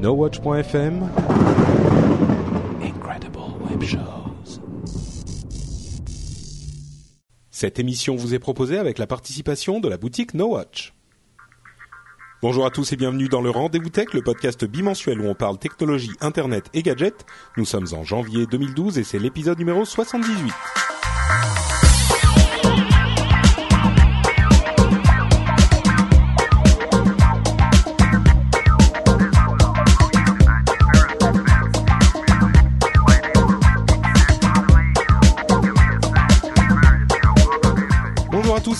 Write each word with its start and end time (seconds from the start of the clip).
NoWatch.fm 0.00 1.10
Incredible 2.82 3.38
Web 3.68 3.82
Shows. 3.82 4.60
Cette 7.50 7.78
émission 7.78 8.16
vous 8.16 8.34
est 8.34 8.38
proposée 8.38 8.78
avec 8.78 8.96
la 8.96 9.06
participation 9.06 9.78
de 9.78 9.90
la 9.90 9.98
boutique 9.98 10.32
NoWatch. 10.32 10.94
Bonjour 12.40 12.64
à 12.64 12.70
tous 12.70 12.90
et 12.94 12.96
bienvenue 12.96 13.28
dans 13.28 13.42
le 13.42 13.50
Rendez-vous 13.50 13.90
Tech, 13.90 14.14
le 14.14 14.22
podcast 14.22 14.64
bimensuel 14.64 15.20
où 15.20 15.26
on 15.26 15.34
parle 15.34 15.58
technologie, 15.58 16.12
internet 16.22 16.70
et 16.72 16.82
gadgets. 16.82 17.26
Nous 17.58 17.66
sommes 17.66 17.88
en 17.92 18.02
janvier 18.02 18.46
2012 18.46 18.96
et 18.98 19.04
c'est 19.04 19.18
l'épisode 19.18 19.58
numéro 19.58 19.84
78. 19.84 20.50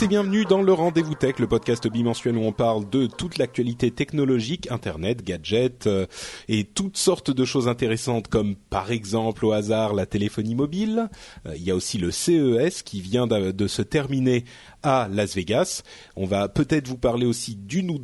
Et 0.03 0.06
bienvenue 0.06 0.45
dans 0.45 0.62
le 0.62 0.73
Rendez-vous 0.73 1.15
Tech, 1.15 1.39
le 1.41 1.47
podcast 1.47 1.87
bimensuel 1.87 2.37
où 2.37 2.43
on 2.43 2.53
parle 2.53 2.89
de 2.89 3.06
toute 3.06 3.37
l'actualité 3.37 3.91
technologique, 3.91 4.70
internet, 4.70 5.23
gadgets 5.25 5.87
euh, 5.87 6.06
et 6.48 6.65
toutes 6.65 6.97
sortes 6.97 7.31
de 7.31 7.45
choses 7.45 7.69
intéressantes 7.69 8.28
comme 8.28 8.55
par 8.55 8.93
exemple 8.93 9.45
au 9.45 9.53
hasard 9.53 9.93
la 9.93 10.06
téléphonie 10.06 10.55
mobile. 10.55 11.11
Euh, 11.47 11.55
il 11.56 11.65
y 11.65 11.71
a 11.71 11.75
aussi 11.75 11.98
le 11.98 12.11
CES 12.11 12.83
qui 12.83 13.03
vient 13.03 13.27
de, 13.27 13.51
de 13.51 13.67
se 13.67 13.83
terminer 13.83 14.45
à 14.83 15.09
Las 15.12 15.34
Vegas. 15.34 15.83
On 16.17 16.27
va 16.27 16.48
peut-être 16.48 16.89
vous 16.89 16.98
parler 16.98 17.27
aussi 17.27 17.56
d'une 17.56 17.91
ou, 17.91 17.98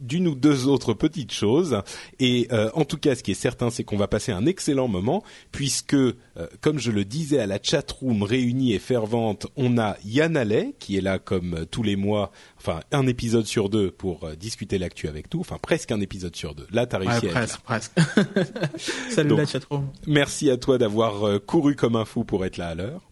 d'une 0.00 0.28
ou 0.28 0.34
deux 0.34 0.66
autres 0.66 0.94
petites 0.94 1.32
choses. 1.32 1.82
Et 2.18 2.48
euh, 2.52 2.70
en 2.74 2.84
tout 2.84 2.96
cas, 2.98 3.14
ce 3.14 3.22
qui 3.22 3.30
est 3.32 3.34
certain, 3.34 3.70
c'est 3.70 3.84
qu'on 3.84 3.96
va 3.96 4.08
passer 4.08 4.32
un 4.32 4.46
excellent 4.46 4.88
moment 4.88 5.22
puisque, 5.52 5.94
euh, 5.94 6.14
comme 6.60 6.78
je 6.78 6.90
le 6.90 7.04
disais 7.04 7.38
à 7.38 7.46
la 7.46 7.58
chatroom 7.62 8.22
réunie 8.22 8.72
et 8.72 8.78
fervente, 8.78 9.46
on 9.56 9.78
a 9.78 9.96
Yann 10.04 10.36
Allais 10.36 10.74
qui 10.78 10.96
est 10.96 11.00
là 11.00 11.18
comme 11.18 11.54
euh, 11.54 11.64
tous 11.64 11.82
les 11.82 11.96
mois, 11.96 12.30
enfin 12.58 12.80
un 12.92 13.06
épisode 13.06 13.46
sur 13.46 13.68
deux 13.68 13.90
pour 13.90 14.24
euh, 14.24 14.34
discuter 14.34 14.78
l'actu 14.78 15.08
avec 15.08 15.28
tout, 15.28 15.40
enfin 15.40 15.58
presque 15.60 15.90
un 15.92 16.00
épisode 16.00 16.34
sur 16.36 16.54
deux. 16.54 16.66
Là, 16.70 16.86
t'as 16.86 16.98
réussi 16.98 17.26
Ouais, 17.26 17.34
à 17.36 17.42
être 17.44 17.60
presque, 17.60 17.92
là. 17.98 18.04
presque. 18.14 18.72
Salut 19.10 19.28
Donc. 19.30 19.38
la 19.38 19.46
chatroom. 19.46 19.86
Merci 20.06 20.50
à 20.50 20.56
toi 20.56 20.78
d'avoir 20.78 21.26
euh, 21.26 21.38
couru 21.38 21.74
comme 21.76 21.96
un 21.96 22.04
fou 22.04 22.24
pour 22.24 22.44
être 22.44 22.56
là 22.56 22.68
à 22.68 22.74
l'heure. 22.74 23.07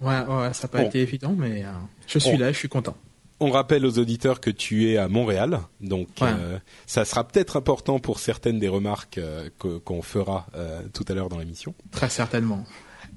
Ouais, 0.00 0.18
ouais, 0.20 0.52
ça 0.52 0.64
n'a 0.64 0.68
pas 0.68 0.82
Bon. 0.82 0.88
été 0.88 1.00
évident, 1.00 1.34
mais 1.36 1.64
euh, 1.64 1.68
je 2.06 2.18
suis 2.18 2.32
Bon. 2.32 2.38
là, 2.38 2.52
je 2.52 2.58
suis 2.58 2.68
content. 2.68 2.96
On 3.40 3.50
rappelle 3.50 3.84
aux 3.84 3.98
auditeurs 3.98 4.40
que 4.40 4.50
tu 4.50 4.90
es 4.90 4.96
à 4.96 5.08
Montréal, 5.08 5.60
donc 5.80 6.08
Ouais. 6.20 6.28
euh, 6.38 6.58
ça 6.86 7.04
sera 7.04 7.22
peut-être 7.26 7.56
important 7.56 7.98
pour 7.98 8.18
certaines 8.18 8.58
des 8.58 8.68
remarques 8.68 9.18
euh, 9.18 9.50
qu'on 9.58 10.00
fera 10.02 10.46
tout 10.94 11.04
à 11.08 11.12
l'heure 11.14 11.28
dans 11.28 11.38
l'émission. 11.38 11.74
Très 11.90 12.08
certainement. 12.08 12.64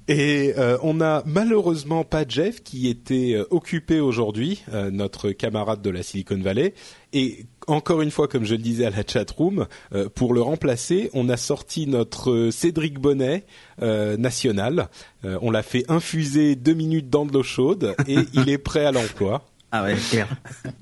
Et 0.08 0.54
euh, 0.58 0.76
on 0.82 1.00
a 1.00 1.22
malheureusement 1.24 2.04
pas 2.04 2.24
Jeff 2.26 2.62
qui 2.62 2.88
était 2.88 3.38
occupé 3.50 4.00
aujourd'hui, 4.00 4.62
euh, 4.72 4.90
notre 4.90 5.30
camarade 5.30 5.82
de 5.82 5.90
la 5.90 6.02
Silicon 6.02 6.38
Valley. 6.40 6.74
Et 7.12 7.46
encore 7.66 8.02
une 8.02 8.10
fois, 8.10 8.28
comme 8.28 8.44
je 8.44 8.54
le 8.54 8.62
disais 8.62 8.86
à 8.86 8.90
la 8.90 9.06
chatroom, 9.06 9.66
euh, 9.92 10.08
pour 10.08 10.34
le 10.34 10.42
remplacer, 10.42 11.10
on 11.12 11.28
a 11.28 11.36
sorti 11.36 11.86
notre 11.86 12.50
Cédric 12.50 12.98
Bonnet 12.98 13.44
euh, 13.82 14.16
national. 14.16 14.88
Euh, 15.24 15.38
on 15.42 15.50
l'a 15.50 15.62
fait 15.62 15.84
infuser 15.88 16.56
deux 16.56 16.74
minutes 16.74 17.10
dans 17.10 17.26
de 17.26 17.32
l'eau 17.32 17.42
chaude 17.42 17.94
et 18.06 18.18
il 18.32 18.48
est 18.48 18.58
prêt 18.58 18.84
à 18.84 18.92
l'emploi. 18.92 19.46
Ah 19.72 19.84
ouais, 19.84 19.94
clair. 20.10 20.28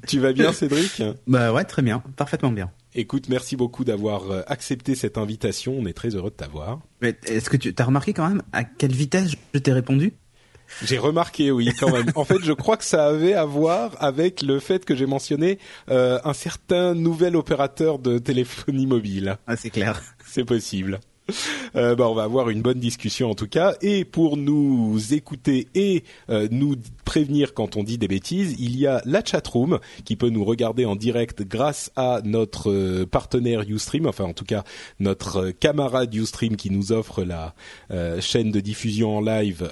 Tu 0.06 0.19
vas 0.19 0.33
bien, 0.33 0.53
Cédric? 0.53 1.03
Bah 1.27 1.53
ouais, 1.53 1.65
très 1.65 1.83
bien, 1.83 2.03
parfaitement 2.17 2.50
bien. 2.50 2.71
Écoute, 2.94 3.28
merci 3.28 3.55
beaucoup 3.55 3.84
d'avoir 3.84 4.31
euh, 4.31 4.43
accepté 4.47 4.94
cette 4.94 5.19
invitation. 5.19 5.77
On 5.78 5.87
est 5.87 5.93
très 5.93 6.15
heureux 6.17 6.31
de 6.31 6.37
t'avoir. 6.37 6.81
Mais 7.03 7.17
est-ce 7.27 7.50
que 7.50 7.56
tu 7.56 7.75
as 7.77 7.84
remarqué 7.84 8.15
quand 8.15 8.27
même 8.27 8.43
à 8.53 8.65
quelle 8.65 8.93
vitesse 8.93 9.34
je 9.53 9.59
t'ai 9.59 9.72
répondu? 9.72 10.15
J'ai 10.83 10.99
remarqué, 10.99 11.51
oui, 11.51 11.71
quand 11.79 11.91
même. 11.91 12.11
En 12.15 12.25
fait, 12.25 12.39
je 12.43 12.53
crois 12.53 12.77
que 12.77 12.84
ça 12.84 13.06
avait 13.06 13.34
à 13.34 13.45
voir 13.45 13.97
avec 14.01 14.43
le 14.43 14.61
fait 14.61 14.84
que 14.84 14.95
j'ai 14.95 15.06
mentionné 15.06 15.59
euh, 15.91 16.19
un 16.25 16.33
certain 16.33 16.95
nouvel 16.95 17.37
opérateur 17.37 17.99
de 17.99 18.19
téléphonie 18.19 18.87
mobile. 18.87 19.39
Ah 19.47 19.56
c'est 19.56 19.71
clair. 19.71 20.03
C'est 20.27 20.45
possible. 20.45 21.01
Euh, 21.77 21.94
bah, 21.94 22.09
on 22.09 22.15
va 22.15 22.25
avoir 22.25 22.50
une 22.50 22.62
bonne 22.62 22.81
discussion 22.81 23.31
en 23.31 23.34
tout 23.34 23.49
cas. 23.49 23.75
Et 23.83 24.05
pour 24.05 24.37
nous 24.37 24.99
écouter 25.12 25.69
et 25.75 26.05
euh, 26.31 26.49
nous 26.50 26.77
prévenir 27.05 27.55
quand 27.55 27.77
on 27.77 27.83
dit 27.83 27.99
des 27.99 28.09
bêtises, 28.09 28.56
il 28.59 28.78
y 28.78 28.87
a 28.87 29.03
la 29.05 29.25
chatroom 29.25 29.78
qui 30.05 30.17
peut 30.17 30.31
nous 30.31 30.44
regarder 30.44 30.84
en 30.84 30.97
direct 30.97 31.43
grâce 31.43 31.91
à 31.97 32.21
notre 32.25 32.71
euh, 32.71 33.06
partenaire 33.06 33.62
Ustream, 33.69 34.06
enfin 34.06 34.25
en 34.25 34.33
tout 34.33 34.44
cas 34.44 34.65
notre 35.00 35.50
camarade 35.50 36.15
Ustream 36.15 36.56
qui 36.56 36.71
nous 36.71 36.93
offre 36.93 37.22
la 37.22 37.55
chaîne 38.21 38.50
de 38.50 38.61
diffusion 38.61 39.19
en 39.19 39.21
live 39.21 39.71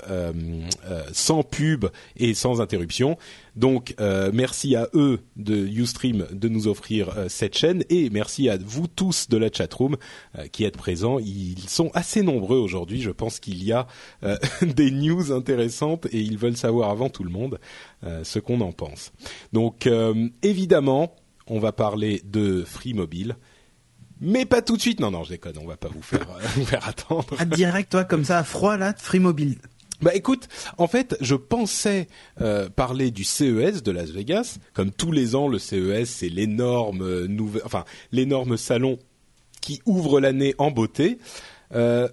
sans 1.12 1.42
pub 1.42 1.86
et 2.16 2.34
sans 2.34 2.60
interruption. 2.60 3.16
Donc 3.56 3.94
euh, 4.00 4.30
merci 4.32 4.76
à 4.76 4.88
eux 4.94 5.20
de 5.36 5.56
Ustream 5.56 6.26
de 6.30 6.48
nous 6.48 6.68
offrir 6.68 7.16
euh, 7.16 7.26
cette 7.28 7.56
chaîne 7.56 7.84
et 7.88 8.10
merci 8.10 8.48
à 8.48 8.58
vous 8.58 8.86
tous 8.86 9.28
de 9.28 9.36
la 9.38 9.50
chatroom 9.50 9.96
euh, 10.38 10.46
qui 10.48 10.64
êtes 10.64 10.76
présents. 10.76 11.18
Ils 11.18 11.68
sont 11.68 11.90
assez 11.94 12.22
nombreux 12.22 12.58
aujourd'hui. 12.58 13.00
Je 13.00 13.10
pense 13.10 13.40
qu'il 13.40 13.64
y 13.64 13.72
a 13.72 13.86
euh, 14.22 14.36
des 14.62 14.90
news 14.90 15.32
intéressantes 15.32 16.06
et 16.12 16.20
ils 16.20 16.38
veulent 16.38 16.56
savoir 16.56 16.90
avant 16.90 17.08
tout 17.08 17.24
le 17.24 17.30
monde 17.30 17.58
ce 18.22 18.38
qu'on 18.38 18.60
en 18.60 18.72
pense. 18.72 19.12
Donc 19.52 19.88
évidemment, 20.42 21.16
on 21.46 21.58
va 21.58 21.72
parler 21.72 22.22
de 22.24 22.62
Free 22.64 22.94
Mobile. 22.94 23.36
Mais 24.20 24.44
pas 24.44 24.62
tout 24.62 24.76
de 24.76 24.80
suite. 24.80 25.00
Non, 25.00 25.10
non, 25.10 25.24
je 25.24 25.30
déconne. 25.30 25.58
On 25.58 25.66
va 25.66 25.76
pas 25.76 25.88
vous 25.88 26.02
faire, 26.02 26.26
vous 26.56 26.64
faire 26.64 26.86
attendre. 26.86 27.34
Ah 27.38 27.44
direct 27.44 27.90
toi 27.90 28.04
comme 28.04 28.24
ça 28.24 28.38
à 28.38 28.44
froid 28.44 28.76
là, 28.76 28.94
Free 28.96 29.18
Mobile. 29.20 29.56
Bah 30.02 30.14
écoute, 30.14 30.48
en 30.76 30.86
fait, 30.86 31.16
je 31.20 31.34
pensais 31.34 32.06
euh, 32.40 32.68
parler 32.68 33.10
du 33.10 33.24
CES 33.24 33.82
de 33.82 33.90
Las 33.90 34.10
Vegas. 34.10 34.58
Comme 34.74 34.90
tous 34.90 35.10
les 35.10 35.34
ans, 35.34 35.48
le 35.48 35.58
CES 35.58 36.08
c'est 36.08 36.28
l'énorme 36.28 37.02
euh, 37.02 37.26
nouvel, 37.26 37.62
enfin 37.64 37.84
salon 38.56 38.98
qui 39.60 39.80
ouvre 39.86 40.20
l'année 40.20 40.54
en 40.58 40.70
beauté. 40.70 41.18
Euh, 41.74 42.08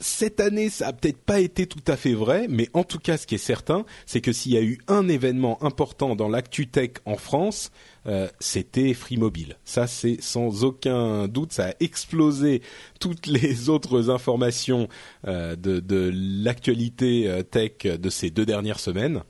cette 0.00 0.38
année, 0.38 0.70
ça 0.70 0.88
a 0.88 0.92
peut-être 0.92 1.18
pas 1.18 1.40
été 1.40 1.66
tout 1.66 1.82
à 1.88 1.96
fait 1.96 2.14
vrai, 2.14 2.46
mais 2.48 2.68
en 2.72 2.84
tout 2.84 2.98
cas, 2.98 3.16
ce 3.16 3.26
qui 3.26 3.34
est 3.34 3.38
certain, 3.38 3.84
c'est 4.06 4.20
que 4.20 4.32
s'il 4.32 4.52
y 4.52 4.56
a 4.56 4.62
eu 4.62 4.78
un 4.86 5.08
événement 5.08 5.62
important 5.62 6.14
dans 6.14 6.28
l'actu 6.28 6.68
tech 6.68 6.90
en 7.04 7.16
France, 7.16 7.72
euh, 8.06 8.28
c'était 8.38 8.94
Free 8.94 9.16
Mobile. 9.16 9.56
Ça, 9.64 9.88
c'est 9.88 10.18
sans 10.20 10.62
aucun 10.62 11.26
doute, 11.26 11.52
ça 11.52 11.70
a 11.70 11.72
explosé 11.80 12.62
toutes 13.00 13.26
les 13.28 13.68
autres 13.68 14.10
informations 14.10 14.88
euh, 15.26 15.56
de, 15.56 16.12
l'actualité 16.14 17.28
euh, 17.28 17.42
tech 17.42 17.78
de 17.82 18.10
ces 18.10 18.30
deux 18.30 18.46
dernières 18.46 18.80
semaines. 18.80 19.22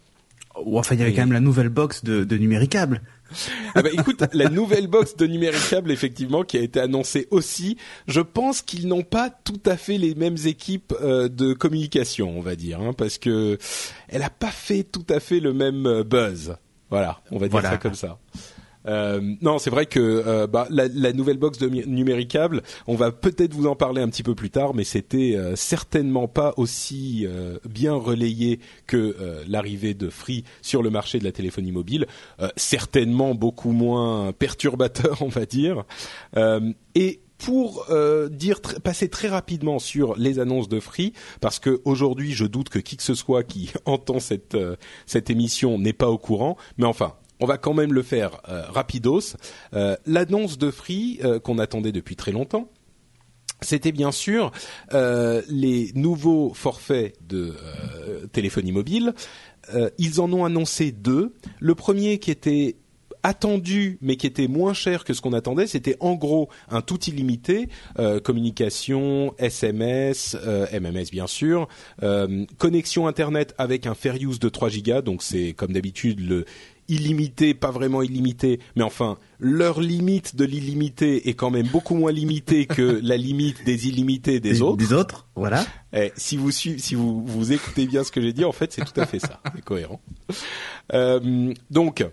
Ou 0.65 0.79
enfin 0.79 0.95
il 0.95 1.01
y 1.01 1.03
avait 1.03 1.13
quand 1.13 1.23
même 1.23 1.33
la 1.33 1.41
nouvelle 1.41 1.69
box 1.69 2.05
de, 2.05 2.25
de 2.25 2.37
Numéricable. 2.37 3.03
Ah 3.75 3.83
bah 3.83 3.91
écoute, 3.93 4.25
la 4.33 4.49
nouvelle 4.49 4.87
box 4.87 5.15
de 5.17 5.27
numéricable 5.27 5.91
effectivement 5.91 6.45
qui 6.45 6.57
a 6.57 6.63
été 6.63 6.81
annoncée 6.81 7.29
aussi, 7.31 7.77
je 8.07 8.23
pense 8.23 8.63
qu'ils 8.63 8.89
n'ont 8.89 9.03
pas 9.03 9.29
tout 9.29 9.61
à 9.67 9.77
fait 9.77 9.99
les 9.99 10.15
mêmes 10.15 10.39
équipes 10.47 10.95
euh, 11.03 11.29
de 11.29 11.53
communication, 11.53 12.33
on 12.37 12.41
va 12.41 12.57
dire, 12.57 12.81
hein, 12.81 12.95
parce 12.95 13.19
que 13.19 13.59
elle 14.09 14.23
a 14.23 14.31
pas 14.31 14.51
fait 14.51 14.83
tout 14.83 15.05
à 15.11 15.21
fait 15.21 15.41
le 15.41 15.53
même 15.53 15.87
euh, 15.87 16.05
buzz. 16.05 16.57
Voilà, 16.89 17.21
on 17.31 17.37
va 17.37 17.49
dire 17.49 17.53
Voilà. 17.53 17.71
ça 17.73 17.77
comme 17.77 17.95
ça. 17.95 18.19
Euh, 18.87 19.21
non, 19.41 19.59
c'est 19.59 19.71
vrai 19.71 19.87
que 19.87 20.01
euh, 20.01 20.47
bah, 20.47 20.67
la, 20.71 20.89
la 20.89 21.13
nouvelle 21.13 21.39
box 21.39 21.59
de 21.59 21.69
numéricable, 21.69 22.63
on 22.87 22.95
va 22.95 23.13
peut-être 23.13 23.55
vous 23.55 23.67
en 23.67 23.77
parler 23.77 24.03
un 24.03 24.09
petit 24.09 24.23
peu 24.23 24.35
plus 24.35 24.51
tard, 24.51 24.75
mais 24.75 24.85
c'était 24.85 25.35
euh, 25.37 25.57
certainement 25.57 26.29
pas 26.29 26.55
aussi 26.57 27.27
euh, 27.27 27.59
bien 27.69 27.95
relayé 27.95 28.61
que 28.87 29.17
euh, 29.21 29.43
l'arrivée 29.49 29.95
de 29.95 30.09
Free 30.09 30.45
sur 30.63 30.83
le 30.83 30.91
marché 30.91 31.19
de 31.19 31.25
la 31.25 31.33
téléphonie 31.33 31.73
mobile. 31.73 32.07
Certainement 32.57 33.35
beaucoup 33.35 33.73
moins 33.73 34.33
perturbateur, 34.33 35.19
on 35.23 35.29
va 35.29 35.47
dire. 35.47 35.85
Et 36.95 37.21
pour 37.39 37.87
euh, 37.91 38.29
dire 38.29 38.61
passer 38.61 39.09
très 39.09 39.29
rapidement 39.29 39.79
sur 39.79 40.17
les 40.17 40.39
annonces 40.41 40.69
de 40.69 40.81
Free, 40.81 41.13
parce 41.41 41.59
que 41.61 41.81
aujourd'hui, 41.85 42.33
je 42.33 42.45
doute 42.45 42.69
que 42.69 42.81
qui 42.81 42.97
que 42.97 43.03
ce 43.03 43.15
soit 43.15 43.45
qui 43.45 43.71
entend 43.87 44.19
cette 44.19 44.55
euh, 44.55 44.77
cette 45.07 45.31
émission 45.31 45.79
n'est 45.79 45.93
pas 45.93 46.11
au 46.11 46.19
courant. 46.19 46.57
Mais 46.77 46.87
enfin, 46.87 47.15
on 47.41 47.47
va 47.47 47.59
quand 47.59 47.75
même 47.75 47.93
le 47.93 48.03
faire 48.03 48.41
euh, 48.49 48.63
rapidos. 48.69 49.37
Euh, 49.75 49.97
L'annonce 50.07 50.59
de 50.59 50.71
Free 50.71 51.21
euh, 51.25 51.39
qu'on 51.39 51.59
attendait 51.59 51.93
depuis 51.93 52.17
très 52.17 52.33
longtemps. 52.33 52.69
C'était 53.61 53.91
bien 53.91 54.13
sûr 54.13 54.53
les 54.93 55.91
nouveaux 55.97 56.55
forfaits 56.55 57.17
de 57.27 57.57
téléphonie 58.31 58.71
mobile. 58.71 59.15
Ils 59.99 60.21
en 60.21 60.33
ont 60.33 60.45
annoncé 60.45 60.93
deux. 60.93 61.35
Le 61.59 61.75
premier 61.75 62.21
qui 62.21 62.31
était 62.31 62.77
attendu 63.25 63.99
mais 64.01 64.15
qui 64.15 64.29
était 64.29 64.47
moins 64.47 64.75
cher 64.75 65.03
que 65.03 65.13
ce 65.13 65.21
qu'on 65.21 65.33
attendait, 65.33 65.67
c'était 65.67 65.97
en 65.99 66.15
gros 66.15 66.49
un 66.69 66.83
tout 66.83 67.03
illimité, 67.07 67.69
communication, 68.23 69.35
SMS, 69.39 70.37
MMS 70.73 71.11
bien 71.11 71.27
sûr, 71.27 71.67
connexion 72.59 73.09
internet 73.09 73.57
avec 73.59 73.89
un 73.89 73.95
fair 73.95 74.15
use 74.21 74.39
de 74.39 74.49
3 74.49 74.69
gigas, 74.69 75.03
donc 75.03 75.25
c'est 75.25 75.53
comme 75.53 75.73
d'habitude 75.73 76.21
le 76.21 76.45
illimité, 76.89 77.55
pas 77.55 77.71
vraiment 77.71 78.03
illimité, 78.03 78.61
mais 78.77 78.83
enfin 78.83 79.19
leur 79.41 79.81
limite 79.81 80.37
de 80.37 80.45
l'illimité 80.45 81.29
est 81.29 81.35
quand 81.35 81.51
même 81.51 81.67
beaucoup 81.69 81.95
moins 81.95 82.13
limitée 82.13 82.67
que 82.67 83.01
la 83.03 83.17
limite 83.17 83.65
des 83.65 83.89
illimités 83.89 84.41
des, 84.41 84.63
autres. 84.63 84.77
Des 84.77 84.93
autres, 84.93 85.27
voilà. 85.37 85.65
Eh, 85.93 86.13
si 86.17 86.37
vous 86.37 86.51
si 86.51 86.95
vous 86.95 87.25
vous 87.25 87.53
écoutez 87.53 87.87
bien 87.87 88.05
ce 88.05 88.11
que 88.11 88.21
j'ai 88.21 88.33
dit, 88.33 88.45
en 88.45 88.53
fait, 88.53 88.73
c'est 88.73 88.85
tout 88.85 89.01
à 89.01 89.07
fait 89.07 89.21
ça, 89.21 89.41
c'est 89.55 89.65
cohérent. 89.65 90.01
Euh, 90.93 91.53
donc, 91.71 92.05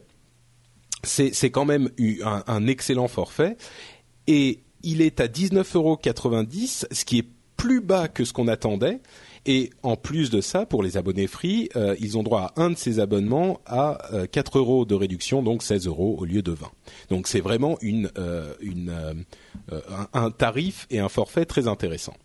c'est 1.04 1.50
quand 1.50 1.66
même 1.66 1.90
eu 1.98 2.22
un, 2.24 2.44
un 2.48 2.68
excellent 2.68 3.08
forfait 3.08 3.58
et 4.28 4.64
il 4.84 5.02
est 5.02 5.20
à 5.20 5.28
19,90€, 5.28 6.86
ce 6.92 7.06
qui 7.06 7.20
est 7.20 7.28
plus 7.58 7.82
bas 7.82 8.08
que 8.08 8.24
ce 8.24 8.34
qu'on 8.34 8.48
attendait. 8.48 9.02
Et 9.46 9.70
en 9.84 9.96
plus 9.96 10.32
de 10.32 10.42
ça, 10.42 10.66
pour 10.66 10.82
les 10.82 10.98
abonnés 10.98 11.28
free, 11.28 11.70
euh, 11.76 11.96
ils 12.00 12.18
ont 12.18 12.24
droit 12.24 12.54
à 12.56 12.62
un 12.62 12.72
de 12.72 12.78
ces 12.78 13.00
abonnements 13.00 13.60
à 13.66 14.14
euh, 14.14 14.26
4 14.26 14.58
euros 14.58 14.86
de 14.86 14.96
réduction, 14.96 15.44
donc 15.44 15.62
16 15.62 15.86
euros 15.86 16.16
au 16.20 16.26
lieu 16.26 16.42
de 16.42 16.52
20. 16.52 16.72
Donc 17.10 17.28
c'est 17.28 17.42
vraiment 17.42 17.78
euh, 17.84 18.54
euh, 18.64 19.14
un, 19.72 20.08
un 20.14 20.32
tarif 20.32 20.88
et 20.90 21.00
un 21.00 21.10
forfait 21.10 21.46
très 21.46 21.68
intéressant. 21.68 22.16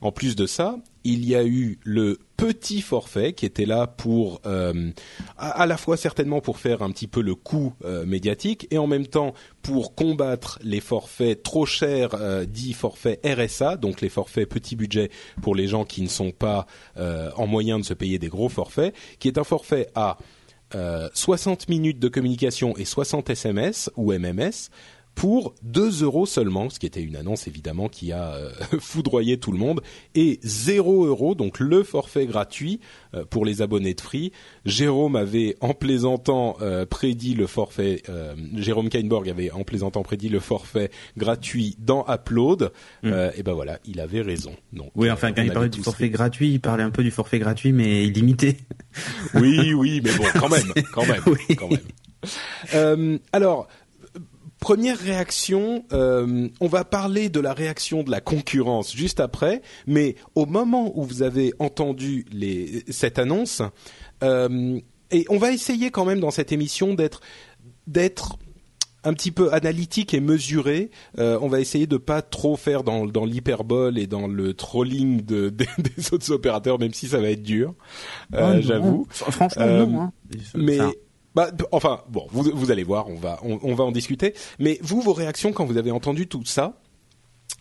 En 0.00 0.10
plus 0.10 0.36
de 0.36 0.46
ça, 0.46 0.78
il 1.04 1.24
y 1.24 1.34
a 1.34 1.44
eu 1.44 1.78
le 1.84 2.18
petit 2.36 2.80
forfait 2.80 3.32
qui 3.32 3.46
était 3.46 3.66
là 3.66 3.86
pour 3.86 4.40
euh, 4.46 4.90
à, 5.38 5.66
la 5.66 5.76
fois 5.76 5.96
certainement 5.96 6.40
pour 6.40 6.58
faire 6.58 6.82
un 6.82 6.90
petit 6.90 7.06
peu 7.06 7.20
le 7.20 7.34
coût 7.34 7.74
euh, 7.84 8.04
médiatique 8.04 8.66
et 8.70 8.78
en 8.78 8.86
même 8.86 9.06
temps 9.06 9.34
pour 9.62 9.94
combattre 9.94 10.58
les 10.62 10.80
forfaits 10.80 11.42
trop 11.42 11.66
chers 11.66 12.14
euh, 12.14 12.44
dits 12.44 12.72
forfaits 12.72 13.20
RSA, 13.24 13.76
donc 13.76 14.00
les 14.00 14.08
forfaits 14.08 14.48
petit 14.48 14.76
budget 14.76 15.10
pour 15.42 15.54
les 15.54 15.68
gens 15.68 15.84
qui 15.84 16.02
ne 16.02 16.08
sont 16.08 16.32
pas 16.32 16.66
euh, 16.96 17.30
en 17.36 17.46
moyen 17.46 17.78
de 17.78 17.84
se 17.84 17.94
payer 17.94 18.18
des 18.18 18.28
gros 18.28 18.48
forfaits, 18.48 18.94
qui 19.18 19.28
est 19.28 19.38
un 19.38 19.44
forfait 19.44 19.88
à 19.94 20.18
euh, 20.74 21.08
60 21.14 21.68
minutes 21.68 22.00
de 22.00 22.08
communication 22.08 22.76
et 22.76 22.84
60 22.84 23.30
SMS 23.30 23.90
ou 23.96 24.12
MMS 24.12 24.70
pour 25.14 25.54
2 25.62 26.02
euros 26.02 26.26
seulement, 26.26 26.68
ce 26.70 26.78
qui 26.78 26.86
était 26.86 27.02
une 27.02 27.14
annonce 27.16 27.46
évidemment 27.46 27.88
qui 27.88 28.10
a 28.12 28.34
euh, 28.34 28.50
foudroyé 28.80 29.38
tout 29.38 29.52
le 29.52 29.58
monde, 29.58 29.80
et 30.14 30.40
0 30.42 31.06
euros, 31.06 31.34
donc 31.34 31.60
le 31.60 31.82
forfait 31.84 32.26
gratuit 32.26 32.80
euh, 33.14 33.24
pour 33.24 33.44
les 33.44 33.62
abonnés 33.62 33.94
de 33.94 34.00
Free. 34.00 34.32
Jérôme 34.64 35.14
avait 35.16 35.56
en 35.60 35.72
plaisantant 35.74 36.56
euh, 36.62 36.84
prédit 36.84 37.34
le 37.34 37.46
forfait, 37.46 38.02
euh, 38.08 38.34
Jérôme 38.56 38.88
Kainborg 38.88 39.28
avait 39.28 39.50
en 39.52 39.62
plaisantant 39.62 40.02
prédit 40.02 40.28
le 40.28 40.40
forfait 40.40 40.90
gratuit 41.16 41.76
dans 41.78 42.04
Upload, 42.08 42.72
euh, 43.04 43.30
et 43.36 43.42
ben 43.42 43.52
voilà, 43.52 43.78
il 43.86 44.00
avait 44.00 44.22
raison. 44.22 44.54
Donc, 44.72 44.90
Oui, 44.96 45.08
euh, 45.08 45.12
enfin, 45.12 45.32
quand 45.32 45.42
on 45.42 45.44
il 45.44 45.52
parlait 45.52 45.68
du 45.68 45.82
forfait 45.82 46.04
fait- 46.04 46.10
gratuit, 46.10 46.50
il 46.50 46.60
parlait 46.60 46.82
un 46.82 46.90
peu 46.90 47.02
du 47.04 47.10
forfait 47.10 47.38
gratuit, 47.38 47.72
mais 47.72 48.04
illimité. 48.04 48.56
Oui, 49.34 49.72
oui, 49.74 50.00
mais 50.02 50.10
bon, 50.16 50.24
quand 50.40 50.48
même, 50.48 50.72
quand 50.92 51.06
même, 51.06 51.22
Oui. 51.26 51.56
quand 51.56 51.68
même. 51.68 51.78
Euh, 52.74 53.18
alors, 53.32 53.68
première 54.64 54.98
réaction, 54.98 55.84
euh, 55.92 56.48
on 56.60 56.66
va 56.68 56.84
parler 56.84 57.28
de 57.28 57.38
la 57.40 57.52
réaction 57.52 58.02
de 58.02 58.10
la 58.10 58.20
concurrence 58.20 58.94
juste 58.96 59.20
après, 59.20 59.60
mais 59.86 60.16
au 60.34 60.46
moment 60.46 60.90
où 60.98 61.04
vous 61.04 61.22
avez 61.22 61.52
entendu 61.58 62.24
les, 62.32 62.82
cette 62.88 63.18
annonce, 63.18 63.60
euh, 64.22 64.80
et 65.10 65.26
on 65.28 65.36
va 65.38 65.52
essayer 65.52 65.90
quand 65.90 66.06
même 66.06 66.20
dans 66.20 66.30
cette 66.30 66.50
émission 66.50 66.94
d'être 66.94 67.20
d'être 67.86 68.36
un 69.06 69.12
petit 69.12 69.32
peu 69.32 69.52
analytique 69.52 70.14
et 70.14 70.20
mesuré. 70.20 70.90
Euh, 71.18 71.38
on 71.42 71.48
va 71.48 71.60
essayer 71.60 71.86
de 71.86 71.98
pas 71.98 72.22
trop 72.22 72.56
faire 72.56 72.82
dans, 72.84 73.04
dans 73.04 73.26
l'hyperbole 73.26 73.98
et 73.98 74.06
dans 74.06 74.26
le 74.26 74.54
trolling 74.54 75.20
de, 75.20 75.48
des- 75.50 75.66
des 75.78 76.14
autres 76.14 76.30
opérateurs, 76.32 76.78
même 76.78 76.94
si 76.94 77.08
ça 77.08 77.18
va 77.20 77.28
être 77.28 77.42
dur. 77.42 77.74
Euh. 78.34 78.62
J'avoue. 78.62 79.06
Fr- 79.12 79.30
Franchement, 79.30 79.62
Euh, 79.62 79.84
non. 79.84 80.00
Hein. 80.00 80.12
Mais 80.54 80.78
bah, 81.34 81.50
enfin 81.72 82.02
bon, 82.08 82.26
vous, 82.30 82.50
vous 82.54 82.70
allez 82.70 82.84
voir, 82.84 83.08
on 83.08 83.16
va 83.16 83.38
on, 83.42 83.58
on 83.62 83.74
va 83.74 83.84
en 83.84 83.92
discuter. 83.92 84.34
Mais 84.58 84.78
vous, 84.82 85.00
vos 85.00 85.12
réactions 85.12 85.52
quand 85.52 85.64
vous 85.64 85.76
avez 85.76 85.90
entendu 85.90 86.26
tout 86.26 86.44
ça, 86.44 86.80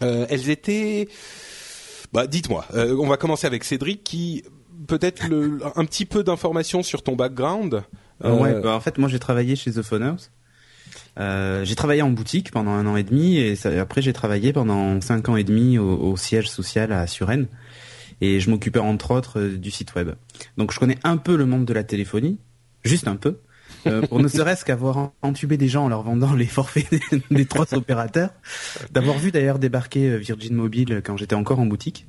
euh, 0.02 0.26
elles 0.30 0.50
étaient. 0.50 1.08
Bah, 2.12 2.28
dites-moi. 2.28 2.66
Euh, 2.76 2.96
on 3.00 3.08
va 3.08 3.18
commencer 3.18 3.48
avec 3.48 3.64
Cédric, 3.64 4.04
qui 4.04 4.44
peut-être 4.88 5.24
un 5.76 5.86
petit 5.86 6.06
peu 6.06 6.24
d'informations 6.24 6.84
sur 6.84 7.02
ton 7.04 7.16
background. 7.16 7.84
Euh, 8.24 8.38
ouais, 8.38 8.60
bah, 8.62 8.76
en 8.76 8.80
fait, 8.80 8.98
moi 8.98 9.10
j'ai 9.10 9.20
travaillé 9.20 9.56
chez 9.56 9.72
The 9.72 9.82
Phoners. 9.82 10.30
Euh, 11.20 11.64
j'ai 11.64 11.76
travaillé 11.76 12.02
en 12.02 12.10
boutique 12.10 12.52
pendant 12.52 12.72
un 12.72 12.86
an 12.88 12.96
et 12.96 13.04
demi 13.04 13.38
et 13.38 13.56
ça- 13.56 13.70
après 13.80 14.02
j'ai 14.02 14.14
travaillé 14.14 14.52
pendant 14.52 15.00
cinq 15.00 15.30
ans 15.30 15.36
et 15.36 15.44
demi 15.44 15.78
au, 15.78 15.96
au 15.96 16.18
siège 16.18 16.50
social 16.50 16.92
à 16.92 17.06
Suresnes 17.06 17.46
et 18.20 18.40
je 18.40 18.50
m'occupais 18.50 18.80
entre 18.80 19.12
autres 19.12 19.42
du 19.42 19.70
site 19.70 19.94
web. 19.94 20.12
Donc 20.58 20.72
je 20.74 20.80
connais 20.80 20.98
un 21.04 21.18
peu 21.18 21.36
le 21.36 21.46
monde 21.46 21.66
de 21.66 21.74
la 21.74 21.84
téléphonie, 21.84 22.40
juste 22.84 23.08
un 23.08 23.16
peu, 23.16 23.38
euh, 23.88 24.02
pour 24.02 24.20
ne 24.20 24.28
serait-ce 24.28 24.66
qu'avoir 24.66 24.98
en- 24.98 25.14
entubé 25.22 25.58
des 25.58 25.68
gens 25.68 25.86
en 25.86 25.90
leur 25.90 26.04
vendant 26.04 26.34
les 26.34 26.46
forfaits 26.46 26.88
des, 27.32 27.46
trois 27.46 27.74
opérateurs, 27.74 28.32
d'avoir 28.92 29.18
vu 29.18 29.32
d'ailleurs 29.32 29.60
débarquer 29.60 30.10
euh, 30.10 30.18
Virgin 30.18 30.56
Mobile 30.56 31.02
quand 31.04 31.18
j'étais 31.18 31.36
encore 31.36 31.60
en 31.60 31.66
boutique. 31.66 32.08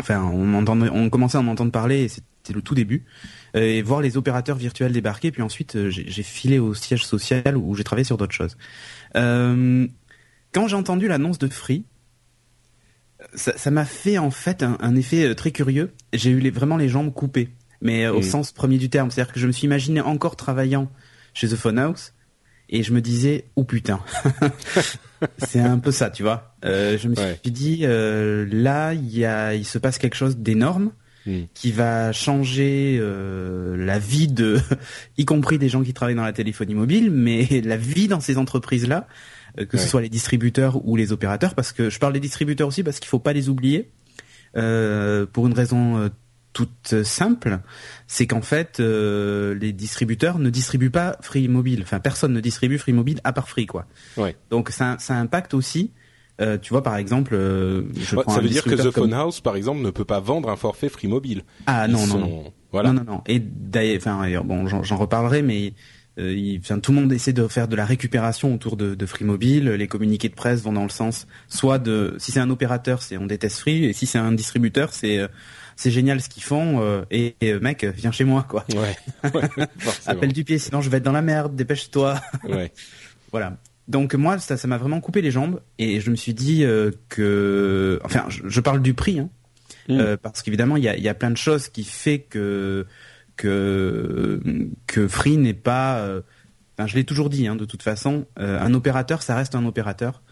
Enfin, 0.00 0.22
on, 0.22 1.10
commençait 1.10 1.38
à 1.38 1.42
m'entendre 1.42 1.72
parler 1.72 2.04
et 2.04 2.08
c'était 2.08 2.52
le 2.52 2.62
tout 2.62 2.74
début 2.74 3.04
euh, 3.56 3.62
et 3.62 3.82
voir 3.82 4.00
les 4.00 4.16
opérateurs 4.16 4.56
virtuels 4.56 4.92
débarquer. 4.92 5.32
Puis 5.32 5.42
ensuite, 5.42 5.76
euh, 5.76 5.90
j'ai 5.90 6.22
filé 6.22 6.58
au 6.58 6.74
siège 6.74 7.04
social 7.04 7.56
où 7.56 7.74
j'ai 7.74 7.84
travaillé 7.84 8.04
sur 8.04 8.16
d'autres 8.16 8.34
choses. 8.34 8.56
Euh, 9.16 9.86
quand 10.52 10.68
j'ai 10.68 10.76
entendu 10.76 11.08
l'annonce 11.08 11.38
de 11.38 11.48
Free, 11.48 11.84
ça 13.34 13.70
m'a 13.70 13.84
fait 13.84 14.18
en 14.18 14.30
fait 14.30 14.62
un, 14.62 14.96
effet 14.96 15.24
euh, 15.24 15.34
très 15.34 15.50
curieux. 15.50 15.92
J'ai 16.12 16.30
eu 16.30 16.50
vraiment 16.50 16.76
les 16.76 16.88
jambes 16.88 17.12
coupées, 17.12 17.50
mais 17.80 18.04
euh, 18.06 18.12
au 18.12 18.20
Mm. 18.20 18.22
sens 18.22 18.52
premier 18.52 18.78
du 18.78 18.90
terme. 18.90 19.10
C'est-à-dire 19.10 19.32
que 19.32 19.40
je 19.40 19.46
me 19.46 19.52
suis 19.52 19.64
imaginé 19.66 20.00
encore 20.00 20.36
travaillant 20.36 20.90
chez 21.34 21.48
The 21.48 21.56
Phone 21.56 21.78
House 21.78 22.12
et 22.70 22.82
je 22.82 22.92
me 22.92 23.00
disais, 23.00 23.46
oh 23.56 23.64
putain, 23.64 24.00
c'est 25.38 25.60
un 25.60 25.78
peu 25.78 25.90
ça, 25.90 26.10
tu 26.10 26.22
vois. 26.22 26.54
Euh, 26.64 26.98
je 26.98 27.08
me 27.08 27.14
Ouais. 27.16 27.38
suis 27.42 27.50
dit, 27.52 27.80
euh, 27.82 28.46
là, 28.50 28.92
il 28.94 29.16
y 29.16 29.24
a, 29.24 29.54
il 29.54 29.64
se 29.64 29.78
passe 29.78 29.98
quelque 29.98 30.16
chose 30.16 30.36
d'énorme 30.38 30.92
Mm. 31.26 31.42
qui 31.52 31.72
va 31.72 32.12
changer 32.12 32.96
euh, 33.00 33.76
la 33.76 33.98
vie 33.98 34.28
de, 34.28 34.58
y 35.18 35.24
compris 35.26 35.58
des 35.58 35.68
gens 35.68 35.82
qui 35.82 35.92
travaillent 35.92 36.14
dans 36.14 36.22
la 36.22 36.32
téléphonie 36.32 36.74
mobile, 36.74 37.10
mais 37.10 37.46
la 37.64 37.76
vie 37.76 38.08
dans 38.08 38.20
ces 38.20 38.38
entreprises-là, 38.38 39.06
euh, 39.58 39.66
que 39.66 39.76
Ouais. 39.76 39.82
ce 39.82 39.88
soit 39.88 40.00
les 40.00 40.08
distributeurs 40.08 40.86
ou 40.86 40.96
les 40.96 41.12
opérateurs, 41.12 41.54
parce 41.54 41.72
que 41.72 41.90
je 41.90 41.98
parle 41.98 42.12
des 42.14 42.20
distributeurs 42.20 42.68
aussi 42.68 42.82
parce 42.82 42.98
qu'il 42.98 43.08
faut 43.08 43.18
pas 43.18 43.32
les 43.34 43.48
oublier, 43.50 43.90
euh, 44.56 45.26
pour 45.26 45.46
une 45.46 45.52
raison 45.52 45.98
euh, 45.98 46.08
toute 46.64 47.02
simple, 47.04 47.60
c'est 48.08 48.26
qu'en 48.26 48.42
fait, 48.42 48.80
euh, 48.80 49.54
les 49.54 49.72
distributeurs 49.72 50.38
ne 50.40 50.50
distribuent 50.50 50.90
pas 50.90 51.16
Free 51.20 51.46
Mobile. 51.46 51.82
Enfin, 51.84 52.00
personne 52.00 52.32
ne 52.32 52.40
distribue 52.40 52.78
Free 52.78 52.92
Mobile 52.92 53.20
à 53.22 53.32
part 53.32 53.48
Free, 53.48 53.66
quoi. 53.66 53.86
Ouais. 54.16 54.34
Donc 54.50 54.70
ça, 54.70 54.96
ça 54.98 55.14
impacte 55.14 55.54
aussi. 55.54 55.92
euh, 56.40 56.58
tu 56.58 56.70
vois, 56.70 56.82
par 56.82 56.96
exemple, 56.96 57.34
euh, 57.34 57.82
je 57.96 58.16
ouais, 58.16 58.22
prends 58.24 58.34
ça 58.34 58.40
veut 58.40 58.48
dire 58.48 58.64
que 58.64 58.70
The 58.74 58.90
comme- 58.92 59.04
Phone 59.04 59.14
House, 59.14 59.40
par 59.40 59.54
exemple, 59.56 59.80
ne 59.82 59.90
peut 59.90 60.04
pas 60.04 60.20
vendre 60.20 60.48
un 60.50 60.56
forfait 60.56 60.88
Free 60.88 61.08
Mobile. 61.08 61.42
Ah 61.66 61.86
Ils 61.86 61.92
non, 61.92 62.00
non, 62.00 62.06
sont- 62.06 62.18
non. 62.18 62.52
Voilà. 62.72 62.92
Non, 62.92 63.02
non, 63.04 63.12
non. 63.12 63.22
Et 63.26 63.38
d'ailleurs, 63.40 63.98
enfin, 63.98 64.28
bon, 64.44 64.66
j'en 64.66 64.96
reparlerai, 64.96 65.42
mais 65.42 65.74
euh, 66.18 66.32
il- 66.34 66.58
enfin, 66.58 66.80
tout 66.80 66.90
le 66.92 67.00
monde 67.00 67.12
essaie 67.12 67.32
de 67.32 67.46
faire 67.48 67.66
de 67.68 67.76
la 67.76 67.84
récupération 67.84 68.52
autour 68.54 68.76
de, 68.76 68.94
de 68.96 69.06
Free 69.06 69.24
Mobile. 69.24 69.68
Les 69.70 69.86
communiqués 69.88 70.28
de 70.28 70.34
presse 70.34 70.62
vont 70.62 70.72
dans 70.72 70.82
le 70.82 70.88
sens, 70.90 71.26
soit 71.48 71.78
de, 71.78 72.14
si 72.18 72.30
c'est 72.32 72.40
un 72.40 72.50
opérateur, 72.50 73.02
c'est 73.02 73.16
on 73.16 73.26
déteste 73.26 73.58
Free, 73.60 73.84
et 73.84 73.92
si 73.92 74.06
c'est 74.06 74.18
un 74.18 74.32
distributeur, 74.32 74.92
c'est 74.92 75.18
euh, 75.18 75.28
c'est 75.80 75.92
génial 75.92 76.20
ce 76.20 76.28
qu'ils 76.28 76.42
font. 76.42 76.80
euh, 76.82 77.04
et, 77.12 77.36
et, 77.40 77.52
euh, 77.52 77.60
mec, 77.60 77.84
viens 77.84 78.10
chez 78.10 78.24
moi, 78.24 78.44
quoi. 78.48 78.64
Ouais. 78.74 78.96
ouais. 79.34 79.48
forcément. 79.78 80.16
Appelle 80.16 80.32
du 80.32 80.42
pied, 80.44 80.58
sinon 80.58 80.80
je 80.80 80.90
vais 80.90 80.96
être 80.96 81.04
dans 81.04 81.12
la 81.12 81.22
merde. 81.22 81.54
Dépêche-toi. 81.54 82.20
Ouais. 82.48 82.72
Voilà. 83.30 83.56
Donc 83.86 84.14
moi, 84.14 84.38
ça, 84.38 84.56
ça 84.56 84.66
m'a 84.68 84.76
vraiment 84.76 85.00
coupé 85.00 85.22
les 85.22 85.30
jambes 85.30 85.60
et 85.78 86.00
je 86.00 86.10
me 86.10 86.16
suis 86.16 86.34
dit 86.34 86.64
euh, 86.64 86.90
que, 87.08 88.00
enfin, 88.04 88.24
je, 88.28 88.42
je 88.48 88.60
parle 88.60 88.82
du 88.82 88.92
prix, 88.94 89.20
hein, 89.20 89.30
Mm. 89.88 90.00
euh, 90.00 90.16
parce 90.20 90.42
qu'évidemment, 90.42 90.76
il 90.76 90.84
y 90.84 90.88
a, 90.88 90.96
il 90.96 91.02
y 91.02 91.08
a 91.08 91.14
plein 91.14 91.30
de 91.30 91.36
choses 91.38 91.68
qui 91.68 91.82
fait 91.84 92.18
que 92.18 92.84
que 93.36 94.40
que 94.86 95.08
Free 95.08 95.36
n'est 95.38 95.54
pas. 95.54 96.06
Enfin, 96.76 96.86
je 96.86 96.94
l'ai 96.94 97.04
toujours 97.04 97.30
dit, 97.30 97.46
hein, 97.46 97.56
de 97.56 97.64
toute 97.64 97.82
façon, 97.82 98.26
euh, 98.38 98.60
un 98.60 98.74
opérateur, 98.74 99.22
ça 99.22 99.34
reste 99.34 99.54
un 99.54 99.64
opérateur. 99.64 100.22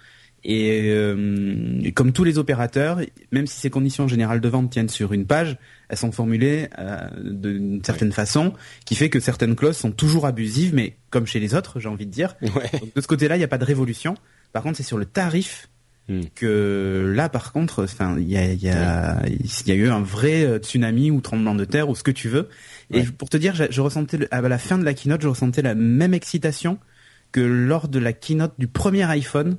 Et 0.48 0.90
euh, 0.92 1.90
comme 1.96 2.12
tous 2.12 2.22
les 2.22 2.38
opérateurs, 2.38 3.00
même 3.32 3.48
si 3.48 3.58
ces 3.58 3.68
conditions 3.68 4.06
générales 4.06 4.40
de 4.40 4.48
vente 4.48 4.70
tiennent 4.70 4.88
sur 4.88 5.12
une 5.12 5.26
page, 5.26 5.56
elles 5.88 5.96
sont 5.98 6.12
formulées 6.12 6.68
euh, 6.78 6.98
d'une 7.20 7.82
certaine 7.84 8.12
façon, 8.12 8.52
qui 8.84 8.94
fait 8.94 9.10
que 9.10 9.18
certaines 9.18 9.56
clauses 9.56 9.76
sont 9.76 9.90
toujours 9.90 10.24
abusives, 10.24 10.72
mais 10.72 10.96
comme 11.10 11.26
chez 11.26 11.40
les 11.40 11.54
autres, 11.56 11.80
j'ai 11.80 11.88
envie 11.88 12.06
de 12.06 12.12
dire. 12.12 12.36
Ouais. 12.42 12.70
Donc, 12.80 12.94
de 12.94 13.00
ce 13.00 13.08
côté-là, 13.08 13.34
il 13.34 13.38
n'y 13.38 13.44
a 13.44 13.48
pas 13.48 13.58
de 13.58 13.64
révolution. 13.64 14.14
Par 14.52 14.62
contre, 14.62 14.76
c'est 14.76 14.82
sur 14.84 14.98
le 14.98 15.04
tarif 15.06 15.68
Hmm. 16.08 16.20
que 16.36 17.12
là, 17.16 17.28
par 17.28 17.50
contre, 17.50 17.82
enfin, 17.82 18.14
il 18.16 18.28
y 18.30 18.36
a, 18.36 18.52
y, 18.52 18.68
a, 18.68 19.20
y 19.26 19.70
a 19.72 19.74
eu 19.74 19.88
un 19.88 20.00
vrai 20.02 20.44
euh, 20.44 20.58
tsunami 20.58 21.10
ou 21.10 21.20
tremblement 21.20 21.56
de 21.56 21.64
terre 21.64 21.88
ou 21.88 21.96
ce 21.96 22.04
que 22.04 22.12
tu 22.12 22.28
veux. 22.28 22.48
Et 22.94 23.02
pour 23.02 23.28
te 23.28 23.36
dire, 23.36 23.56
je, 23.56 23.64
je 23.70 23.80
ressentais 23.80 24.16
le- 24.18 24.32
à 24.32 24.40
la 24.40 24.58
fin 24.58 24.78
de 24.78 24.84
la 24.84 24.94
keynote, 24.94 25.20
je 25.20 25.26
ressentais 25.26 25.62
la 25.62 25.74
même 25.74 26.14
excitation 26.14 26.78
que 27.32 27.40
lors 27.40 27.88
de 27.88 27.98
la 27.98 28.12
keynote 28.12 28.52
du 28.56 28.68
premier 28.68 29.02
iPhone, 29.02 29.56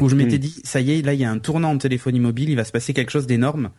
où 0.00 0.08
je 0.08 0.16
m'étais 0.16 0.36
Hmm. 0.36 0.40
dit, 0.40 0.60
ça 0.64 0.80
y 0.80 0.92
est, 0.92 1.02
là, 1.02 1.14
il 1.14 1.20
y 1.20 1.24
a 1.24 1.30
un 1.30 1.38
tournant 1.38 1.70
en 1.70 1.78
téléphonie 1.78 2.20
mobile, 2.20 2.48
il 2.50 2.56
va 2.56 2.64
se 2.64 2.72
passer 2.72 2.92
quelque 2.94 3.10
chose 3.10 3.26
d'énorme. 3.26 3.70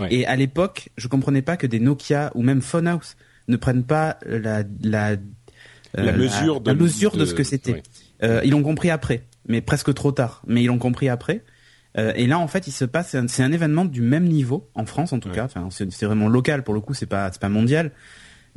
Ouais. 0.00 0.08
Et 0.14 0.26
à 0.26 0.36
l'époque, 0.36 0.90
je 0.96 1.08
comprenais 1.08 1.42
pas 1.42 1.56
que 1.56 1.66
des 1.66 1.80
Nokia 1.80 2.30
ou 2.34 2.42
même 2.42 2.62
Phonehouse 2.62 3.16
ne 3.48 3.56
prennent 3.56 3.84
pas 3.84 4.18
la 4.26 4.62
la 4.82 5.16
La 5.94 6.12
mesure 6.12 6.60
de- 6.60 6.70
la 6.70 6.74
mesure 6.76 7.12
de, 7.12 7.20
de- 7.20 7.24
ce 7.24 7.34
que 7.34 7.42
c'était. 7.42 7.72
ouais. 7.72 7.82
Euh, 8.22 8.40
ils 8.44 8.50
l'ont 8.50 8.62
compris 8.62 8.90
après, 8.90 9.24
mais 9.48 9.60
presque 9.60 9.92
trop 9.94 10.12
tard. 10.12 10.42
Mais 10.46 10.62
ils 10.62 10.66
l'ont 10.66 10.78
compris 10.78 11.08
après. 11.08 11.42
Euh, 11.96 12.12
et 12.14 12.26
là, 12.26 12.38
en 12.38 12.46
fait, 12.48 12.66
il 12.66 12.72
se 12.72 12.84
passe, 12.84 13.16
c'est 13.28 13.42
un, 13.42 13.52
événement 13.52 13.84
du 13.86 14.02
même 14.02 14.24
niveau 14.28 14.68
en 14.74 14.84
France, 14.84 15.12
en 15.12 15.18
tout 15.20 15.30
Ouais. 15.30 15.34
cas. 15.34 15.44
Enfin, 15.44 15.68
c'est 15.70 15.90
c'est 15.90 16.04
vraiment 16.06 16.28
local 16.28 16.62
pour 16.62 16.74
le 16.74 16.80
coup, 16.80 16.94
c'est 16.94 17.06
pas, 17.06 17.30
c'est 17.32 17.40
pas 17.40 17.48
mondial. 17.48 17.92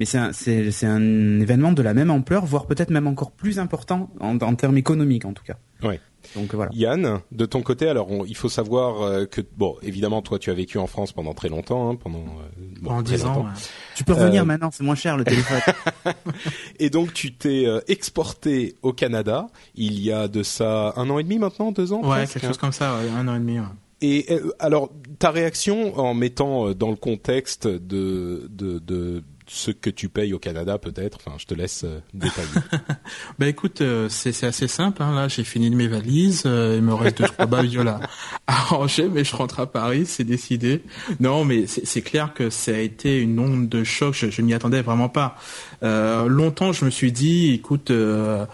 Mais 0.01 0.05
c'est 0.05 0.17
un, 0.17 0.34
c'est, 0.34 0.72
c'est 0.72 0.88
un 0.88 1.39
événement 1.39 1.74
de 1.74 1.84
la 1.84 1.93
même 1.93 2.10
ampleur, 2.10 2.43
voire 2.43 2.65
peut-être 2.65 2.89
même 2.89 3.05
encore 3.05 3.29
plus 3.29 3.60
important 3.60 4.10
en, 4.20 4.36
en 4.41 4.55
termes 4.55 4.75
économiques, 4.77 5.25
en 5.25 5.34
tout 5.34 5.43
cas. 5.43 5.58
Ouais. 5.84 6.00
Donc 6.36 6.55
voilà. 6.55 6.72
Yann, 6.74 7.20
de 7.31 7.46
ton 7.46 7.62
côté, 7.62 7.88
alors 7.88 8.10
on- 8.10 8.25
il 8.25 8.36
faut 8.36 8.50
savoir 8.50 9.03
euh, 9.03 9.25
que 9.27 9.41
bon, 9.58 9.75
évidemment, 9.84 10.24
toi, 10.24 10.39
tu 10.39 10.50
as 10.50 10.55
vécu 10.55 10.79
en 10.79 10.88
France 10.88 11.12
pendant 11.12 11.36
très 11.36 11.50
longtemps, 11.50 11.91
hein, 11.91 11.96
pendant 12.01 12.17
euh, 12.17 12.65
bon, 12.81 12.89
Pendant 12.89 13.01
10 13.03 13.25
ans. 13.25 13.43
ouais. 13.43 13.51
Tu 13.96 14.03
peux 14.03 14.13
revenir 14.13 14.41
Euh, 14.41 14.46
maintenant, 14.46 14.72
c'est 14.72 14.84
moins 14.84 14.96
cher 14.96 15.17
le 15.17 15.24
téléphone. 15.24 15.62
Et 16.79 16.89
donc, 16.89 17.13
tu 17.13 17.31
t'es 17.36 17.67
euh, 17.67 17.79
exporté 17.88 18.74
au 18.81 18.93
Canada 18.93 19.46
il 19.75 20.00
y 20.00 20.12
a 20.12 20.27
de 20.27 20.41
ça 20.41 20.93
un 20.96 21.12
an 21.12 21.20
et 21.20 21.24
demi 21.24 21.38
maintenant, 21.38 21.72
deux 21.72 21.93
ans. 21.93 22.01
Ouais, 22.01 22.10
presque, 22.22 22.34
quelque 22.34 22.46
hein. 22.46 22.48
chose 22.50 22.58
comme 22.58 22.72
ça, 22.72 22.96
ouais, 22.98 23.10
un 23.15 23.27
an 23.27 23.36
et 23.36 23.39
demi. 23.39 23.60
ouais. 23.60 23.65
Et 24.03 24.25
euh, 24.31 24.51
alors, 24.58 24.89
ta 25.20 25.29
réaction 25.29 25.96
en 26.00 26.15
mettant 26.15 26.70
euh, 26.70 26.74
dans 26.74 26.89
le 26.89 26.96
contexte 26.96 27.67
de, 27.67 28.48
de, 28.50 28.79
de 28.79 29.24
ce 29.53 29.70
que 29.72 29.89
tu 29.89 30.08
payes 30.08 30.34
au 30.34 30.39
Canada, 30.39 30.77
peut-être. 30.77 31.17
Enfin, 31.25 31.36
je 31.38 31.46
te 31.46 31.53
laisse 31.53 31.84
euh, 31.84 32.00
détailler. 32.13 32.48
Bah 33.38 33.48
écoute, 33.48 33.81
euh, 33.81 34.08
c'est 34.08 34.46
assez 34.46 34.67
simple. 34.70 35.03
Hein, 35.03 35.13
là, 35.13 35.27
j'ai 35.27 35.43
fini 35.43 35.70
mes 35.70 35.88
valises. 35.88 36.43
euh, 36.46 36.75
il 36.77 36.84
me 36.84 36.93
reste 36.93 37.17
deux 37.17 37.25
trois 37.25 37.46
babioles 37.48 37.89
à, 37.89 38.00
à 38.48 38.55
ranger, 38.55 39.10
mais 39.12 39.25
je 39.25 39.36
rentre 39.36 39.60
à 39.60 39.70
Paris, 39.70 40.05
c'est 40.05 40.24
décidé. 40.24 40.84
Non, 41.20 41.43
mais 41.43 41.65
c'est 41.67 42.01
clair 42.01 42.34
que 42.34 42.50
ça 42.50 42.72
a 42.72 42.77
été 42.77 43.20
une 43.20 43.38
onde 43.39 43.67
de 43.67 43.84
choc. 43.84 44.13
Je, 44.13 44.29
je 44.31 44.41
m'y 44.41 44.53
attendais 44.53 44.81
vraiment 44.81 45.10
pas. 45.10 45.36
Euh, 45.84 46.27
longtemps, 46.27 46.72
je 46.72 46.86
me 46.86 46.89
suis 46.89 47.12
dit, 47.12 47.51
écoute. 47.53 47.91
Euh, 47.91 48.46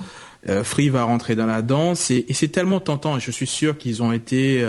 Free 0.64 0.88
va 0.88 1.04
rentrer 1.04 1.36
dans 1.36 1.48
la 1.48 1.62
danse 1.62 2.10
et, 2.10 2.26
et 2.30 2.34
c'est 2.34 2.48
tellement 2.48 2.80
tentant 2.80 3.18
et 3.18 3.20
je 3.20 3.32
suis 3.32 3.48
sûr 3.48 3.78
qu'ils 3.78 4.02
ont 4.02 4.14
été 4.14 4.66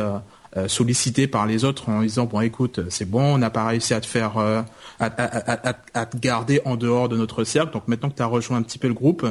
sollicités 0.66 1.28
par 1.28 1.46
les 1.46 1.64
autres 1.64 1.88
en 1.88 2.02
disant 2.02 2.24
bon 2.24 2.40
écoute 2.40 2.80
c'est 2.88 3.08
bon 3.08 3.34
on 3.34 3.38
n'a 3.38 3.50
pas 3.50 3.64
réussi 3.64 3.94
à 3.94 4.00
te 4.00 4.06
faire 4.06 4.64
à, 4.98 5.06
à, 5.06 5.68
à, 5.70 5.76
à, 5.94 6.06
te 6.06 6.16
garder 6.16 6.60
en 6.64 6.76
dehors 6.76 7.08
de 7.08 7.16
notre 7.16 7.44
cercle 7.44 7.72
donc 7.72 7.88
maintenant 7.88 8.10
que 8.10 8.16
tu 8.16 8.22
as 8.22 8.26
rejoint 8.26 8.58
un 8.58 8.62
petit 8.62 8.78
peu 8.78 8.88
le 8.88 8.94
groupe 8.94 9.26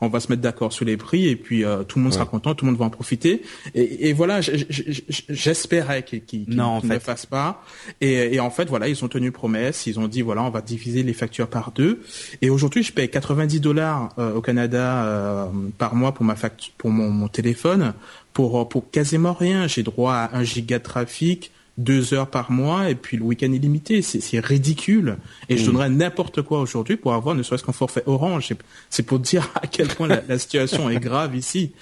on 0.00 0.08
va 0.08 0.20
se 0.20 0.28
mettre 0.28 0.42
d'accord 0.42 0.72
sur 0.72 0.84
les 0.84 0.96
prix 0.96 1.28
et 1.28 1.36
puis 1.36 1.64
euh, 1.64 1.82
tout 1.84 1.98
le 1.98 2.04
monde 2.04 2.14
sera 2.14 2.26
content, 2.26 2.54
tout 2.54 2.64
le 2.64 2.70
monde 2.70 2.80
va 2.80 2.86
en 2.86 2.90
profiter. 2.90 3.42
Et, 3.74 4.08
et 4.08 4.12
voilà, 4.12 4.40
j'espérais 4.40 6.02
qu'ils 6.02 6.48
ne 6.48 6.88
le 6.88 6.98
fassent 6.98 7.26
pas. 7.26 7.62
Et, 8.00 8.34
et 8.34 8.40
en 8.40 8.50
fait, 8.50 8.68
voilà, 8.68 8.88
ils 8.88 9.04
ont 9.04 9.08
tenu 9.08 9.30
promesse. 9.30 9.86
Ils 9.86 10.00
ont 10.00 10.08
dit 10.08 10.22
voilà, 10.22 10.42
on 10.42 10.50
va 10.50 10.62
diviser 10.62 11.02
les 11.02 11.12
factures 11.12 11.48
par 11.48 11.72
deux. 11.72 12.00
Et 12.40 12.50
aujourd'hui, 12.50 12.82
je 12.82 12.92
paye 12.92 13.10
90 13.10 13.60
dollars 13.60 14.10
euh, 14.18 14.34
au 14.34 14.40
Canada 14.40 15.04
euh, 15.04 15.46
par 15.76 15.94
mois 15.94 16.12
pour 16.12 16.24
ma 16.24 16.36
facture, 16.36 16.72
pour 16.78 16.90
mon, 16.90 17.10
mon 17.10 17.28
téléphone, 17.28 17.92
pour 18.32 18.68
pour 18.68 18.90
quasiment 18.90 19.34
rien. 19.34 19.66
J'ai 19.66 19.82
droit 19.82 20.14
à 20.14 20.36
un 20.36 20.44
giga 20.44 20.78
de 20.78 20.84
trafic 20.84 21.52
deux 21.84 22.14
heures 22.14 22.28
par 22.28 22.50
mois 22.50 22.90
et 22.90 22.94
puis 22.94 23.16
le 23.16 23.24
week-end 23.24 23.50
illimité. 23.52 24.02
C'est 24.02 24.20
c'est 24.20 24.38
ridicule. 24.40 25.16
Et 25.48 25.56
je 25.56 25.66
donnerais 25.66 25.88
n'importe 25.90 26.42
quoi 26.42 26.60
aujourd'hui 26.60 26.96
pour 26.96 27.14
avoir 27.14 27.34
ne 27.34 27.42
serait-ce 27.42 27.64
qu'un 27.64 27.72
forfait 27.72 28.02
orange. 28.06 28.52
C'est- 28.90 29.02
pour 29.02 29.18
dire 29.30 29.48
à 29.54 29.66
quel 29.66 29.88
point 29.88 30.06
la, 30.08 30.22
la 30.28 30.38
situation 30.38 30.88
est 30.90 31.00
grave 31.00 31.34
ici. 31.36 31.72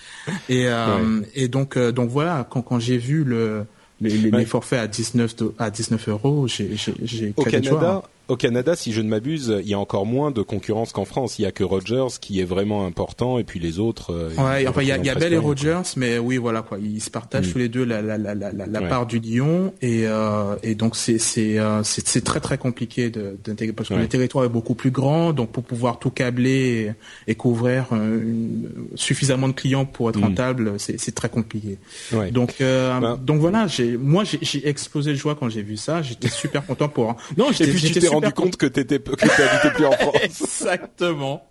Et, 0.49 0.67
euh, 0.69 1.21
et 1.35 1.49
donc, 1.49 1.77
euh, 1.77 1.93
donc 1.93 2.09
voilà, 2.11 2.47
quand, 2.49 2.63
quand 2.63 2.79
j'ai 2.79 2.97
vu 2.99 3.25
le, 3.25 3.65
les, 4.01 4.11
les, 4.11 4.31
Ouais. 4.31 4.39
les 4.39 4.45
forfaits 4.47 4.79
à 4.81 4.87
19, 4.87 5.37
do- 5.37 5.55
à 5.59 5.71
19 5.71 6.09
euros, 6.09 6.47
j'ai 6.47 6.71
Au. 7.37 7.43
Canada, 7.43 8.03
au 8.29 8.37
Canada, 8.37 8.77
si 8.77 8.93
je 8.93 9.01
ne 9.01 9.09
m'abuse, 9.09 9.55
il 9.63 9.69
y 9.69 9.75
a 9.75 9.79
encore 9.79 10.07
moins 10.07 10.31
de 10.31 10.43
concurrence 10.43 10.93
qu'en 10.93 11.05
France. 11.05 11.39
Il 11.39 11.43
y 11.43 11.47
a 11.47 11.53
que 11.53 11.65
Rogers 11.65 12.19
qui 12.21 12.41
est 12.41 12.45
vraiment 12.45 12.87
important, 12.87 13.39
et 13.39 13.45
puis 13.45 13.59
les 13.61 13.79
autres. 13.79 14.13
euh, 14.13 14.31
Ouais, 14.37 14.67
enfin 14.67 14.83
il 14.83 14.89
y 14.89 14.93
a, 14.93 14.99
y 14.99 15.15
Bell 15.19 15.33
et 15.33 15.39
Rogers, 15.39 15.83
mais 15.97 16.19
oui 16.19 16.37
voilà 16.37 16.63
quoi, 16.63 16.79
ils 16.79 17.01
se 17.01 17.11
partagent 17.11 17.49
Mm. 17.49 17.53
tous 17.53 17.59
les 17.59 17.69
deux 17.69 17.85
la 17.85 18.03
la 18.03 18.19
la 18.19 18.35
la, 18.35 18.53
la, 18.53 18.81
Ouais. 18.81 18.89
part 18.89 19.07
du 19.07 19.19
lion 19.19 19.73
et 19.83 20.07
euh, 20.07 20.55
et 20.63 20.75
donc 20.75 20.95
c'est 20.97 21.19
c'est 21.19 21.59
euh, 21.59 21.83
c'est 21.83 22.23
très 22.25 22.41
très 22.41 22.59
compliqué 22.59 23.11
d'intégrer 23.11 23.73
parce 23.73 23.89
que 23.89 23.95
Ouais. 23.95 24.01
le 24.01 24.09
territoire 24.09 24.45
est 24.45 24.49
beaucoup 24.51 24.75
plus 24.75 24.91
grand, 24.91 25.33
donc 25.33 25.51
pour 25.51 25.65
pouvoir 25.65 25.99
tout 25.99 26.11
câbler 26.11 26.95
et, 27.27 27.33
et 27.33 27.35
couvrir 27.35 27.87
euh, 27.93 28.21
une- 28.23 28.69
suffisamment 28.95 29.49
de 29.49 29.55
clients 29.55 29.85
pour 29.85 30.11
être 30.11 30.19
Mm. 30.19 30.25
rentable, 30.25 30.73
c'est 30.79 30.99
c'est 31.01 31.15
très 31.15 31.29
compliqué. 31.29 31.79
Ouais. 32.13 32.31
Donc 32.31 32.57
euh, 32.61 32.99
Ben- 33.01 33.17
donc 33.23 33.41
voilà, 33.41 33.67
j'ai 33.67 33.97
moi 33.97 34.25
j'ai 34.25 34.39
j'ai 34.43 34.69
explosé 34.69 35.13
de 35.13 35.17
joie 35.17 35.35
quand 35.35 35.49
j'ai 35.49 35.63
vu 35.63 35.77
ça, 35.77 36.03
j'étais 36.03 36.29
super 36.29 36.65
content 36.67 36.89
pour 36.89 37.17
non 37.37 37.51
Et 37.51 37.55
j'étais 37.55 38.09
rendu 38.21 38.33
compte 38.33 38.57
que 38.57 38.67
t'étais 38.67 38.99
que 38.99 39.11
t'habitais 39.13 39.71
plus 39.75 39.85
en 39.87 39.93
France. 39.97 40.17
Exactement. 40.23 41.49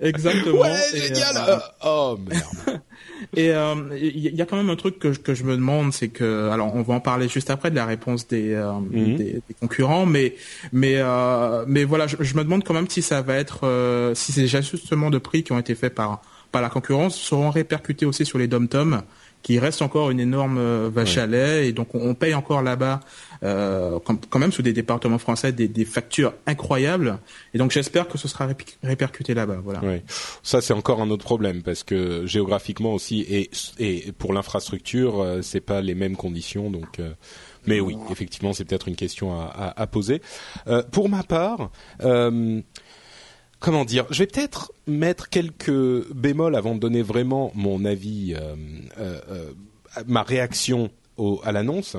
Exactement. 0.00 0.60
Ouais, 0.60 0.80
Et, 0.94 1.00
génial. 1.00 1.36
euh, 1.36 1.54
Euh, 1.54 1.58
oh 1.84 2.16
merde. 2.28 2.80
et 3.36 3.50
euh, 3.50 3.74
il 3.96 4.16
y, 4.18 4.30
y 4.36 4.42
a 4.42 4.46
quand 4.46 4.56
même 4.56 4.70
un 4.70 4.76
truc 4.76 4.98
que, 4.98 5.12
je- 5.12 5.20
que 5.20 5.34
je 5.34 5.44
me 5.44 5.54
demande, 5.56 5.92
c'est 5.92 6.08
que, 6.08 6.48
alors 6.50 6.74
on 6.74 6.82
va 6.82 6.94
en 6.94 7.00
parler 7.00 7.28
juste 7.28 7.50
après 7.50 7.70
de 7.70 7.76
la 7.76 7.86
réponse 7.86 8.26
des, 8.28 8.52
euh, 8.54 8.72
Mhm. 8.74 9.16
des, 9.16 9.32
des 9.46 9.54
concurrents, 9.60 10.06
mais 10.06 10.34
mais 10.72 10.94
euh, 10.98 11.64
mais 11.66 11.84
voilà, 11.84 12.06
je, 12.06 12.16
je 12.20 12.36
me 12.36 12.44
demande 12.44 12.64
quand 12.64 12.74
même 12.74 12.88
si 12.88 13.02
ça 13.02 13.22
va 13.22 13.34
être, 13.36 13.60
euh, 13.66 14.14
si 14.14 14.32
ces 14.32 14.54
ajustements 14.56 15.10
de 15.10 15.18
prix 15.18 15.42
qui 15.44 15.52
ont 15.52 15.58
été 15.58 15.74
faits 15.74 15.94
par 15.94 16.22
par 16.52 16.62
la 16.62 16.68
concurrence 16.70 17.16
seront 17.18 17.50
répercutés 17.50 18.06
aussi 18.06 18.24
sur 18.24 18.38
les 18.38 18.46
dom-tom, 18.46 19.02
qui 19.44 19.58
reste 19.60 19.82
encore 19.82 20.10
une 20.10 20.18
énorme 20.20 20.58
euh, 20.58 20.90
vache 20.92 21.16
Ouais. 21.16 21.22
à 21.22 21.26
lait, 21.26 21.68
et 21.68 21.72
donc 21.72 21.94
on, 21.94 22.00
on 22.00 22.14
paye 22.14 22.34
encore 22.34 22.62
là-bas, 22.62 23.00
euh, 23.42 23.98
quand, 24.30 24.38
même 24.38 24.50
sous 24.52 24.62
des 24.62 24.72
départements 24.72 25.18
français, 25.18 25.52
des, 25.52 25.68
des 25.68 25.84
factures 25.84 26.32
incroyables, 26.46 27.18
et 27.52 27.58
donc 27.58 27.70
j'espère 27.70 28.08
que 28.08 28.16
ce 28.18 28.26
sera 28.26 28.48
répercuté 28.82 29.34
là-bas, 29.34 29.58
voilà. 29.62 29.80
Ouais. 29.84 30.02
Ça 30.42 30.60
c'est 30.62 30.72
encore 30.72 31.00
un 31.02 31.10
autre 31.10 31.24
problème 31.24 31.62
parce 31.62 31.84
que 31.84 32.24
géographiquement 32.26 32.94
aussi 32.94 33.20
et 33.28 33.50
et 33.78 34.12
pour 34.12 34.32
l'infrastructure 34.32 35.20
euh, 35.20 35.42
c'est 35.42 35.60
pas 35.60 35.80
les 35.82 35.94
mêmes 35.94 36.16
conditions 36.16 36.70
donc. 36.70 36.98
euh, 36.98 37.12
mais 37.66 37.80
oui, 37.80 37.96
effectivement, 38.10 38.52
c'est 38.52 38.66
peut-être 38.66 38.88
une 38.88 38.94
question 38.94 39.40
à, 39.40 39.44
à, 39.46 39.80
à 39.82 39.86
poser. 39.86 40.20
Euh, 40.66 40.82
pour 40.82 41.08
ma 41.08 41.22
part, 41.22 41.70
euh, 42.02 42.60
comment 43.64 43.86
dire, 43.86 44.04
je 44.10 44.18
vais 44.18 44.26
peut-être 44.26 44.72
mettre 44.86 45.30
quelques 45.30 46.12
bémols 46.12 46.54
avant 46.54 46.74
de 46.74 46.80
donner 46.80 47.00
vraiment 47.00 47.50
mon 47.54 47.86
avis, 47.86 48.34
euh, 48.34 48.54
euh, 48.98 49.20
euh, 49.30 49.52
ma 50.06 50.22
réaction 50.22 50.90
à 51.42 51.50
l'annonce. 51.50 51.96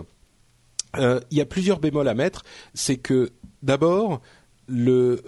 Il 0.97 1.19
y 1.31 1.41
a 1.41 1.45
plusieurs 1.45 1.79
bémols 1.79 2.07
à 2.07 2.13
mettre. 2.13 2.43
C'est 2.75 2.97
que 2.97 3.31
d'abord, 3.63 4.21
le 4.67 5.23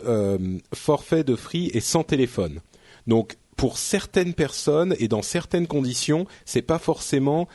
forfait 0.76 1.24
de 1.24 1.36
Free 1.36 1.72
est 1.74 1.80
sans 1.80 2.04
téléphone. 2.04 2.62
Donc, 3.08 3.38
pour 3.56 3.80
certaines 3.80 4.36
personnes 4.36 4.96
et 5.00 5.08
dans 5.08 5.24
certaines 5.24 5.66
conditions, 5.66 6.28
c'est 6.46 6.62
pas 6.62 6.78
forcément 6.78 7.48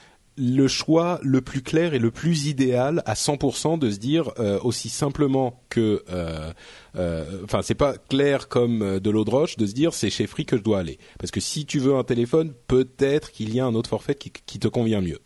le 0.42 0.66
choix 0.66 1.20
le 1.22 1.40
plus 1.40 1.62
clair 1.62 1.94
et 1.94 2.00
le 2.00 2.11
plus 2.11 2.46
idéal 2.46 3.02
à 3.06 3.14
100% 3.14 3.78
de 3.78 3.90
se 3.92 3.99
dire 3.99 4.32
euh, 4.40 4.58
aussi 4.64 4.88
simplement 4.88 5.62
que, 5.68 6.02
euh, 6.11 6.52
euh, 6.96 7.25
enfin 7.44 7.61
c'est 7.62 7.76
pas 7.76 7.94
clair 7.96 8.49
comme 8.49 8.82
euh, 8.82 9.00
de 9.00 9.08
l'eau 9.08 9.25
de 9.25 9.30
roche 9.30 9.56
de 9.56 9.66
se 9.66 9.72
dire 9.72 9.94
c'est 9.94 10.11
chez 10.11 10.26
Free 10.26 10.44
que 10.44 10.56
je 10.56 10.62
dois 10.62 10.80
aller 10.80 10.99
parce 11.20 11.30
que 11.30 11.38
si 11.38 11.64
tu 11.64 11.78
veux 11.78 11.94
un 11.94 12.02
téléphone 12.02 12.52
peut-être 12.66 13.30
qu'il 13.30 13.54
y 13.54 13.61
a 13.61 13.66
un 13.66 13.75
autre 13.75 13.88
forfait 13.88 14.16
qui, 14.16 14.58
te 14.58 14.68
convient 14.68 15.00
mieux. 15.00 15.20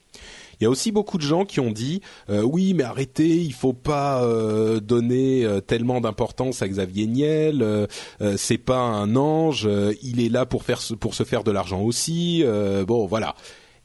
Il 0.60 0.64
y 0.64 0.66
a 0.66 0.70
aussi 0.70 0.92
beaucoup 0.92 1.18
de 1.18 1.22
gens 1.22 1.44
qui 1.46 1.60
ont 1.60 1.70
dit 1.72 2.02
euh, 2.28 2.42
oui 2.42 2.74
mais 2.74 2.84
arrêtez 2.84 3.36
il 3.36 3.54
faut 3.54 3.72
pas 3.72 4.22
euh, 4.22 4.80
donner 4.80 5.46
euh, 5.46 5.60
tellement 5.60 6.02
d'importance 6.02 6.60
à 6.60 6.68
Xavier 6.68 7.06
Niel 7.06 7.62
euh, 7.62 7.86
euh, 8.20 8.34
c'est 8.36 8.58
pas 8.58 8.80
un 8.80 9.16
ange 9.16 9.66
euh, 9.66 9.94
il 10.02 10.20
est 10.20 10.28
là 10.28 10.44
pour 10.44 10.62
faire 10.62 10.80
pour 11.00 11.14
se 11.14 11.24
faire 11.24 11.42
de 11.42 11.50
l'argent 11.50 11.80
aussi 11.80 12.42
euh, 12.44 12.84
bon 12.84 13.06
voilà 13.06 13.34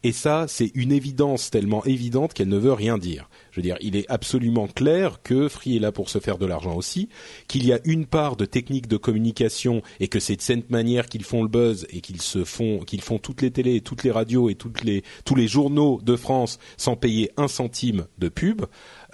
Et 0.04 0.12
ça, 0.14 0.46
c'est 0.48 0.72
une 0.74 0.92
évidence 0.92 1.52
tellement 1.52 1.86
évidente 1.86 2.34
qu'elle 2.34 2.48
ne 2.48 2.58
veut 2.58 2.74
rien 2.74 2.98
dire. 2.98 3.30
Je 3.52 3.58
veux 3.58 3.62
dire, 3.62 3.78
il 3.82 3.96
est 3.96 4.10
absolument 4.10 4.68
clair 4.68 5.22
que 5.22 5.48
Free 5.48 5.76
est 5.76 5.80
là 5.80 5.92
pour 5.92 6.10
se 6.10 6.18
faire 6.18 6.40
de 6.40 6.46
l'argent 6.48 6.76
aussi, 6.76 7.10
qu'il 7.48 7.66
y 7.66 7.74
a 7.74 7.80
une 7.86 8.08
part 8.08 8.36
de 8.36 8.46
technique 8.46 8.88
de 8.88 8.98
communication 8.98 9.84
et 10.00 10.08
que 10.08 10.20
c'est 10.20 10.36
de 10.36 10.42
cette 10.42 10.72
manière 10.72 11.06
qu'ils 11.06 11.24
font 11.24 11.44
le 11.44 11.50
buzz 11.50 11.86
et 11.92 12.02
qu'ils 12.02 12.22
se 12.22 12.44
font, 12.44 12.80
qu'ils 12.80 13.02
font 13.02 13.20
toutes 13.20 13.44
les 13.44 13.52
télés, 13.52 13.82
toutes 13.82 14.04
les 14.04 14.12
radios 14.12 14.50
et 14.50 14.56
toutes 14.56 14.84
les, 14.84 15.04
tous 15.24 15.36
les 15.36 15.48
journaux 15.48 16.00
de 16.02 16.16
France 16.16 16.58
sans 16.78 16.96
payer 16.96 17.30
un 17.38 17.48
centime 17.48 18.08
de 18.18 18.30
pub. 18.30 18.64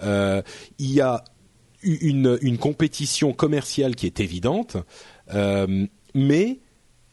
Euh, 0.00 0.40
il 0.78 0.90
y 0.90 1.02
a 1.02 1.22
une, 1.82 2.38
une 2.40 2.58
compétition 2.58 3.34
commerciale 3.34 3.94
qui 3.94 4.06
est 4.06 4.20
évidente, 4.20 4.78
euh, 5.34 5.86
mais 6.14 6.60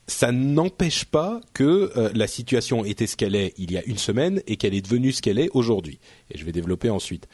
ça 0.07 0.31
n'empêche 0.31 1.05
pas 1.05 1.41
que 1.53 1.91
euh, 1.97 2.11
la 2.13 2.27
situation 2.27 2.85
était 2.85 3.07
ce 3.07 3.17
qu'elle 3.17 3.35
est 3.35 3.53
il 3.57 3.71
y 3.71 3.77
a 3.77 3.83
une 3.85 3.97
semaine 3.97 4.41
et 4.47 4.55
qu'elle 4.57 4.73
est 4.73 4.81
devenue 4.81 5.11
ce 5.11 5.21
qu'elle 5.21 5.39
est 5.39 5.49
aujourd'hui. 5.53 5.99
Et 6.31 6.37
je 6.37 6.45
vais 6.45 6.51
développer 6.51 6.89
ensuite. 6.89 7.27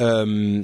Euh, 0.00 0.62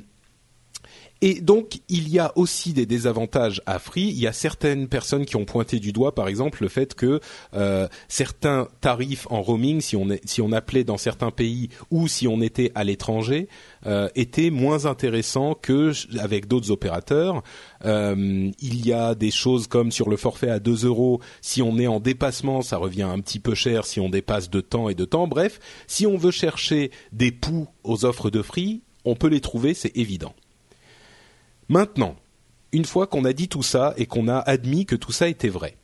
et 1.23 1.41
donc, 1.41 1.79
il 1.89 2.09
y 2.11 2.19
a 2.19 2.33
aussi 2.37 2.75
des 2.75 2.85
désavantages 2.85 3.63
à 3.65 3.79
Free. 3.79 4.03
Il 4.03 4.19
y 4.19 4.27
a 4.27 4.35
certaines 4.35 4.87
personnes 4.87 5.25
qui 5.25 5.37
ont 5.37 5.47
pointé 5.47 5.79
du 5.79 5.93
doigt, 5.93 6.15
par 6.15 6.29
exemple, 6.29 6.63
le 6.63 6.69
fait 6.69 6.95
que 6.95 7.21
euh, 7.55 7.89
certains 8.09 8.69
tarifs 8.83 9.27
en 9.31 9.41
roaming, 9.41 9.81
si 9.81 9.97
on, 9.97 10.07
si 10.25 10.43
on 10.43 10.53
appelait 10.53 10.85
dans 10.85 10.99
certains 10.99 11.31
pays 11.31 11.71
ou 11.91 12.07
si 12.07 12.29
on 12.29 12.43
était 12.43 12.71
à 12.75 12.85
l'étranger, 12.85 13.49
euh, 13.87 14.09
étaient 14.15 14.51
moins 14.51 14.85
intéressants 14.85 15.55
que 15.55 15.93
avec 16.19 16.49
d'autres 16.49 16.71
opérateurs. 16.71 17.43
Euh, 17.85 18.51
il 18.61 18.87
y 18.87 18.93
a 18.93 19.15
des 19.15 19.31
choses 19.31 19.69
comme 19.69 19.93
sur 19.93 20.11
le 20.11 20.17
forfait 20.17 20.51
à 20.51 20.59
2 20.59 20.85
euros, 20.85 21.21
si 21.41 21.63
on 21.63 21.79
est 21.79 21.87
en 21.87 22.01
dépassement, 22.01 22.61
ça 22.61 22.77
revient 22.77 23.03
un 23.03 23.21
petit 23.21 23.41
peu 23.41 23.55
cher 23.55 23.87
si 23.87 24.01
on 24.01 24.11
dépasse 24.11 24.51
de 24.51 24.61
temps 24.61 24.91
et 24.91 24.95
de 24.95 25.05
temps. 25.07 25.27
Bref, 25.27 25.61
si 25.87 26.07
on 26.07 26.19
veut 26.19 26.31
chercher 26.31 26.91
des 27.13 27.33
poux 27.33 27.69
aux 27.85 28.05
offres 28.05 28.31
de 28.31 28.43
Free, 28.43 28.83
on 29.05 29.15
peut 29.15 29.29
les 29.29 29.41
trouver, 29.41 29.73
c'est 29.73 29.97
évident. 29.97 30.35
Maintenant, 31.69 32.17
une 32.73 32.85
fois 32.85 33.07
qu'on 33.07 33.25
a 33.25 33.33
dit 33.33 33.49
tout 33.49 33.63
ça 33.63 33.95
et 33.97 34.07
qu'on 34.07 34.29
a 34.29 34.39
admis 34.39 34.87
que 34.87 34.97
tout 34.97 35.13
ça 35.13 35.29
était 35.29 35.49
vrai, 35.49 35.77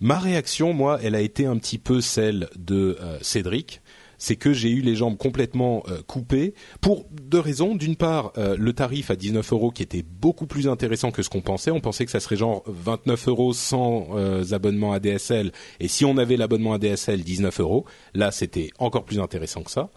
ma 0.00 0.18
réaction, 0.18 0.72
moi, 0.72 0.98
elle 1.02 1.14
a 1.14 1.20
été 1.20 1.46
un 1.46 1.56
petit 1.56 1.78
peu 1.78 2.00
celle 2.00 2.48
de 2.56 2.96
euh, 3.00 3.18
Cédric. 3.22 3.80
C'est 4.16 4.36
que 4.36 4.52
j'ai 4.52 4.70
eu 4.70 4.80
les 4.80 4.94
jambes 4.94 5.16
complètement 5.16 5.82
euh, 5.88 6.00
coupées 6.06 6.54
pour 6.80 7.04
deux 7.10 7.40
raisons. 7.40 7.74
D'une 7.74 7.96
part, 7.96 8.32
euh, 8.38 8.56
le 8.58 8.72
tarif 8.72 9.10
à 9.10 9.16
19 9.16 9.52
euros 9.52 9.70
qui 9.70 9.82
était 9.82 10.02
beaucoup 10.02 10.46
plus 10.46 10.68
intéressant 10.68 11.10
que 11.10 11.22
ce 11.22 11.28
qu'on 11.28 11.42
pensait. 11.42 11.70
On 11.70 11.80
pensait 11.80 12.04
que 12.04 12.10
ça 12.10 12.20
serait 12.20 12.36
genre 12.36 12.62
29 12.66 13.28
euros 13.28 13.52
sans 13.52 14.08
abonnement 14.52 14.92
ADSL. 14.92 15.52
Et 15.80 15.88
si 15.88 16.04
on 16.04 16.16
avait 16.16 16.36
l'abonnement 16.36 16.74
ADSL, 16.74 17.22
19 17.22 17.60
euros. 17.60 17.84
Là, 18.14 18.30
c'était 18.30 18.70
encore 18.78 19.04
plus 19.04 19.20
intéressant 19.20 19.62
que 19.62 19.70
ça. 19.70 19.90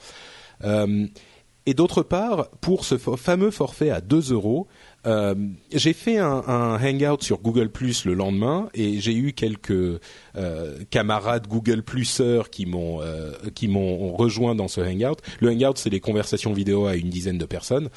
et 1.65 1.73
d'autre 1.73 2.01
part, 2.01 2.49
pour 2.59 2.85
ce 2.85 2.97
fameux 2.97 3.51
forfait 3.51 3.91
à 3.91 4.01
2 4.01 4.33
euros, 4.33 4.67
euh, 5.05 5.35
j'ai 5.71 5.93
fait 5.93 6.17
un, 6.17 6.79
hangout 6.81 7.21
sur 7.21 7.39
Google 7.39 7.69
Plus 7.69 8.05
le 8.05 8.13
lendemain 8.13 8.69
et 8.73 8.99
j'ai 8.99 9.13
eu 9.13 9.33
quelques 9.33 10.01
euh, 10.35 10.79
camarades 10.89 11.45
Google 11.47 11.83
Pluseurs 11.83 12.49
qui 12.49 12.65
m'ont 12.65 13.01
euh, 13.01 13.33
qui 13.53 13.67
m'ont 13.67 14.15
rejoint 14.15 14.55
dans 14.55 14.67
ce 14.67 14.81
hangout. 14.81 15.21
Le 15.39 15.51
hangout 15.51 15.77
c'est 15.77 15.91
les 15.91 15.99
conversations 15.99 16.51
vidéo 16.51 16.87
à 16.87 16.95
une 16.95 17.09
dizaine 17.09 17.37
de 17.37 17.45
personnes 17.45 17.89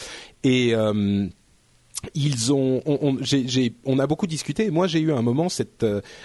et 0.45 0.75
ils 2.14 2.50
ont, 2.50 2.80
on, 2.87 3.99
a 3.99 4.07
beaucoup 4.07 4.26
discuté. 4.26 4.71
moi, 4.71 4.87
j'ai 4.87 5.00
eu 5.00 5.12
à 5.12 5.16
un 5.16 5.23
moment 5.23 5.50
cette 5.50 5.85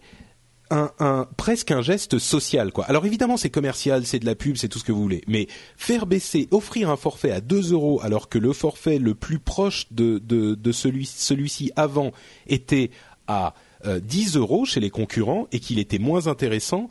presque 1.37 1.71
un 1.71 1.81
geste 1.81 2.17
social 2.17 2.71
quoi. 2.71 2.85
Alors 2.85 3.05
évidemment 3.05 3.37
c'est 3.37 3.49
commercial, 3.49 4.05
c'est 4.05 4.19
de 4.19 4.25
la 4.25 4.35
pub, 4.35 4.55
c'est 4.55 4.67
tout 4.67 4.79
ce 4.79 4.83
que 4.83 4.91
vous 4.91 5.01
voulez, 5.01 5.21
mais 5.27 5.47
faire 5.75 6.05
baisser, 6.05 6.47
offrir 6.51 6.89
un 6.89 6.97
forfait 6.97 7.31
à 7.31 7.41
2 7.41 7.73
euros 7.73 7.99
alors 8.03 8.29
que 8.29 8.37
le 8.37 8.53
forfait 8.53 8.97
le 8.97 9.15
plus 9.15 9.39
proche 9.39 9.87
de, 9.91 10.71
celui, 10.71 11.05
celui-ci 11.05 11.71
avant 11.75 12.11
était 12.47 12.91
à 13.27 13.53
euh, 13.85 13.99
10 13.99 14.37
euros 14.37 14.65
chez 14.65 14.79
les 14.79 14.89
concurrents 14.89 15.47
et 15.51 15.59
qu'il 15.59 15.79
était 15.79 15.99
moins 15.99 16.27
intéressant, 16.27 16.89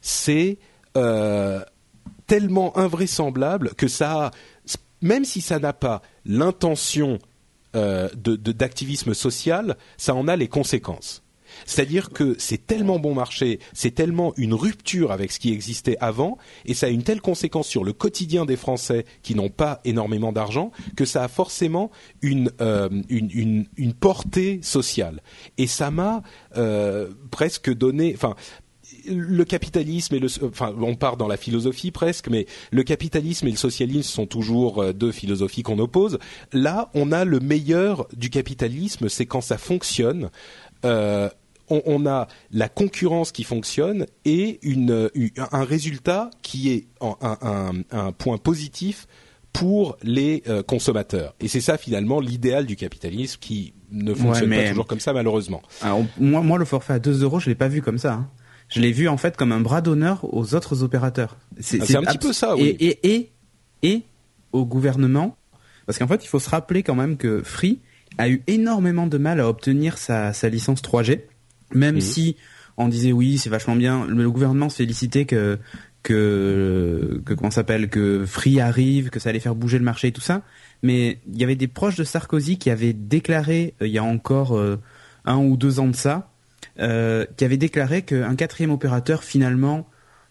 c'est 0.00 0.58
euh, 0.96 1.60
tellement 2.26 2.76
invraisemblable 2.78 3.74
que 3.74 3.88
ça, 3.88 4.30
même 5.02 5.24
si 5.24 5.40
ça 5.40 5.58
n'a 5.58 5.72
pas 5.72 6.02
l'intention 6.24 7.18
euh, 7.74 8.08
d'activisme 8.14 9.14
social, 9.14 9.76
ça 9.96 10.14
en 10.14 10.28
a 10.28 10.36
les 10.36 10.48
conséquences. 10.48 11.22
C'est-à-dire 11.66 12.10
que 12.10 12.36
c'est 12.38 12.66
tellement 12.66 12.98
bon 12.98 13.14
marché, 13.14 13.60
c'est 13.72 13.94
tellement 13.94 14.32
une 14.36 14.54
rupture 14.54 15.12
avec 15.12 15.32
ce 15.32 15.38
qui 15.38 15.52
existait 15.52 15.96
avant, 16.00 16.38
et 16.64 16.74
ça 16.74 16.86
a 16.86 16.90
une 16.90 17.02
telle 17.02 17.20
conséquence 17.20 17.66
sur 17.66 17.84
le 17.84 17.92
quotidien 17.92 18.44
des 18.44 18.56
Français 18.56 19.04
qui 19.22 19.34
n'ont 19.34 19.48
pas 19.48 19.80
énormément 19.84 20.32
d'argent 20.32 20.72
que 20.96 21.04
ça 21.04 21.24
a 21.24 21.28
forcément 21.28 21.90
une, 22.22 22.50
euh, 22.60 22.88
une, 23.08 23.66
une, 23.76 23.92
portée 23.94 24.60
sociale. 24.62 25.22
Et 25.56 25.66
ça 25.66 25.90
m'a 25.90 26.22
euh, 26.56 27.08
presque 27.30 27.72
donné, 27.72 28.12
enfin 28.14 28.34
le 29.06 29.44
capitalisme 29.44 30.14
et 30.14 30.18
le, 30.18 30.28
enfin, 30.44 30.74
on 30.80 30.94
part 30.94 31.16
dans 31.16 31.28
la 31.28 31.36
philosophie 31.36 31.90
presque, 31.90 32.28
mais 32.28 32.46
le 32.70 32.82
capitalisme 32.82 33.46
et 33.46 33.50
le 33.50 33.56
socialisme 33.56 34.08
sont 34.08 34.26
toujours 34.26 34.82
euh, 34.82 34.92
deux 34.92 35.12
philosophies 35.12 35.62
qu'on 35.62 35.78
oppose. 35.78 36.18
Là, 36.52 36.90
on 36.94 37.12
a 37.12 37.24
le 37.24 37.40
meilleur 37.40 38.06
du 38.14 38.30
capitalisme, 38.30 39.08
c'est 39.08 39.26
quand 39.26 39.40
ça 39.40 39.58
fonctionne. 39.58 40.30
On, 41.70 42.06
a 42.06 42.28
la 42.52 42.68
concurrence 42.68 43.32
qui 43.32 43.44
fonctionne 43.44 44.06
et 44.24 44.58
une, 44.62 45.10
un 45.52 45.64
résultat 45.64 46.30
qui 46.42 46.70
est 46.70 46.86
un, 47.00 48.12
point 48.12 48.38
positif 48.38 49.06
pour 49.52 49.96
les 50.02 50.42
euh, 50.48 50.62
consommateurs. 50.62 51.34
Et 51.40 51.48
c'est 51.48 51.60
ça 51.60 51.78
finalement 51.78 52.20
l'idéal 52.20 52.66
du 52.66 52.76
capitalisme 52.76 53.38
qui 53.40 53.74
ne 53.90 54.14
fonctionne 54.14 54.50
pas 54.50 54.68
toujours 54.68 54.86
comme 54.86 55.00
ça 55.00 55.12
malheureusement. 55.12 55.62
moi, 56.18 56.42
moi, 56.42 56.58
le 56.58 56.64
forfait 56.64 56.92
à 56.92 56.98
2 56.98 57.22
euros, 57.22 57.40
je 57.40 57.48
l'ai 57.48 57.54
pas 57.54 57.68
vu 57.68 57.82
comme 57.82 57.98
ça. 57.98 58.12
Hein. 58.12 58.30
Je 58.68 58.80
l'ai 58.80 58.92
vu 58.92 59.08
en 59.08 59.16
fait 59.16 59.36
comme 59.36 59.52
un 59.52 59.60
bras 59.60 59.80
d'honneur 59.80 60.20
aux 60.34 60.54
autres 60.54 60.82
opérateurs. 60.82 61.36
C'est 61.58 61.94
ah, 61.94 61.98
un 61.98 62.02
petit 62.02 62.18
peu 62.18 62.32
ça, 62.32 62.54
oui. 62.54 62.76
Et, 62.78 62.86
et, 62.88 63.16
et, 63.16 63.32
et 63.82 64.02
au 64.52 64.66
gouvernement, 64.66 65.36
parce 65.86 65.98
qu'en 65.98 66.06
fait, 66.06 66.22
il 66.22 66.28
faut 66.28 66.38
se 66.38 66.50
rappeler 66.50 66.82
quand 66.82 66.94
même 66.94 67.16
que 67.16 67.42
Free 67.42 67.80
a 68.18 68.28
eu 68.28 68.42
énormément 68.46 69.06
de 69.06 69.16
mal 69.16 69.40
à 69.40 69.48
obtenir 69.48 69.96
sa, 69.96 70.32
sa 70.32 70.48
licence 70.48 70.82
3G. 70.82 71.22
Même 71.74 71.96
mhm. 71.96 72.00
si 72.00 72.36
on 72.76 72.88
disait 72.88 73.12
oui, 73.12 73.38
c'est 73.38 73.50
vachement 73.50 73.76
bien, 73.76 74.06
le 74.06 74.30
gouvernement 74.30 74.68
se 74.68 74.76
félicitait 74.76 75.24
que 75.24 75.58
que 76.02 77.20
que 77.26 77.34
comment 77.34 77.50
s'appelle 77.50 77.88
que 77.88 78.24
Free 78.24 78.60
arrive, 78.60 79.10
que 79.10 79.18
ça 79.18 79.30
allait 79.30 79.40
faire 79.40 79.54
bouger 79.54 79.78
le 79.78 79.84
marché 79.84 80.08
et 80.08 80.12
tout 80.12 80.20
ça. 80.20 80.42
Mais 80.82 81.18
il 81.26 81.40
y 81.40 81.44
avait 81.44 81.56
des 81.56 81.66
proches 81.66 81.96
de 81.96 82.04
Sarkozy 82.04 82.56
qui 82.56 82.70
avaient 82.70 82.92
déclaré 82.92 83.74
euh, 83.82 83.86
il 83.86 83.92
y 83.92 83.98
a 83.98 84.04
encore 84.04 84.56
euh, 84.56 84.78
un 85.24 85.38
ou 85.38 85.56
deux 85.56 85.80
ans 85.80 85.88
de 85.88 85.96
ça, 85.96 86.30
euh, 86.78 87.26
qui 87.36 87.44
avaient 87.44 87.56
déclaré 87.56 88.02
qu'un 88.02 88.36
quatrième 88.36 88.70
opérateur 88.70 89.24
finalement 89.24 89.88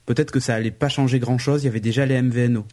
peut-être 0.08 0.32
que 0.32 0.40
ça 0.40 0.56
allait 0.56 0.72
pas 0.72 0.90
changer 0.90 1.20
grand 1.20 1.38
chose. 1.38 1.62
Il 1.62 1.66
y 1.66 1.70
avait 1.70 1.80
déjà 1.80 2.08
les 2.08 2.20
MVNO. 2.20 2.66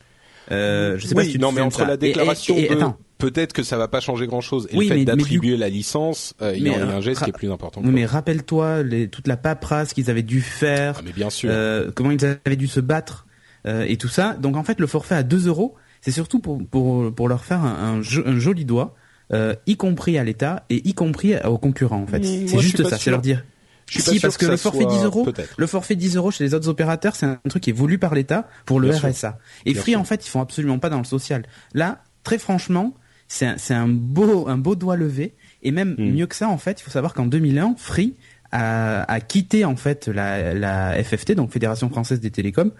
Euh, 0.50 0.96
je 0.98 1.07
sais 1.07 1.14
pas 1.14 1.24
si 1.24 1.33
tu 1.33 1.38
non, 1.38 1.53
mais 1.53 1.61
entre 1.61 1.85
la 1.85 1.98
déclaration 1.98 2.57
de 2.57 2.94
peut-être 3.18 3.53
que 3.53 3.62
ça 3.62 3.77
va 3.77 3.88
pas 3.88 4.00
changer 4.00 4.27
grand 4.27 4.40
chose 4.40 4.66
et 4.70 4.77
le 4.77 4.87
fait 4.87 5.05
d'attribuer 5.05 5.57
la 5.57 5.68
licence, 5.68 6.35
euh, 6.42 6.55
il 6.57 6.64
y 6.64 6.68
a 6.68 6.87
un 6.87 7.00
geste 7.00 7.24
qui 7.24 7.31
est 7.31 7.33
plus 7.33 7.50
important. 7.50 7.81
Oui, 7.85 7.90
mais 7.90 8.07
rappelle-toi 8.07 8.83
toute 9.11 9.29
la 9.29 9.37
paperasse 9.37 9.92
qu'ils 9.92 10.11
avaient 10.11 10.22
dû 10.22 10.40
faire, 10.40 10.96
ah, 10.98 11.03
mais 11.05 11.12
bien 11.12 11.31
sûr. 11.31 11.50
Euh, 11.53 11.90
comment 11.94 12.11
ils 12.11 12.24
avaient 12.24 12.57
dû 12.57 12.66
se 12.66 12.81
battre 12.81 13.27
euh, 13.66 13.85
et 13.88 13.96
tout 13.96 14.09
ça. 14.09 14.35
Donc 14.35 14.57
en 14.57 14.64
fait, 14.64 14.81
le 14.81 14.87
forfait 14.87 15.14
à 15.14 15.22
2 15.22 15.48
euros, 15.48 15.74
c'est 16.00 16.11
surtout 16.11 16.38
pour, 16.38 16.62
pour, 16.66 17.14
pour 17.14 17.29
leur 17.29 17.44
faire 17.44 17.64
un, 17.64 18.00
un, 18.00 18.38
joli 18.38 18.64
doigt, 18.64 18.94
euh, 19.33 19.55
y 19.66 19.77
compris 19.77 20.18
à 20.18 20.24
l'État 20.24 20.64
et 20.68 20.87
y 20.87 20.94
compris 20.94 21.35
aux 21.44 21.59
concurrents. 21.59 22.03
En 22.03 22.07
fait, 22.07 22.22
c'est 22.22 22.59
juste 22.59 22.87
ça, 22.87 22.98
c'est 22.98 23.11
leur 23.11 23.22
dire 23.22 23.44
si, 23.87 24.20
parce 24.20 24.37
que, 24.37 24.46
le 24.46 24.57
forfait 24.57 24.87
10 24.87 25.05
euros, 25.05 25.27
le 25.57 25.66
forfait 25.66 25.96
10 25.96 26.16
euros 26.16 26.31
chez 26.31 26.44
les 26.44 26.55
autres 26.55 26.68
opérateurs, 26.68 27.16
c'est 27.16 27.27
un 27.27 27.38
truc 27.48 27.62
qui 27.62 27.70
est 27.70 27.74
voulu 27.74 27.98
par 27.98 28.14
l'État 28.14 28.48
pour 28.64 28.81
le 28.81 28.90
RSA. 28.90 29.38
Et 29.66 29.74
Free, 29.74 29.96
en 29.96 30.05
fait, 30.05 30.27
ils 30.27 30.29
font 30.29 30.40
absolument 30.40 30.79
pas 30.79 30.90
dans 30.90 30.98
le 30.98 31.05
social. 31.05 31.44
Là, 31.74 32.03
très 32.22 32.38
franchement, 32.38 32.94
c'est 33.35 33.75
un, 33.75 33.83
un, 33.83 33.88
beau, 33.88 34.49
un 34.49 34.59
beau 34.59 34.75
doigt 34.77 34.97
levé. 34.97 35.35
Et 35.62 35.70
même 35.70 35.94
hmm. 35.99 36.12
mieux 36.12 36.27
que 36.27 36.37
ça, 36.37 36.49
en 36.49 36.59
fait, 36.59 36.81
il 36.81 36.85
faut 36.85 36.90
savoir 36.90 37.14
qu'en 37.14 37.27
2001, 37.27 37.75
Free 37.77 38.14
a, 38.53 39.03
a, 39.11 39.20
quitté 39.20 39.64
en 39.64 39.75
fait 39.75 40.07
la, 40.07 40.55
la, 40.55 41.03
FFT, 41.03 41.33
donc 41.33 41.51
Fédération 41.51 41.88
française 41.88 42.20
des 42.20 42.31
télécoms, 42.31 42.70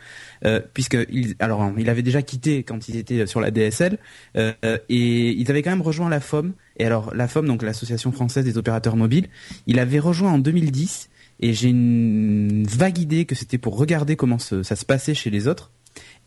euh, 0.45 0.61
puisque 0.73 0.97
il, 1.11 1.35
alors 1.41 1.73
il 1.77 1.91
avait 1.91 2.03
déjà 2.03 2.23
quitté 2.23 2.63
quand 2.63 2.89
ils 2.89 2.97
étaient 2.97 3.27
sur 3.27 3.41
la 3.41 3.51
DSL, 3.51 3.99
euh, 4.37 4.53
et 4.89 5.31
ils 5.31 5.51
avaient 5.51 5.63
quand 5.63 5.71
même 5.71 5.83
rejoint 5.83 6.09
la 6.09 6.21
FOM. 6.21 6.53
Et 6.77 6.85
alors 6.85 7.13
la 7.15 7.27
FOM, 7.27 7.47
donc 7.47 7.63
l'Association 7.63 8.13
française 8.13 8.45
des 8.45 8.57
opérateurs 8.57 8.97
mobiles, 8.97 9.27
il 9.67 9.81
avait 9.81 9.99
rejoint 9.99 10.33
en 10.33 10.39
2010. 10.39 11.11
Et 11.41 11.53
j'ai 11.53 11.71
une 11.71 12.65
vague 12.65 12.99
idée 12.99 13.25
que 13.25 13.35
c'était 13.35 13.59
pour 13.59 13.77
regarder 13.77 14.15
comment 14.15 14.39
ça 14.39 14.63
se 14.63 14.85
passait 14.85 15.15
chez 15.15 15.31
les 15.31 15.49
autres. 15.49 15.73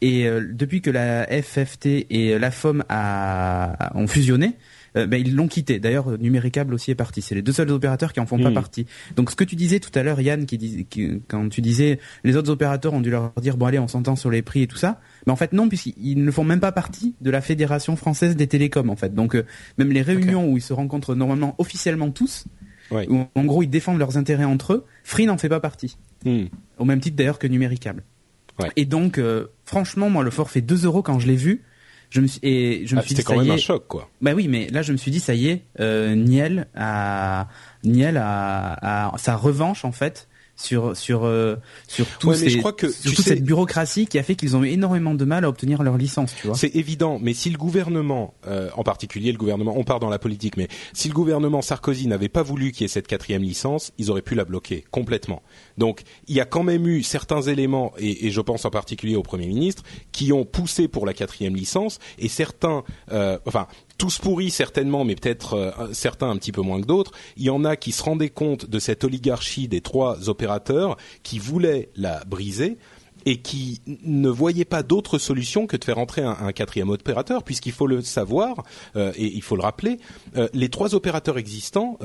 Et 0.01 0.27
euh, 0.27 0.47
depuis 0.53 0.81
que 0.81 0.89
la 0.91 1.25
FFT 1.27 2.05
et 2.09 2.37
la 2.37 2.51
FOM 2.51 2.83
a, 2.89 3.91
ont 3.95 4.07
fusionné, 4.07 4.53
ben, 4.95 5.13
ils 5.13 5.35
l'ont 5.35 5.47
quitté. 5.47 5.77
D'ailleurs, 5.79 6.17
Numéricable 6.17 6.73
aussi 6.73 6.89
est 6.89 6.95
parti. 6.95 7.21
C'est 7.21 7.35
les 7.35 7.43
deux 7.43 7.51
seuls 7.51 7.69
opérateurs 7.69 8.13
qui 8.13 8.19
en 8.19 8.25
font 8.25 8.39
pas 8.41 8.49
Hmm. 8.49 8.55
partie. 8.55 8.87
Donc, 9.15 9.29
ce 9.29 9.35
que 9.35 9.43
tu 9.43 9.55
disais 9.55 9.79
tout 9.79 9.91
à 9.93 10.01
l'heure, 10.01 10.19
Yann, 10.21 10.47
qui, 10.47 10.57
dis- 10.57 10.85
qui- 10.89 11.21
quand 11.27 11.49
tu 11.49 11.61
disais 11.61 11.99
les 12.23 12.35
autres 12.35 12.49
opérateurs 12.49 12.93
ont 12.95 13.01
dû 13.01 13.11
leur 13.11 13.31
dire 13.39 13.57
bon 13.57 13.67
allez, 13.67 13.77
on 13.77 13.87
s'entend 13.87 14.15
sur 14.15 14.31
les 14.31 14.41
prix 14.41 14.63
et 14.63 14.67
tout 14.67 14.77
ça. 14.77 14.99
Mais 15.27 15.31
en 15.33 15.35
fait, 15.35 15.53
non, 15.53 15.69
puisqu'ils 15.69 16.23
ne 16.23 16.31
font 16.31 16.43
même 16.43 16.59
pas 16.59 16.71
partie 16.71 17.13
de 17.21 17.29
la 17.29 17.41
Fédération 17.41 17.95
française 17.95 18.35
des 18.35 18.47
télécoms. 18.47 18.89
En 18.89 18.95
fait, 18.95 19.13
donc 19.13 19.35
euh, 19.35 19.45
même 19.77 19.91
les 19.91 20.01
réunions 20.01 20.49
où 20.51 20.57
ils 20.57 20.61
se 20.61 20.73
rencontrent 20.73 21.13
normalement 21.13 21.53
officiellement 21.59 22.09
tous, 22.09 22.45
Ouais. 22.89 23.05
où 23.09 23.25
en 23.35 23.43
gros 23.45 23.61
ils 23.61 23.69
défendent 23.69 23.99
leurs 23.99 24.17
intérêts 24.17 24.45
entre 24.45 24.73
eux, 24.73 24.85
Free 25.03 25.25
n'en 25.27 25.37
fait 25.37 25.49
pas 25.49 25.59
partie. 25.59 25.97
Hmm. 26.25 26.45
Au 26.79 26.85
même 26.85 27.01
titre 27.01 27.17
d'ailleurs 27.17 27.37
que 27.37 27.45
Numéricable. 27.47 28.03
Ouais. 28.59 28.71
Et 28.75 28.85
donc, 28.85 29.17
euh, 29.17 29.47
franchement, 29.65 30.09
moi, 30.09 30.23
le 30.23 30.31
forfait 30.31 30.61
2 30.61 30.85
euros 30.85 31.01
quand 31.03 31.19
je 31.19 31.27
l'ai 31.27 31.35
vu, 31.35 31.63
je 32.09 32.21
me 32.21 32.27
suis, 32.27 32.39
et 32.43 32.83
je 32.87 32.95
me 32.95 32.99
Ah, 32.99 33.03
suis 33.03 33.09
dit, 33.15 33.21
C'était 33.21 33.27
quand 33.33 33.37
ça 33.39 33.43
y 33.43 33.47
même 33.47 33.53
un 33.55 33.57
est. 33.57 33.61
choc, 33.61 33.85
quoi. 33.87 34.09
Bah 34.21 34.31
oui, 34.33 34.47
mais 34.47 34.67
là, 34.69 34.81
je 34.81 34.91
me 34.93 34.97
suis 34.97 35.11
dit, 35.11 35.19
ça 35.19 35.33
y 35.35 35.47
est, 35.49 35.63
euh, 35.79 36.15
Niel 36.15 36.67
a, 36.75 37.47
Niel 37.83 38.17
a, 38.17 39.11
a 39.13 39.17
sa 39.17 39.35
revanche, 39.35 39.83
en 39.85 39.91
fait, 39.91 40.27
sur, 40.57 40.97
sur, 40.97 41.23
euh, 41.23 41.55
sur, 41.87 42.05
tous 42.19 42.27
Ouais, 42.29 42.33
mais 42.37 42.43
ces- 42.45 42.49
je 42.49 42.57
crois 42.57 42.73
que, 42.73 42.89
sur 42.91 43.13
toute 43.13 43.23
sais- 43.23 43.35
cette 43.35 43.43
bureaucratie 43.43 44.07
qui 44.07 44.17
a 44.19 44.23
fait 44.23 44.35
qu'ils 44.35 44.55
ont 44.57 44.63
eu 44.63 44.69
énormément 44.69 45.13
de 45.13 45.23
mal 45.23 45.45
à 45.45 45.49
obtenir 45.49 45.83
leur 45.83 45.97
licence, 45.97 46.33
tu 46.41 46.47
vois. 46.47 46.55
C'est 46.57 46.75
évident, 46.75 47.19
mais 47.21 47.33
si 47.33 47.49
le 47.49 47.57
gouvernement, 47.57 48.33
euh, 48.47 48.69
en 48.75 48.83
particulier 48.83 49.31
le 49.31 49.37
gouvernement, 49.37 49.73
on 49.77 49.83
part 49.83 49.99
dans 49.99 50.09
la 50.09 50.19
politique, 50.19 50.57
mais 50.57 50.67
si 50.93 51.07
le 51.07 51.13
gouvernement 51.13 51.61
Sarkozy 51.61 52.07
n'avait 52.07 52.27
pas 52.27 52.41
voulu 52.43 52.71
qu'il 52.71 52.81
y 52.81 52.85
ait 52.85 52.87
cette 52.89 53.07
quatrième 53.07 53.43
licence, 53.43 53.93
ils 53.99 54.09
auraient 54.11 54.21
pu 54.23 54.35
la 54.35 54.45
bloquer 54.45 54.83
complètement. 54.91 55.41
Donc 55.77 56.01
il 56.27 56.35
y 56.35 56.41
a 56.41 56.45
quand 56.45 56.63
même 56.63 56.87
eu 56.87 57.03
certains 57.03 57.41
éléments, 57.43 57.93
et, 57.99 58.25
et 58.27 58.31
je 58.31 58.41
pense 58.41 58.65
en 58.65 58.71
particulier 58.71 59.15
au 59.15 59.23
Premier 59.23 59.47
ministre, 59.47 59.83
qui 60.11 60.33
ont 60.33 60.43
poussé 60.43 60.87
pour 60.87 61.05
la 61.05 61.13
quatrième 61.13 61.55
licence, 61.55 61.99
et 62.17 62.27
certains, 62.29 62.83
euh, 63.11 63.37
enfin 63.45 63.67
tous 63.97 64.19
pourris 64.19 64.51
certainement, 64.51 65.03
mais 65.03 65.15
peut-être 65.15 65.53
euh, 65.53 65.93
certains 65.93 66.29
un 66.29 66.37
petit 66.37 66.51
peu 66.51 66.61
moins 66.61 66.81
que 66.81 66.85
d'autres. 66.85 67.11
Il 67.35 67.43
y 67.43 67.49
en 67.49 67.65
a 67.65 67.75
qui 67.75 67.91
se 67.91 68.03
rendaient 68.03 68.29
compte 68.29 68.69
de 68.69 68.79
cette 68.79 69.03
oligarchie 69.03 69.67
des 69.67 69.81
trois 69.81 70.29
opérateurs 70.29 70.97
qui 71.23 71.39
voulaient 71.39 71.89
la 71.95 72.23
briser 72.25 72.77
et 73.25 73.37
qui 73.37 73.81
ne 73.85 74.29
voyaient 74.29 74.63
pas 74.63 74.83
d'autre 74.83 75.17
solution 75.17 75.67
que 75.67 75.75
de 75.75 75.83
faire 75.83 75.97
entrer 75.97 76.21
un, 76.21 76.51
quatrième 76.53 76.89
opérateur, 76.89 77.43
puisqu'il 77.43 77.73
faut 77.73 77.87
le 77.87 78.01
savoir 78.01 78.63
euh, 78.95 79.11
et 79.17 79.25
il 79.25 79.41
faut 79.41 79.57
le 79.57 79.63
rappeler, 79.63 79.99
euh, 80.37 80.47
les 80.53 80.69
trois 80.69 80.95
opérateurs 80.95 81.37
existants 81.37 81.97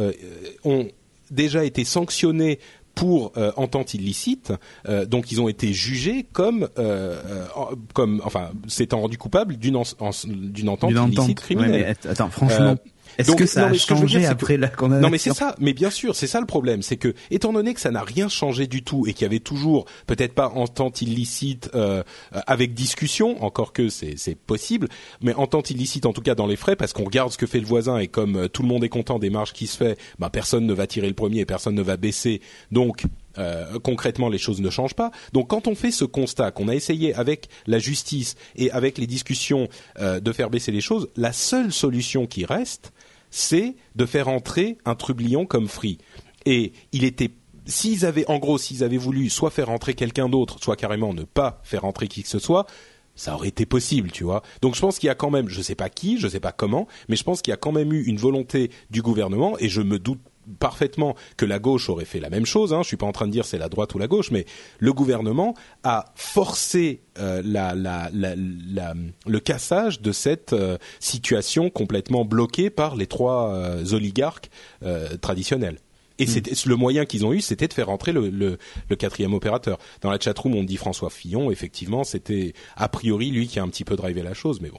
ont 0.64 0.88
déjà 1.30 1.64
été 1.64 1.84
sanctionnés 1.84 2.58
pour 2.94 3.32
euh, 3.36 3.52
entente 3.56 3.94
illicite, 3.94 4.52
euh, 4.88 5.06
donc 5.06 5.32
ils 5.32 5.40
ont 5.40 5.48
été 5.48 5.72
jugés 5.72 6.26
comme, 6.32 6.68
euh, 6.78 7.16
euh, 7.26 7.46
comme, 7.94 8.20
enfin, 8.24 8.50
s'étant 8.68 9.00
rendus 9.00 9.18
coupables 9.18 9.56
d'une 9.56 9.76
en- 9.76 9.82
en- 10.00 10.10
d'une 10.26 10.68
entente 10.68 10.90
illicite 11.22 11.40
criminelle. 11.40 11.70
Ouais, 11.72 11.78
mais 11.78 11.86
att- 11.86 12.06
attends, 12.06 12.28
franchement, 12.30 12.76
est-ce 13.18 13.32
que 13.32 13.46
ça 13.46 13.62
non, 13.62 13.66
a 13.68 13.70
dire, 13.72 13.80
changé 13.80 14.20
c'est 14.20 14.26
que- 14.26 14.32
après 14.32 14.56
la 14.56 14.68
condamnation 14.68 15.02
non 15.06 15.10
mais 15.10 15.18
c'est 15.18 15.32
ça, 15.34 15.54
mais 15.58 15.72
bien 15.72 15.90
sûr, 15.90 16.14
c'est 16.16 16.26
ça 16.26 16.40
le 16.40 16.46
problème, 16.46 16.82
c'est 16.82 16.96
que 16.96 17.14
étant 17.30 17.52
donné 17.52 17.74
que 17.74 17.80
ça 17.80 17.90
n'a 17.90 18.02
rien 18.02 18.28
changé 18.28 18.66
du 18.66 18.82
tout 18.82 19.06
et 19.06 19.12
qu'il 19.12 19.22
y 19.22 19.26
avait 19.26 19.40
toujours 19.40 19.86
peut-être 20.06 20.34
pas 20.34 20.48
entente 20.48 21.02
illicite 21.02 21.70
euh, 21.74 22.02
euh, 22.34 22.40
avec 22.46 22.74
discussion, 22.74 23.42
encore 23.42 23.72
que 23.72 23.88
c'est 23.88 24.14
c'est 24.16 24.34
possible, 24.34 24.88
mais 25.20 25.34
entente 25.34 25.70
illicite 25.70 26.06
en 26.06 26.12
tout 26.12 26.22
cas 26.22 26.34
dans 26.34 26.46
les 26.46 26.56
frais 26.56 26.76
parce 26.76 26.92
qu'on 26.92 27.04
regarde 27.04 27.32
ce 27.32 27.38
que 27.38 27.46
fait 27.46 27.60
le 27.60 27.66
voisin 27.66 27.98
et 27.98 28.08
comme 28.08 28.36
euh, 28.36 28.48
tout 28.48 28.62
le 28.62 28.68
monde 28.68 28.84
est 28.84 28.88
content 28.88 29.18
des 29.18 29.30
marges 29.30 29.52
qui 29.52 29.66
se 29.66 29.76
fait, 29.76 29.98
bah 30.18 30.30
personne 30.30 30.66
ne 30.66 30.72
va 30.74 30.86
tirer 30.86 31.08
le 31.08 31.14
premier, 31.14 31.44
personne 31.44 31.74
ne 31.74 31.82
va 31.82 31.96
baisser, 31.96 32.40
donc 32.70 33.04
euh, 33.38 33.78
concrètement 33.82 34.28
les 34.28 34.38
choses 34.38 34.60
ne 34.60 34.68
changent 34.70 34.94
pas. 34.94 35.10
Donc 35.32 35.48
quand 35.48 35.66
on 35.66 35.74
fait 35.74 35.90
ce 35.90 36.04
constat 36.04 36.50
qu'on 36.50 36.68
a 36.68 36.74
essayé 36.74 37.14
avec 37.14 37.48
la 37.66 37.78
justice 37.78 38.34
et 38.56 38.70
avec 38.70 38.98
les 38.98 39.06
discussions 39.06 39.68
euh, 40.00 40.20
de 40.20 40.32
faire 40.32 40.50
baisser 40.50 40.70
les 40.72 40.80
choses, 40.82 41.08
la 41.16 41.32
seule 41.32 41.72
solution 41.72 42.26
qui 42.26 42.44
reste, 42.44 42.92
c'est 43.32 43.74
de 43.96 44.06
faire 44.06 44.28
entrer 44.28 44.78
un 44.84 44.94
trublion 44.94 45.46
comme 45.46 45.66
Free. 45.66 45.98
Et 46.46 46.72
il 46.92 47.02
était 47.02 47.32
s'ils 47.64 48.04
avaient 48.04 48.28
en 48.28 48.38
gros 48.38 48.58
s'ils 48.58 48.84
avaient 48.84 48.96
voulu 48.96 49.30
soit 49.30 49.50
faire 49.50 49.70
entrer 49.70 49.94
quelqu'un 49.94 50.28
d'autre, 50.28 50.58
soit 50.62 50.76
carrément 50.76 51.14
ne 51.14 51.24
pas 51.24 51.60
faire 51.64 51.84
entrer 51.84 52.06
qui 52.06 52.22
que 52.22 52.28
ce 52.28 52.38
soit, 52.38 52.66
ça 53.14 53.34
aurait 53.34 53.48
été 53.48 53.66
possible, 53.66 54.10
tu 54.10 54.24
vois. 54.24 54.42
Donc 54.60 54.74
je 54.74 54.80
pense 54.80 54.98
qu'il 54.98 55.06
y 55.06 55.10
a 55.10 55.14
quand 55.14 55.30
même, 55.30 55.48
je 55.48 55.62
sais 55.62 55.74
pas 55.74 55.88
qui, 55.88 56.18
je 56.18 56.28
sais 56.28 56.40
pas 56.40 56.52
comment, 56.52 56.86
mais 57.08 57.16
je 57.16 57.24
pense 57.24 57.42
qu'il 57.42 57.50
y 57.50 57.54
a 57.54 57.58
quand 57.58 57.72
même 57.72 57.92
eu 57.92 58.04
une 58.04 58.16
volonté 58.16 58.70
du 58.90 59.02
gouvernement 59.02 59.56
et 59.58 59.68
je 59.68 59.82
me 59.82 59.98
doute 59.98 60.20
parfaitement 60.58 61.14
que 61.36 61.46
la 61.46 61.58
gauche 61.58 61.88
aurait 61.88 62.04
fait 62.04 62.20
la 62.20 62.30
même 62.30 62.46
chose. 62.46 62.72
Hein. 62.72 62.82
Je 62.82 62.88
suis 62.88 62.96
pas 62.96 63.06
en 63.06 63.12
train 63.12 63.26
de 63.26 63.32
dire 63.32 63.44
c'est 63.44 63.58
la 63.58 63.68
droite 63.68 63.94
ou 63.94 63.98
la 63.98 64.06
gauche, 64.06 64.30
mais 64.30 64.46
le 64.78 64.92
gouvernement 64.92 65.54
a 65.84 66.12
forcé 66.14 67.02
euh, 67.18 67.42
la, 67.44 67.74
la, 67.74 68.10
la, 68.12 68.94
le 69.26 69.40
cassage 69.40 70.00
de 70.00 70.12
cette 70.12 70.52
euh, 70.52 70.78
situation 71.00 71.70
complètement 71.70 72.24
bloquée 72.24 72.70
par 72.70 72.96
les 72.96 73.06
trois 73.06 73.52
euh, 73.52 73.84
oligarques 73.92 74.50
euh, 74.82 75.16
traditionnels. 75.16 75.78
Et 76.18 76.26
c'était 76.26 76.52
le 76.66 76.76
moyen 76.76 77.04
qu'ils 77.04 77.26
ont 77.26 77.32
eu, 77.32 77.40
c'était 77.40 77.66
de 77.66 77.72
faire 77.72 77.88
entrer 77.88 78.12
le, 78.12 78.30
le, 78.30 78.58
le 78.88 78.96
quatrième 78.96 79.34
opérateur. 79.34 79.78
Dans 80.02 80.10
la 80.10 80.20
chatroom, 80.20 80.54
on 80.54 80.62
dit 80.62 80.76
François 80.76 81.10
Fillon. 81.10 81.50
Effectivement, 81.50 82.04
c'était 82.04 82.52
a 82.76 82.88
priori 82.88 83.30
lui 83.30 83.48
qui 83.48 83.58
a 83.58 83.62
un 83.62 83.68
petit 83.68 83.82
peu 83.82 83.96
drivé 83.96 84.22
la 84.22 84.34
chose, 84.34 84.60
mais 84.60 84.68
bon. 84.68 84.78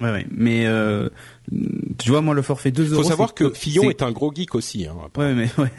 Ouais, 0.00 0.10
ouais. 0.10 0.26
Mais 0.30 0.66
euh, 0.66 1.08
tu 1.98 2.10
vois, 2.10 2.20
moi, 2.20 2.34
le 2.34 2.42
forfait 2.42 2.70
2 2.70 2.84
Il 2.84 2.92
euros. 2.92 3.02
faut 3.02 3.08
savoir 3.08 3.34
que 3.34 3.50
Fillon 3.50 3.88
est 3.90 4.02
un 4.02 4.10
gros 4.12 4.32
geek 4.34 4.54
aussi. 4.54 4.86
Hein. 4.86 4.96
Ouais, 5.16 5.34
mais 5.34 5.48
ouais, 5.58 5.70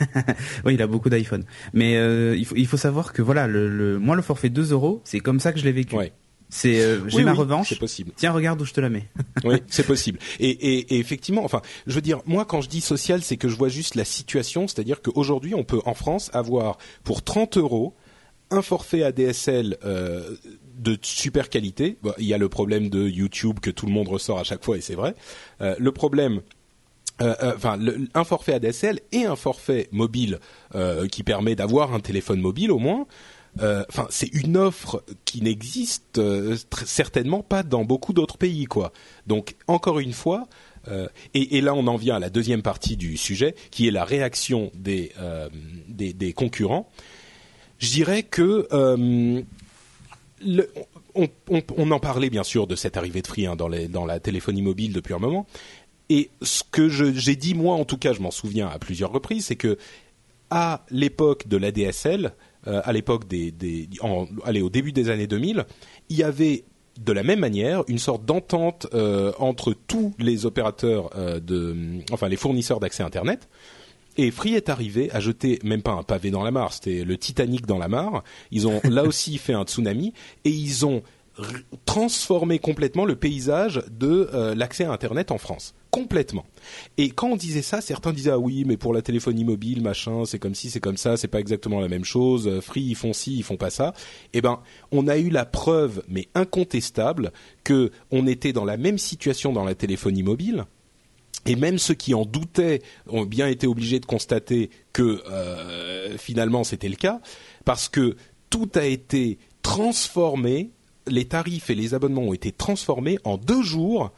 ouais, 0.65 0.73
il 0.73 0.81
a 0.81 0.87
beaucoup 0.87 1.09
d'iPhone. 1.09 1.43
Mais 1.73 1.97
euh, 1.97 2.35
il 2.37 2.45
faut 2.45 2.55
il 2.55 2.67
faut 2.67 2.77
savoir 2.77 3.13
que 3.13 3.21
voilà, 3.21 3.47
le, 3.47 3.69
le 3.69 3.99
moi 3.99 4.15
le 4.15 4.21
forfait 4.21 4.49
2 4.49 4.71
euros, 4.71 5.01
c'est 5.03 5.19
comme 5.19 5.39
ça 5.39 5.51
que 5.53 5.59
je 5.59 5.65
l'ai 5.65 5.71
vécu. 5.71 5.95
Ouais. 5.95 6.13
C'est 6.47 6.79
euh, 6.79 6.99
j'ai 7.09 7.17
Oui, 7.17 7.23
ma 7.23 7.31
oui, 7.31 7.37
revanche. 7.39 7.69
C'est 7.69 7.79
possible. 7.79 8.11
Tiens, 8.15 8.31
regarde 8.31 8.61
où 8.61 8.65
je 8.65 8.71
te 8.73 8.79
la 8.79 8.89
mets. 8.89 9.07
oui, 9.43 9.57
c'est 9.67 9.85
possible. 9.85 10.19
Et, 10.39 10.49
et, 10.49 10.95
et 10.95 10.99
effectivement, 10.99 11.43
enfin, 11.43 11.61
je 11.87 11.93
veux 11.95 12.01
dire, 12.01 12.19
moi, 12.25 12.45
quand 12.45 12.61
je 12.61 12.69
dis 12.69 12.81
social, 12.81 13.21
c'est 13.23 13.35
que 13.35 13.49
je 13.49 13.55
vois 13.57 13.67
juste 13.67 13.95
la 13.95 14.05
situation, 14.05 14.67
c'est-à-dire 14.67 15.01
qu'aujourd'hui, 15.01 15.55
on 15.55 15.63
peut 15.63 15.81
en 15.85 15.95
France 15.95 16.29
avoir 16.33 16.77
pour 17.03 17.23
30 17.23 17.57
euros 17.57 17.95
un 18.51 18.61
forfait 18.61 19.01
ADSL 19.03 19.75
euh, 19.83 20.35
de 20.77 20.97
super 21.01 21.49
qualité. 21.49 21.97
Bon, 22.01 22.13
il 22.17 22.25
y 22.25 22.33
a 22.33 22.37
le 22.37 22.49
problème 22.49 22.89
de 22.89 23.07
YouTube 23.07 23.59
que 23.59 23.69
tout 23.69 23.85
le 23.85 23.91
monde 23.91 24.07
ressort 24.07 24.39
à 24.39 24.43
chaque 24.43 24.63
fois, 24.63 24.77
et 24.77 24.81
c'est 24.81 24.95
vrai. 24.95 25.15
Euh, 25.61 25.75
le 25.79 25.91
problème 25.91 26.41
euh, 27.21 27.33
euh, 27.41 27.53
enfin, 27.55 27.79
un 28.13 28.23
forfait 28.25 28.53
ADSL 28.53 28.99
et 29.13 29.25
un 29.25 29.37
forfait 29.37 29.87
mobile 29.91 30.39
qui 31.11 31.23
permet 31.23 31.55
d'avoir 31.55 31.93
un 31.93 32.01
téléphone 32.01 32.41
mobile 32.41 32.71
au 32.71 32.79
moins. 32.79 33.07
Enfin, 33.57 34.07
c'est 34.09 34.33
une 34.33 34.57
offre 34.57 35.01
qui 35.23 35.41
n'existe 35.41 36.19
certainement 36.85 37.41
pas 37.41 37.63
dans 37.63 37.85
beaucoup 37.85 38.11
d'autres 38.11 38.37
pays, 38.37 38.65
quoi. 38.65 38.91
Donc, 39.27 39.55
encore 39.67 39.99
une 39.99 40.11
fois, 40.11 40.49
et, 41.33 41.61
là, 41.61 41.73
on 41.73 41.87
en 41.87 41.95
vient 41.95 42.17
à 42.17 42.19
la 42.19 42.29
deuxième 42.29 42.61
partie 42.61 42.97
du 42.97 43.15
sujet, 43.15 43.55
qui 43.71 43.87
est 43.87 43.91
la 43.91 44.03
réaction 44.03 44.69
des 44.75 45.13
des, 45.87 46.33
concurrents. 46.33 46.89
Je 47.79 47.91
dirais 47.91 48.23
que 48.23 48.67
on, 51.15 51.91
en 51.91 51.99
parlait 51.99 52.29
bien 52.29 52.43
sûr 52.43 52.67
de 52.67 52.75
cette 52.75 52.97
arrivée 52.97 53.21
de 53.21 53.27
Free 53.27 53.45
hein, 53.45 53.55
dans, 53.55 54.05
la 54.05 54.19
téléphonie 54.19 54.61
mobile 54.61 54.93
depuis 54.93 55.13
un 55.13 55.19
moment. 55.19 55.45
Et 56.09 56.29
ce 56.41 56.63
que 56.69 56.87
j'ai 56.87 57.35
dit, 57.35 57.55
moi 57.55 57.75
en 57.75 57.85
tout 57.85 57.97
cas, 57.97 58.13
je 58.13 58.21
m'en 58.21 58.31
souviens 58.31 58.67
à 58.67 58.77
plusieurs 58.77 59.11
reprises, 59.11 59.47
c'est 59.47 59.55
que 59.55 59.77
à 60.51 60.85
l'époque 60.91 61.47
de 61.47 61.57
l'ADSL, 61.57 62.33
euh, 62.67 62.81
à 62.83 62.93
l'époque 62.93 63.27
des, 63.27 63.53
allez, 64.43 64.61
au 64.61 64.69
début 64.69 64.91
des 64.91 65.09
années 65.09 65.27
2000, 65.27 65.65
il 66.09 66.17
y 66.17 66.23
avait 66.23 66.63
de 66.99 67.11
la 67.11 67.23
même 67.23 67.39
manière 67.39 67.83
une 67.87 67.97
sorte 67.97 68.25
d'entente 68.25 68.87
euh, 68.93 69.33
entre 69.39 69.73
tous 69.73 70.13
les 70.17 70.45
opérateurs 70.45 71.09
euh, 71.17 71.39
de, 71.39 71.75
enfin 72.11 72.29
les 72.29 72.37
fournisseurs 72.37 72.79
d'accès 72.79 73.03
Internet. 73.03 73.49
Et 74.17 74.31
Free 74.31 74.55
est 74.55 74.69
arrivé 74.69 75.11
à 75.11 75.19
jeter 75.19 75.59
même 75.63 75.81
pas 75.81 75.91
un 75.91 76.03
pavé 76.03 76.31
dans 76.31 76.43
la 76.43 76.51
mare, 76.51 76.73
c'était 76.73 77.03
le 77.03 77.17
Titanic 77.17 77.65
dans 77.65 77.77
la 77.77 77.87
mare. 77.87 78.23
Ils 78.51 78.67
ont 78.67 78.79
là 78.83 79.03
aussi 79.03 79.37
fait 79.39 79.53
un 79.53 79.63
tsunami 79.63 80.13
et 80.43 80.49
ils 80.49 80.85
ont 80.85 81.03
transformé 81.85 82.59
complètement 82.59 83.05
le 83.05 83.15
paysage 83.15 83.83
de 83.91 84.29
euh, 84.33 84.55
l'accès 84.55 84.85
à 84.85 84.91
Internet 84.91 85.31
en 85.31 85.37
France. 85.37 85.73
Complètement. 85.91 86.45
Et 86.97 87.09
quand 87.09 87.29
on 87.29 87.35
disait 87.35 87.61
ça, 87.61 87.81
certains 87.81 88.13
disaient 88.13 88.31
ah 88.31 88.39
oui, 88.39 88.63
mais 88.65 88.77
pour 88.77 88.93
la 88.93 89.01
téléphonie 89.01 89.43
mobile, 89.43 89.81
machin, 89.81 90.23
c'est 90.25 90.39
comme 90.39 90.55
ci, 90.55 90.69
c'est 90.69 90.79
comme 90.79 90.97
ça, 90.97 91.17
c'est 91.17 91.27
pas 91.27 91.39
exactement 91.39 91.79
la 91.79 91.87
même 91.87 92.05
chose. 92.05 92.47
Euh, 92.47 92.61
Free, 92.61 92.81
ils 92.81 92.95
font 92.95 93.13
ci, 93.13 93.35
ils 93.37 93.43
font 93.43 93.57
pas 93.57 93.69
ça. 93.69 93.93
Eh 94.33 94.41
ben, 94.41 94.59
on 94.91 95.07
a 95.07 95.17
eu 95.17 95.29
la 95.29 95.45
preuve, 95.45 96.03
mais 96.07 96.27
incontestable, 96.35 97.31
que 97.63 97.91
on 98.11 98.27
était 98.27 98.53
dans 98.53 98.65
la 98.65 98.77
même 98.77 98.97
situation 98.97 99.51
dans 99.53 99.65
la 99.65 99.75
téléphonie 99.75 100.23
mobile. 100.23 100.65
Et 101.45 101.55
même 101.55 101.77
ceux 101.77 101.93
qui 101.93 102.13
en 102.13 102.25
doutaient 102.25 102.81
ont 103.07 103.23
bien 103.25 103.47
été 103.47 103.67
obligés 103.67 103.99
de 103.99 104.05
constater 104.05 104.69
que 104.93 105.21
euh, 105.29 106.17
finalement 106.17 106.63
c'était 106.63 106.89
le 106.89 106.95
cas, 106.95 107.21
parce 107.65 107.87
que 107.89 108.15
tout 108.49 108.69
a 108.75 108.85
été 108.85 109.37
transformé, 109.61 110.71
les 111.07 111.25
tarifs 111.25 111.69
et 111.69 111.75
les 111.75 111.93
abonnements 111.93 112.23
ont 112.23 112.33
été 112.33 112.51
transformés 112.51 113.19
en 113.23 113.37
deux 113.37 113.61
jours 113.61 114.11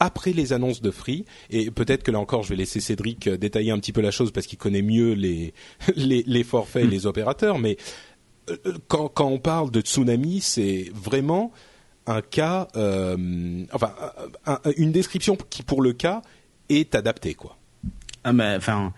après 0.00 0.32
les 0.32 0.52
annonces 0.52 0.82
de 0.82 0.90
Free. 0.90 1.24
Et 1.50 1.70
peut-être 1.70 2.02
que 2.02 2.10
là 2.10 2.18
encore, 2.18 2.42
je 2.42 2.50
vais 2.50 2.56
laisser 2.56 2.80
Cédric 2.80 3.28
euh, 3.28 3.36
détailler 3.38 3.70
un 3.70 3.78
petit 3.78 3.92
peu 3.92 4.00
la 4.02 4.10
chose 4.10 4.30
parce 4.32 4.46
qu'il 4.46 4.58
connaît 4.58 4.82
mieux 4.82 5.12
les, 5.12 5.54
les, 5.96 6.22
les 6.26 6.44
forfaits 6.44 6.84
et 6.84 6.88
les 6.88 7.06
opérateurs. 7.06 7.58
Mais 7.58 7.76
euh, 8.50 8.56
quand, 8.88 9.08
quand 9.08 9.28
on 9.28 9.38
parle 9.38 9.70
de 9.70 9.80
tsunami, 9.80 10.40
c'est 10.40 10.90
vraiment 10.92 11.52
un 12.06 12.20
cas, 12.20 12.68
euh, 12.76 13.64
enfin, 13.72 13.94
un- 14.44 14.54
un- 14.64 14.72
une 14.76 14.92
description 14.92 15.38
qui, 15.48 15.62
pour 15.62 15.80
le 15.80 15.92
cas, 15.94 16.20
est 16.68 16.94
adapté, 16.94 17.34
quoi. 17.34 17.56
Ah 18.24 18.32
bah, 18.32 18.54
enfin, 18.56 18.92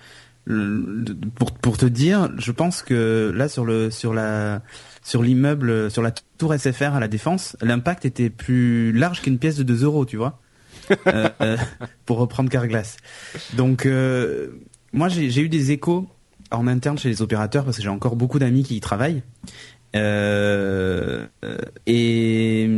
pour 1.34 1.52
pour 1.52 1.76
te 1.76 1.86
dire, 1.86 2.30
je 2.38 2.52
pense 2.52 2.82
que 2.82 3.32
là 3.34 3.48
sur 3.48 3.64
le 3.64 3.90
sur 3.90 4.14
la 4.14 4.62
sur 5.02 5.22
l'immeuble 5.22 5.90
sur 5.90 6.02
la 6.02 6.12
tour 6.38 6.54
SFR 6.54 6.94
à 6.94 7.00
la 7.00 7.08
Défense, 7.08 7.56
l'impact 7.60 8.04
était 8.04 8.30
plus 8.30 8.92
large 8.92 9.22
qu'une 9.22 9.38
pièce 9.38 9.56
de 9.56 9.64
2 9.64 9.84
euros, 9.84 10.06
tu 10.06 10.16
vois. 10.16 10.40
euh, 11.08 11.28
euh, 11.40 11.56
pour 12.04 12.18
reprendre 12.18 12.48
Carglass. 12.48 12.98
Donc 13.54 13.86
euh, 13.86 14.60
moi 14.92 15.08
j'ai 15.08 15.40
eu 15.40 15.48
des 15.48 15.72
échos 15.72 16.08
en 16.52 16.68
interne 16.68 16.96
chez 16.96 17.08
les 17.08 17.22
opérateurs 17.22 17.64
parce 17.64 17.78
que 17.78 17.82
j'ai 17.82 17.88
encore 17.88 18.14
beaucoup 18.14 18.38
d'amis 18.38 18.62
qui 18.62 18.76
y 18.76 18.80
travaillent. 18.80 19.24
Et 21.86 22.68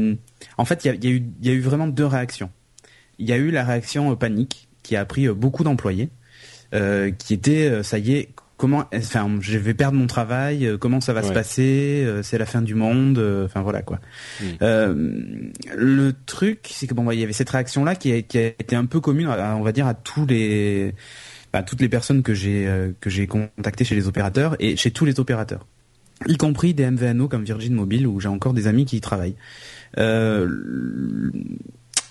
en 0.57 0.65
fait, 0.65 0.85
il 0.85 0.89
y 0.89 0.91
a, 0.91 0.95
y, 0.95 1.07
a 1.09 1.11
eu, 1.11 1.25
y 1.43 1.49
a 1.51 1.53
eu 1.53 1.61
vraiment 1.61 1.89
deux 1.89 2.07
réactions. 2.07 2.51
Il 3.19 3.29
y 3.29 3.33
a 3.33 3.37
eu 3.37 3.51
la 3.51 3.65
réaction 3.65 4.15
panique 4.15 4.68
qui 4.89 4.97
a 4.97 5.05
pris 5.05 5.29
beaucoup 5.29 5.65
d'employés, 5.65 6.09
euh, 6.75 7.11
qui 7.11 7.35
était 7.35 7.83
ça 7.83 7.99
y 7.99 8.15
est, 8.15 8.31
comment, 8.57 8.87
enfin, 8.95 9.39
je 9.41 9.59
vais 9.59 9.75
perdre 9.75 9.99
mon 9.99 10.07
travail, 10.07 10.77
comment 10.81 11.03
ça 11.03 11.13
va 11.13 11.23
se 11.23 11.33
passer, 11.33 12.07
c'est 12.23 12.39
la 12.39 12.47
fin 12.47 12.63
du 12.63 12.75
monde, 12.75 13.19
enfin 13.45 13.61
voilà 13.61 13.83
quoi. 13.83 14.01
Mm. 14.41 14.45
Euh, 14.63 15.13
le 15.77 16.13
truc, 16.25 16.69
c'est 16.71 16.87
que 16.87 16.95
bon, 16.95 17.11
il 17.11 17.21
y 17.21 17.23
avait 17.23 17.35
cette 17.35 17.51
réaction 17.51 17.85
là 17.85 17.95
qui 17.95 18.13
a, 18.13 18.23
qui 18.23 18.39
a 18.39 18.47
été 18.47 18.77
un 18.77 18.87
peu 18.87 19.01
commune, 19.01 19.29
on 19.29 19.63
va 19.63 19.73
dire, 19.73 19.87
à 19.87 19.95
tous 19.95 20.25
les 20.25 20.95
bah, 21.53 21.63
toutes 21.63 21.81
les 21.81 21.89
personnes 21.89 22.23
que 22.23 22.35
j'ai 22.35 22.67
euh, 22.67 22.93
que 23.01 23.11
j'ai 23.11 23.27
contactées 23.27 23.85
chez 23.85 23.95
les 23.95 24.07
opérateurs 24.07 24.57
et 24.59 24.77
chez 24.77 24.91
tous 24.91 25.05
les 25.05 25.19
opérateurs, 25.21 25.67
y 26.27 26.37
compris 26.37 26.75
des 26.75 26.91
MVNO 26.91 27.29
comme 27.29 27.45
Virgin 27.45 27.75
Mobile 27.75 28.07
où 28.07 28.21
j'ai 28.21 28.29
encore 28.29 28.53
des 28.53 28.67
amis 28.67 28.85
qui 28.85 28.97
y 28.97 29.01
travaillent. 29.01 29.37
Euh, 29.97 30.49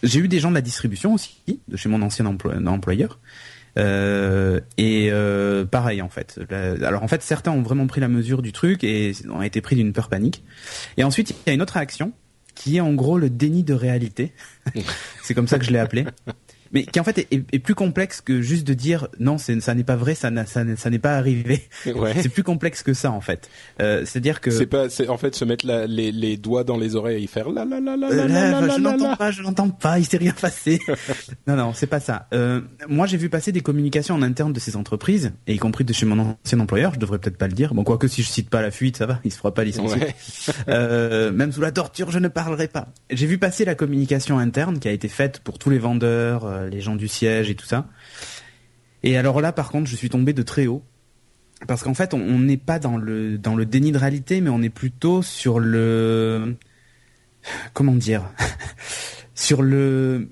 j'ai 0.04 0.20
eu 0.20 0.28
des 0.28 0.40
gens 0.40 0.50
de 0.50 0.56
la 0.56 0.62
distribution 0.62 1.14
aussi, 1.14 1.38
de 1.68 1.78
chez 1.78 1.90
mon 1.90 2.02
ancien 2.02 2.26
employeur. 2.26 3.20
Euh, 3.78 4.60
et 4.78 5.10
euh, 5.12 5.64
pareil 5.66 6.02
en 6.02 6.10
fait. 6.10 6.40
Alors 6.82 7.04
en 7.04 7.08
fait, 7.08 7.22
certains 7.22 7.52
ont 7.52 7.62
vraiment 7.62 7.86
pris 7.86 8.02
la 8.02 8.08
mesure 8.08 8.42
du 8.42 8.52
truc 8.52 8.84
et 8.84 9.12
ont 9.30 9.42
été 9.42 9.62
pris 9.62 9.76
d'une 9.76 9.94
peur 9.94 10.10
panique. 10.10 10.44
Et 10.98 11.04
ensuite, 11.04 11.32
il 11.32 11.36
y 11.48 11.50
a 11.52 11.54
une 11.54 11.62
autre 11.62 11.74
réaction 11.74 12.12
qui 12.56 12.78
est 12.78 12.80
en 12.80 12.94
gros 12.94 13.20
le 13.20 13.30
déni 13.30 13.64
de 13.64 13.74
réalité. 13.74 14.34
C'est 15.24 15.36
comme 15.36 15.48
ça 15.48 15.60
que 15.60 15.66
je 15.66 15.72
l'ai 15.72 15.80
appelé 15.80 16.06
mais 16.72 16.86
qui 16.86 17.00
en 17.00 17.04
fait 17.04 17.28
est, 17.32 17.60
plus 17.60 17.76
complexe 17.76 18.22
que 18.22 18.42
juste 18.42 18.66
de 18.68 18.74
dire 18.74 19.08
non, 19.20 19.38
ça 19.38 19.74
n'est 19.76 19.84
pas 19.84 19.96
vrai, 19.96 20.16
ça 20.16 20.30
ça, 20.46 20.90
n'est 20.90 21.00
pas 21.00 21.16
arrivé. 21.16 21.68
Ouais. 21.86 22.14
C'est 22.22 22.30
plus 22.30 22.44
complexe 22.44 22.84
que 22.84 22.94
ça 22.94 23.12
en 23.12 23.22
fait. 23.22 23.50
Euh, 23.82 24.04
C'est-à-dire 24.06 24.42
que 24.42 24.52
c'est 24.52 24.66
pas, 24.66 24.90
c'est 24.90 25.08
en 25.10 25.18
fait 25.18 25.36
se 25.36 25.46
mettre 25.46 25.66
la, 25.66 25.88
les, 25.88 26.12
les, 26.12 26.38
doigts 26.38 26.64
dans 26.64 26.78
les 26.78 26.96
oreilles 26.96 27.24
et 27.24 27.28
faire 27.28 27.50
la 27.50 27.66
la 27.66 27.80
la 27.80 27.96
la 27.96 28.10
la 28.10 28.26
la 28.26 28.62
la. 28.62 28.76
Je 28.76 28.80
n'entends 28.80 29.16
pas, 29.16 29.32
je 29.32 29.42
n'entends 29.42 29.70
pas, 29.70 30.00
il 30.00 30.06
s'est 30.06 30.18
rien 30.18 30.34
passé. 30.40 30.80
non 31.48 31.56
non, 31.56 31.74
c'est 31.74 31.88
pas 31.88 32.00
ça. 32.00 32.28
Euh, 32.34 32.62
moi 32.88 33.08
j'ai 33.08 33.18
vu 33.18 33.30
passer 33.30 33.52
des 33.52 33.62
communications 33.62 34.16
en 34.16 34.22
interne 34.22 34.54
de 34.54 34.60
ces 34.60 34.76
entreprises, 34.76 35.32
et 35.48 35.54
y 35.54 35.58
compris 35.58 35.84
de 35.84 35.94
chez 35.94 36.06
mon 36.06 36.20
ancien 36.20 36.60
employeur. 36.60 36.94
Je 36.94 37.00
devrais 37.00 37.20
peut-être 37.20 37.38
pas 37.38 37.48
le 37.48 37.54
dire. 37.54 37.74
Bon 37.74 37.84
quoique 37.84 38.08
si 38.08 38.24
je 38.24 38.30
cite 38.30 38.50
pas 38.50 38.62
la 38.62 38.72
fuite, 38.72 38.98
ça 38.98 39.06
va, 39.06 39.20
il 39.24 39.32
se 39.32 39.38
fera 39.38 39.54
pas 39.54 39.64
licencier. 39.64 40.02
Ouais. 40.02 40.16
euh, 40.70 41.32
même 41.32 41.52
sous 41.52 41.62
la 41.62 41.72
torture, 41.72 42.12
je 42.12 42.20
ne 42.20 42.28
parlerai 42.28 42.68
pas. 42.68 42.88
J'ai 43.10 43.26
vu 43.26 43.38
passer 43.38 43.66
la 43.66 43.76
communication 43.76 44.40
interne 44.40 44.80
qui 44.80 44.88
a 44.88 44.92
été 44.92 45.08
faite 45.08 45.40
pour 45.40 45.60
tous 45.60 45.70
les 45.70 45.80
vendeurs 45.80 46.46
euh, 46.46 46.57
les 46.66 46.82
gens 46.82 46.96
du 46.96 47.08
siège 47.08 47.50
et 47.50 47.56
tout 47.56 47.66
ça. 47.66 47.88
Et 49.04 49.18
alors 49.18 49.42
là, 49.42 49.52
par 49.52 49.70
contre, 49.70 49.90
je 49.90 49.96
suis 49.96 50.10
tombé 50.10 50.34
de 50.34 50.42
très 50.42 50.68
haut. 50.68 50.84
Parce 51.66 51.82
qu'en 51.82 51.96
fait, 51.96 52.14
on 52.14 52.40
n'est 52.40 52.58
pas 52.58 52.78
dans 52.78 52.98
le, 52.98 53.38
dans 53.38 53.56
le 53.56 53.66
déni 53.66 53.92
de 53.92 53.98
réalité, 53.98 54.42
mais 54.42 54.50
on 54.50 54.62
est 54.62 54.70
plutôt 54.70 55.22
sur 55.22 55.60
le... 55.60 56.56
Comment 57.74 57.96
dire 57.96 58.30
Sur 59.34 59.64
le... 59.64 60.30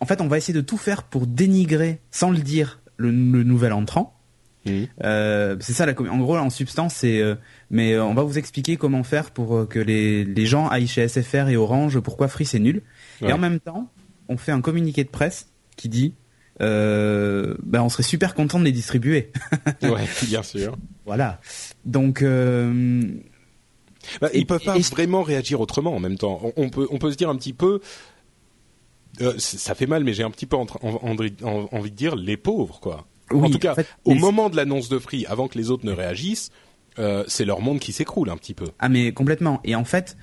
En 0.00 0.06
fait, 0.06 0.20
on 0.20 0.28
va 0.28 0.36
essayer 0.36 0.54
de 0.54 0.60
tout 0.60 0.76
faire 0.76 1.02
pour 1.02 1.26
dénigrer, 1.26 2.00
sans 2.10 2.30
le 2.30 2.38
dire, 2.38 2.80
le, 2.96 3.10
nouvel 3.10 3.72
entrant. 3.72 4.14
Euh, 5.02 5.56
c'est 5.60 5.72
ça 5.72 5.86
la 5.86 5.98
en 5.98 6.18
gros 6.18 6.36
en 6.36 6.50
substance 6.50 6.96
c'est 6.96 7.22
euh, 7.22 7.36
mais 7.70 7.94
euh, 7.94 8.04
on 8.04 8.12
va 8.12 8.22
vous 8.22 8.36
expliquer 8.36 8.76
comment 8.76 9.02
faire 9.02 9.30
pour 9.30 9.66
que 9.66 9.78
les, 9.78 10.26
les 10.26 10.44
gens 10.44 10.68
aillent 10.68 10.86
chez 10.86 11.08
SFR 11.08 11.48
et 11.48 11.56
Orange 11.56 11.98
pourquoi 12.00 12.28
Free 12.28 12.44
c'est 12.44 12.58
nul 12.58 12.82
et 13.22 13.32
en 13.32 13.38
même 13.38 13.60
temps 13.60 13.90
on 14.28 14.36
fait 14.36 14.52
un 14.52 14.60
communiqué 14.60 15.04
de 15.04 15.08
presse 15.08 15.48
qui 15.78 15.88
dit 15.88 16.14
euh, 16.60 17.54
ben 17.62 17.82
on 17.82 17.88
serait 17.88 18.02
super 18.02 18.34
content 18.34 18.58
de 18.58 18.64
les 18.64 18.72
distribuer. 18.72 19.30
ouais, 19.82 20.08
bien 20.26 20.42
sûr. 20.42 20.76
Voilà. 21.06 21.40
Donc 21.84 22.22
euh, 22.22 23.02
bah, 24.20 24.28
ils 24.34 24.46
peuvent 24.46 24.64
pas 24.64 24.78
vraiment 24.78 25.22
réagir 25.22 25.60
autrement 25.60 25.94
en 25.94 26.00
même 26.00 26.18
temps. 26.18 26.52
On, 26.56 26.68
peut 26.68 26.88
on 26.90 26.98
peut 26.98 27.12
se 27.12 27.16
dire 27.16 27.28
un 27.28 27.36
petit 27.36 27.52
peu 27.52 27.80
euh, 29.20 29.34
ça 29.38 29.74
fait 29.74 29.86
mal 29.86 30.04
mais 30.04 30.12
j'ai 30.12 30.22
un 30.22 30.30
petit 30.30 30.46
peu 30.46 30.56
envie 30.56 31.30
de 31.30 31.96
dire 31.96 32.16
les 32.16 32.36
pauvres 32.36 32.80
quoi. 32.80 33.06
en 33.32 33.50
tout 33.50 33.58
cas, 33.58 33.76
au 34.04 34.14
moment 34.14 34.50
de 34.50 34.56
l'annonce 34.56 34.88
de 34.88 34.98
Free, 34.98 35.26
avant 35.26 35.48
que 35.48 35.58
les 35.58 35.70
autres 35.70 35.86
ne 35.86 35.92
réagissent, 35.92 36.50
c'est 37.28 37.44
leur 37.44 37.60
monde 37.60 37.78
qui 37.78 37.92
s'écroule 37.92 38.30
un 38.30 38.36
petit 38.36 38.54
peu. 38.54 38.66
Ah 38.80 38.88
mais 38.88 39.12
complètement. 39.12 39.60
Et 39.62 39.76
en 39.76 39.84
fait, 39.84 40.16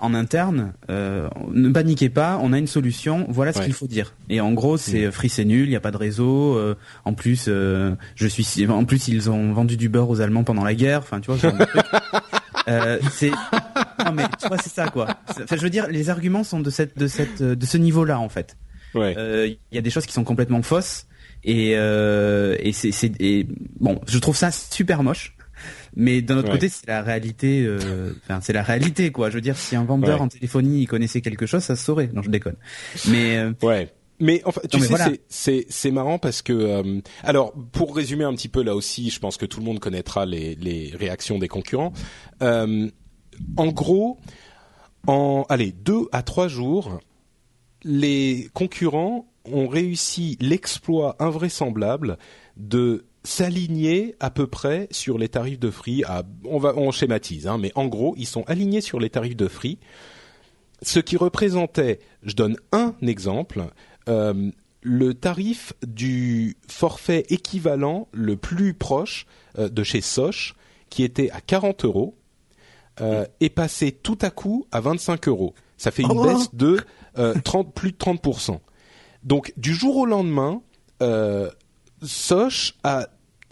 en 0.00 0.14
interne, 0.14 0.72
euh, 0.90 1.28
ne 1.52 1.68
paniquez 1.70 2.08
pas, 2.08 2.38
on 2.42 2.52
a 2.52 2.58
une 2.58 2.66
solution, 2.66 3.26
voilà 3.28 3.52
ce 3.52 3.62
qu'il 3.62 3.72
faut 3.72 3.86
dire. 3.86 4.14
Et 4.28 4.40
en 4.40 4.52
gros, 4.52 4.76
c'est 4.76 5.06
mm. 5.06 5.12
Free 5.12 5.28
c'est 5.28 5.44
nul, 5.44 5.66
il 5.66 5.70
n'y 5.70 5.76
a 5.76 5.80
pas 5.80 5.90
de 5.90 5.96
réseau. 5.96 6.56
Euh, 6.56 6.76
en 7.04 7.14
plus, 7.14 7.46
euh, 7.48 7.94
je 8.14 8.26
suis, 8.26 8.66
en 8.68 8.84
plus 8.84 9.08
ils 9.08 9.30
ont 9.30 9.52
vendu 9.52 9.76
du 9.76 9.88
beurre 9.88 10.10
aux 10.10 10.20
Allemands 10.20 10.44
pendant 10.44 10.64
la 10.64 10.74
guerre. 10.74 11.00
Enfin, 11.00 11.20
tu 11.20 11.30
vois. 11.30 11.50
euh, 12.68 12.98
c'est, 13.10 13.30
non 14.04 14.12
mais 14.12 14.24
tu 14.40 14.48
vois, 14.48 14.58
c'est 14.58 14.72
ça 14.72 14.88
quoi. 14.88 15.08
Enfin, 15.28 15.56
je 15.56 15.62
veux 15.62 15.70
dire, 15.70 15.88
les 15.88 16.10
arguments 16.10 16.44
sont 16.44 16.60
de 16.60 16.70
cette, 16.70 16.98
de 16.98 17.06
cette, 17.06 17.42
de 17.42 17.66
ce 17.66 17.78
niveau-là 17.78 18.18
en 18.18 18.28
fait. 18.28 18.56
Il 18.94 19.56
y 19.72 19.78
a 19.78 19.82
des 19.82 19.90
choses 19.90 20.06
qui 20.06 20.12
sont 20.12 20.24
complètement 20.24 20.62
fausses 20.62 21.06
et 21.44 21.70
et 21.72 22.72
c'est, 22.72 22.92
c'est, 22.92 23.12
bon, 23.80 24.00
je 24.06 24.18
trouve 24.18 24.36
ça 24.36 24.50
super 24.50 25.02
moche. 25.02 25.34
Mais 25.98 26.22
d'un 26.22 26.38
autre 26.38 26.52
côté, 26.52 26.68
c'est 26.68 26.86
la 26.86 27.02
réalité. 27.02 27.64
Euh, 27.64 28.12
enfin, 28.22 28.38
c'est 28.40 28.52
la 28.52 28.62
réalité, 28.62 29.10
quoi. 29.10 29.30
Je 29.30 29.34
veux 29.34 29.40
dire, 29.40 29.58
si 29.58 29.74
un 29.74 29.82
vendeur 29.84 30.22
en 30.22 30.28
téléphonie 30.28 30.82
il 30.82 30.86
connaissait 30.86 31.20
quelque 31.20 31.44
chose, 31.44 31.64
ça 31.64 31.74
se 31.74 31.84
saurait. 31.84 32.08
Non, 32.14 32.22
je 32.22 32.30
déconne. 32.30 32.54
Mais 33.08 33.36
euh, 33.36 33.52
ouais. 33.62 33.92
Mais 34.20 34.40
enfin, 34.44 34.60
tu 34.70 34.78
sais, 34.80 35.20
c'est 35.28 35.66
c'est 35.68 35.90
marrant 35.90 36.18
parce 36.18 36.40
que 36.42 36.52
euh, 36.52 37.00
alors 37.24 37.52
pour 37.72 37.96
résumer 37.96 38.24
un 38.24 38.32
petit 38.34 38.48
peu 38.48 38.62
là 38.62 38.76
aussi, 38.76 39.10
je 39.10 39.18
pense 39.18 39.36
que 39.36 39.46
tout 39.46 39.58
le 39.58 39.66
monde 39.66 39.80
connaîtra 39.80 40.24
les 40.24 40.54
les 40.54 40.92
réactions 40.96 41.38
des 41.38 41.48
concurrents. 41.48 41.92
En 42.40 43.68
gros, 43.68 44.18
en 45.06 45.46
allez 45.48 45.72
deux 45.72 46.08
à 46.12 46.22
trois 46.22 46.48
jours, 46.48 47.00
les 47.82 48.48
concurrents 48.54 49.28
ont 49.44 49.68
réussi 49.68 50.36
l'exploit 50.40 51.16
invraisemblable 51.18 52.18
de 52.56 53.04
s'aligner 53.28 54.16
à 54.20 54.30
peu 54.30 54.46
près 54.46 54.88
sur 54.90 55.18
les 55.18 55.28
tarifs 55.28 55.58
de 55.58 55.70
Free. 55.70 56.02
À, 56.04 56.22
on 56.44 56.58
va, 56.58 56.74
on 56.76 56.90
schématise, 56.90 57.46
hein, 57.46 57.58
mais 57.58 57.72
en 57.74 57.86
gros, 57.86 58.14
ils 58.16 58.26
sont 58.26 58.42
alignés 58.46 58.80
sur 58.80 58.98
les 58.98 59.10
tarifs 59.10 59.36
de 59.36 59.48
Free, 59.48 59.78
ce 60.80 60.98
qui 60.98 61.16
représentait, 61.16 61.98
je 62.22 62.34
donne 62.34 62.56
un 62.72 62.94
exemple, 63.02 63.66
euh, 64.08 64.50
le 64.80 65.12
tarif 65.12 65.74
du 65.86 66.56
forfait 66.68 67.26
équivalent 67.28 68.08
le 68.12 68.36
plus 68.36 68.72
proche 68.72 69.26
euh, 69.58 69.68
de 69.68 69.82
chez 69.82 70.00
Soch, 70.00 70.54
qui 70.88 71.02
était 71.02 71.30
à 71.30 71.42
40 71.42 71.84
euros, 71.84 72.16
euh, 73.02 73.26
est 73.40 73.50
passé 73.50 73.92
tout 73.92 74.18
à 74.22 74.30
coup 74.30 74.66
à 74.72 74.80
25 74.80 75.28
euros. 75.28 75.54
Ça 75.76 75.90
fait 75.90 76.02
une 76.02 76.12
oh. 76.12 76.24
baisse 76.24 76.54
de 76.54 76.78
30, 77.44 77.74
plus 77.74 77.92
de 77.92 77.96
30%. 77.98 78.58
Donc 79.22 79.52
du 79.58 79.74
jour 79.74 79.96
au 79.98 80.06
lendemain, 80.06 80.62
Soch 82.02 82.74
a 82.84 83.08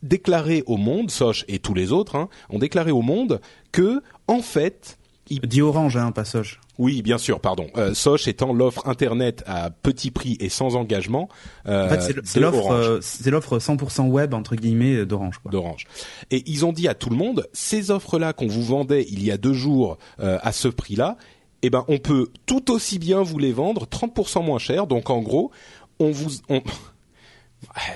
déclaré 0.07 0.63
au 0.67 0.77
monde, 0.77 1.11
Soch 1.11 1.45
et 1.49 1.59
tous 1.59 1.75
les 1.75 1.93
autres, 1.93 2.17
hein, 2.17 2.29
ont 2.51 2.59
déclaré 2.59 2.91
au 2.91 3.03
monde 3.03 3.41
que, 3.73 4.03
en 4.29 4.41
fait, 4.41 4.99
il... 5.29 5.41
dit 5.41 5.63
Orange, 5.63 5.97
hein, 5.97 6.13
pas 6.13 6.25
Soch. 6.25 6.61
Oui, 6.79 7.03
bien 7.03 7.19
sûr, 7.19 7.41
pardon. 7.41 7.69
Euh, 7.77 7.95
Soch 7.95 8.29
étant 8.29 8.53
l'offre 8.53 8.87
internet 8.87 9.43
à 9.47 9.71
petit 9.71 10.11
prix 10.11 10.37
et 10.41 10.49
sans 10.49 10.77
engagement. 10.77 11.29
Euh, 11.67 11.87
en 11.87 11.89
fait, 11.89 12.21
c'est 12.25 12.41
l'offre, 12.41 12.71
euh, 12.71 12.99
c'est 13.01 13.31
l'offre 13.31 13.59
100% 13.59 14.09
web 14.09 14.35
entre 14.35 14.57
guillemets 14.57 15.07
d'Orange. 15.07 15.41
D'Orange. 15.51 15.87
Et 16.31 16.43
ils 16.47 16.67
ont 16.67 16.73
dit 16.73 16.87
à 16.87 16.95
tout 16.95 17.09
le 17.09 17.17
monde, 17.17 17.49
ces 17.53 17.91
offres-là 17.91 18.33
qu'on 18.35 18.47
vous 18.47 18.63
vendait 18.63 19.07
il 19.09 19.25
y 19.25 19.31
a 19.31 19.39
deux 19.39 19.55
jours 19.55 19.97
euh, 20.21 20.39
à 20.43 20.53
ce 20.53 20.69
prix-là, 20.69 21.17
eh 21.63 21.71
ben, 21.71 21.85
on 21.89 21.99
peut 21.99 22.29
tout 22.45 22.71
aussi 22.71 22.99
bien 22.99 23.23
vous 23.23 23.39
les 23.39 23.53
vendre 23.53 23.87
30% 23.87 24.45
moins 24.45 24.59
cher. 24.59 24.87
Donc, 24.87 25.09
en 25.09 25.23
gros, 25.23 25.51
on 25.99 26.11
vous, 26.11 26.31
on, 26.49 26.61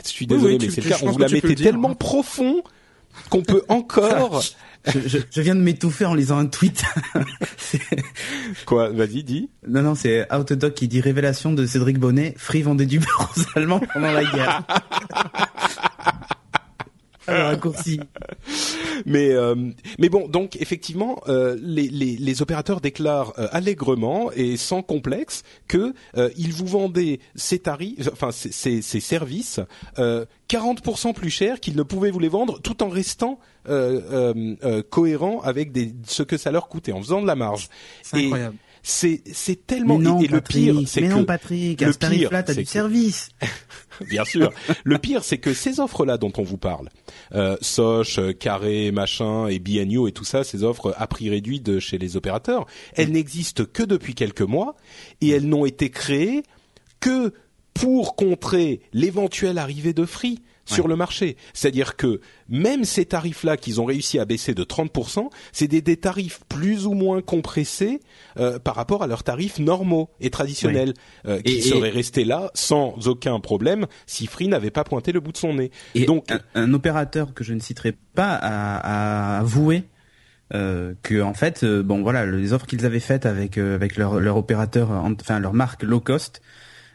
je 0.05 0.09
suis 0.09 0.27
désolé, 0.27 0.59
mais 0.61 0.71
c'est 0.71 0.83
le 0.83 0.91
cas. 0.91 0.99
On 1.03 1.11
vous 1.11 1.19
la 1.19 1.29
mettait 1.29 1.55
tellement 1.55 1.95
profond 1.95 2.63
qu'on 3.29 3.43
peut 3.43 3.63
encore. 3.69 4.43
je, 4.87 5.19
je, 5.31 5.41
viens 5.41 5.55
de 5.55 5.61
m'étouffer 5.61 6.07
en 6.07 6.15
lisant 6.15 6.39
un 6.39 6.47
tweet. 6.47 6.83
Quoi 8.67 8.91
Vas-y, 8.91 9.23
dis. 9.23 9.51
Non, 9.67 9.83
non, 9.83 9.95
c'est 9.95 10.27
Outdoc 10.33 10.75
qui 10.75 10.89
dit 10.89 11.01
révélation 11.01 11.53
de 11.53 11.67
Cédric 11.67 11.99
Bonnet. 11.99 12.35
Free 12.37 12.63
vendait 12.63 12.87
du 12.87 12.99
beurre 12.99 13.33
aux 13.37 13.59
Allemands 13.59 13.81
pendant 13.93 14.13
la 14.13 14.25
guerre. 14.25 14.63
Un 17.29 17.45
raccourci. 17.45 18.01
Mais 19.07 19.31
euh, 19.31 19.55
mais 19.99 20.09
bon, 20.09 20.29
donc 20.29 20.57
effectivement, 20.57 21.21
euh, 21.29 21.57
les, 21.61 21.89
les, 21.89 22.17
les 22.17 22.43
opérateurs 22.43 22.81
déclarent 22.81 23.33
euh, 23.39 23.49
allègrement 23.53 24.31
et 24.33 24.57
sans 24.57 24.83
complexe 24.83 25.43
que 25.69 25.95
ils 26.37 26.53
vous 26.53 26.67
vendaient 26.67 27.21
ces 27.35 27.59
tarifs, 27.59 28.09
enfin 28.13 28.31
ces, 28.33 28.83
ces, 28.83 29.01
services, 29.01 29.61
40% 29.97 31.15
plus 31.15 31.31
cher 31.31 31.61
qu'ils 31.61 31.77
ne 31.77 31.83
pouvaient 31.83 32.11
vous 32.11 32.19
les 32.19 32.29
vendre, 32.29 32.61
tout 32.61 32.83
en 32.83 32.89
restant 32.89 33.39
cohérent 34.91 35.41
avec 35.41 35.73
des, 35.73 35.95
ce 36.07 36.23
que 36.23 36.37
ça 36.37 36.51
leur 36.51 36.69
coûtait, 36.69 36.93
en 36.93 37.01
faisant 37.01 37.23
de 37.23 37.27
la 37.27 37.37
marge. 37.37 37.69
C'est 38.03 38.25
incroyable 38.25 38.57
c'est 38.83 39.23
c'est 39.33 39.67
tellement 39.67 39.99
mais 39.99 40.05
non, 40.05 40.21
et, 40.21 40.27
le 40.27 40.41
pire 40.41 40.77
c'est 40.87 41.03
que 41.03 41.07
non 41.07 41.25
Patrick, 41.25 41.81
le 41.81 41.93
pire 41.93 42.33
là 42.33 42.43
t'as 42.43 42.55
du 42.55 42.65
service. 42.65 43.31
Bien 44.09 44.25
sûr. 44.25 44.51
le 44.85 44.99
pire 44.99 45.25
c'est 45.25 45.39
que 45.39 45.53
ces 45.53 45.81
offres 45.81 46.07
là 46.07 46.17
dont 46.17 46.33
on 46.39 46.43
vous 46.43 46.57
parle, 46.57 46.89
euh, 47.35 47.57
Soch, 47.61 48.19
Carré, 48.39 48.91
machin 48.93 49.47
et 49.49 49.59
BNU 49.59 50.09
et 50.09 50.13
tout 50.13 50.25
ça, 50.25 50.45
ces 50.45 50.65
offres 50.65 50.95
à 50.97 51.07
prix 51.07 51.29
réduit 51.29 51.61
de 51.61 51.79
chez 51.79 51.99
les 51.99 52.17
opérateurs, 52.17 52.67
elles 52.95 53.13
n'existent 53.13 53.65
que 53.71 53.83
depuis 53.83 54.15
quelques 54.15 54.41
mois 54.41 54.77
et 55.21 55.29
elles 55.31 55.47
n'ont 55.47 55.67
été 55.67 55.91
créées 55.91 56.43
que 57.01 57.33
pour 57.75 58.17
contrer 58.17 58.81
l'éventuelle 58.93 59.59
arrivée 59.59 59.93
de 59.93 60.05
Free 60.05 60.41
sur 60.75 60.89
le 60.89 60.97
marché. 60.97 61.37
C'est-à-dire 61.53 61.97
que 61.97 62.21
même 62.49 62.85
ces 62.85 63.05
tarifs-là 63.05 63.57
qu'ils 63.57 63.81
ont 63.81 63.85
réussi 63.85 64.19
à 64.19 64.25
baisser 64.25 64.55
de 64.55 64.65
30%, 64.65 65.29
c'est 65.53 65.69
des, 65.69 65.83
des, 65.83 65.97
tarifs 65.97 66.41
plus 66.49 66.87
ou 66.87 66.93
moins 66.93 67.23
compressés 67.23 68.01
euh, 68.39 68.59
par 68.59 68.75
rapport 68.75 69.03
à 69.03 69.07
leurs 69.07 69.23
tarifs 69.23 69.59
normaux 69.59 70.11
et 70.21 70.31
traditionnels, 70.31 70.95
euh, 71.27 71.41
qui 71.41 71.63
seraient 71.63 71.91
restés 71.91 72.25
là 72.25 72.51
sans 72.55 73.09
aucun 73.09 73.39
problème 73.41 73.87
si 74.07 74.27
Free 74.27 74.49
n'avait 74.49 74.71
pas 74.71 74.85
pointé 74.85 75.13
le 75.13 75.21
bout 75.21 75.33
de 75.33 75.37
son 75.37 75.55
nez. 75.55 75.71
Et 75.95 76.05
Donc 76.05 76.29
un, 76.55 76.75
opérateur 76.75 77.35
que 77.35 77.45
je 77.45 77.53
ne 77.53 77.61
citerai 77.61 77.93
pas 78.15 78.35
a, 78.35 79.37
a 79.37 79.39
avoué 79.41 79.85
euh, 80.53 80.95
que 81.03 81.23
en 81.23 81.35
fait, 81.35 81.63
euh, 81.63 81.83
bon 81.83 82.03
voilà, 82.03 82.27
les 82.27 82.53
offres 82.53 82.67
qu'ils 82.67 82.85
avaient 82.85 82.99
faites 82.99 83.25
avec 83.25 83.57
euh, 83.57 83.77
avec 83.77 83.97
leur, 83.97 84.19
leur 84.19 84.37
opérateur, 84.37 84.91
enfin 84.91 85.39
leur 85.39 85.53
marque 85.53 85.83
low 85.83 86.01
cost, 86.01 86.41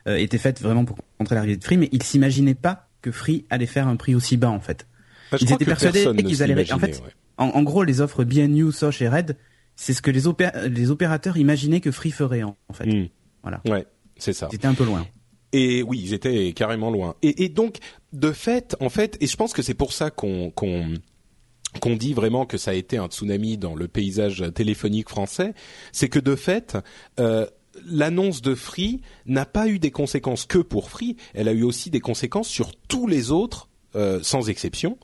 étaient 0.07 0.37
faites 0.37 0.61
vraiment 0.61 0.85
pour 0.85 0.97
contrer 1.17 1.33
l'arrivée 1.33 1.57
de 1.57 1.63
Free, 1.63 1.77
mais 1.77 1.89
ils 1.91 2.03
s'imaginaient 2.03 2.53
pas 2.53 2.84
que 3.05 3.11
Free 3.11 3.45
allait 3.51 3.67
faire 3.67 3.87
un 3.87 3.95
prix 3.95 4.15
aussi 4.15 4.35
bas 4.35 4.49
en 4.49 4.59
fait. 4.59 4.87
Bah, 5.31 5.37
ils 5.39 5.53
étaient 5.53 5.65
persuadés 5.65 6.23
qu'ils 6.23 6.41
allaient. 6.41 6.73
En 6.73 6.79
fait, 6.79 7.01
en, 7.37 7.63
gros, 7.63 7.83
les 7.83 8.01
offres 8.01 8.23
BNU, 8.23 8.71
Soch 8.71 9.01
et 9.01 9.07
Red, 9.07 9.37
c'est 9.75 9.93
ce 9.93 10.01
que 10.01 10.09
les, 10.09 10.23
les 10.69 10.89
opérateurs 10.89 11.37
imaginaient 11.37 11.81
que 11.81 11.91
Free 11.91 12.11
ferait 12.11 12.43
en, 12.43 12.55
fait. 12.73 12.87
Hmm. 12.87 13.07
Voilà. 13.43 13.61
Ouais, 13.67 13.85
c'est 14.17 14.33
ça. 14.33 14.47
C'était 14.51 14.67
un 14.67 14.73
peu 14.73 14.85
loin. 14.85 15.05
Et 15.53 15.83
oui, 15.83 16.01
ils 16.03 16.13
étaient 16.13 16.51
carrément 16.53 16.89
loin. 16.89 17.15
Et, 17.21 17.47
donc, 17.49 17.77
de 18.11 18.31
fait, 18.31 18.75
en 18.79 18.89
fait, 18.89 19.17
et 19.21 19.27
je 19.27 19.35
pense 19.37 19.53
que 19.53 19.61
c'est 19.61 19.75
pour 19.75 19.93
ça 19.93 20.09
qu'on 20.09 20.51
qu'on 20.51 21.95
dit 21.95 22.13
vraiment 22.13 22.45
que 22.45 22.57
ça 22.57 22.71
a 22.71 22.73
été 22.73 22.97
un 22.97 23.07
tsunami 23.07 23.57
dans 23.57 23.75
le 23.75 23.87
paysage 23.87 24.43
téléphonique 24.53 25.09
français, 25.09 25.53
c'est 25.91 26.09
que 26.09 26.19
de 26.19 26.35
fait, 26.35 26.77
euh, 27.19 27.45
l'annonce 27.85 28.41
de 28.41 28.55
Free 28.55 29.01
n'a 29.25 29.45
pas 29.45 29.67
eu 29.67 29.79
des 29.79 29.91
conséquences 29.91 30.45
que 30.45 30.57
pour 30.59 30.89
Free, 30.89 31.17
elle 31.33 31.47
a 31.47 31.53
eu 31.53 31.63
aussi 31.63 31.89
des 31.89 31.99
conséquences 31.99 32.47
sur 32.47 32.75
tous 32.75 33.07
les 33.07 33.31
autres, 33.31 33.69
euh, 33.95 34.19
sans 34.21 34.49
exception. 34.49 34.97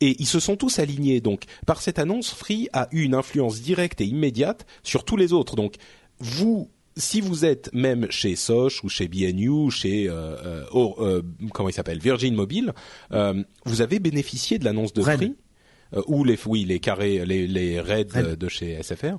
Et 0.00 0.16
ils 0.18 0.26
se 0.26 0.40
sont 0.40 0.56
tous 0.56 0.78
alignés. 0.78 1.20
Donc, 1.20 1.44
par 1.66 1.80
cette 1.80 1.98
annonce, 1.98 2.30
Free 2.30 2.68
a 2.72 2.88
eu 2.92 3.02
une 3.02 3.14
influence 3.14 3.60
directe 3.60 4.00
et 4.00 4.06
immédiate 4.06 4.66
sur 4.82 5.04
tous 5.04 5.16
les 5.16 5.32
autres. 5.32 5.56
Donc, 5.56 5.76
vous, 6.18 6.70
si 6.96 7.20
vous 7.20 7.44
êtes 7.44 7.72
même 7.72 8.10
chez 8.10 8.36
Soch 8.36 8.82
ou 8.82 8.88
chez 8.88 9.08
BNU, 9.08 9.70
chez 9.70 10.08
euh, 10.08 10.64
euh, 10.74 11.22
comment 11.52 11.68
il 11.68 11.72
s'appelle? 11.72 12.00
Virgin 12.00 12.34
Mobile, 12.34 12.72
vous 13.64 13.80
avez 13.80 13.98
bénéficié 13.98 14.58
de 14.58 14.64
l'annonce 14.64 14.92
de 14.92 15.02
Free. 15.02 15.36
Euh, 15.94 16.02
ou 16.06 16.24
les 16.24 16.38
oui 16.46 16.64
les 16.64 16.80
carrés 16.80 17.24
les, 17.24 17.46
les 17.46 17.80
raids 17.80 18.04
de 18.04 18.48
chez 18.48 18.82
SFR. 18.82 19.16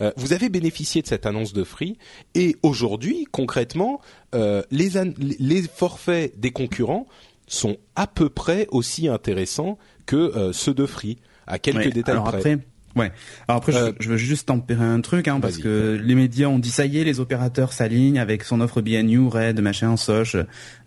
Euh, 0.00 0.12
vous 0.16 0.32
avez 0.32 0.48
bénéficié 0.48 1.02
de 1.02 1.06
cette 1.06 1.26
annonce 1.26 1.52
de 1.52 1.64
Free 1.64 1.98
et 2.34 2.56
aujourd'hui 2.62 3.26
concrètement 3.30 4.00
euh, 4.34 4.62
les 4.70 4.90
les 5.38 5.62
forfaits 5.62 6.38
des 6.38 6.50
concurrents 6.50 7.06
sont 7.46 7.78
à 7.96 8.06
peu 8.06 8.28
près 8.28 8.66
aussi 8.70 9.08
intéressants 9.08 9.78
que 10.06 10.50
ceux 10.52 10.74
de 10.74 10.86
Free 10.86 11.18
à 11.46 11.58
quelques 11.58 11.92
détails 11.92 12.14
alors 12.14 12.24
près. 12.24 12.38
Après... 12.38 12.58
Ouais. 12.96 13.12
Alors 13.46 13.58
après, 13.58 13.72
je, 13.72 14.08
veux 14.08 14.16
juste 14.16 14.48
tempérer 14.48 14.84
un 14.84 15.00
truc, 15.00 15.28
hein, 15.28 15.40
parce 15.40 15.58
que 15.58 16.00
les 16.02 16.14
médias 16.14 16.48
ont 16.48 16.58
dit 16.58 16.70
ça 16.70 16.86
y 16.86 16.98
est, 16.98 17.04
les 17.04 17.20
opérateurs 17.20 17.72
s'alignent 17.72 18.18
avec 18.18 18.42
son 18.42 18.60
offre 18.60 18.80
BNU, 18.80 19.28
Red, 19.28 19.60
machin, 19.60 19.96
Soch, 19.96 20.36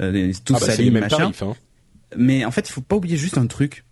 euh, 0.01 0.31
tout 0.43 0.55
ah 0.55 0.59
bah 0.59 0.65
s'aligne, 0.65 0.99
machin. 0.99 1.17
Tarifs, 1.17 1.43
hein. 1.43 1.55
Mais 2.17 2.43
en 2.43 2.51
fait, 2.51 2.67
il 2.67 2.71
faut 2.71 2.81
pas 2.81 2.97
oublier 2.97 3.17
juste 3.17 3.37
un 3.37 3.47
truc, 3.47 3.85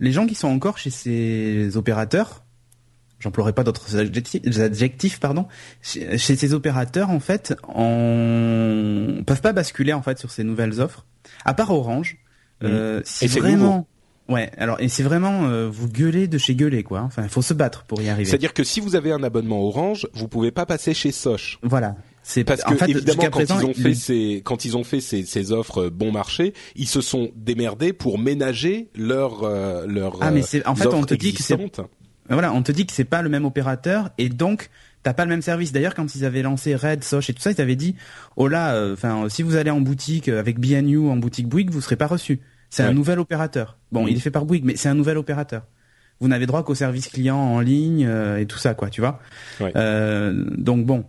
les 0.00 0.12
gens 0.12 0.26
qui 0.26 0.34
sont 0.34 0.48
encore 0.48 0.78
chez 0.78 0.90
ces 0.90 1.76
opérateurs, 1.76 2.44
j'emploierai 3.18 3.52
pas 3.52 3.64
d'autres 3.64 3.96
adjectifs, 3.96 5.20
pardon, 5.20 5.46
chez, 5.82 6.18
ces 6.18 6.54
opérateurs 6.54 7.10
en 7.10 7.20
fait, 7.20 7.54
on 7.68 9.22
peuvent 9.26 9.42
pas 9.42 9.52
basculer 9.52 9.92
en 9.92 10.02
fait 10.02 10.18
sur 10.18 10.30
ces 10.30 10.44
nouvelles 10.44 10.80
offres, 10.80 11.06
à 11.44 11.54
part 11.54 11.70
Orange. 11.70 12.18
Mmh. 12.62 12.66
Euh, 12.66 13.02
vraiment 13.22 13.86
Ouais, 14.28 14.50
alors 14.56 14.80
et 14.80 14.88
c'est 14.88 15.02
vraiment 15.02 15.44
euh, 15.44 15.68
vous 15.68 15.86
gueuler 15.86 16.28
de 16.28 16.38
chez 16.38 16.54
gueuler 16.54 16.82
quoi. 16.82 17.02
Enfin, 17.02 17.22
il 17.24 17.28
faut 17.28 17.42
se 17.42 17.52
battre 17.52 17.84
pour 17.84 18.00
y 18.00 18.08
arriver. 18.08 18.30
C'est-à-dire 18.30 18.54
que 18.54 18.64
si 18.64 18.80
vous 18.80 18.96
avez 18.96 19.12
un 19.12 19.22
abonnement 19.22 19.62
Orange, 19.62 20.08
vous 20.14 20.28
pouvez 20.28 20.50
pas 20.50 20.64
passer 20.64 20.94
chez 20.94 21.12
Soch. 21.12 21.58
Voilà. 21.62 21.96
C'est 22.26 22.42
parce 22.42 22.64
que 22.64 22.74
fait, 22.74 22.90
évidemment 22.90 23.30
quand 23.30 23.40
ils 23.40 23.66
ont 23.66 23.74
fait 23.74 23.94
ces 23.94 24.42
quand 24.44 24.64
ils 24.64 24.76
ont 24.76 24.84
fait 24.84 25.00
ces, 25.00 25.24
ces 25.24 25.52
offres 25.52 25.90
bon 25.90 26.10
marché, 26.10 26.54
ils 26.74 26.88
se 26.88 27.00
sont 27.00 27.30
démerdés 27.36 27.92
pour 27.92 28.18
ménager 28.18 28.88
leur 28.96 29.44
euh, 29.44 29.86
leur 29.86 30.16
Ah 30.22 30.30
mais 30.30 30.42
c'est 30.42 30.66
en 30.66 30.74
fait 30.74 30.86
on 30.86 31.04
te 31.04 31.14
dit 31.14 31.34
que 31.34 31.42
c'est 31.42 31.58
voilà, 32.30 32.52
on 32.54 32.62
te 32.62 32.72
dit 32.72 32.86
que 32.86 32.92
c'est 32.92 33.04
pas 33.04 33.20
le 33.20 33.28
même 33.28 33.44
opérateur 33.44 34.10
et 34.16 34.30
donc 34.30 34.70
t'as 35.02 35.12
pas 35.12 35.24
le 35.24 35.28
même 35.28 35.42
service. 35.42 35.72
D'ailleurs, 35.72 35.94
quand 35.94 36.14
ils 36.14 36.24
avaient 36.24 36.42
lancé 36.42 36.74
Red, 36.74 37.04
Soch 37.04 37.28
et 37.28 37.34
tout 37.34 37.42
ça, 37.42 37.52
ils 37.52 37.60
avaient 37.60 37.76
dit, 37.76 37.94
oh 38.36 38.48
là, 38.48 38.74
euh, 38.74 38.94
enfin, 38.94 39.28
si 39.28 39.42
vous 39.42 39.56
allez 39.56 39.70
en 39.70 39.80
boutique 39.80 40.28
avec 40.28 40.58
BNU 40.58 41.10
en 41.10 41.16
boutique 41.16 41.46
Bouygues, 41.46 41.70
vous 41.70 41.82
serez 41.82 41.96
pas 41.96 42.06
reçu. 42.06 42.40
C'est 42.70 42.82
un 42.82 42.94
nouvel 42.94 43.20
opérateur. 43.20 43.78
Bon, 43.92 44.08
il 44.08 44.16
est 44.16 44.20
fait 44.20 44.32
par 44.32 44.46
Bouygues, 44.46 44.64
mais 44.64 44.76
c'est 44.76 44.88
un 44.88 44.94
nouvel 44.94 45.18
opérateur. 45.18 45.62
Vous 46.20 46.28
n'avez 46.28 46.46
droit 46.46 46.64
qu'au 46.64 46.74
service 46.74 47.08
client 47.08 47.36
en 47.36 47.60
ligne 47.60 48.06
euh, 48.06 48.38
et 48.38 48.46
tout 48.46 48.58
ça, 48.58 48.74
quoi, 48.74 48.88
tu 48.88 49.00
vois. 49.00 49.20
Euh, 49.60 50.44
donc 50.56 50.86
bon, 50.86 51.04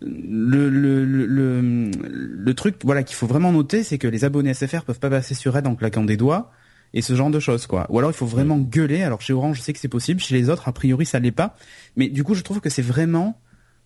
le, 0.00 0.68
le, 0.68 1.04
le, 1.04 1.90
le, 1.90 2.54
truc, 2.54 2.76
voilà, 2.84 3.02
qu'il 3.02 3.16
faut 3.16 3.26
vraiment 3.26 3.52
noter, 3.52 3.82
c'est 3.84 3.98
que 3.98 4.08
les 4.08 4.24
abonnés 4.24 4.54
SFR 4.54 4.82
peuvent 4.84 4.98
pas 4.98 5.10
passer 5.10 5.34
sur 5.34 5.52
Red 5.52 5.66
en 5.66 5.74
claquant 5.74 6.04
des 6.04 6.16
doigts 6.16 6.50
et 6.94 7.02
ce 7.02 7.14
genre 7.14 7.30
de 7.30 7.40
choses, 7.40 7.66
quoi. 7.66 7.86
Ou 7.90 7.98
alors 7.98 8.10
il 8.10 8.14
faut 8.14 8.26
vraiment 8.26 8.58
gueuler. 8.58 9.02
Alors 9.02 9.20
chez 9.20 9.32
Orange, 9.32 9.58
je 9.58 9.62
sais 9.62 9.72
que 9.72 9.78
c'est 9.78 9.88
possible. 9.88 10.20
Chez 10.20 10.34
les 10.34 10.50
autres, 10.50 10.68
a 10.68 10.72
priori, 10.72 11.06
ça 11.06 11.18
l'est 11.18 11.30
pas. 11.30 11.56
Mais 11.96 12.08
du 12.08 12.24
coup, 12.24 12.34
je 12.34 12.42
trouve 12.42 12.60
que 12.60 12.70
c'est 12.70 12.82
vraiment 12.82 13.40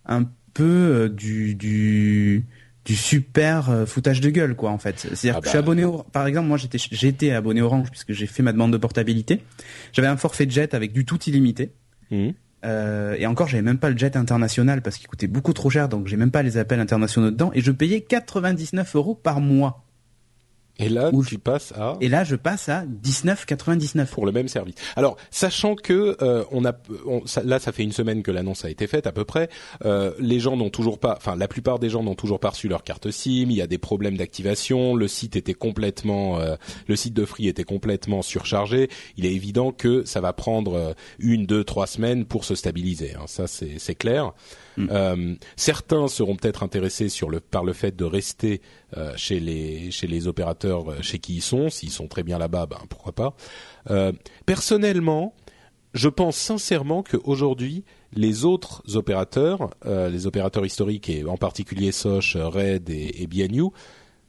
un 0.05 0.25
peu 0.53 0.63
euh, 0.63 1.09
du, 1.09 1.55
du 1.55 2.45
du 2.85 2.95
super 2.95 3.69
euh, 3.69 3.85
foutage 3.85 4.21
de 4.21 4.29
gueule 4.29 4.55
quoi 4.55 4.71
en 4.71 4.77
fait. 4.77 4.97
C'est-à-dire 4.99 5.35
ah 5.37 5.39
que 5.41 5.45
je 5.45 5.49
suis 5.49 5.57
bah. 5.57 5.63
abonné 5.63 5.83
au 5.83 6.03
par 6.03 6.25
exemple 6.25 6.47
moi 6.47 6.57
j'étais 6.57 6.77
j'étais 6.77 7.31
abonné 7.31 7.61
Orange 7.61 7.91
puisque 7.91 8.13
j'ai 8.13 8.27
fait 8.27 8.43
ma 8.43 8.53
demande 8.53 8.71
de 8.71 8.77
portabilité. 8.77 9.43
J'avais 9.91 10.07
un 10.07 10.15
forfait 10.15 10.49
jet 10.49 10.73
avec 10.73 10.93
du 10.93 11.05
tout 11.05 11.19
illimité. 11.27 11.73
Mmh. 12.11 12.29
Euh, 12.67 13.15
et 13.17 13.25
encore, 13.25 13.47
j'avais 13.47 13.63
même 13.63 13.77
pas 13.77 13.89
le 13.89 13.97
jet 13.97 14.15
international 14.15 14.81
parce 14.81 14.97
qu'il 14.97 15.07
coûtait 15.07 15.27
beaucoup 15.27 15.53
trop 15.53 15.69
cher, 15.69 15.89
donc 15.89 16.07
j'ai 16.07 16.17
même 16.17 16.31
pas 16.31 16.43
les 16.43 16.57
appels 16.57 16.79
internationaux 16.79 17.31
dedans. 17.31 17.51
Et 17.53 17.61
je 17.61 17.71
payais 17.71 18.01
99 18.01 18.95
euros 18.95 19.15
par 19.15 19.39
mois. 19.39 19.86
Et 20.79 20.89
là, 20.89 21.11
tu 21.27 21.39
passes 21.39 21.73
à. 21.73 21.97
Et 22.01 22.09
là, 22.09 22.23
je 22.23 22.35
passe 22.35 22.69
à 22.69 22.85
19,99 22.85 24.07
pour 24.07 24.25
le 24.25 24.31
même 24.31 24.47
service. 24.47 24.75
Alors, 24.95 25.17
sachant 25.31 25.75
que 25.75 26.17
euh, 26.21 26.43
on 26.51 26.65
a, 26.65 26.73
là, 27.43 27.59
ça 27.59 27.71
fait 27.71 27.83
une 27.83 27.91
semaine 27.91 28.23
que 28.23 28.31
l'annonce 28.31 28.65
a 28.65 28.69
été 28.69 28.87
faite 28.87 29.07
à 29.07 29.11
peu 29.11 29.25
près. 29.25 29.49
Euh, 29.85 30.11
les 30.19 30.39
gens 30.39 30.57
n'ont 30.57 30.69
toujours 30.69 30.99
pas, 30.99 31.15
enfin, 31.17 31.35
la 31.35 31.47
plupart 31.47 31.79
des 31.79 31.89
gens 31.89 32.03
n'ont 32.03 32.15
toujours 32.15 32.39
pas 32.39 32.49
reçu 32.49 32.67
leur 32.67 32.83
carte 32.83 33.09
SIM. 33.11 33.47
Il 33.49 33.53
y 33.53 33.61
a 33.61 33.67
des 33.67 33.77
problèmes 33.77 34.17
d'activation. 34.17 34.95
Le 34.95 35.07
site 35.07 35.35
était 35.35 35.53
complètement, 35.53 36.39
euh, 36.39 36.55
le 36.87 36.95
site 36.95 37.13
de 37.13 37.25
Free 37.25 37.47
était 37.47 37.63
complètement 37.63 38.21
surchargé. 38.21 38.89
Il 39.17 39.25
est 39.25 39.33
évident 39.33 39.71
que 39.71 40.03
ça 40.05 40.21
va 40.21 40.33
prendre 40.33 40.75
euh, 40.75 40.93
une, 41.19 41.45
deux, 41.45 41.63
trois 41.63 41.87
semaines 41.87 42.25
pour 42.25 42.45
se 42.45 42.55
stabiliser. 42.55 43.15
Hein. 43.15 43.25
Ça, 43.27 43.47
c'est 43.47 43.95
clair. 43.95 44.33
Mm. 44.77 44.87
Euh, 44.91 45.35
certains 45.55 46.07
seront 46.07 46.35
peut-être 46.35 46.63
intéressés 46.63 47.09
sur 47.09 47.29
le, 47.29 47.39
par 47.39 47.63
le 47.63 47.73
fait 47.73 47.95
de 47.95 48.05
rester 48.05 48.61
euh, 48.95 49.11
chez 49.17 49.39
les 49.39 49.91
chez 49.91 50.07
les 50.07 50.27
opérateurs 50.27 50.91
euh, 50.91 51.01
chez 51.01 51.19
qui 51.19 51.35
ils 51.35 51.41
sont. 51.41 51.69
S'ils 51.69 51.89
sont 51.89 52.07
très 52.07 52.23
bien 52.23 52.37
là-bas, 52.37 52.67
ben 52.67 52.79
pourquoi 52.89 53.13
pas. 53.13 53.35
personnellement, 54.45 55.33
je 55.93 56.09
pense 56.09 56.37
sincèrement 56.37 57.01
qu'aujourd'hui, 57.01 57.83
les 58.13 58.45
autres 58.45 58.83
opérateurs, 58.95 59.71
les 59.85 60.27
opérateurs 60.27 60.65
historiques 60.65 61.09
et 61.09 61.25
en 61.25 61.37
particulier 61.37 61.91
Soch, 61.91 62.37
Red 62.39 62.89
et, 62.89 63.23
et 63.23 63.27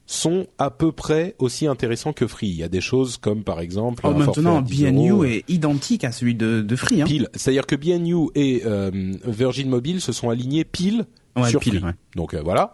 sont 0.09 0.47
à 0.57 0.71
peu 0.71 0.91
près 0.91 1.35
aussi 1.37 1.67
intéressants 1.67 2.13
que 2.13 2.25
Free. 2.25 2.47
Il 2.47 2.55
y 2.55 2.63
a 2.63 2.67
des 2.67 2.81
choses 2.81 3.17
comme 3.17 3.43
par 3.43 3.59
exemple. 3.59 4.01
Oh, 4.07 4.11
maintenant, 4.11 4.59
BNU 4.59 5.23
est 5.27 5.47
identique 5.47 6.03
à 6.03 6.11
celui 6.11 6.33
de, 6.33 6.61
de 6.61 6.75
Free. 6.75 7.03
Hein. 7.03 7.05
Pile. 7.05 7.29
C'est-à-dire 7.35 7.67
que 7.67 7.75
BNU 7.75 8.29
et 8.33 8.63
euh, 8.65 8.89
Virgin 9.23 9.69
Mobile 9.69 10.01
se 10.01 10.11
sont 10.11 10.31
alignés 10.31 10.63
pile 10.63 11.05
sur 11.47 11.59
pile. 11.59 11.93
Donc 12.15 12.33
euh, 12.33 12.41
voilà. 12.43 12.73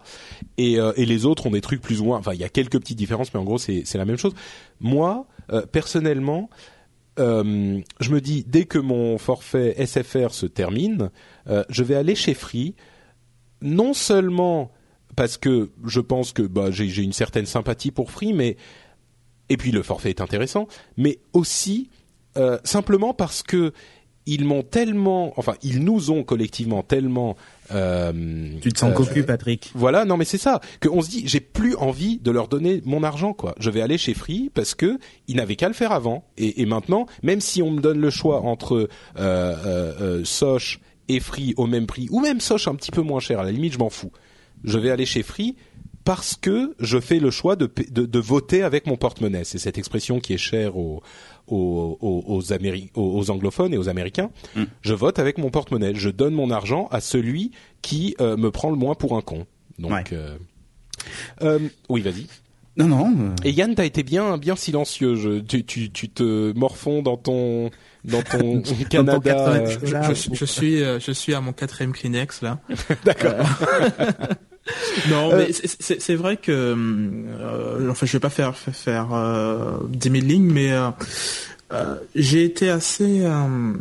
Et, 0.56 0.80
euh, 0.80 0.94
et 0.96 1.04
les 1.04 1.26
autres 1.26 1.46
ont 1.46 1.50
des 1.50 1.60
trucs 1.60 1.82
plus 1.82 2.00
ou 2.00 2.06
moins. 2.06 2.16
Enfin, 2.16 2.32
il 2.32 2.40
y 2.40 2.44
a 2.44 2.48
quelques 2.48 2.80
petites 2.80 2.96
différences, 2.96 3.34
mais 3.34 3.40
en 3.40 3.44
gros, 3.44 3.58
c'est 3.58 3.84
la 3.96 4.06
même 4.06 4.16
chose. 4.16 4.32
Moi, 4.80 5.26
personnellement, 5.72 6.48
je 7.18 8.10
me 8.10 8.20
dis 8.20 8.46
dès 8.48 8.64
que 8.64 8.78
mon 8.78 9.18
forfait 9.18 9.76
SFR 9.84 10.30
se 10.30 10.46
termine, 10.46 11.10
je 11.46 11.82
vais 11.82 11.96
aller 11.96 12.14
chez 12.14 12.32
Free, 12.32 12.74
non 13.60 13.92
seulement 13.92 14.72
parce 15.16 15.36
que 15.36 15.70
je 15.84 16.00
pense 16.00 16.32
que 16.32 16.42
bah, 16.42 16.70
j'ai 16.70 17.02
une 17.02 17.12
certaine 17.12 17.46
sympathie 17.46 17.90
pour 17.90 18.10
Free, 18.10 18.32
mais 18.32 18.56
et 19.48 19.56
puis 19.56 19.72
le 19.72 19.82
forfait 19.82 20.10
est 20.10 20.20
intéressant, 20.20 20.68
mais 20.96 21.18
aussi 21.32 21.90
euh, 22.36 22.58
simplement 22.64 23.14
parce 23.14 23.42
que 23.42 23.72
ils 24.26 24.44
m'ont 24.44 24.62
tellement, 24.62 25.32
enfin 25.36 25.54
ils 25.62 25.82
nous 25.82 26.10
ont 26.10 26.24
collectivement 26.24 26.82
tellement 26.82 27.36
euh, 27.72 28.12
tu 28.60 28.72
te 28.72 28.78
sens 28.78 28.90
euh, 28.90 28.94
cocu, 28.94 29.22
Patrick. 29.22 29.70
Voilà, 29.74 30.04
non 30.04 30.16
mais 30.16 30.24
c'est 30.24 30.38
ça. 30.38 30.60
Qu'on 30.82 31.00
se 31.00 31.08
dit, 31.08 31.22
j'ai 31.26 31.40
plus 31.40 31.74
envie 31.76 32.18
de 32.18 32.30
leur 32.30 32.48
donner 32.48 32.82
mon 32.84 33.02
argent, 33.02 33.32
quoi. 33.32 33.54
Je 33.58 33.70
vais 33.70 33.80
aller 33.80 33.98
chez 33.98 34.14
Free 34.14 34.50
parce 34.52 34.74
que 34.74 34.98
ils 35.28 35.36
n'avaient 35.36 35.56
qu'à 35.56 35.68
le 35.68 35.74
faire 35.74 35.92
avant. 35.92 36.24
Et, 36.36 36.60
et, 36.62 36.66
maintenant, 36.66 37.06
même 37.22 37.40
si 37.40 37.62
on 37.62 37.70
me 37.70 37.80
donne 37.80 38.00
le 38.00 38.10
choix 38.10 38.42
entre 38.42 38.88
euh, 39.18 39.56
euh, 39.64 40.24
Soch 40.24 40.80
et 41.08 41.20
Free 41.20 41.54
au 41.56 41.66
même 41.66 41.86
prix, 41.86 42.08
ou 42.10 42.20
même 42.20 42.40
Soch 42.40 42.68
un 42.68 42.74
petit 42.74 42.90
peu 42.90 43.02
moins 43.02 43.20
cher, 43.20 43.40
à 43.40 43.44
la 43.44 43.52
limite, 43.52 43.72
je 43.72 43.78
m'en 43.78 43.90
fous. 43.90 44.12
Je 44.64 44.78
vais 44.78 44.90
aller 44.90 45.06
chez 45.06 45.22
Free 45.22 45.56
parce 46.04 46.36
que 46.36 46.74
je 46.78 47.00
fais 47.00 47.18
le 47.18 47.30
choix 47.30 47.56
de, 47.56 47.68
de, 47.90 48.06
de 48.06 48.18
voter 48.20 48.62
avec 48.62 48.86
mon 48.86 48.96
porte-monnaie. 48.96 49.42
C'est 49.42 49.58
cette 49.58 49.76
expression 49.76 50.20
qui 50.20 50.34
est 50.34 50.38
chère 50.38 50.76
aux, 50.76 51.02
aux, 51.48 51.98
aux, 52.00 52.42
aux, 52.94 53.30
anglophones 53.30 53.74
et 53.74 53.76
aux 53.76 53.88
Américains. 53.88 54.30
Mm. 54.54 54.64
Je 54.82 54.94
vote 54.94 55.18
avec 55.18 55.36
mon 55.36 55.50
porte-monnaie. 55.50 55.94
Je 55.96 56.08
donne 56.08 56.34
mon 56.34 56.50
argent 56.50 56.86
à 56.92 57.00
celui 57.00 57.50
qui 57.82 58.14
euh, 58.20 58.36
me 58.36 58.52
prend 58.52 58.70
le 58.70 58.76
moins 58.76 58.94
pour 58.94 59.16
un 59.16 59.20
con. 59.20 59.46
Donc, 59.80 60.12
euh, 60.12 60.38
euh, 61.42 61.58
oui, 61.88 62.02
vas-y. 62.02 62.26
Non, 62.76 62.88
non. 62.88 63.34
Et 63.44 63.50
Yann, 63.50 63.74
t'as 63.74 63.84
été 63.84 64.02
bien, 64.02 64.36
bien 64.38 64.56
silencieux. 64.56 65.14
Je, 65.14 65.40
tu, 65.40 65.64
tu, 65.64 65.90
tu 65.90 66.08
te 66.08 66.52
morfonds 66.56 67.02
dans 67.02 67.16
ton, 67.16 67.70
dans 68.04 68.22
ton 68.22 68.62
Canada. 68.90 69.64
je, 69.74 70.44
suis, 70.44 70.78
je 70.78 71.12
suis 71.12 71.34
à 71.34 71.40
mon 71.40 71.52
quatrième 71.52 71.92
Kleenex 71.92 72.42
là. 72.42 72.58
D'accord. 73.04 73.34
non, 75.10 75.36
mais 75.36 75.48
c'est 75.52 76.14
vrai 76.14 76.36
que, 76.36 76.52
euh, 76.52 77.90
enfin, 77.90 78.06
je 78.06 78.12
vais 78.12 78.20
pas 78.20 78.30
faire 78.30 78.56
faire 78.56 79.12
euh, 79.12 79.78
10 79.88 80.10
000 80.10 80.24
lignes, 80.24 80.52
mais 80.52 80.72
euh, 80.72 80.90
euh 81.72 81.96
j'ai 82.14 82.44
été 82.44 82.70
assez, 82.70 83.24
euh, 83.24 83.74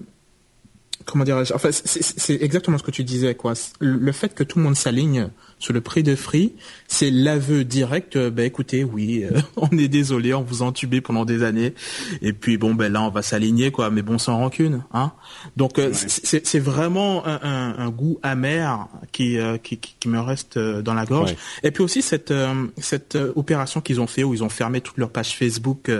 comment 1.05 1.23
dirais-je, 1.23 1.53
enfin, 1.53 1.69
c'est 1.71 2.41
exactement 2.41 2.77
ce 2.77 2.83
que 2.83 2.91
tu 2.91 3.03
disais, 3.03 3.35
quoi. 3.35 3.53
Le 3.79 4.11
fait 4.11 4.33
que 4.33 4.43
tout 4.43 4.57
le 4.57 4.65
monde 4.65 4.75
s'aligne 4.75 5.29
sur 5.59 5.73
le 5.73 5.81
prix 5.81 6.03
de 6.03 6.15
Free, 6.15 6.53
c'est 6.87 7.09
l'aveu 7.11 7.63
direct. 7.63 8.17
Ben 8.17 8.45
écoutez, 8.45 8.83
oui, 8.83 9.23
euh, 9.23 9.39
on 9.55 9.69
est 9.77 9.87
désolé, 9.87 10.33
on 10.33 10.41
vous 10.41 10.63
a 10.63 10.65
entubé 10.65 11.01
pendant 11.01 11.25
des 11.25 11.43
années, 11.43 11.73
et 12.21 12.33
puis 12.33 12.57
bon 12.57 12.75
ben 12.75 12.91
là 12.91 13.01
on 13.01 13.09
va 13.09 13.21
s'aligner 13.21 13.71
quoi, 13.71 13.89
mais 13.89 14.01
bon 14.01 14.17
sans 14.17 14.37
rancune, 14.37 14.83
hein. 14.93 15.13
Donc 15.55 15.79
euh, 15.79 15.91
c'est 15.93 16.59
vraiment 16.59 17.25
un, 17.25 17.39
un, 17.41 17.79
un, 17.79 17.89
goût 17.89 18.19
amer 18.21 18.87
qui, 19.11 19.37
qui, 19.63 19.77
qui 19.77 20.09
me 20.09 20.19
reste 20.19 20.57
dans 20.57 20.93
la 20.93 21.05
gorge. 21.05 21.35
Et 21.63 21.71
puis 21.71 21.83
aussi 21.83 22.01
cette 22.01 22.33
cette 22.77 23.17
opération 23.35 23.81
qu'ils 23.81 24.01
ont 24.01 24.07
fait 24.07 24.23
où 24.23 24.33
ils 24.33 24.43
ont 24.43 24.49
fermé 24.49 24.81
toutes 24.81 24.97
leurs 24.97 25.11
pages 25.11 25.35
Facebook 25.35 25.91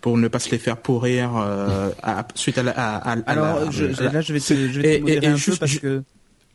pour 0.00 0.16
ne 0.16 0.28
pas 0.28 0.38
se 0.38 0.50
les 0.50 0.58
faire 0.58 0.78
pourrir 0.78 1.36
à, 1.36 2.26
suite 2.34 2.58
à 2.58 2.62
la. 2.62 2.72
À, 2.72 3.12
Alors 3.26 3.70
je, 3.70 3.84
là 3.84 4.20
je 4.20 4.32
vais 4.32 4.40
te, 4.40 4.51
je 4.54 4.80
vais 4.80 5.00
te 5.00 5.08
et, 5.08 5.26
un 5.26 5.36
peu 5.36 5.56
parce 5.58 5.78
que 5.78 6.02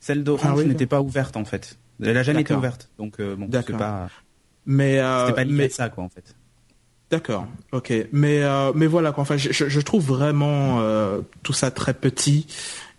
celle 0.00 0.24
d'Orange 0.24 0.60
ah 0.62 0.64
n'était 0.64 0.86
pas 0.86 1.00
ouverte 1.00 1.36
en 1.36 1.44
fait. 1.44 1.78
Elle 2.02 2.16
a 2.16 2.22
jamais 2.22 2.42
été 2.42 2.54
ouverte, 2.54 2.90
donc 2.98 3.18
euh, 3.18 3.34
bon, 3.36 3.48
c'est 3.52 3.76
pas. 3.76 4.08
Mais 4.66 4.98
euh, 4.98 5.26
c'était 5.26 5.44
pas 5.44 5.50
mais... 5.50 5.68
ça 5.68 5.88
quoi 5.88 6.04
en 6.04 6.08
fait. 6.08 6.34
D'accord, 7.10 7.46
ok, 7.72 7.92
mais 8.12 8.42
euh, 8.42 8.72
mais 8.74 8.86
voilà 8.86 9.12
quoi. 9.12 9.22
Enfin, 9.22 9.38
je, 9.38 9.50
je 9.50 9.80
trouve 9.80 10.04
vraiment 10.04 10.80
euh, 10.80 11.20
tout 11.42 11.54
ça 11.54 11.70
très 11.70 11.94
petit 11.94 12.46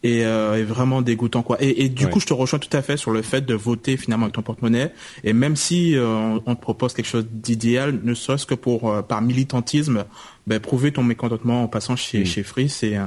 et, 0.02 0.26
euh, 0.26 0.58
et 0.58 0.64
vraiment 0.64 1.04
dégoûtant 1.04 1.43
quoi. 1.43 1.58
Et, 1.62 1.86
et 1.86 1.89
du 1.89 2.08
coup, 2.08 2.20
je 2.20 2.26
te 2.26 2.34
rejoins 2.34 2.58
tout 2.58 2.76
à 2.76 2.82
fait 2.82 2.97
sur 2.97 3.12
le 3.12 3.22
fait 3.22 3.41
de 3.41 3.54
voter 3.54 3.97
finalement 3.97 4.26
avec 4.26 4.34
ton 4.34 4.41
porte-monnaie. 4.41 4.91
Et 5.24 5.32
même 5.32 5.56
si 5.56 5.95
euh, 5.95 6.39
on 6.45 6.56
te 6.56 6.62
propose 6.62 6.93
quelque 6.93 7.06
chose 7.06 7.28
d'idéal, 7.32 8.00
ne 8.04 8.16
serait-ce 8.16 8.47
que 8.47 8.56
pour 8.56 9.04
par 9.04 9.22
militantisme, 9.22 10.06
ben, 10.47 10.60
prouver 10.60 10.91
ton 10.91 11.04
mécontentement 11.04 11.64
en 11.64 11.68
passant 11.68 11.95
chez 11.95 12.22
mm. 12.22 12.26
chez 12.26 12.41
Free, 12.41 12.68
c'est 12.68 12.97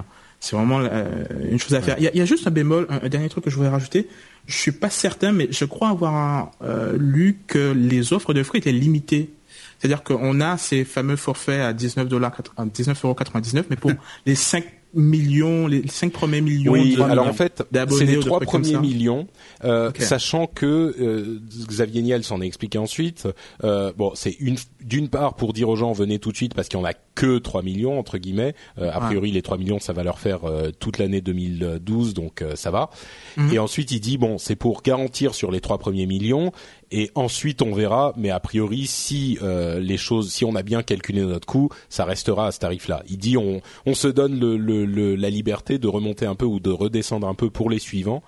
c'est 0.43 0.57
vraiment 0.57 0.81
une 0.81 1.59
chose 1.61 1.73
à 1.75 1.81
faire. 1.81 1.95
Il 1.99 2.05
y, 2.05 2.09
a, 2.09 2.17
y, 2.17 2.21
a, 2.21 2.25
juste 2.25 2.49
un 2.49 2.51
bémol, 2.51 2.89
un, 2.91 3.09
dernier 3.09 3.29
truc 3.29 3.45
que 3.45 3.51
je 3.51 3.55
voudrais 3.55 3.71
rajouter. 3.71 4.09
Je 4.47 4.57
suis 4.57 4.73
pas 4.73 4.91
certain, 4.91 5.31
mais 5.31 5.47
je 5.53 5.65
crois 5.65 5.91
avoir 5.91 6.51
euh, 6.63 6.97
lu 6.99 7.39
que 7.47 7.71
les 7.71 8.13
offres 8.13 8.35
de 8.35 8.43
fruits 8.43 8.59
étaient 8.59 8.73
limitées. 8.73 9.31
C'est-à-dire 9.79 10.03
qu'on 10.03 10.41
a 10.41 10.59
ces 10.59 10.85
fameux 10.85 11.15
forfaits 11.15 11.61
à 11.61 11.73
19 11.73 12.09
dollars, 12.09 12.33
19,99 12.59 13.67
mais 13.71 13.77
pour 13.77 13.93
les 14.27 14.35
5 14.35 14.65
millions, 14.95 15.67
les 15.67 15.87
5 15.87 16.13
premiers 16.13 16.41
millions. 16.41 16.73
Oui, 16.73 16.97
alors 17.01 17.27
en 17.27 17.33
fait, 17.33 17.63
c'est 17.73 18.05
les 18.05 18.19
trois 18.19 18.41
premiers 18.41 18.79
millions, 18.79 19.27
euh, 19.65 19.91
sachant 19.99 20.47
que 20.47 20.67
euh, 20.67 21.41
Xavier 21.67 22.03
Niel 22.03 22.25
s'en 22.25 22.41
a 22.41 22.45
expliqué 22.45 22.79
ensuite. 22.79 23.29
Euh, 23.65 23.93
bon, 23.97 24.13
c'est 24.15 24.37
une 24.41 24.57
d'une 24.83 25.09
part 25.09 25.35
pour 25.35 25.53
dire 25.53 25.69
aux 25.69 25.77
gens 25.77 25.93
venez 25.93 26.19
tout 26.19 26.33
de 26.33 26.37
suite 26.37 26.55
parce 26.55 26.69
qu'il 26.69 26.79
y 26.79 26.83
en 26.83 26.85
a 26.85 26.95
que 27.15 27.39
3 27.39 27.63
millions 27.63 27.99
entre 27.99 28.19
guillemets. 28.19 28.55
Euh, 28.79 28.91
a 28.93 29.01
priori, 29.01 29.31
les 29.31 29.43
3 29.43 29.59
millions, 29.59 29.79
ça 29.79 29.93
va 29.93 30.03
leur 30.03 30.19
faire 30.19 30.45
euh, 30.45 30.71
toute 30.79 30.99
l'année 30.99 31.21
2012, 31.21 32.15
donc 32.15 32.45
ça 32.55 32.71
va. 32.71 32.91
Mhm. 33.37 33.53
Et 33.53 33.59
ensuite, 33.59 33.91
il 33.93 34.01
dit 34.01 34.19
bon, 34.19 34.39
c'est 34.39 34.57
pour 34.57 34.83
garantir 34.83 35.35
sur 35.35 35.51
les 35.51 35.61
trois 35.61 35.79
premiers 35.79 36.07
millions 36.07 36.53
et 36.93 37.11
ensuite 37.15 37.63
on 37.63 37.73
verra. 37.73 38.13
Mais 38.17 38.31
a 38.31 38.39
priori, 38.39 38.87
si 38.87 39.39
euh, 39.43 39.81
les 39.81 39.97
choses, 39.97 40.33
si 40.33 40.45
on 40.45 40.55
a 40.55 40.63
bien 40.63 40.83
calculé 40.83 41.23
notre 41.23 41.47
coût, 41.47 41.71
ça 41.89 42.05
restera 42.05 42.47
à 42.47 42.53
ce 42.53 42.61
tarif-là. 42.61 43.03
Il 43.09 43.19
dit 43.19 43.37
on, 43.37 43.61
on 43.87 43.95
se 43.95 44.09
donne 44.09 44.39
le, 44.39 44.57
le, 44.57 45.17
la 45.17 45.31
liberté 45.31 45.79
de 45.79 45.89
remonter 45.89 46.27
un 46.27 46.35
peu 46.35 46.45
ou 46.45 46.61
de 46.61 46.71
redescendre 46.71 47.27
un 47.27 47.35
peu 47.35 47.51
pour 47.51 47.71
les 47.71 47.79
suivants. 47.79 48.23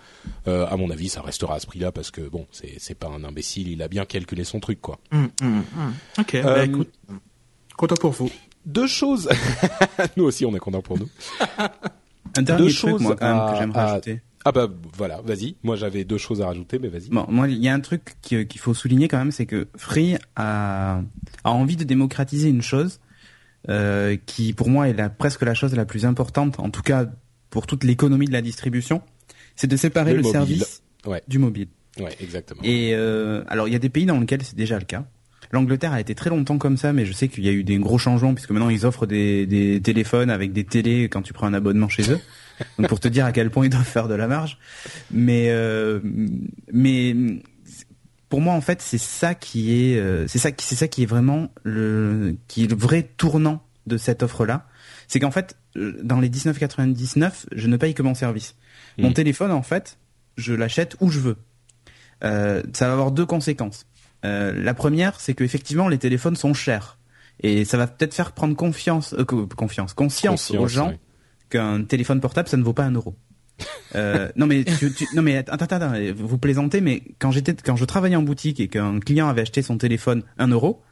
Euh, 0.49 0.67
à 0.67 0.77
mon 0.77 0.91
avis, 0.91 1.09
ça 1.09 1.21
restera 1.23 1.57
à 1.57 1.61
ce 1.61 1.67
prix-là 1.67 1.93
parce 1.93 2.11
que 2.11 2.23
bon, 2.23 2.47
c'est 2.51 2.75
c'est 2.79 2.95
pas 2.95 3.09
un 3.09 3.23
imbécile, 3.23 3.69
il 3.69 3.83
a 3.83 3.89
bien 3.89 4.05
calculé 4.05 4.45
son 4.45 4.61
truc 4.61 4.81
quoi. 4.81 4.99
Hum, 5.13 5.29
hum, 5.43 5.63
hum. 5.77 5.95
Ok, 6.19 6.41
bah, 6.43 6.49
euh, 6.49 6.65
écoute, 6.65 6.91
content 7.77 7.97
pour 7.97 8.13
vous. 8.13 8.31
Deux 8.67 8.87
choses. 8.87 9.29
nous 10.17 10.25
aussi, 10.25 10.47
on 10.47 10.55
est 10.57 10.59
content 10.59 10.81
pour 10.81 10.99
nous. 10.99 11.09
un 12.37 12.43
dernier 12.43 12.65
Deux 12.65 12.71
choses 12.71 13.03
moi, 13.03 13.15
quand 13.15 13.27
même, 13.27 13.53
que 13.53 13.59
j'aimerais 13.59 13.85
rajouter. 13.85 14.21
Ah 14.45 14.53
bah 14.53 14.69
voilà, 14.97 15.21
vas-y. 15.23 15.57
Moi 15.63 15.77
j'avais 15.77 16.05
deux 16.05 16.19
choses 16.19 16.43
à 16.43 16.47
rajouter, 16.47 16.79
mais 16.79 16.89
vas-y. 16.89 17.09
Bon, 17.09 17.25
moi 17.29 17.49
il 17.49 17.63
y 17.63 17.69
a 17.69 17.75
un 17.75 17.81
truc 17.81 18.17
qu'il 18.21 18.61
faut 18.61 18.75
souligner 18.75 19.09
quand 19.09 19.19
même, 19.19 19.33
c'est 19.33 19.47
que 19.47 19.69
Free 19.77 20.17
a, 20.37 21.01
a 21.45 21.51
envie 21.51 21.77
de 21.77 21.85
démocratiser 21.85 22.51
une 22.51 22.63
chose 22.63 23.01
euh, 23.71 24.17
qui 24.27 24.53
pour 24.53 24.69
moi 24.69 24.89
est 24.89 24.93
la, 24.93 25.09
presque 25.09 25.43
la 25.43 25.55
chose 25.55 25.75
la 25.75 25.87
plus 25.87 26.05
importante, 26.05 26.61
en 26.61 26.69
tout 26.69 26.83
cas 26.83 27.07
pour 27.49 27.67
toute 27.67 27.85
l'économie 27.85 28.27
de 28.27 28.33
la 28.33 28.43
distribution, 28.43 29.01
c'est 29.57 29.67
de 29.67 29.77
séparer 29.77 30.13
le, 30.13 30.23
service 30.23 30.83
du 31.29 31.39
mobile. 31.39 31.69
Ouais, 31.99 32.15
exactement. 32.21 32.61
Et 32.63 32.91
euh, 32.95 33.45
alors 33.49 33.69
il 33.69 33.73
y 33.73 33.77
a 33.77 33.79
des 33.79 33.89
pays 33.89 34.05
dans 34.05 34.21
lesquels 34.21 34.43
c'est 34.43 34.57
déjà 34.57 34.79
le 34.79 34.85
cas. 34.85 35.07
L'Angleterre 35.53 35.93
a 35.93 36.01
été 36.01 36.15
très 36.15 36.29
longtemps 36.31 36.59
comme 36.59 36.77
ça, 36.77 36.93
mais 36.93 37.07
je 37.07 37.13
sais 37.13 37.29
qu'il 37.29 37.45
y 37.45 37.49
a 37.49 37.53
eu 37.53 37.65
des 37.65 37.79
gros 37.79 37.97
changements 37.97 38.35
puisque 38.35 38.51
maintenant 38.51 38.71
ils 38.71 38.85
offrent 38.85 39.07
des, 39.07 39.47
des 39.47 39.81
téléphones 39.81 40.29
avec 40.29 40.53
des 40.53 40.65
télés 40.65 41.05
quand 41.05 41.23
tu 41.23 41.33
prends 41.33 41.47
un 41.47 41.55
abonnement 41.55 41.89
chez 41.89 42.11
eux. 42.11 42.21
Donc 42.79 42.89
pour 42.89 43.01
te 43.01 43.09
dire 43.09 43.25
à 43.25 43.33
quel 43.33 43.51
point 43.51 43.67
ils 43.67 43.71
doivent 43.71 43.85
faire 43.85 44.09
de 44.09 44.15
la 44.15 44.27
marge. 44.27 44.59
Mais 45.11 45.47
euh, 45.51 46.01
mais 46.73 47.15
pour 48.29 48.41
moi 48.41 48.55
en 48.55 48.61
fait 48.61 48.83
c'est 48.83 48.99
ça 48.99 49.35
qui 49.35 49.93
est 49.93 49.99
euh, 49.99 50.27
c'est 50.27 50.39
ça 50.39 50.51
c'est 50.59 50.77
ça 50.77 50.89
qui 50.89 51.03
est 51.03 51.07
vraiment 51.07 51.51
le 51.63 52.37
qui 52.49 52.65
est 52.65 52.67
le 52.69 52.77
vrai 52.77 53.03
tournant 53.17 53.63
de 53.87 53.97
cette 53.97 54.23
offre 54.23 54.47
là. 54.47 54.67
C'est 55.09 55.21
qu'en 55.21 55.31
fait 55.31 55.57
euh, 55.77 55.99
dans 56.03 56.21
les 56.21 56.31
19,99 56.31 57.47
je 57.53 57.67
ne 57.69 57.77
paye 57.77 57.95
que 57.95 58.03
mon 58.03 58.15
service. 58.15 58.57
Mon 58.99 59.11
mmh. 59.11 59.15
téléphone 59.15 59.51
en 59.51 59.63
fait 59.63 59.99
je 60.37 60.53
l'achète 60.55 60.97
où 61.01 61.11
je 61.11 61.21
veux. 61.21 61.37
Euh, 62.23 62.63
ça 62.73 62.87
va 62.87 62.93
avoir 62.93 63.11
deux 63.11 63.27
conséquences. 63.27 63.87
Euh, 64.25 64.53
la 64.55 64.75
première, 64.75 65.21
c'est 65.21 65.35
que 65.35 65.45
effectivement 65.45 65.89
les 65.89 65.99
téléphones 65.99 66.37
sont 66.37 66.55
chers 66.55 66.99
et 67.41 67.65
ça 67.65 67.77
va 67.77 67.87
peut-être 67.87 68.15
faire 68.15 68.33
prendre 68.33 68.57
confiance, 68.57 69.15
euh, 69.15 69.25
confiance, 69.25 69.93
conscience, 69.93 70.51
aux 70.53 70.69
gens 70.69 70.95
qu'un 71.55 71.85
téléphone 71.85 72.21
portable 72.21 72.49
ça 72.49 72.57
ne 72.57 72.63
vaut 72.63 72.73
pas 72.73 72.85
un 72.85 72.93
euro. 72.93 73.15
euh, 73.95 74.29
non 74.37 74.47
mais 74.47 74.65
tu, 74.65 74.93
tu, 74.93 75.07
non 75.15 75.23
mais 75.23 75.37
attends, 75.37 75.53
attends, 75.53 75.77
attends, 75.77 75.93
vous 76.17 76.39
plaisantez, 76.39 76.81
mais 76.81 77.03
quand 77.19 77.31
j'étais 77.31 77.55
quand 77.55 77.77
je 77.77 77.85
travaillais 77.85 78.17
en 78.17 78.23
boutique 78.23 78.61
et 78.61 78.69
qu'un 78.69 78.99
client 79.01 79.29
avait 79.29 79.43
acheté 79.43 79.63
son 79.63 79.79
téléphone 79.79 80.23
un 80.39 80.49
euro, 80.49 80.83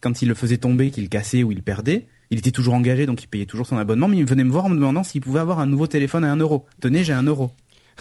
quand 0.00 0.22
il 0.22 0.28
le 0.28 0.34
faisait 0.34 0.58
tomber, 0.58 0.90
qu'il 0.90 1.08
cassait 1.08 1.42
ou 1.42 1.50
il 1.50 1.62
perdait, 1.62 2.06
il 2.30 2.38
était 2.38 2.52
toujours 2.52 2.74
engagé 2.74 3.06
donc 3.06 3.22
il 3.22 3.26
payait 3.26 3.46
toujours 3.46 3.66
son 3.66 3.76
abonnement, 3.76 4.08
mais 4.08 4.18
il 4.18 4.26
venait 4.26 4.44
me 4.44 4.50
voir 4.50 4.66
en 4.66 4.68
me 4.68 4.76
demandant 4.76 5.02
s'il 5.02 5.20
pouvait 5.20 5.40
avoir 5.40 5.58
un 5.58 5.66
nouveau 5.66 5.86
téléphone 5.86 6.24
à 6.24 6.30
un 6.30 6.36
euro. 6.36 6.66
Tenez, 6.80 7.02
j'ai 7.04 7.12
un 7.12 7.24
euro. 7.24 7.50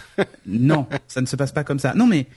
non, 0.45 0.87
ça 1.07 1.21
ne 1.21 1.25
se 1.25 1.35
passe 1.35 1.51
pas 1.51 1.63
comme 1.63 1.79
ça. 1.79 1.93
Non 1.95 2.07
mais 2.07 2.27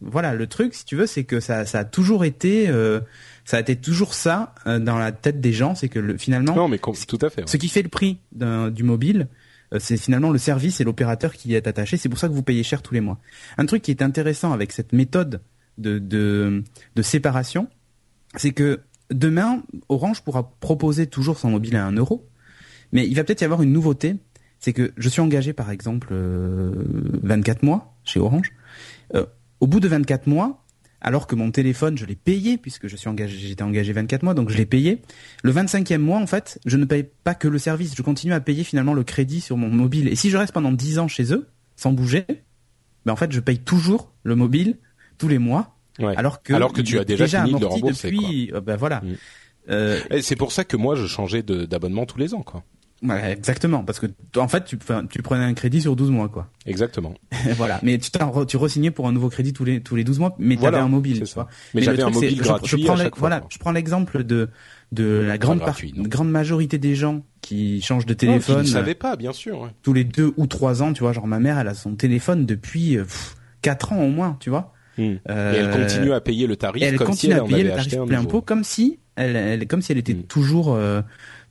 voilà, 0.00 0.34
le 0.34 0.46
truc, 0.46 0.74
si 0.74 0.84
tu 0.84 0.96
veux, 0.96 1.06
c'est 1.06 1.24
que 1.24 1.40
ça, 1.40 1.64
ça 1.64 1.80
a 1.80 1.84
toujours 1.84 2.24
été, 2.24 2.68
euh, 2.68 3.00
ça 3.44 3.56
a 3.56 3.60
été 3.60 3.76
toujours 3.76 4.14
ça 4.14 4.54
euh, 4.66 4.78
dans 4.78 4.98
la 4.98 5.12
tête 5.12 5.40
des 5.40 5.52
gens, 5.52 5.74
c'est 5.74 5.88
que 5.88 5.98
le, 5.98 6.18
finalement, 6.18 6.54
non, 6.54 6.68
mais 6.68 6.78
tout 6.78 7.18
à 7.20 7.30
fait. 7.30 7.48
Ce 7.48 7.56
qui 7.56 7.68
fait 7.68 7.82
le 7.82 7.88
prix 7.88 8.18
du 8.32 8.82
mobile, 8.82 9.28
euh, 9.72 9.78
c'est 9.80 9.96
finalement 9.96 10.30
le 10.30 10.38
service 10.38 10.80
et 10.80 10.84
l'opérateur 10.84 11.32
qui 11.32 11.50
y 11.50 11.54
est 11.54 11.66
attaché. 11.66 11.96
C'est 11.96 12.08
pour 12.08 12.18
ça 12.18 12.28
que 12.28 12.34
vous 12.34 12.42
payez 12.42 12.62
cher 12.62 12.82
tous 12.82 12.94
les 12.94 13.00
mois. 13.00 13.18
Un 13.56 13.66
truc 13.66 13.82
qui 13.82 13.90
est 13.90 14.02
intéressant 14.02 14.52
avec 14.52 14.72
cette 14.72 14.92
méthode 14.92 15.40
de, 15.78 15.98
de, 15.98 16.62
de 16.94 17.02
séparation, 17.02 17.68
c'est 18.36 18.52
que 18.52 18.80
demain, 19.10 19.62
Orange 19.88 20.22
pourra 20.22 20.52
proposer 20.60 21.06
toujours 21.06 21.38
son 21.38 21.50
mobile 21.50 21.76
à 21.76 21.86
un 21.86 21.92
euro, 21.92 22.28
Mais 22.92 23.06
il 23.06 23.14
va 23.14 23.24
peut-être 23.24 23.40
y 23.40 23.44
avoir 23.44 23.62
une 23.62 23.72
nouveauté, 23.72 24.16
c'est 24.60 24.72
que 24.72 24.92
je 24.96 25.08
suis 25.08 25.20
engagé 25.20 25.52
par 25.52 25.70
exemple 25.70 26.08
24 26.12 27.62
mois 27.62 27.94
chez 28.04 28.20
Orange. 28.20 28.52
Au 29.60 29.66
bout 29.66 29.80
de 29.80 29.88
24 29.88 30.26
mois, 30.26 30.64
alors 31.00 31.26
que 31.26 31.34
mon 31.34 31.50
téléphone, 31.50 31.96
je 31.96 32.04
l'ai 32.04 32.16
payé 32.16 32.56
puisque 32.56 32.88
je 32.88 32.96
suis 32.96 33.08
engagé, 33.08 33.36
j'étais 33.38 33.62
engagé 33.62 33.92
24 33.92 34.22
mois, 34.22 34.34
donc 34.34 34.50
je 34.50 34.56
l'ai 34.56 34.66
payé. 34.66 35.02
Le 35.42 35.52
25e 35.52 35.98
mois, 35.98 36.18
en 36.18 36.26
fait, 36.26 36.58
je 36.66 36.76
ne 36.76 36.84
paye 36.84 37.06
pas 37.24 37.34
que 37.34 37.48
le 37.48 37.58
service, 37.58 37.94
je 37.96 38.02
continue 38.02 38.32
à 38.32 38.40
payer 38.40 38.64
finalement 38.64 38.94
le 38.94 39.04
crédit 39.04 39.40
sur 39.40 39.56
mon 39.56 39.68
mobile. 39.68 40.08
Et 40.08 40.16
si 40.16 40.30
je 40.30 40.36
reste 40.36 40.52
pendant 40.52 40.72
10 40.72 40.98
ans 40.98 41.08
chez 41.08 41.32
eux, 41.32 41.46
sans 41.76 41.92
bouger, 41.92 42.24
ben 43.04 43.12
en 43.12 43.16
fait, 43.16 43.30
je 43.30 43.40
paye 43.40 43.58
toujours 43.58 44.12
le 44.24 44.34
mobile 44.34 44.78
tous 45.18 45.28
les 45.28 45.38
mois, 45.38 45.76
alors 45.98 46.42
que 46.42 46.52
alors 46.52 46.72
que 46.72 46.82
tu 46.82 46.98
as 46.98 47.04
déjà, 47.04 47.26
fini 47.26 47.54
de 47.54 47.60
le 47.60 47.66
rembourser. 47.66 48.10
Depuis, 48.10 48.50
euh, 48.52 48.60
ben 48.60 48.76
voilà. 48.76 49.00
Mm. 49.00 49.16
Euh, 49.68 50.00
c'est 50.22 50.36
pour 50.36 50.52
ça 50.52 50.64
que 50.64 50.76
moi, 50.76 50.94
je 50.94 51.06
changeais 51.06 51.42
d'abonnement 51.42 52.06
tous 52.06 52.18
les 52.18 52.34
ans, 52.34 52.42
quoi. 52.42 52.64
Ouais, 53.08 53.32
exactement, 53.32 53.84
parce 53.84 54.00
que 54.00 54.06
en 54.36 54.48
fait, 54.48 54.64
tu, 54.64 54.78
tu 55.10 55.22
prenais 55.22 55.44
un 55.44 55.54
crédit 55.54 55.80
sur 55.80 55.96
12 55.96 56.10
mois, 56.10 56.28
quoi. 56.28 56.48
Exactement. 56.66 57.14
voilà, 57.56 57.80
mais 57.82 57.98
tu 57.98 58.10
tu 58.46 58.56
re-signais 58.56 58.90
pour 58.90 59.08
un 59.08 59.12
nouveau 59.12 59.28
crédit 59.28 59.52
tous 59.52 59.64
les 59.64 59.80
tous 59.82 59.96
les 59.96 60.04
12 60.04 60.18
mois, 60.18 60.34
mais 60.38 60.56
tu 60.56 60.66
avais 60.66 60.78
un 60.78 60.88
mobile, 60.88 61.22
tu 61.22 61.34
vois. 61.34 61.48
Mais, 61.74 61.82
j'avais 61.82 62.02
un 62.02 62.10
mobile 62.10 62.38
gratuit 62.38 62.82
je, 62.82 62.86
prends 62.86 62.94
à 62.94 63.04
chaque 63.04 63.16
Voilà, 63.18 63.42
je 63.48 63.58
prends 63.58 63.72
l'exemple 63.72 64.24
de 64.24 64.48
de 64.92 65.24
la 65.26 65.38
grande 65.38 65.60
partie, 65.60 65.92
grande 65.92 66.30
majorité 66.30 66.78
des 66.78 66.94
gens 66.94 67.22
qui 67.40 67.80
changent 67.82 68.06
de 68.06 68.14
téléphone. 68.14 68.62
qui 68.62 68.68
ne 68.68 68.72
savaient 68.72 68.94
pas, 68.94 69.16
bien 69.16 69.32
sûr. 69.32 69.70
Tous 69.82 69.92
les 69.92 70.04
deux 70.04 70.32
ou 70.36 70.46
trois 70.46 70.82
ans, 70.82 70.92
tu 70.92 71.02
vois, 71.02 71.12
genre 71.12 71.26
ma 71.26 71.38
mère, 71.38 71.58
elle 71.58 71.68
a 71.68 71.74
son 71.74 71.94
téléphone 71.94 72.46
depuis 72.46 72.98
4 73.62 73.92
euh, 73.92 73.96
ans 73.96 74.02
au 74.02 74.08
moins, 74.08 74.36
tu 74.40 74.50
vois. 74.50 74.72
Hmm. 74.98 75.16
Euh, 75.28 75.52
et 75.52 75.56
elle 75.58 75.70
continue 75.70 76.12
à 76.12 76.22
payer 76.22 76.46
le 76.46 76.56
tarif 76.56 76.82
elle 76.82 76.96
comme 76.96 77.08
continue 77.08 77.34
si 77.34 77.38
elle 77.38 77.44
à 77.44 77.46
payer 77.46 77.64
le 77.64 77.70
tarif 77.70 77.98
plein 78.06 78.24
pot, 78.24 78.40
comme 78.40 78.64
si 78.64 78.98
elle, 79.14 79.36
elle, 79.36 79.66
comme 79.66 79.82
si 79.82 79.92
elle 79.92 79.98
était 79.98 80.14
hmm. 80.14 80.22
toujours 80.22 80.74
euh, 80.74 81.02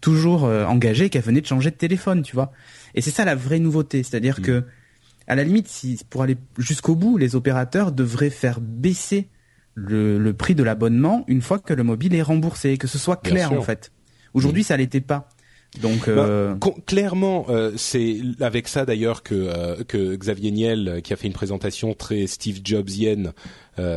toujours 0.05 0.45
euh, 0.45 0.65
engagée, 0.65 1.09
qu'elle 1.09 1.23
venait 1.23 1.41
de 1.41 1.47
changer 1.47 1.71
de 1.71 1.75
téléphone, 1.75 2.21
tu 2.21 2.35
vois. 2.35 2.51
Et 2.93 3.01
c'est 3.01 3.09
ça 3.09 3.25
la 3.25 3.33
vraie 3.33 3.57
nouveauté, 3.57 4.03
c'est-à-dire 4.03 4.39
mm. 4.39 4.43
que 4.43 4.63
à 5.25 5.33
la 5.33 5.43
limite, 5.43 5.67
si 5.67 5.99
pour 6.11 6.21
aller 6.21 6.37
jusqu'au 6.59 6.93
bout, 6.93 7.17
les 7.17 7.35
opérateurs 7.35 7.91
devraient 7.91 8.29
faire 8.29 8.59
baisser 8.61 9.29
le, 9.73 10.19
le 10.19 10.33
prix 10.33 10.53
de 10.53 10.61
l'abonnement 10.61 11.23
une 11.27 11.41
fois 11.41 11.57
que 11.57 11.73
le 11.73 11.81
mobile 11.81 12.13
est 12.13 12.21
remboursé, 12.21 12.77
que 12.77 12.85
ce 12.85 12.99
soit 12.99 13.15
clair 13.15 13.51
en 13.51 13.63
fait. 13.63 13.91
Aujourd'hui, 14.35 14.61
mm. 14.61 14.65
ça 14.65 14.77
l'était 14.77 15.01
pas. 15.01 15.27
Donc 15.81 16.05
bah, 16.05 16.11
euh... 16.11 16.55
clairement, 16.85 17.47
euh, 17.49 17.71
c'est 17.75 18.17
avec 18.39 18.67
ça 18.67 18.85
d'ailleurs 18.85 19.23
que 19.23 19.33
euh, 19.33 19.83
que 19.85 20.15
Xavier 20.15 20.51
Niel, 20.51 21.01
qui 21.03 21.13
a 21.13 21.15
fait 21.15 21.25
une 21.25 21.33
présentation 21.33 21.95
très 21.95 22.27
Steve 22.27 22.61
Jobsienne 22.63 23.33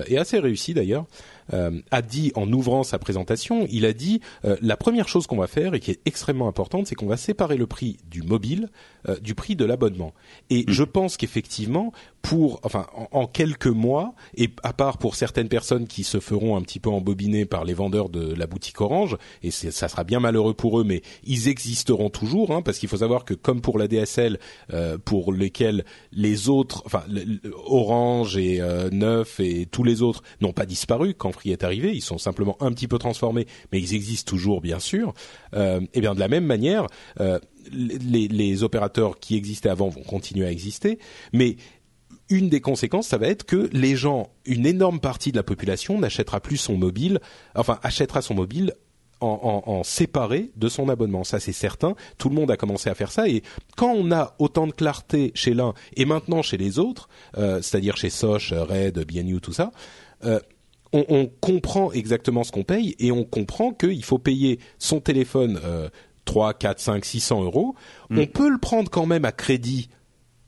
et 0.08 0.18
assez 0.18 0.40
réussie 0.40 0.74
d'ailleurs, 0.74 1.04
euh, 1.04 1.37
a 1.52 2.02
dit 2.02 2.32
en 2.34 2.52
ouvrant 2.52 2.82
sa 2.82 2.98
présentation, 2.98 3.66
il 3.70 3.84
a 3.84 3.92
dit 3.92 4.20
euh, 4.44 4.56
la 4.60 4.76
première 4.76 5.08
chose 5.08 5.26
qu'on 5.26 5.36
va 5.36 5.46
faire 5.46 5.74
et 5.74 5.80
qui 5.80 5.90
est 5.90 6.00
extrêmement 6.04 6.48
importante, 6.48 6.86
c'est 6.86 6.94
qu'on 6.94 7.06
va 7.06 7.16
séparer 7.16 7.56
le 7.56 7.66
prix 7.66 7.98
du 8.10 8.22
mobile 8.22 8.68
euh, 9.08 9.16
du 9.20 9.34
prix 9.34 9.54
de 9.54 9.64
l'abonnement. 9.64 10.12
Et 10.50 10.62
mmh. 10.62 10.64
je 10.68 10.82
pense 10.82 11.16
qu'effectivement, 11.16 11.92
pour, 12.20 12.60
enfin, 12.64 12.86
en, 13.12 13.26
quelques 13.26 13.68
mois, 13.68 14.14
et 14.36 14.50
à 14.62 14.72
part 14.72 14.98
pour 14.98 15.14
certaines 15.14 15.48
personnes 15.48 15.86
qui 15.86 16.02
se 16.02 16.18
feront 16.18 16.56
un 16.56 16.62
petit 16.62 16.80
peu 16.80 16.90
embobiner 16.90 17.46
par 17.46 17.64
les 17.64 17.74
vendeurs 17.74 18.08
de 18.08 18.34
la 18.34 18.46
boutique 18.46 18.80
Orange, 18.80 19.16
et 19.42 19.50
ça 19.50 19.88
sera 19.88 20.04
bien 20.04 20.20
malheureux 20.20 20.54
pour 20.54 20.80
eux, 20.80 20.84
mais 20.84 21.02
ils 21.24 21.48
existeront 21.48 22.10
toujours, 22.10 22.50
hein, 22.50 22.60
parce 22.60 22.78
qu'il 22.78 22.88
faut 22.88 22.98
savoir 22.98 23.24
que 23.24 23.34
comme 23.34 23.60
pour 23.60 23.78
la 23.78 23.86
DSL, 23.86 24.38
euh, 24.72 24.98
pour 24.98 25.32
lesquels 25.32 25.84
les 26.12 26.48
autres, 26.48 26.82
enfin, 26.84 27.04
Orange 27.66 28.36
et 28.36 28.60
euh, 28.60 28.90
Neuf 28.90 29.38
et 29.40 29.66
tous 29.66 29.84
les 29.84 30.02
autres 30.02 30.22
n'ont 30.40 30.52
pas 30.52 30.66
disparu 30.66 31.14
quand 31.14 31.30
Free 31.38 31.52
est 31.52 31.64
arrivé, 31.64 31.94
ils 31.94 32.02
sont 32.02 32.18
simplement 32.18 32.56
un 32.60 32.72
petit 32.72 32.88
peu 32.88 32.98
transformés, 32.98 33.46
mais 33.72 33.80
ils 33.80 33.94
existent 33.94 34.30
toujours, 34.30 34.60
bien 34.60 34.78
sûr. 34.78 35.14
Euh, 35.54 35.80
et 35.94 36.00
bien 36.00 36.14
de 36.14 36.20
la 36.20 36.28
même 36.28 36.44
manière. 36.44 36.86
Euh, 37.20 37.38
les, 37.70 38.62
opérateurs 38.62 39.20
qui 39.20 39.36
existaient 39.36 39.68
avant 39.68 39.88
vont 39.88 40.02
continuer 40.02 40.46
à 40.46 40.50
exister, 40.50 40.98
mais 41.32 41.56
une 42.30 42.48
des 42.48 42.60
conséquences, 42.60 43.06
ça 43.06 43.18
va 43.18 43.28
être 43.28 43.44
que 43.44 43.68
les 43.72 43.94
gens, 43.94 44.30
une 44.46 44.66
énorme 44.66 45.00
partie 45.00 45.32
de 45.32 45.36
la 45.36 45.42
population 45.42 45.98
n'achètera 45.98 46.40
plus 46.40 46.56
son 46.56 46.76
mobile, 46.76 47.20
enfin 47.54 47.78
achètera 47.82 48.22
son 48.22 48.34
mobile 48.34 48.72
en, 49.20 49.82
séparé 49.84 50.50
de 50.56 50.68
son 50.68 50.88
abonnement. 50.88 51.24
Ça, 51.24 51.40
c'est 51.40 51.52
certain. 51.52 51.94
Tout 52.18 52.28
le 52.28 52.36
monde 52.36 52.50
a 52.50 52.56
commencé 52.56 52.88
à 52.88 52.94
faire 52.94 53.10
ça. 53.10 53.28
Et 53.28 53.42
quand 53.76 53.92
on 53.92 54.12
a 54.12 54.34
autant 54.38 54.66
de 54.66 54.72
clarté 54.72 55.32
chez 55.34 55.54
l'un 55.54 55.74
et 55.96 56.04
maintenant 56.04 56.42
chez 56.42 56.56
les 56.56 56.78
autres, 56.78 57.08
euh, 57.36 57.60
c'est-à-dire 57.60 57.96
chez 57.96 58.10
Soch, 58.10 58.52
Red, 58.52 59.04
BNU, 59.04 59.40
tout 59.40 59.52
ça, 59.52 59.72
on, 60.92 61.04
on, 61.08 61.26
comprend 61.26 61.92
exactement 61.92 62.44
ce 62.44 62.52
qu'on 62.52 62.64
paye 62.64 62.94
et 62.98 63.12
on 63.12 63.24
comprend 63.24 63.72
qu'il 63.72 64.04
faut 64.04 64.18
payer 64.18 64.58
son 64.78 65.00
téléphone 65.00 65.60
euh, 65.64 65.88
3, 66.24 66.54
4, 66.54 66.80
5, 66.80 67.04
600 67.04 67.44
euros. 67.44 67.74
Mm. 68.10 68.18
On 68.18 68.26
peut 68.26 68.48
le 68.48 68.58
prendre 68.58 68.90
quand 68.90 69.06
même 69.06 69.24
à 69.24 69.32
crédit 69.32 69.88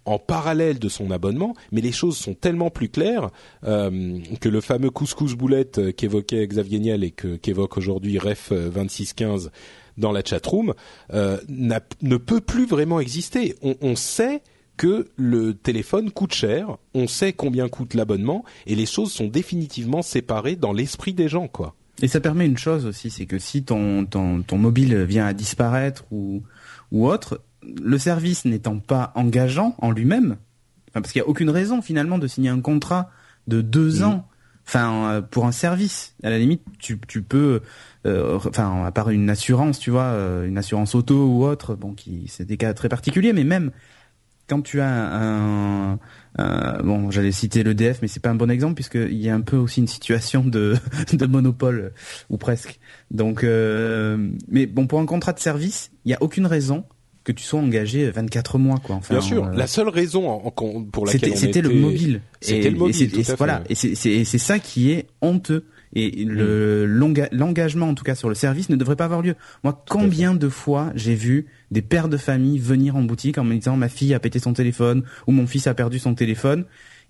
en 0.04 0.18
parallèle 0.18 0.78
de 0.78 0.88
son 0.88 1.10
abonnement, 1.10 1.54
mais 1.72 1.80
les 1.80 1.92
choses 1.92 2.16
sont 2.16 2.34
tellement 2.34 2.70
plus 2.70 2.88
claires 2.88 3.30
euh, 3.64 4.18
que 4.40 4.48
le 4.48 4.60
fameux 4.60 4.90
couscous 4.90 5.34
boulette 5.34 5.78
euh, 5.78 5.92
qu'évoquait 5.92 6.46
Xavier 6.46 6.78
Niel 6.78 7.04
et 7.04 7.10
que, 7.10 7.36
qu'évoque 7.36 7.76
aujourd'hui 7.76 8.18
Ref 8.18 8.52
2615 8.52 9.46
euh, 9.46 9.50
dans 9.98 10.12
la 10.12 10.22
chatroom 10.24 10.74
euh, 11.12 11.38
ne 11.48 12.16
peut 12.16 12.40
plus 12.40 12.66
vraiment 12.66 13.00
exister. 13.00 13.54
On, 13.62 13.76
on 13.82 13.96
sait 13.96 14.42
que 14.80 15.08
le 15.18 15.52
téléphone 15.52 16.10
coûte 16.10 16.32
cher, 16.32 16.78
on 16.94 17.06
sait 17.06 17.34
combien 17.34 17.68
coûte 17.68 17.92
l'abonnement, 17.92 18.46
et 18.66 18.74
les 18.74 18.86
choses 18.86 19.12
sont 19.12 19.26
définitivement 19.26 20.00
séparées 20.00 20.56
dans 20.56 20.72
l'esprit 20.72 21.12
des 21.12 21.28
gens, 21.28 21.48
quoi. 21.48 21.74
Et 22.00 22.08
ça 22.08 22.18
permet 22.18 22.46
une 22.46 22.56
chose 22.56 22.86
aussi, 22.86 23.10
c'est 23.10 23.26
que 23.26 23.38
si 23.38 23.62
ton, 23.62 24.06
ton, 24.06 24.40
ton 24.40 24.56
mobile 24.56 25.02
vient 25.02 25.26
à 25.26 25.34
disparaître 25.34 26.04
ou, 26.10 26.44
ou 26.92 27.06
autre, 27.06 27.42
le 27.62 27.98
service 27.98 28.46
n'étant 28.46 28.78
pas 28.78 29.12
engageant 29.16 29.74
en 29.82 29.90
lui-même, 29.90 30.38
enfin, 30.88 31.02
parce 31.02 31.12
qu'il 31.12 31.20
n'y 31.20 31.26
a 31.26 31.28
aucune 31.28 31.50
raison 31.50 31.82
finalement 31.82 32.16
de 32.16 32.26
signer 32.26 32.48
un 32.48 32.62
contrat 32.62 33.10
de 33.48 33.60
deux 33.60 34.02
ans, 34.02 34.26
enfin 34.66 35.10
euh, 35.10 35.20
pour 35.20 35.44
un 35.44 35.52
service. 35.52 36.14
À 36.22 36.30
la 36.30 36.38
limite, 36.38 36.62
tu, 36.78 36.98
tu 37.06 37.20
peux, 37.20 37.60
euh, 38.06 38.38
enfin 38.46 38.82
à 38.86 38.92
part 38.92 39.10
une 39.10 39.28
assurance, 39.28 39.78
tu 39.78 39.90
vois, 39.90 40.04
euh, 40.04 40.46
une 40.46 40.56
assurance 40.56 40.94
auto 40.94 41.26
ou 41.26 41.44
autre, 41.44 41.74
bon, 41.74 41.92
qui 41.92 42.24
c'est 42.28 42.46
des 42.46 42.56
cas 42.56 42.72
très 42.72 42.88
particuliers, 42.88 43.34
mais 43.34 43.44
même 43.44 43.72
quand 44.50 44.62
tu 44.62 44.80
as 44.80 44.88
un, 44.88 45.98
bon, 46.82 47.10
j'allais 47.10 47.30
citer 47.30 47.62
l'EDF, 47.62 48.00
mais 48.02 48.08
c'est 48.08 48.20
pas 48.20 48.30
un 48.30 48.34
bon 48.34 48.50
exemple 48.50 48.74
puisqu'il 48.74 49.14
y 49.14 49.28
a 49.28 49.34
un 49.34 49.40
peu 49.40 49.56
aussi 49.56 49.80
une 49.80 49.86
situation 49.86 50.44
de, 50.44 50.76
de 51.12 51.26
monopole 51.26 51.92
ou 52.28 52.36
presque. 52.36 52.80
Donc, 53.12 53.44
euh, 53.44 54.28
mais 54.48 54.66
bon, 54.66 54.88
pour 54.88 55.00
un 55.00 55.06
contrat 55.06 55.32
de 55.32 55.38
service, 55.38 55.92
il 56.04 56.10
y 56.10 56.14
a 56.14 56.18
aucune 56.20 56.46
raison 56.46 56.84
que 57.22 57.32
tu 57.32 57.44
sois 57.44 57.60
engagé 57.60 58.10
24 58.10 58.58
mois, 58.58 58.78
quoi. 58.78 58.96
Enfin, 58.96 59.14
Bien 59.14 59.20
sûr. 59.20 59.44
Euh, 59.44 59.52
la 59.52 59.66
seule 59.66 59.88
raison 59.88 60.28
en, 60.28 60.50
pour 60.50 61.06
laquelle 61.06 61.36
c'était 61.36 61.60
le 61.60 61.70
mobile. 61.70 62.22
C'était 62.40 62.70
le 62.70 62.78
mobile. 62.78 63.20
Et, 63.20 63.22
voilà. 63.36 63.62
Et 63.68 63.74
c'est 63.74 64.24
ça 64.24 64.58
qui 64.58 64.90
est 64.90 65.06
honteux. 65.20 65.64
Et 65.94 66.24
le 66.24 66.86
l'engagement, 66.86 67.88
en 67.88 67.94
tout 67.94 68.04
cas 68.04 68.14
sur 68.14 68.28
le 68.28 68.34
service, 68.34 68.68
ne 68.68 68.76
devrait 68.76 68.96
pas 68.96 69.06
avoir 69.06 69.22
lieu. 69.22 69.34
Moi, 69.64 69.84
combien 69.88 70.34
de 70.34 70.48
fois 70.48 70.92
j'ai 70.94 71.14
vu 71.14 71.46
des 71.70 71.82
pères 71.82 72.08
de 72.08 72.16
famille 72.16 72.58
venir 72.58 72.96
en 72.96 73.02
boutique 73.02 73.38
en 73.38 73.44
me 73.44 73.54
disant 73.54 73.76
ma 73.76 73.88
fille 73.88 74.14
a 74.14 74.20
pété 74.20 74.38
son 74.38 74.52
téléphone 74.52 75.04
ou 75.26 75.32
mon 75.32 75.46
fils 75.46 75.66
a 75.66 75.74
perdu 75.74 75.98
son 75.98 76.14
téléphone. 76.14 76.64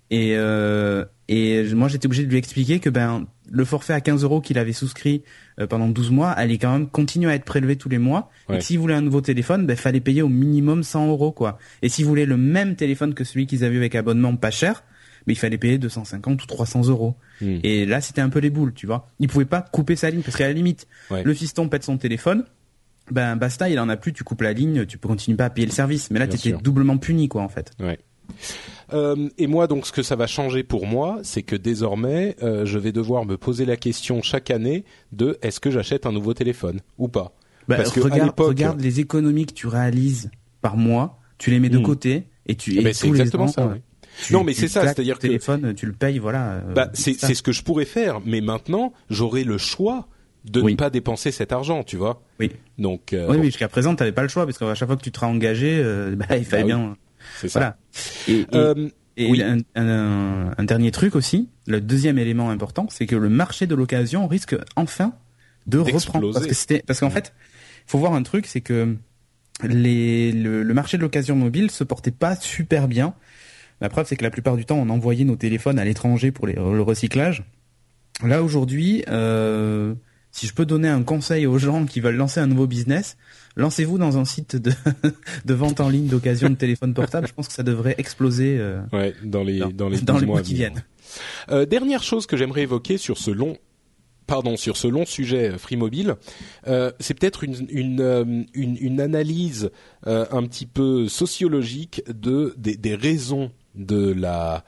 Et 0.09 0.33
euh, 0.35 1.05
et 1.29 1.63
moi 1.73 1.87
j'étais 1.87 2.05
obligé 2.05 2.25
de 2.25 2.29
lui 2.29 2.37
expliquer 2.37 2.79
que 2.79 2.89
ben 2.89 3.27
le 3.49 3.63
forfait 3.63 3.93
à 3.93 4.01
15 4.01 4.23
euros 4.25 4.41
qu'il 4.41 4.57
avait 4.57 4.73
souscrit 4.73 5.23
euh, 5.59 5.67
pendant 5.67 5.87
12 5.87 6.11
mois 6.11 6.31
allait 6.31 6.57
quand 6.57 6.73
même 6.73 6.89
continuer 6.89 7.31
à 7.31 7.35
être 7.35 7.45
prélevé 7.45 7.77
tous 7.77 7.87
les 7.87 7.97
mois. 7.97 8.29
Et 8.49 8.57
que 8.57 8.63
s'il 8.63 8.77
voulait 8.79 8.93
un 8.93 9.01
nouveau 9.01 9.21
téléphone 9.21 9.65
ben 9.65 9.77
fallait 9.77 10.01
payer 10.01 10.21
au 10.21 10.27
minimum 10.27 10.83
100 10.83 11.07
euros 11.07 11.31
quoi. 11.31 11.59
Et 11.81 11.87
s'il 11.87 12.05
voulait 12.05 12.25
le 12.25 12.35
même 12.35 12.75
téléphone 12.75 13.13
que 13.13 13.23
celui 13.23 13.47
qu'ils 13.47 13.63
avaient 13.63 13.77
avec 13.77 13.95
abonnement 13.95 14.35
pas 14.35 14.51
cher 14.51 14.83
mais 15.27 15.33
il 15.33 15.37
fallait 15.37 15.57
payer 15.57 15.77
250 15.77 16.43
ou 16.43 16.47
300 16.47 16.87
euros. 16.87 17.15
Hmm. 17.41 17.59
Et 17.63 17.85
là, 17.85 18.01
c'était 18.01 18.21
un 18.21 18.29
peu 18.29 18.39
les 18.39 18.49
boules, 18.49 18.73
tu 18.73 18.87
vois. 18.87 19.09
Il 19.19 19.27
pouvait 19.27 19.45
pas 19.45 19.61
couper 19.61 19.95
sa 19.95 20.09
ligne 20.09 20.21
parce 20.21 20.37
qu'à 20.37 20.47
la 20.47 20.53
limite, 20.53 20.87
le 21.11 21.33
fiston 21.33 21.69
pète 21.69 21.83
son 21.83 21.97
téléphone, 21.97 22.45
ben 23.09 23.35
basta, 23.35 23.69
il 23.69 23.79
en 23.79 23.89
a 23.89 23.97
plus, 23.97 24.13
tu 24.13 24.23
coupes 24.23 24.41
la 24.41 24.53
ligne, 24.53 24.85
tu 24.85 24.97
peux 24.97 25.07
continuer 25.07 25.37
pas 25.37 25.45
à 25.45 25.49
payer 25.49 25.67
le 25.67 25.73
service. 25.73 26.11
Mais 26.11 26.19
là, 26.19 26.27
tu 26.27 26.35
étais 26.35 26.53
doublement 26.53 26.97
puni, 26.97 27.27
quoi, 27.27 27.41
en 27.41 27.49
fait. 27.49 27.71
Ouais. 27.79 27.99
Euh, 28.93 29.29
et 29.37 29.47
moi, 29.47 29.67
donc, 29.67 29.85
ce 29.85 29.91
que 29.91 30.03
ça 30.03 30.15
va 30.15 30.27
changer 30.27 30.63
pour 30.63 30.85
moi, 30.85 31.19
c'est 31.23 31.43
que 31.43 31.55
désormais, 31.55 32.35
euh, 32.41 32.65
je 32.65 32.77
vais 32.77 32.91
devoir 32.91 33.25
me 33.25 33.37
poser 33.37 33.65
la 33.65 33.77
question 33.77 34.21
chaque 34.21 34.51
année 34.51 34.85
de 35.11 35.37
est-ce 35.41 35.59
que 35.59 35.71
j'achète 35.71 36.05
un 36.05 36.11
nouveau 36.11 36.33
téléphone 36.33 36.79
ou 36.97 37.07
pas? 37.07 37.33
Bah, 37.67 37.77
Parce 37.77 37.91
que 37.91 37.99
regarde, 37.99 38.33
regarde 38.37 38.81
les 38.81 38.99
économies 38.99 39.45
que 39.45 39.53
tu 39.53 39.67
réalises 39.67 40.31
par 40.61 40.77
mois, 40.77 41.19
tu 41.37 41.51
les 41.51 41.59
mets 41.59 41.69
de 41.69 41.77
hmm. 41.77 41.83
côté 41.83 42.27
et 42.47 42.55
tu. 42.55 42.77
Eh 42.77 42.81
ben, 42.81 42.93
c'est 42.93 43.07
exactement 43.07 43.47
ça. 43.47 43.75
Non, 44.31 44.43
mais 44.43 44.53
c'est 44.53 44.67
ça, 44.67 44.81
c'est-à-dire 44.83 45.15
que 45.15 45.21
téléphone, 45.21 45.73
tu 45.73 45.85
le 45.85 45.93
payes, 45.93 46.19
voilà. 46.19 46.51
Euh, 46.51 46.73
bah, 46.73 46.89
c'est 46.93 47.13
ce 47.15 47.41
que 47.41 47.51
je 47.51 47.63
pourrais 47.63 47.85
faire, 47.85 48.19
mais 48.25 48.41
maintenant, 48.41 48.93
j'aurai 49.09 49.43
le 49.43 49.57
choix 49.57 50.07
de 50.45 50.61
ne 50.61 50.75
pas 50.75 50.89
dépenser 50.89 51.31
cet 51.31 51.51
argent, 51.51 51.83
tu 51.83 51.97
vois. 51.97 52.21
Oui. 52.39 52.51
Donc. 52.77 53.13
Euh, 53.13 53.27
oui, 53.29 53.37
oui 53.37 53.45
jusqu'à 53.47 53.67
présent, 53.67 53.95
tu 53.95 54.01
n'avais 54.01 54.11
pas 54.11 54.23
le 54.23 54.27
choix 54.27 54.45
parce 54.45 54.57
qu'à 54.57 54.75
chaque 54.75 54.87
fois 54.87 54.97
que 54.97 55.03
tu 55.03 55.11
te 55.11 55.23
engagé, 55.23 55.79
euh, 55.83 56.15
bah, 56.29 56.37
il 56.37 56.45
fallait 56.45 56.63
bah 56.63 56.67
bien. 56.67 56.97
C'est 57.39 57.49
ça. 57.49 57.77
Et, 58.27 58.45
euh, 58.53 58.89
oui. 59.17 59.43
un, 59.43 59.57
un, 59.75 60.53
un, 60.57 60.63
dernier 60.63 60.91
truc 60.91 61.15
aussi, 61.15 61.49
le 61.67 61.79
deuxième 61.79 62.17
élément 62.17 62.49
important, 62.49 62.87
c'est 62.89 63.05
que 63.05 63.15
le 63.15 63.29
marché 63.29 63.67
de 63.67 63.75
l'occasion 63.75 64.27
risque 64.27 64.55
enfin 64.75 65.13
de 65.67 65.77
reprendre 65.77 66.33
parce 66.33 66.47
que 66.47 66.55
c'était 66.55 66.83
parce 66.87 66.99
qu'en 67.01 67.11
fait, 67.11 67.33
faut 67.85 67.99
voir 67.99 68.13
un 68.13 68.23
truc, 68.23 68.47
c'est 68.47 68.61
que 68.61 68.95
les, 69.63 70.31
le, 70.31 70.63
le 70.63 70.73
marché 70.73 70.97
de 70.97 71.03
l'occasion 71.03 71.35
mobile 71.35 71.69
se 71.69 71.83
portait 71.83 72.09
pas 72.09 72.35
super 72.35 72.87
bien. 72.87 73.13
La 73.81 73.89
preuve, 73.89 74.05
c'est 74.07 74.15
que 74.15 74.23
la 74.23 74.29
plupart 74.29 74.55
du 74.55 74.65
temps, 74.65 74.77
on 74.77 74.89
envoyait 74.89 75.25
nos 75.25 75.35
téléphones 75.35 75.79
à 75.79 75.85
l'étranger 75.85 76.31
pour 76.31 76.47
les, 76.47 76.53
le 76.53 76.81
recyclage. 76.81 77.43
Là, 78.23 78.43
aujourd'hui, 78.43 79.03
euh, 79.09 79.95
si 80.31 80.47
je 80.47 80.53
peux 80.53 80.65
donner 80.65 80.87
un 80.87 81.03
conseil 81.03 81.45
aux 81.45 81.57
gens 81.57 81.85
qui 81.85 81.99
veulent 81.99 82.15
lancer 82.15 82.39
un 82.39 82.47
nouveau 82.47 82.67
business, 82.67 83.17
lancez-vous 83.55 83.97
dans 83.97 84.17
un 84.17 84.25
site 84.25 84.55
de, 84.55 84.71
de 85.45 85.53
vente 85.53 85.79
en 85.81 85.89
ligne 85.89 86.07
d'occasion 86.07 86.49
de 86.49 86.55
téléphone 86.55 86.93
portable. 86.93 87.27
Je 87.27 87.33
pense 87.33 87.47
que 87.47 87.53
ça 87.53 87.63
devrait 87.63 87.95
exploser 87.97 88.57
euh, 88.59 88.81
Ouais, 88.93 89.13
dans 89.23 89.43
les 89.43 89.59
dans, 89.59 89.69
dans 89.71 89.89
les, 89.89 89.99
dans 89.99 90.13
12 90.13 90.21
les 90.21 90.27
mois 90.27 90.41
qui 90.41 90.53
viennent. 90.53 90.83
Euh, 91.49 91.65
dernière 91.65 92.03
chose 92.03 92.25
que 92.27 92.37
j'aimerais 92.37 92.61
évoquer 92.61 92.97
sur 92.97 93.17
ce 93.17 93.31
long 93.31 93.57
pardon 94.27 94.55
sur 94.55 94.77
ce 94.77 94.87
long 94.87 95.05
sujet 95.05 95.57
Free 95.57 95.75
Mobile, 95.75 96.15
euh, 96.67 96.93
c'est 97.01 97.13
peut-être 97.19 97.43
une 97.43 97.67
une, 97.69 98.45
une 98.53 98.77
une 98.79 99.01
analyse 99.01 99.71
euh, 100.07 100.25
un 100.31 100.43
petit 100.43 100.65
peu 100.65 101.09
sociologique 101.09 102.01
de 102.07 102.53
des, 102.57 102.77
des 102.77 102.95
raisons 102.95 103.51
de 103.75 104.11
la 104.13 104.63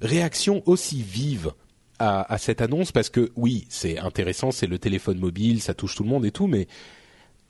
réaction 0.00 0.62
aussi 0.66 1.02
vive 1.02 1.52
à, 1.98 2.32
à 2.32 2.38
cette 2.38 2.60
annonce 2.60 2.92
parce 2.92 3.10
que 3.10 3.30
oui 3.36 3.66
c'est 3.68 3.98
intéressant 3.98 4.50
c'est 4.52 4.66
le 4.68 4.78
téléphone 4.78 5.18
mobile 5.18 5.60
ça 5.60 5.74
touche 5.74 5.96
tout 5.96 6.04
le 6.04 6.08
monde 6.08 6.24
et 6.24 6.30
tout 6.30 6.46
mais 6.46 6.68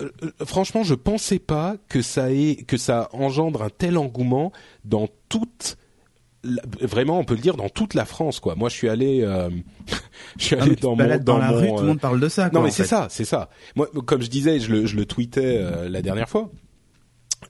euh, 0.00 0.10
euh, 0.22 0.30
franchement 0.46 0.82
je 0.82 0.94
pensais 0.94 1.38
pas 1.38 1.76
que 1.88 2.00
ça 2.02 2.32
ait 2.32 2.56
que 2.56 2.76
ça 2.78 3.10
engendre 3.12 3.62
un 3.62 3.68
tel 3.70 3.98
engouement 3.98 4.50
dans 4.86 5.08
toute 5.28 5.76
la- 6.42 6.62
vraiment 6.80 7.18
on 7.18 7.24
peut 7.24 7.34
le 7.34 7.40
dire 7.42 7.56
dans 7.56 7.68
toute 7.68 7.92
la 7.94 8.06
France 8.06 8.40
quoi 8.40 8.54
moi 8.54 8.70
je 8.70 8.74
suis 8.76 8.88
allé 8.88 9.20
euh, 9.22 9.50
je 10.38 10.44
suis 10.44 10.56
Ah, 10.56 10.62
allé 10.62 10.70
mais 10.70 10.76
dans 10.76 10.96
mon 10.96 11.06
dans 11.06 11.18
dans 11.18 11.38
la 11.38 11.50
mon, 11.50 11.58
rue, 11.58 11.68
tout 11.68 11.80
le 11.82 11.86
monde 11.88 12.00
parle 12.00 12.20
de 12.20 12.28
ça. 12.28 12.44
non 12.46 12.50
quoi, 12.52 12.60
mais 12.62 12.68
en 12.68 12.72
c'est 12.72 12.84
ça, 12.86 13.08
c'est 13.10 13.24
ça. 13.26 13.50
Moi, 13.76 13.88
comme 14.06 14.22
je 14.22 14.28
disais, 14.28 14.58
je 14.60 14.70
le, 14.72 14.86
je 14.86 14.96
le 14.96 15.04
tweetais 15.04 15.58
euh, 15.58 15.88
la 15.88 16.00
dernière 16.00 16.28
fois. 16.28 16.50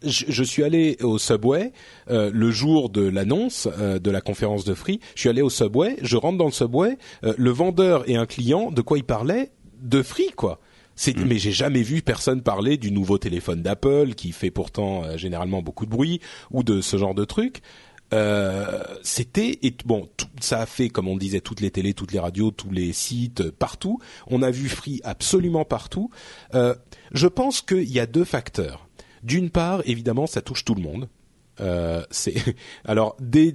Je, 0.03 0.25
je 0.29 0.45
suis 0.45 0.65
allé 0.65 0.97
au 1.03 1.19
Subway 1.19 1.73
euh, 2.11 2.31
le 2.33 2.51
jour 2.51 2.91
de 2.91 3.03
l'annonce 3.03 3.69
euh, 3.79 3.99
de 3.99 4.11
la 4.11 4.21
conférence 4.21 4.65
de 4.65 4.75
Free. 4.75 5.01
Je 5.15 5.21
suis 5.21 5.29
allé 5.29 5.43
au 5.43 5.51
Subway, 5.51 5.97
je 6.03 6.17
rentre 6.17 6.39
dans 6.39 6.47
le 6.47 6.53
Subway, 6.53 6.99
euh, 7.25 7.35
le 7.37 7.51
vendeur 7.51 8.09
et 8.09 8.17
un 8.17 8.27
client, 8.27 8.71
de 8.71 8.83
quoi 8.83 8.99
il 8.99 9.05
parlait 9.05 9.51
De 9.81 10.03
Free, 10.03 10.31
quoi. 10.37 10.61
C'est, 10.95 11.17
mais 11.17 11.39
j'ai 11.39 11.53
jamais 11.53 11.83
vu 11.83 12.03
personne 12.03 12.43
parler 12.43 12.77
du 12.77 12.91
nouveau 12.91 13.19
téléphone 13.19 13.63
d'Apple 13.63 14.15
qui 14.17 14.33
fait 14.33 14.51
pourtant 14.51 15.05
euh, 15.05 15.17
généralement 15.17 15.63
beaucoup 15.63 15.87
de 15.87 15.91
bruit 15.91 16.21
ou 16.51 16.65
de 16.65 16.81
ce 16.81 16.97
genre 16.97 17.15
de 17.15 17.25
truc. 17.25 17.63
Euh, 18.15 18.83
c'était 19.03 19.59
et 19.63 19.75
bon, 19.85 20.09
tout, 20.17 20.27
ça 20.41 20.61
a 20.61 20.67
fait 20.67 20.89
comme 20.89 21.09
on 21.09 21.17
disait 21.17 21.41
toutes 21.41 21.61
les 21.61 21.71
télés, 21.71 21.95
toutes 21.95 22.13
les 22.13 22.19
radios, 22.19 22.51
tous 22.51 22.71
les 22.71 22.93
sites, 22.93 23.43
euh, 23.43 23.53
partout. 23.57 24.01
On 24.27 24.43
a 24.43 24.51
vu 24.51 24.69
Free 24.69 25.01
absolument 25.05 25.65
partout. 25.65 26.11
Euh, 26.55 26.75
je 27.13 27.27
pense 27.27 27.61
qu'il 27.61 27.91
y 27.91 28.01
a 28.01 28.07
deux 28.07 28.25
facteurs. 28.25 28.88
D'une 29.23 29.51
part, 29.51 29.83
évidemment, 29.85 30.27
ça 30.27 30.41
touche 30.41 30.65
tout 30.65 30.75
le 30.75 30.83
monde. 30.83 31.09
Euh, 31.61 32.03
c'est 32.11 32.35
alors 32.85 33.17
De, 33.21 33.51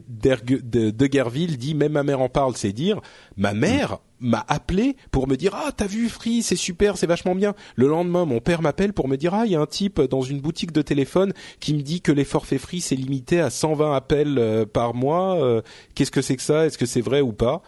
dit 1.55 1.76
même 1.76 1.93
ma 1.93 2.03
mère 2.03 2.22
en 2.22 2.30
parle, 2.30 2.55
c'est 2.55 2.74
dire 2.74 2.99
ma 3.38 3.53
mère 3.53 3.99
m'a 4.20 4.43
appelé 4.47 4.95
pour 5.11 5.28
me 5.28 5.36
dire 5.36 5.53
ah 5.55 5.72
t'as 5.76 5.88
vu 5.88 6.09
Free 6.09 6.43
c'est 6.43 6.55
super 6.55 6.97
c'est 6.97 7.07
vachement 7.07 7.36
bien. 7.36 7.53
Le 7.76 7.88
lendemain 7.88 8.26
mon 8.26 8.39
père 8.39 8.61
m'appelle 8.61 8.93
pour 8.93 9.07
me 9.07 9.16
dire 9.16 9.34
ah 9.34 9.43
il 9.45 9.51
y 9.51 9.55
a 9.55 9.61
un 9.61 9.66
type 9.66 10.01
dans 10.01 10.22
une 10.22 10.41
boutique 10.41 10.72
de 10.72 10.82
téléphone 10.82 11.34
qui 11.59 11.74
me 11.74 11.82
dit 11.82 12.01
que 12.01 12.11
les 12.11 12.26
forfaits 12.26 12.59
Free 12.59 12.82
c'est 12.82 12.95
limité 12.95 13.39
à 13.39 13.49
120 13.49 13.95
appels 13.95 14.38
euh, 14.38 14.66
par 14.66 14.93
mois. 14.93 15.41
Euh, 15.43 15.61
Qu'est-ce 15.95 16.11
que 16.11 16.22
c'est 16.22 16.36
que 16.36 16.41
ça? 16.41 16.66
Est-ce 16.66 16.78
que 16.78 16.86
c'est 16.86 17.01
vrai 17.01 17.22
ou 17.22 17.32
pas? 17.32 17.61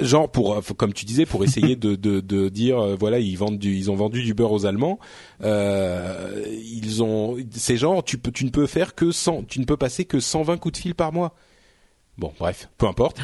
Genre 0.00 0.30
pour 0.30 0.54
euh, 0.54 0.60
comme 0.76 0.92
tu 0.92 1.04
disais 1.06 1.24
pour 1.26 1.42
essayer 1.44 1.74
de, 1.76 1.94
de, 1.94 2.20
de 2.20 2.48
dire 2.48 2.78
euh, 2.78 2.96
voilà 2.98 3.18
ils 3.18 3.36
vendent 3.36 3.58
du 3.58 3.74
ils 3.76 3.90
ont 3.90 3.94
vendu 3.96 4.22
du 4.22 4.34
beurre 4.34 4.52
aux 4.52 4.66
Allemands 4.66 4.98
euh, 5.42 6.44
ils 6.62 7.02
ont 7.02 7.36
ces 7.50 7.76
gens 7.76 8.02
tu 8.02 8.18
peux 8.18 8.30
tu 8.30 8.44
ne 8.44 8.50
peux 8.50 8.66
faire 8.66 8.94
que 8.94 9.10
100 9.10 9.44
tu 9.44 9.60
ne 9.60 9.64
peux 9.64 9.76
passer 9.76 10.04
que 10.04 10.20
120 10.20 10.58
coups 10.58 10.74
de 10.74 10.82
fil 10.82 10.94
par 10.94 11.12
mois 11.12 11.34
bon 12.18 12.32
bref 12.38 12.68
peu 12.78 12.86
importe 12.86 13.18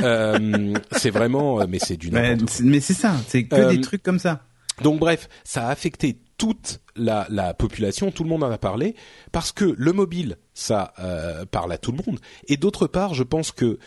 euh, 0.00 0.74
c'est 0.92 1.10
vraiment 1.10 1.60
euh, 1.60 1.66
mais 1.68 1.78
c'est 1.78 1.96
du 1.96 2.10
Mais 2.10 2.36
c'est- 2.48 2.62
mais 2.64 2.80
c'est 2.80 2.94
ça, 2.94 3.14
c'est 3.26 3.44
que 3.44 3.54
Euh, 3.56 3.70
des 3.70 3.80
trucs 3.80 4.02
comme 4.02 4.18
ça. 4.18 4.42
Donc 4.82 5.00
bref, 5.00 5.28
ça 5.42 5.66
a 5.66 5.70
affecté 5.70 6.18
toute 6.36 6.78
la, 6.94 7.26
la 7.30 7.52
population, 7.52 8.12
tout 8.12 8.22
le 8.22 8.28
monde 8.28 8.44
en 8.44 8.50
a 8.52 8.58
parlé, 8.58 8.94
parce 9.32 9.50
que 9.50 9.74
le 9.76 9.92
mobile, 9.92 10.36
ça 10.54 10.92
euh, 11.00 11.44
parle 11.46 11.72
à 11.72 11.78
tout 11.78 11.90
le 11.90 11.98
monde. 12.06 12.20
Et 12.46 12.56
d'autre 12.56 12.86
part, 12.86 13.12
je 13.12 13.24
pense 13.24 13.50
que 13.50 13.80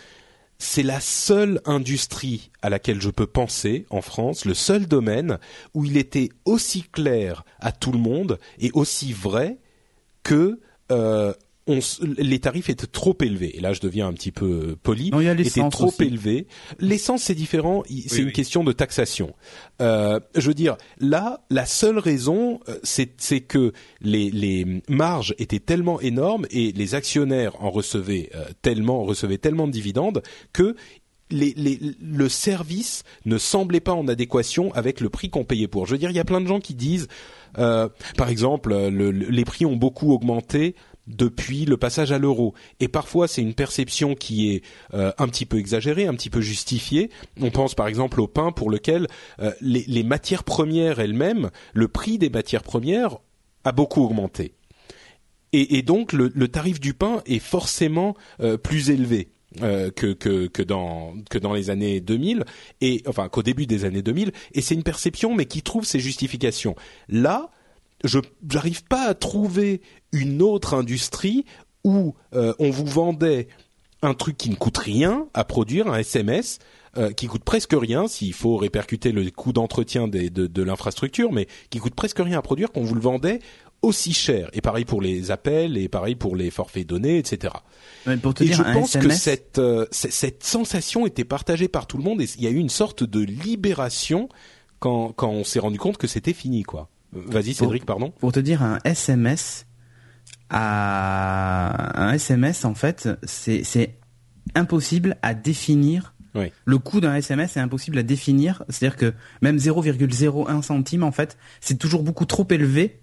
c'est 0.61 0.83
la 0.83 0.99
seule 0.99 1.59
industrie 1.65 2.51
à 2.61 2.69
laquelle 2.69 3.01
je 3.01 3.09
peux 3.09 3.25
penser 3.25 3.87
en 3.89 4.01
France, 4.01 4.45
le 4.45 4.53
seul 4.53 4.85
domaine 4.85 5.39
où 5.73 5.85
il 5.85 5.97
était 5.97 6.29
aussi 6.45 6.83
clair 6.83 7.43
à 7.59 7.71
tout 7.71 7.91
le 7.91 7.97
monde 7.97 8.37
et 8.59 8.69
aussi 8.73 9.11
vrai 9.11 9.57
que 10.21 10.59
euh, 10.91 11.33
on 11.67 11.79
les 12.17 12.39
tarifs 12.39 12.69
étaient 12.69 12.87
trop 12.87 13.15
élevés. 13.21 13.55
Et 13.57 13.61
là, 13.61 13.71
je 13.73 13.81
deviens 13.81 14.07
un 14.07 14.13
petit 14.13 14.31
peu 14.31 14.75
poli. 14.81 15.11
Non, 15.11 15.21
il 15.21 15.25
y 15.25 15.27
a 15.29 15.33
étaient 15.33 15.43
l'essence 15.43 15.71
trop 15.73 15.87
aussi. 15.87 16.03
élevés. 16.03 16.47
L'essence, 16.79 17.21
c'est 17.23 17.35
différent. 17.35 17.83
C'est 17.87 18.11
Oui, 18.13 18.19
une 18.21 18.25
oui. 18.27 18.33
question 18.33 18.63
de 18.63 18.71
taxation. 18.71 19.33
Euh, 19.81 20.19
je 20.35 20.47
veux 20.47 20.53
dire, 20.55 20.75
là, 20.99 21.43
la 21.51 21.65
seule 21.67 21.99
raison, 21.99 22.59
euh, 22.67 22.77
c'est 22.83 23.11
c'est 23.21 23.41
que 23.41 23.73
les, 24.01 24.31
les 24.31 24.81
marges 24.89 25.35
étaient 25.37 25.59
tellement 25.59 26.01
énormes 26.01 26.45
et 26.49 26.71
les 26.71 26.95
actionnaires 26.95 27.53
en 27.63 27.69
recevaient 27.69 28.31
euh, 28.35 28.45
tellement, 28.63 29.03
recevaient 29.03 29.37
tellement 29.37 29.67
de 29.67 29.71
dividendes 29.71 30.23
que 30.53 30.75
les, 31.29 31.53
les, 31.55 31.79
le 32.01 32.27
service 32.27 33.03
ne 33.25 33.37
semblait 33.37 33.79
pas 33.79 33.93
en 33.93 34.07
adéquation 34.09 34.73
avec 34.73 34.99
le 34.99 35.09
prix 35.09 35.29
qu'on 35.29 35.45
payait 35.45 35.69
pour. 35.69 35.85
Je 35.85 35.93
veux 35.93 35.97
dire, 35.97 36.09
il 36.09 36.15
y 36.15 36.19
a 36.19 36.25
plein 36.25 36.41
de 36.41 36.47
gens 36.47 36.59
qui 36.59 36.73
disent, 36.75 37.07
euh, 37.57 37.87
par 38.17 38.27
exemple, 38.29 38.73
euh, 38.73 38.89
le- 38.89 39.11
le- 39.11 39.29
les 39.29 39.45
prix 39.45 39.65
ont 39.65 39.77
beaucoup 39.77 40.11
augmenté 40.11 40.75
depuis 41.07 41.65
le 41.65 41.77
passage 41.77 42.11
à 42.11 42.19
l'euro. 42.19 42.53
Et 42.79 42.87
parfois, 42.87 43.27
c'est 43.27 43.41
une 43.41 43.53
perception 43.53 44.15
qui 44.15 44.51
est 44.51 44.63
euh, 44.93 45.11
un 45.17 45.27
petit 45.27 45.45
peu 45.45 45.57
exagérée, 45.57 46.07
un 46.07 46.13
petit 46.13 46.29
peu 46.29 46.41
justifiée. 46.41 47.09
On 47.39 47.49
pense 47.49 47.75
par 47.75 47.87
exemple 47.87 48.21
au 48.21 48.27
pain 48.27 48.51
pour 48.51 48.69
lequel 48.69 49.07
euh, 49.39 49.51
les, 49.61 50.03
matières 50.03 50.43
premières 50.43 50.99
elles-mêmes, 50.99 51.49
le 51.73 51.87
prix 51.87 52.17
des 52.17 52.29
matières 52.29 52.63
premières 52.63 53.17
a 53.63 53.71
beaucoup 53.71 54.03
augmenté. 54.03 54.53
Et, 55.53 55.81
donc, 55.81 56.13
le, 56.13 56.47
tarif 56.47 56.79
du 56.79 56.93
pain 56.93 57.21
est 57.25 57.39
forcément 57.39 58.15
euh, 58.39 58.55
plus 58.57 58.89
élevé. 58.89 59.31
que, 59.59 60.13
que, 60.13 60.47
que, 60.47 60.63
dans, 60.63 61.13
que 61.29 61.37
dans 61.37 61.53
les 61.53 61.69
années 61.69 61.99
2000 61.99 62.45
et 62.79 63.03
enfin 63.05 63.27
qu'au 63.27 63.43
début 63.43 63.65
des 63.67 63.83
années 63.83 64.01
2000 64.01 64.31
et 64.53 64.61
c'est 64.61 64.75
une 64.75 64.83
perception 64.83 65.35
mais 65.35 65.43
qui 65.43 65.61
trouve 65.61 65.83
ses 65.83 65.99
justifications 65.99 66.73
là 67.09 67.51
je 68.05 68.19
j'arrive 68.49 68.85
pas 68.85 69.09
à 69.09 69.13
trouver 69.13 69.81
une 70.11 70.41
autre 70.41 70.73
industrie 70.73 71.45
où 71.83 72.15
euh, 72.33 72.53
on 72.59 72.69
vous 72.69 72.85
vendait 72.85 73.47
un 74.01 74.13
truc 74.13 74.37
qui 74.37 74.49
ne 74.49 74.55
coûte 74.55 74.77
rien 74.77 75.27
à 75.33 75.43
produire, 75.43 75.87
un 75.87 75.97
SMS 75.97 76.59
euh, 76.97 77.11
qui 77.11 77.27
coûte 77.27 77.43
presque 77.43 77.73
rien 77.73 78.07
s'il 78.07 78.33
faut 78.33 78.57
répercuter 78.57 79.11
le 79.11 79.29
coût 79.31 79.53
d'entretien 79.53 80.07
de, 80.07 80.27
de 80.27 80.63
l'infrastructure, 80.63 81.31
mais 81.31 81.47
qui 81.69 81.79
coûte 81.79 81.95
presque 81.95 82.19
rien 82.19 82.39
à 82.39 82.41
produire 82.41 82.71
qu'on 82.71 82.83
vous 82.83 82.95
le 82.95 83.01
vendait 83.01 83.39
aussi 83.81 84.13
cher. 84.13 84.49
Et 84.53 84.61
pareil 84.61 84.85
pour 84.85 85.01
les 85.01 85.31
appels, 85.31 85.77
et 85.77 85.87
pareil 85.87 86.15
pour 86.15 86.35
les 86.35 86.51
forfaits 86.51 86.85
donnés, 86.85 87.17
etc. 87.17 87.53
Mais 88.05 88.17
pour 88.17 88.33
te 88.33 88.43
Et 88.43 88.47
dire, 88.47 88.57
je 88.57 88.63
un 88.63 88.73
pense 88.73 88.97
que 88.97 89.09
cette, 89.09 89.59
euh, 89.59 89.85
cette 89.91 90.43
sensation 90.43 91.05
était 91.05 91.23
partagée 91.23 91.67
par 91.67 91.87
tout 91.87 91.97
le 91.97 92.03
monde 92.03 92.21
et 92.21 92.27
il 92.37 92.43
y 92.43 92.47
a 92.47 92.51
eu 92.51 92.57
une 92.57 92.69
sorte 92.69 93.03
de 93.03 93.19
libération 93.21 94.29
quand, 94.79 95.13
quand 95.13 95.29
on 95.29 95.43
s'est 95.43 95.59
rendu 95.59 95.77
compte 95.77 95.97
que 95.97 96.07
c'était 96.07 96.33
fini, 96.33 96.63
quoi. 96.63 96.89
Euh, 97.15 97.21
Vas-y, 97.27 97.53
Cédric, 97.53 97.85
pardon. 97.85 98.11
pour 98.19 98.31
te 98.31 98.39
dire 98.39 98.63
un 98.63 98.79
SMS 98.85 99.65
à 100.51 102.01
un 102.03 102.13
SMS 102.13 102.65
en 102.65 102.73
fait 102.75 103.09
c'est 103.23 103.95
impossible 104.55 105.17
à 105.21 105.33
définir 105.33 106.13
Oui. 106.35 106.51
le 106.65 106.77
coût 106.77 107.01
d'un 107.01 107.15
SMS 107.15 107.57
est 107.57 107.59
impossible 107.59 107.97
à 107.97 108.03
définir 108.03 108.63
c'est-à-dire 108.69 108.97
que 108.97 109.13
même 109.41 109.57
0,01 109.57 110.61
centime 110.61 111.03
en 111.03 111.11
fait 111.11 111.37
c'est 111.59 111.77
toujours 111.77 112.03
beaucoup 112.03 112.25
trop 112.25 112.47
élevé 112.49 112.97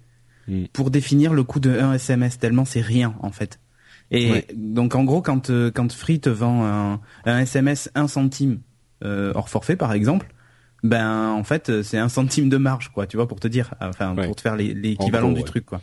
Mm. 0.47 0.65
pour 0.73 0.89
définir 0.89 1.31
le 1.33 1.43
coût 1.43 1.59
d'un 1.59 1.93
SMS 1.93 2.39
tellement 2.39 2.65
c'est 2.65 2.81
rien 2.81 3.13
en 3.21 3.29
fait 3.31 3.59
et 4.09 4.31
Ouais. 4.31 4.47
donc 4.55 4.95
en 4.95 5.03
gros 5.03 5.21
quand 5.21 5.51
euh, 5.51 5.69
quand 5.69 5.91
Free 5.93 6.19
te 6.19 6.29
vend 6.29 6.65
un, 6.65 6.99
un 7.25 7.39
SMS 7.41 7.91
1 7.93 8.07
centime 8.07 8.59
euh, 9.03 9.31
hors 9.35 9.47
forfait 9.49 9.75
par 9.75 9.93
exemple 9.93 10.33
ben 10.81 11.27
en 11.33 11.43
fait 11.43 11.69
euh, 11.69 11.83
c'est 11.83 11.99
un 11.99 12.09
centime 12.09 12.49
de 12.49 12.57
marge 12.57 12.89
quoi 12.89 13.05
tu 13.05 13.15
vois 13.17 13.27
pour 13.27 13.39
te 13.39 13.47
dire 13.47 13.75
enfin 13.79 14.15
Ouais. 14.15 14.25
pour 14.25 14.35
te 14.37 14.41
faire 14.41 14.55
l'équivalent 14.55 15.31
du 15.31 15.41
ouais. 15.41 15.45
truc 15.45 15.65
quoi 15.67 15.81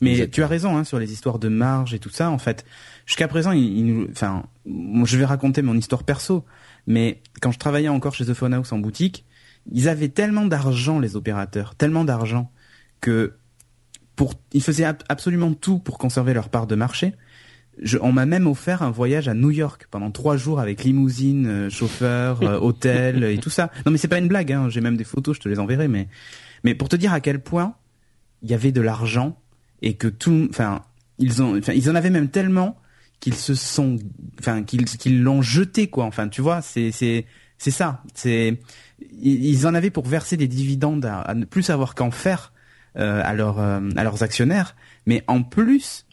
mais 0.00 0.10
Exactement. 0.12 0.32
tu 0.34 0.42
as 0.42 0.46
raison 0.46 0.76
hein, 0.76 0.84
sur 0.84 0.98
les 0.98 1.12
histoires 1.12 1.38
de 1.38 1.48
marge 1.48 1.94
et 1.94 1.98
tout 1.98 2.10
ça. 2.10 2.30
En 2.30 2.38
fait, 2.38 2.64
jusqu'à 3.06 3.28
présent, 3.28 3.52
il, 3.52 3.62
il 3.78 3.84
nous, 3.86 4.06
enfin, 4.10 4.44
je 4.66 5.16
vais 5.16 5.24
raconter 5.24 5.62
mon 5.62 5.76
histoire 5.76 6.04
perso. 6.04 6.44
Mais 6.86 7.22
quand 7.40 7.50
je 7.52 7.58
travaillais 7.58 7.88
encore 7.88 8.14
chez 8.14 8.26
The 8.26 8.34
Phone 8.34 8.52
House 8.54 8.72
en 8.72 8.78
boutique, 8.78 9.24
ils 9.72 9.88
avaient 9.88 10.08
tellement 10.08 10.44
d'argent 10.46 10.98
les 10.98 11.16
opérateurs, 11.16 11.74
tellement 11.74 12.04
d'argent 12.04 12.50
que 13.00 13.34
pour, 14.16 14.34
ils 14.52 14.62
faisaient 14.62 14.84
ab- 14.84 15.02
absolument 15.08 15.54
tout 15.54 15.78
pour 15.78 15.98
conserver 15.98 16.34
leur 16.34 16.48
part 16.50 16.66
de 16.66 16.74
marché. 16.74 17.14
Je, 17.82 17.98
on 18.00 18.12
m'a 18.12 18.24
même 18.26 18.46
offert 18.46 18.82
un 18.82 18.90
voyage 18.90 19.26
à 19.26 19.34
New 19.34 19.50
York 19.50 19.88
pendant 19.90 20.10
trois 20.12 20.36
jours 20.36 20.60
avec 20.60 20.84
limousine, 20.84 21.46
euh, 21.48 21.70
chauffeur, 21.70 22.40
euh, 22.42 22.58
hôtel 22.60 23.24
et 23.24 23.38
tout 23.38 23.50
ça. 23.50 23.70
Non 23.84 23.90
mais 23.90 23.98
c'est 23.98 24.06
pas 24.06 24.18
une 24.18 24.28
blague. 24.28 24.52
Hein, 24.52 24.68
J'ai 24.68 24.80
même 24.80 24.96
des 24.96 25.02
photos, 25.02 25.34
je 25.36 25.40
te 25.40 25.48
les 25.48 25.58
enverrai. 25.58 25.88
Mais 25.88 26.06
mais 26.62 26.74
pour 26.76 26.88
te 26.88 26.94
dire 26.94 27.12
à 27.12 27.18
quel 27.20 27.40
point 27.42 27.74
il 28.42 28.50
y 28.50 28.54
avait 28.54 28.70
de 28.70 28.80
l'argent 28.80 29.36
et 29.84 29.94
que 29.94 30.08
tout, 30.08 30.48
enfin, 30.50 30.82
ils 31.18 31.42
ont, 31.42 31.58
enfin, 31.58 31.74
ils 31.74 31.90
en 31.90 31.94
avaient 31.94 32.10
même 32.10 32.30
tellement 32.30 32.80
qu'ils 33.20 33.34
se 33.34 33.54
sont, 33.54 33.98
enfin, 34.40 34.64
qu'ils 34.64 34.86
qu'ils 34.86 35.22
l'ont 35.22 35.42
jeté 35.42 35.88
quoi. 35.88 36.06
Enfin, 36.06 36.28
tu 36.28 36.40
vois, 36.40 36.62
c'est 36.62 36.90
c'est 36.90 37.26
c'est 37.58 37.70
ça. 37.70 38.02
C'est 38.14 38.58
ils 39.20 39.66
en 39.66 39.74
avaient 39.74 39.90
pour 39.90 40.06
verser 40.06 40.36
des 40.38 40.48
dividendes 40.48 41.04
à, 41.04 41.34
ne 41.34 41.44
plus 41.44 41.62
savoir 41.62 41.94
qu'en 41.94 42.10
faire 42.10 42.52
euh, 42.96 43.20
à 43.22 43.34
leurs 43.34 43.60
euh, 43.60 43.90
à 43.96 44.04
leurs 44.04 44.22
actionnaires, 44.22 44.74
mais 45.04 45.22
en 45.26 45.42
plus, 45.42 46.06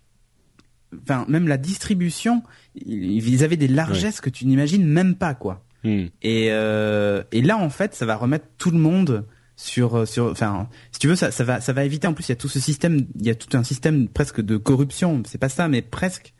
enfin, 1.02 1.26
même 1.30 1.48
la 1.48 1.58
distribution, 1.58 2.44
ils 2.76 3.44
avaient 3.44 3.58
des 3.58 3.70
largesses 3.70 4.20
que 4.20 4.30
tu 4.30 4.46
n'imagines 4.46 4.86
même 4.86 5.16
pas 5.16 5.34
quoi. 5.34 5.64
Hmm. 5.86 6.08
Et 6.22 6.48
euh, 6.52 7.24
et 7.32 7.42
là 7.42 7.58
en 7.58 7.70
fait, 7.70 7.96
ça 7.96 8.06
va 8.06 8.18
remettre 8.18 8.48
tout 8.58 8.72
le 8.72 8.80
monde 8.80 9.26
sur 9.62 10.08
sur 10.08 10.26
enfin 10.26 10.68
si 10.92 11.00
tu 11.00 11.08
veux 11.08 11.16
ça 11.16 11.32
ça 11.32 11.44
va 11.44 11.62
ça 11.62 11.74
va 11.74 11.86
éviter 11.86 12.08
en 12.08 12.14
plus 12.14 12.28
il 12.28 12.30
y 12.30 12.34
a 12.34 12.36
tout 12.36 12.50
ce 12.50 12.60
système 12.60 13.06
il 13.20 13.26
y 13.26 13.30
a 13.30 13.36
tout 13.36 13.56
un 13.56 13.64
système 13.64 14.08
presque 14.08 14.42
de 14.42 14.58
corruption 14.58 15.22
c'est 15.26 15.38
pas 15.38 15.50
ça 15.50 15.68
mais 15.68 15.82
presque 15.82 16.34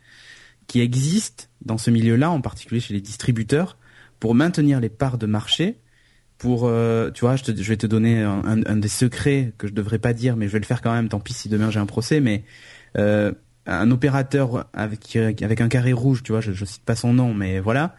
qui 0.66 0.80
existe 0.80 1.50
dans 1.64 1.78
ce 1.78 1.90
milieu-là, 1.90 2.30
en 2.30 2.40
particulier 2.40 2.80
chez 2.80 2.94
les 2.94 3.00
distributeurs, 3.00 3.76
pour 4.20 4.34
maintenir 4.34 4.80
les 4.80 4.88
parts 4.88 5.18
de 5.18 5.26
marché. 5.26 5.78
Pour, 6.38 6.62
euh, 6.64 7.10
tu 7.10 7.20
vois, 7.20 7.36
je, 7.36 7.44
te, 7.44 7.54
je, 7.54 7.68
vais 7.68 7.76
te 7.76 7.86
donner 7.86 8.22
un, 8.22 8.62
un, 8.66 8.76
des 8.76 8.88
secrets 8.88 9.52
que 9.58 9.68
je 9.68 9.72
devrais 9.72 9.98
pas 9.98 10.12
dire, 10.12 10.34
mais 10.36 10.48
je 10.48 10.52
vais 10.52 10.58
le 10.58 10.64
faire 10.64 10.82
quand 10.82 10.92
même. 10.92 11.08
Tant 11.08 11.20
pis 11.20 11.34
si 11.34 11.48
demain 11.48 11.70
j'ai 11.70 11.78
un 11.78 11.86
procès, 11.86 12.20
mais 12.20 12.42
euh, 12.98 13.32
un 13.66 13.90
opérateur 13.90 14.66
avec 14.72 15.14
avec 15.14 15.60
un 15.60 15.68
carré 15.68 15.92
rouge, 15.92 16.22
tu 16.24 16.32
vois, 16.32 16.40
je, 16.40 16.52
je 16.52 16.64
cite 16.64 16.82
pas 16.84 16.96
son 16.96 17.12
nom, 17.12 17.32
mais 17.32 17.60
voilà, 17.60 17.94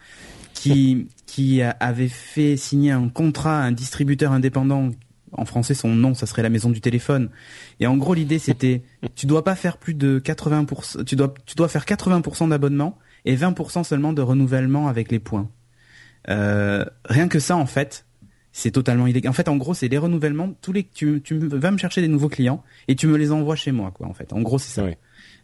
qui 0.53 1.07
qui 1.25 1.61
avait 1.61 2.09
fait 2.09 2.57
signer 2.57 2.91
un 2.91 3.07
contrat 3.07 3.61
à 3.61 3.63
un 3.63 3.71
distributeur 3.71 4.33
indépendant 4.33 4.89
en 5.37 5.45
français 5.45 5.73
son 5.73 5.89
nom 5.89 6.13
ça 6.13 6.25
serait 6.25 6.43
la 6.43 6.49
maison 6.49 6.69
du 6.69 6.81
téléphone. 6.81 7.29
Et 7.79 7.87
en 7.87 7.97
gros 7.97 8.13
l'idée 8.13 8.39
c'était 8.39 8.83
tu 9.15 9.25
dois 9.25 9.43
pas 9.43 9.55
faire 9.55 9.77
plus 9.77 9.93
de 9.93 10.19
80% 10.19 11.03
tu 11.05 11.15
dois 11.15 11.33
tu 11.45 11.55
dois 11.55 11.67
faire 11.67 11.85
80% 11.85 12.49
d'abonnement 12.49 12.97
et 13.25 13.35
20% 13.35 13.83
seulement 13.83 14.13
de 14.13 14.21
renouvellement 14.21 14.87
avec 14.87 15.11
les 15.11 15.19
points. 15.19 15.49
Euh, 16.29 16.85
rien 17.05 17.27
que 17.27 17.39
ça 17.39 17.55
en 17.55 17.65
fait 17.65 18.05
c'est 18.51 18.71
totalement 18.71 19.07
illégal. 19.07 19.29
En 19.29 19.33
fait 19.33 19.49
en 19.49 19.57
gros 19.57 19.73
c'est 19.73 19.87
les 19.87 19.97
renouvellements 19.97 20.53
tous 20.61 20.73
les 20.73 20.83
tu 20.83 21.21
tu 21.23 21.37
vas 21.37 21.71
me 21.71 21.77
chercher 21.77 22.01
des 22.01 22.07
nouveaux 22.07 22.29
clients 22.29 22.63
et 22.87 22.95
tu 22.95 23.07
me 23.07 23.17
les 23.17 23.31
envoies 23.31 23.55
chez 23.55 23.71
moi 23.71 23.91
quoi 23.91 24.07
en 24.07 24.13
fait. 24.13 24.31
En 24.33 24.41
gros 24.41 24.59
c'est 24.59 24.73
ça. 24.73 24.85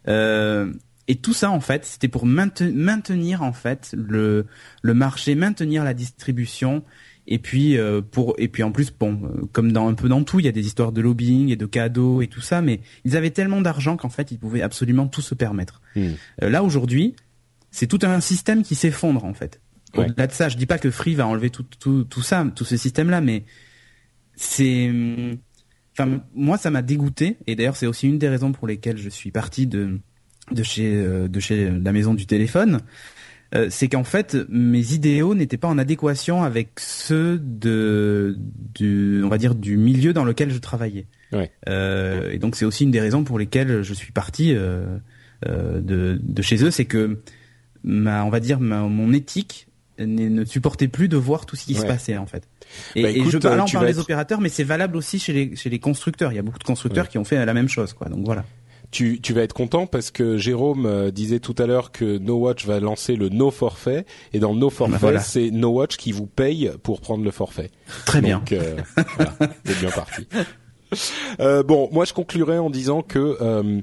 Euh, 0.08 0.72
et 1.08 1.16
tout 1.16 1.34
ça 1.34 1.50
en 1.50 1.60
fait 1.60 1.84
c'était 1.84 2.08
pour 2.08 2.24
maintenir 2.24 3.42
en 3.42 3.52
fait 3.52 3.94
le 3.96 4.46
le 4.82 4.94
marché 4.94 5.34
maintenir 5.34 5.82
la 5.82 5.92
distribution 5.92 6.84
et 7.30 7.38
puis 7.38 7.78
euh, 7.78 8.02
pour 8.02 8.34
et 8.38 8.48
puis 8.48 8.62
en 8.62 8.72
plus 8.72 8.92
bon 8.92 9.20
euh, 9.22 9.46
comme 9.52 9.72
dans 9.72 9.88
un 9.88 9.94
peu 9.94 10.08
dans 10.08 10.24
tout 10.24 10.40
il 10.40 10.44
y 10.44 10.48
a 10.48 10.52
des 10.52 10.66
histoires 10.66 10.90
de 10.92 11.00
lobbying 11.00 11.48
et 11.48 11.56
de 11.56 11.64
cadeaux 11.64 12.20
et 12.20 12.26
tout 12.26 12.40
ça 12.40 12.60
mais 12.60 12.80
ils 13.04 13.16
avaient 13.16 13.30
tellement 13.30 13.60
d'argent 13.60 13.96
qu'en 13.96 14.08
fait 14.08 14.32
ils 14.32 14.38
pouvaient 14.38 14.62
absolument 14.62 15.06
tout 15.06 15.22
se 15.22 15.34
permettre. 15.34 15.80
Hmm. 15.94 16.10
Euh, 16.42 16.50
là 16.50 16.62
aujourd'hui 16.64 17.14
c'est 17.70 17.86
tout 17.86 18.00
un 18.02 18.20
système 18.20 18.64
qui 18.64 18.74
s'effondre 18.74 19.24
en 19.24 19.32
fait. 19.32 19.60
Au-delà 19.96 20.26
de 20.26 20.32
ça 20.32 20.48
je 20.48 20.56
dis 20.56 20.66
pas 20.66 20.78
que 20.78 20.90
Free 20.90 21.14
va 21.14 21.26
enlever 21.26 21.50
tout 21.50 21.64
tout 21.78 22.04
tout 22.04 22.22
ça 22.22 22.44
tout 22.54 22.64
ce 22.64 22.76
système 22.76 23.10
là 23.10 23.20
mais 23.20 23.44
c'est 24.34 24.90
enfin 25.92 26.22
moi 26.34 26.58
ça 26.58 26.70
m'a 26.70 26.82
dégoûté 26.82 27.38
et 27.46 27.54
d'ailleurs 27.54 27.76
c'est 27.76 27.86
aussi 27.86 28.08
une 28.08 28.18
des 28.18 28.28
raisons 28.28 28.52
pour 28.52 28.66
lesquelles 28.66 28.98
je 28.98 29.08
suis 29.08 29.30
parti 29.30 29.66
de 29.66 30.00
de 30.50 30.62
chez 30.64 31.04
de 31.28 31.40
chez 31.40 31.70
la 31.70 31.92
maison 31.92 32.14
du 32.14 32.26
téléphone 32.26 32.80
euh, 33.54 33.66
c'est 33.70 33.88
qu'en 33.88 34.04
fait 34.04 34.36
mes 34.48 34.92
idéaux 34.92 35.34
n'étaient 35.34 35.56
pas 35.56 35.68
en 35.68 35.78
adéquation 35.78 36.42
avec 36.42 36.78
ceux 36.78 37.38
de 37.38 38.36
du 38.74 39.22
on 39.24 39.28
va 39.28 39.38
dire 39.38 39.54
du 39.54 39.76
milieu 39.76 40.12
dans 40.12 40.24
lequel 40.24 40.50
je 40.50 40.58
travaillais. 40.58 41.06
Ouais. 41.32 41.50
Euh, 41.68 42.30
et 42.30 42.38
donc 42.38 42.54
c'est 42.54 42.64
aussi 42.64 42.84
une 42.84 42.90
des 42.90 43.00
raisons 43.00 43.24
pour 43.24 43.38
lesquelles 43.38 43.82
je 43.82 43.94
suis 43.94 44.12
parti 44.12 44.54
euh, 44.54 44.98
euh 45.46 45.80
de, 45.80 46.20
de 46.22 46.42
chez 46.42 46.62
eux, 46.62 46.70
c'est 46.70 46.84
que 46.84 47.18
ma 47.82 48.24
on 48.24 48.30
va 48.30 48.40
dire 48.40 48.60
ma, 48.60 48.82
mon 48.82 49.12
éthique 49.12 49.66
ne 49.98 50.44
supportait 50.44 50.88
plus 50.88 51.08
de 51.08 51.16
voir 51.16 51.44
tout 51.44 51.56
ce 51.56 51.66
qui 51.66 51.74
se 51.74 51.84
passait 51.84 52.16
en 52.16 52.26
fait. 52.26 52.48
Et, 52.94 53.02
bah, 53.02 53.08
je 53.12 53.36
parle 53.36 53.60
en 53.60 53.84
des 53.84 53.98
opérateurs, 53.98 54.40
mais 54.40 54.48
c'est 54.48 54.64
valable 54.64 54.96
aussi 54.96 55.18
chez 55.18 55.32
les 55.32 55.56
chez 55.56 55.68
les 55.68 55.78
constructeurs. 55.78 56.32
Il 56.32 56.36
y 56.36 56.38
a 56.38 56.42
beaucoup 56.42 56.58
de 56.58 56.64
constructeurs 56.64 57.08
qui 57.08 57.18
ont 57.18 57.24
fait 57.24 57.44
la 57.44 57.52
même 57.52 57.68
chose, 57.68 57.92
quoi. 57.92 58.08
Donc 58.08 58.24
voilà 58.24 58.44
tu, 58.90 59.20
tu 59.20 59.32
vas 59.32 59.42
être 59.42 59.52
content 59.52 59.86
parce 59.86 60.10
que 60.10 60.36
Jérôme 60.36 60.86
euh, 60.86 61.10
disait 61.10 61.40
tout 61.40 61.54
à 61.58 61.66
l'heure 61.66 61.92
que 61.92 62.18
No 62.18 62.36
Watch 62.36 62.66
va 62.66 62.80
lancer 62.80 63.16
le 63.16 63.28
no 63.28 63.50
forfait 63.50 64.04
et 64.32 64.38
dans 64.38 64.52
le 64.52 64.58
no 64.58 64.70
forfait 64.70 65.18
c'est 65.20 65.50
No 65.50 65.68
Watch 65.68 65.96
qui 65.96 66.12
vous 66.12 66.26
paye 66.26 66.70
pour 66.82 67.00
prendre 67.00 67.24
le 67.24 67.30
forfait. 67.30 67.70
Très 68.06 68.20
bien. 68.20 68.38
Donc 68.38 68.52
euh, 68.52 68.76
voilà, 69.16 69.32
c'est 69.64 69.78
bien 69.80 69.90
parti. 69.90 70.26
Euh, 71.38 71.62
bon, 71.62 71.88
moi 71.92 72.04
je 72.04 72.12
conclurai 72.12 72.58
en 72.58 72.68
disant 72.68 73.02
que 73.02 73.38
euh, 73.40 73.80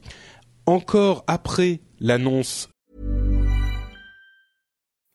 encore 0.65 1.23
après 1.27 1.79
l'annonce. 2.01 2.67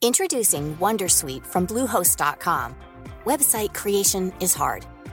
Introducing 0.03 0.75
WonderSuite 0.81 1.45
from 1.45 1.67
Bluehost.com. 1.67 2.75
Website 3.27 3.75
creation 3.75 4.33
is 4.41 4.55
hard. 4.55 4.87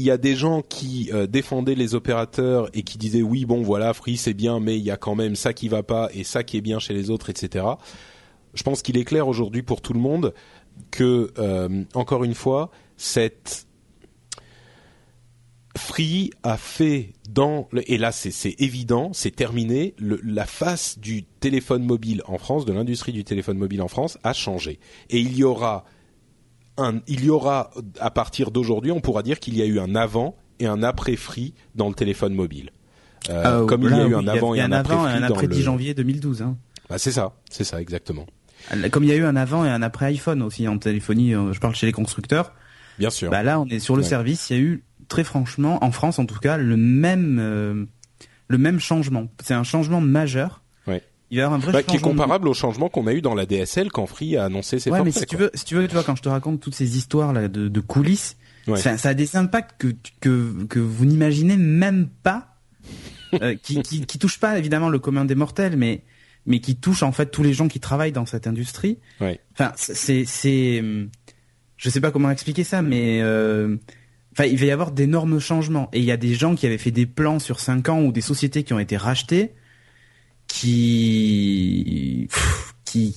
il 0.00 0.06
y 0.06 0.10
a 0.10 0.16
des 0.16 0.34
gens 0.34 0.62
qui 0.62 1.10
euh, 1.12 1.26
défendaient 1.26 1.74
les 1.74 1.94
opérateurs 1.94 2.70
et 2.72 2.82
qui 2.82 2.96
disaient 2.96 3.20
oui 3.20 3.44
bon 3.44 3.62
voilà 3.62 3.92
Free 3.92 4.16
c'est 4.16 4.32
bien 4.32 4.58
mais 4.58 4.78
il 4.78 4.82
y 4.82 4.90
a 4.90 4.96
quand 4.96 5.14
même 5.14 5.36
ça 5.36 5.52
qui 5.52 5.68
va 5.68 5.82
pas 5.82 6.08
et 6.14 6.24
ça 6.24 6.42
qui 6.42 6.56
est 6.56 6.62
bien 6.62 6.78
chez 6.78 6.94
les 6.94 7.10
autres 7.10 7.28
etc. 7.28 7.66
Je 8.54 8.62
pense 8.62 8.80
qu'il 8.80 8.96
est 8.96 9.04
clair 9.04 9.28
aujourd'hui 9.28 9.62
pour 9.62 9.82
tout 9.82 9.92
le 9.92 10.00
monde 10.00 10.32
que 10.90 11.32
euh, 11.38 11.84
encore 11.92 12.24
une 12.24 12.34
fois 12.34 12.70
cette 12.96 13.66
Free 15.76 16.30
a 16.42 16.56
fait 16.56 17.12
dans 17.28 17.68
et 17.86 17.98
là 17.98 18.10
c'est 18.10 18.58
évident 18.58 19.10
c'est 19.12 19.36
terminé 19.36 19.94
la 19.98 20.46
face 20.46 20.98
du 20.98 21.24
téléphone 21.24 21.84
mobile 21.84 22.22
en 22.26 22.38
France 22.38 22.64
de 22.64 22.72
l'industrie 22.72 23.12
du 23.12 23.22
téléphone 23.22 23.58
mobile 23.58 23.82
en 23.82 23.88
France 23.88 24.16
a 24.22 24.32
changé 24.32 24.80
et 25.10 25.20
il 25.20 25.36
y 25.36 25.44
aura 25.44 25.84
il 27.06 27.24
y 27.24 27.30
aura 27.30 27.70
à 28.00 28.10
partir 28.10 28.50
d'aujourd'hui, 28.50 28.92
on 28.92 29.00
pourra 29.00 29.22
dire 29.22 29.40
qu'il 29.40 29.56
y 29.56 29.62
a 29.62 29.66
eu 29.66 29.78
un 29.78 29.94
avant 29.94 30.36
et 30.58 30.66
un 30.66 30.82
après 30.82 31.16
Free 31.16 31.54
dans 31.74 31.88
le 31.88 31.94
téléphone 31.94 32.34
mobile. 32.34 32.70
Euh, 33.28 33.62
euh, 33.62 33.66
comme 33.66 33.82
il 33.82 33.90
y 33.90 34.00
a 34.00 34.06
eu 34.06 34.14
un 34.14 34.26
avant 34.26 34.54
et 34.54 34.60
un, 34.60 34.72
après 34.72 34.94
Free 34.94 35.06
un 35.06 35.22
après 35.22 35.48
10 35.48 35.62
janvier 35.62 35.94
2012. 35.94 36.42
Hein. 36.42 36.56
Bah, 36.88 36.98
c'est 36.98 37.12
ça, 37.12 37.32
c'est 37.50 37.64
ça 37.64 37.80
exactement. 37.80 38.26
Comme 38.90 39.04
il 39.04 39.10
y 39.10 39.12
a 39.12 39.16
eu 39.16 39.24
un 39.24 39.36
avant 39.36 39.64
et 39.64 39.70
un 39.70 39.82
après 39.82 40.06
iPhone 40.06 40.42
aussi 40.42 40.68
en 40.68 40.78
téléphonie, 40.78 41.34
euh, 41.34 41.52
je 41.52 41.60
parle 41.60 41.74
chez 41.74 41.86
les 41.86 41.92
constructeurs. 41.92 42.52
Bien 42.98 43.10
sûr. 43.10 43.30
Bah 43.30 43.42
là, 43.42 43.58
on 43.58 43.66
est 43.66 43.78
sur 43.78 43.96
le 43.96 44.02
service. 44.02 44.50
Il 44.50 44.56
y 44.56 44.60
a 44.60 44.62
eu 44.62 44.84
très 45.08 45.24
franchement, 45.24 45.82
en 45.82 45.90
France 45.90 46.18
en 46.18 46.26
tout 46.26 46.38
cas, 46.38 46.58
le 46.58 46.76
même 46.76 47.88
le 48.48 48.58
même 48.58 48.80
changement. 48.80 49.28
C'est 49.42 49.54
un 49.54 49.64
changement 49.64 50.00
majeur 50.00 50.62
il 51.30 51.38
y 51.38 51.40
a 51.40 51.48
un 51.48 51.58
vrai 51.58 51.72
bah, 51.72 51.82
qui 51.82 51.96
est 51.96 52.00
comparable 52.00 52.48
au 52.48 52.54
changement 52.54 52.88
qu'on 52.88 53.06
a 53.06 53.12
eu 53.12 53.20
dans 53.20 53.34
la 53.34 53.46
DSL 53.46 53.90
quand 53.90 54.06
Free 54.06 54.36
a 54.36 54.44
annoncé 54.44 54.78
ses 54.78 54.90
ouais, 54.90 55.02
mais 55.02 55.12
si 55.12 55.26
tu 55.26 55.36
veux, 55.36 55.50
si 55.54 55.64
tu 55.64 55.76
veux, 55.76 55.86
tu 55.86 55.94
vois, 55.94 56.02
quand 56.02 56.16
je 56.16 56.22
te 56.22 56.28
raconte 56.28 56.60
toutes 56.60 56.74
ces 56.74 56.96
histoires 56.96 57.32
là 57.32 57.48
de, 57.48 57.68
de 57.68 57.80
coulisses, 57.80 58.36
ça, 58.76 58.98
ça, 58.98 59.10
a 59.10 59.14
des 59.14 59.36
impacts 59.36 59.80
que 59.80 59.94
que 60.20 60.64
que 60.66 60.78
vous 60.78 61.04
n'imaginez 61.04 61.56
même 61.56 62.08
pas, 62.22 62.56
euh, 63.42 63.54
qui, 63.62 63.82
qui 63.82 64.06
qui 64.06 64.18
touchent 64.18 64.40
pas 64.40 64.58
évidemment 64.58 64.88
le 64.88 64.98
commun 64.98 65.24
des 65.24 65.34
mortels, 65.34 65.76
mais 65.76 66.02
mais 66.46 66.60
qui 66.60 66.76
touchent 66.76 67.02
en 67.02 67.12
fait 67.12 67.26
tous 67.26 67.42
les 67.42 67.52
gens 67.52 67.68
qui 67.68 67.80
travaillent 67.80 68.12
dans 68.12 68.26
cette 68.26 68.46
industrie. 68.46 68.98
Ouais. 69.20 69.40
Enfin, 69.52 69.72
c'est 69.76 70.24
c'est, 70.24 70.82
je 71.76 71.90
sais 71.90 72.00
pas 72.00 72.10
comment 72.10 72.30
expliquer 72.30 72.64
ça, 72.64 72.82
mais 72.82 73.20
euh, 73.22 73.76
Enfin, 74.32 74.44
il 74.44 74.56
va 74.58 74.66
y 74.66 74.70
avoir 74.70 74.92
d'énormes 74.92 75.40
changements. 75.40 75.88
Et 75.92 75.98
il 75.98 76.04
y 76.04 76.12
a 76.12 76.16
des 76.16 76.34
gens 76.34 76.54
qui 76.54 76.66
avaient 76.66 76.78
fait 76.78 76.92
des 76.92 77.06
plans 77.06 77.38
sur 77.40 77.58
5 77.58 77.88
ans 77.88 78.02
ou 78.02 78.12
des 78.12 78.20
sociétés 78.20 78.62
qui 78.62 78.72
ont 78.72 78.78
été 78.78 78.96
rachetées 78.96 79.52
qui 80.52 82.28
qui 82.84 83.16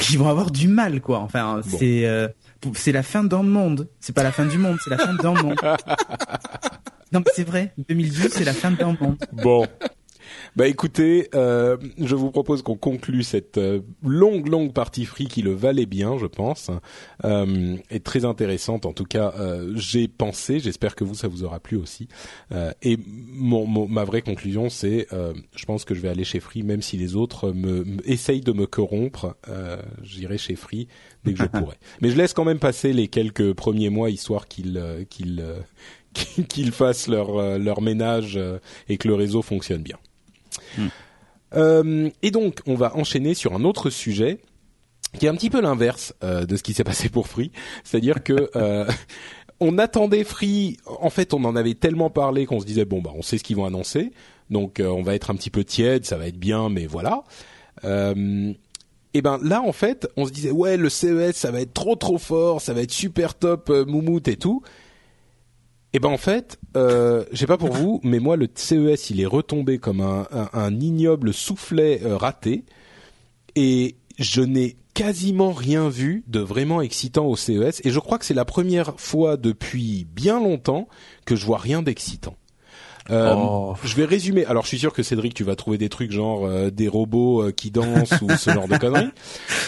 qui 0.00 0.16
vont 0.16 0.28
avoir 0.28 0.50
du 0.50 0.68
mal 0.68 1.00
quoi. 1.00 1.20
Enfin, 1.20 1.60
c'est 1.64 2.06
euh, 2.06 2.28
c'est 2.74 2.92
la 2.92 3.02
fin 3.02 3.24
d'un 3.24 3.42
monde. 3.42 3.88
C'est 4.00 4.14
pas 4.14 4.22
la 4.22 4.32
fin 4.32 4.46
du 4.46 4.58
monde, 4.58 4.78
c'est 4.82 4.90
la 4.90 4.98
fin 4.98 5.14
d'un 5.14 5.34
monde. 5.34 5.56
non, 7.12 7.20
mais 7.20 7.32
c'est 7.34 7.44
vrai. 7.44 7.72
2012, 7.88 8.28
c'est 8.32 8.44
la 8.44 8.52
fin 8.52 8.70
d'un 8.70 8.96
monde. 9.00 9.16
Bon. 9.32 9.66
Bah 10.54 10.68
écoutez, 10.68 11.30
euh, 11.34 11.78
je 11.96 12.14
vous 12.14 12.30
propose 12.30 12.60
qu'on 12.60 12.76
conclue 12.76 13.22
cette 13.22 13.56
euh, 13.56 13.80
longue 14.04 14.48
longue 14.48 14.74
partie 14.74 15.06
free 15.06 15.26
qui 15.26 15.40
le 15.40 15.52
valait 15.54 15.86
bien, 15.86 16.18
je 16.18 16.26
pense, 16.26 16.70
euh, 17.24 17.76
et 17.90 18.00
très 18.00 18.26
intéressante. 18.26 18.84
En 18.84 18.92
tout 18.92 19.06
cas, 19.06 19.32
euh, 19.38 19.72
j'ai 19.76 20.08
pensé. 20.08 20.60
J'espère 20.60 20.94
que 20.94 21.04
vous 21.04 21.14
ça 21.14 21.26
vous 21.26 21.42
aura 21.44 21.58
plu 21.58 21.78
aussi. 21.78 22.06
Euh, 22.52 22.70
et 22.82 22.98
mon, 23.06 23.66
mon- 23.66 23.88
ma 23.88 24.04
vraie 24.04 24.20
conclusion, 24.20 24.68
c'est, 24.68 25.06
euh, 25.14 25.32
je 25.56 25.64
pense 25.64 25.86
que 25.86 25.94
je 25.94 26.00
vais 26.00 26.10
aller 26.10 26.24
chez 26.24 26.38
Free, 26.38 26.62
même 26.62 26.82
si 26.82 26.98
les 26.98 27.16
autres 27.16 27.50
me, 27.52 27.82
me- 27.84 28.06
essayent 28.10 28.42
de 28.42 28.52
me 28.52 28.66
corrompre. 28.66 29.34
Euh, 29.48 29.80
J'irai 30.02 30.36
chez 30.36 30.54
Free 30.56 30.86
dès 31.24 31.32
que 31.32 31.38
je 31.38 31.46
pourrai. 31.48 31.76
Mais 32.02 32.10
je 32.10 32.16
laisse 32.16 32.34
quand 32.34 32.44
même 32.44 32.58
passer 32.58 32.92
les 32.92 33.08
quelques 33.08 33.54
premiers 33.54 33.88
mois 33.88 34.10
histoire 34.10 34.46
qu'ils 34.48 34.82
qu'ils 35.08 35.42
qu'ils 36.46 36.72
fassent 36.72 37.08
leur 37.08 37.58
leur 37.58 37.80
ménage 37.80 38.36
euh, 38.36 38.58
et 38.90 38.98
que 38.98 39.08
le 39.08 39.14
réseau 39.14 39.40
fonctionne 39.40 39.82
bien. 39.82 39.96
Euh, 41.54 42.10
et 42.22 42.30
donc, 42.30 42.60
on 42.66 42.74
va 42.74 42.96
enchaîner 42.96 43.34
sur 43.34 43.54
un 43.54 43.64
autre 43.64 43.90
sujet 43.90 44.40
qui 45.18 45.26
est 45.26 45.28
un 45.28 45.34
petit 45.34 45.50
peu 45.50 45.60
l'inverse 45.60 46.14
euh, 46.24 46.46
de 46.46 46.56
ce 46.56 46.62
qui 46.62 46.72
s'est 46.72 46.84
passé 46.84 47.10
pour 47.10 47.28
Free, 47.28 47.52
c'est-à-dire 47.84 48.22
que 48.22 48.50
euh, 48.56 48.86
on 49.60 49.78
attendait 49.78 50.24
Free. 50.24 50.78
En 50.86 51.10
fait, 51.10 51.34
on 51.34 51.44
en 51.44 51.54
avait 51.56 51.74
tellement 51.74 52.10
parlé 52.10 52.46
qu'on 52.46 52.60
se 52.60 52.66
disait 52.66 52.84
bon 52.84 53.00
bah 53.02 53.12
on 53.14 53.22
sait 53.22 53.38
ce 53.38 53.44
qu'ils 53.44 53.56
vont 53.56 53.66
annoncer, 53.66 54.12
donc 54.50 54.80
on 54.84 55.02
va 55.02 55.14
être 55.14 55.30
un 55.30 55.34
petit 55.34 55.50
peu 55.50 55.64
tiède, 55.64 56.04
ça 56.06 56.16
va 56.16 56.26
être 56.26 56.38
bien, 56.38 56.68
mais 56.68 56.86
voilà. 56.86 57.24
Et 57.84 59.20
ben 59.20 59.38
là 59.42 59.62
en 59.62 59.72
fait, 59.72 60.08
on 60.16 60.26
se 60.26 60.32
disait 60.32 60.50
ouais 60.50 60.76
le 60.76 60.88
CES 60.88 61.36
ça 61.36 61.50
va 61.50 61.60
être 61.60 61.74
trop 61.74 61.94
trop 61.94 62.18
fort, 62.18 62.60
ça 62.60 62.72
va 62.72 62.80
être 62.80 62.90
super 62.90 63.34
top, 63.34 63.68
moumoute 63.86 64.26
et 64.28 64.36
tout. 64.36 64.62
Et 65.94 65.98
ben 65.98 66.08
en 66.08 66.16
fait, 66.16 66.58
euh, 66.76 67.24
j'ai 67.32 67.46
pas 67.46 67.58
pour 67.58 67.72
vous, 67.72 68.00
mais 68.02 68.18
moi 68.18 68.36
le 68.36 68.48
CES 68.54 69.10
il 69.10 69.20
est 69.20 69.26
retombé 69.26 69.78
comme 69.78 70.00
un 70.00 70.80
ignoble 70.80 71.34
soufflet 71.34 72.00
euh, 72.02 72.16
raté, 72.16 72.64
et 73.56 73.96
je 74.18 74.40
n'ai 74.40 74.76
quasiment 74.94 75.52
rien 75.52 75.88
vu 75.88 76.24
de 76.28 76.40
vraiment 76.40 76.80
excitant 76.80 77.26
au 77.26 77.36
CES, 77.36 77.82
et 77.84 77.90
je 77.90 77.98
crois 77.98 78.18
que 78.18 78.24
c'est 78.24 78.34
la 78.34 78.46
première 78.46 78.98
fois 78.98 79.36
depuis 79.36 80.06
bien 80.10 80.40
longtemps 80.40 80.88
que 81.26 81.36
je 81.36 81.44
vois 81.44 81.58
rien 81.58 81.82
d'excitant. 81.82 82.36
Euh, 83.10 83.34
Oh. 83.34 83.74
Je 83.84 83.94
vais 83.96 84.04
résumer. 84.04 84.44
Alors, 84.44 84.62
je 84.62 84.68
suis 84.68 84.78
sûr 84.78 84.92
que 84.92 85.02
Cédric, 85.02 85.34
tu 85.34 85.44
vas 85.44 85.56
trouver 85.56 85.78
des 85.78 85.88
trucs 85.88 86.12
genre 86.12 86.46
euh, 86.46 86.70
des 86.70 86.88
robots 86.88 87.42
euh, 87.42 87.52
qui 87.52 87.70
dansent 87.70 88.20
ou 88.22 88.30
ce 88.30 88.50
genre 88.50 88.68
de 88.68 88.76
conneries. 88.76 89.10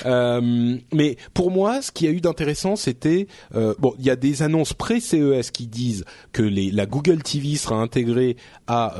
Euh, 0.06 0.76
mais 0.92 1.16
pour 1.32 1.50
moi, 1.50 1.80
ce 1.80 1.90
qu'il 1.90 2.06
y 2.06 2.10
a 2.10 2.12
eu 2.12 2.20
d'intéressant, 2.20 2.76
c'était 2.76 3.26
euh, 3.54 3.74
bon, 3.78 3.94
il 3.98 4.04
y 4.04 4.10
a 4.10 4.16
des 4.16 4.42
annonces 4.42 4.74
pré-CES 4.74 5.50
qui 5.50 5.66
disent 5.66 6.04
que 6.32 6.42
les, 6.42 6.70
la 6.70 6.84
Google 6.84 7.22
TV 7.22 7.56
sera 7.56 7.76
intégrée 7.76 8.36
à 8.66 8.94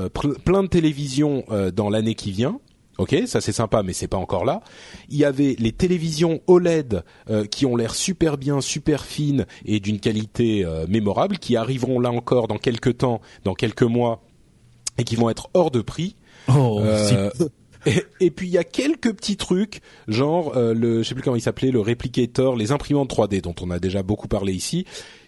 plein 0.44 0.62
de 0.62 0.68
télévisions 0.68 1.44
dans 1.74 1.90
l'année 1.90 2.14
qui 2.14 2.30
vient. 2.30 2.58
Ok, 2.98 3.16
ça 3.26 3.40
c'est 3.40 3.52
sympa, 3.52 3.82
mais 3.82 3.92
c'est 3.92 4.06
pas 4.08 4.16
encore 4.16 4.44
là. 4.44 4.60
Il 5.08 5.16
y 5.16 5.24
avait 5.24 5.56
les 5.58 5.72
télévisions 5.72 6.40
OLED 6.46 7.02
euh, 7.28 7.44
qui 7.44 7.66
ont 7.66 7.74
l'air 7.74 7.94
super 7.94 8.38
bien, 8.38 8.60
super 8.60 9.04
fines 9.04 9.46
et 9.64 9.80
d'une 9.80 9.98
qualité 9.98 10.64
euh, 10.64 10.86
mémorable, 10.88 11.38
qui 11.38 11.56
arriveront 11.56 11.98
là 11.98 12.12
encore 12.12 12.46
dans 12.46 12.58
quelques 12.58 12.98
temps, 12.98 13.20
dans 13.44 13.54
quelques 13.54 13.82
mois, 13.82 14.22
et 14.98 15.04
qui 15.04 15.16
vont 15.16 15.28
être 15.30 15.48
hors 15.54 15.70
de 15.70 15.80
prix. 15.80 16.16
Oh, 16.48 16.80
Euh, 16.80 17.30
et, 17.86 18.04
et 18.20 18.30
puis 18.30 18.46
il 18.46 18.52
y 18.52 18.58
a 18.58 18.64
quelques 18.64 19.12
petits 19.14 19.36
trucs, 19.36 19.80
genre 20.08 20.56
euh, 20.56 20.72
le, 20.72 21.02
je 21.02 21.08
sais 21.08 21.14
plus 21.14 21.22
comment 21.22 21.36
il 21.36 21.42
s'appelait, 21.42 21.70
le 21.70 21.80
replicator, 21.80 22.56
les 22.56 22.72
imprimantes 22.72 23.10
3D 23.10 23.40
dont 23.40 23.54
on 23.60 23.70
a 23.70 23.78
déjà 23.78 24.02
beaucoup 24.02 24.28
parlé 24.28 24.52
ici, 24.52 24.86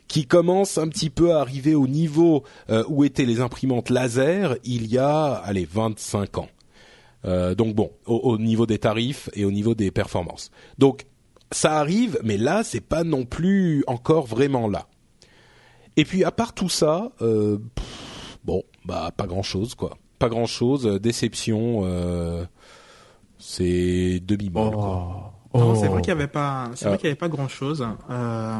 qui 0.08 0.26
commencent 0.26 0.78
un 0.78 0.88
petit 0.88 1.10
peu 1.10 1.32
à 1.32 1.40
arriver 1.40 1.74
au 1.74 1.88
niveau 1.88 2.44
euh, 2.70 2.84
où 2.88 3.04
étaient 3.04 3.24
les 3.24 3.40
imprimantes 3.40 3.90
laser 3.90 4.56
il 4.64 4.86
y 4.86 4.98
a, 4.98 5.32
allez, 5.32 5.66
25 5.70 6.38
ans. 6.38 6.48
Euh, 7.24 7.54
donc 7.54 7.74
bon, 7.74 7.90
au, 8.06 8.16
au 8.16 8.38
niveau 8.38 8.66
des 8.66 8.78
tarifs 8.78 9.30
et 9.34 9.44
au 9.44 9.50
niveau 9.50 9.74
des 9.74 9.90
performances. 9.90 10.50
Donc 10.78 11.06
ça 11.50 11.78
arrive, 11.78 12.18
mais 12.22 12.36
là 12.36 12.62
c'est 12.62 12.80
pas 12.80 13.02
non 13.04 13.24
plus 13.24 13.82
encore 13.86 14.26
vraiment 14.26 14.68
là. 14.68 14.86
Et 15.96 16.04
puis 16.04 16.24
à 16.24 16.30
part 16.30 16.52
tout 16.54 16.68
ça, 16.68 17.10
euh, 17.22 17.58
pff, 17.74 18.38
bon, 18.44 18.62
bah 18.84 19.10
pas 19.16 19.26
grand 19.26 19.42
chose 19.42 19.74
quoi. 19.74 19.96
Pas 20.18 20.28
grand 20.28 20.46
chose, 20.46 20.84
déception. 21.00 21.80
Euh, 21.84 22.44
c'est 23.38 24.20
demi 24.24 24.50
molle. 24.50 24.74
oh. 24.76 25.04
Non, 25.54 25.74
c'est 25.74 25.88
Oh. 25.88 25.92
vrai 25.92 26.02
qu'il 26.02 26.08
y 26.10 26.12
avait 26.12 26.26
pas, 26.26 26.70
c'est 26.74 26.84
Ah. 26.84 26.88
vrai 26.90 26.98
qu'il 26.98 27.06
y 27.06 27.10
avait 27.10 27.16
pas 27.16 27.28
grand 27.30 27.48
chose. 27.48 27.86
Euh... 28.10 28.58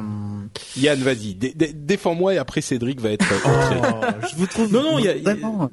Yann, 0.78 0.98
vas-y, 1.00 1.34
dé- 1.34 1.52
dé- 1.54 1.74
défends-moi 1.74 2.34
et 2.34 2.38
après 2.38 2.62
Cédric 2.62 3.00
va 3.02 3.10
être. 3.10 3.26
Oh, 3.44 4.26
je 4.30 4.36
vous 4.36 4.46
trouve 4.46 4.72
Non, 4.72 4.82
non, 4.82 4.98
il 4.98 5.04
y 5.04 5.08
a- 5.08 5.14
vraiment. 5.18 5.68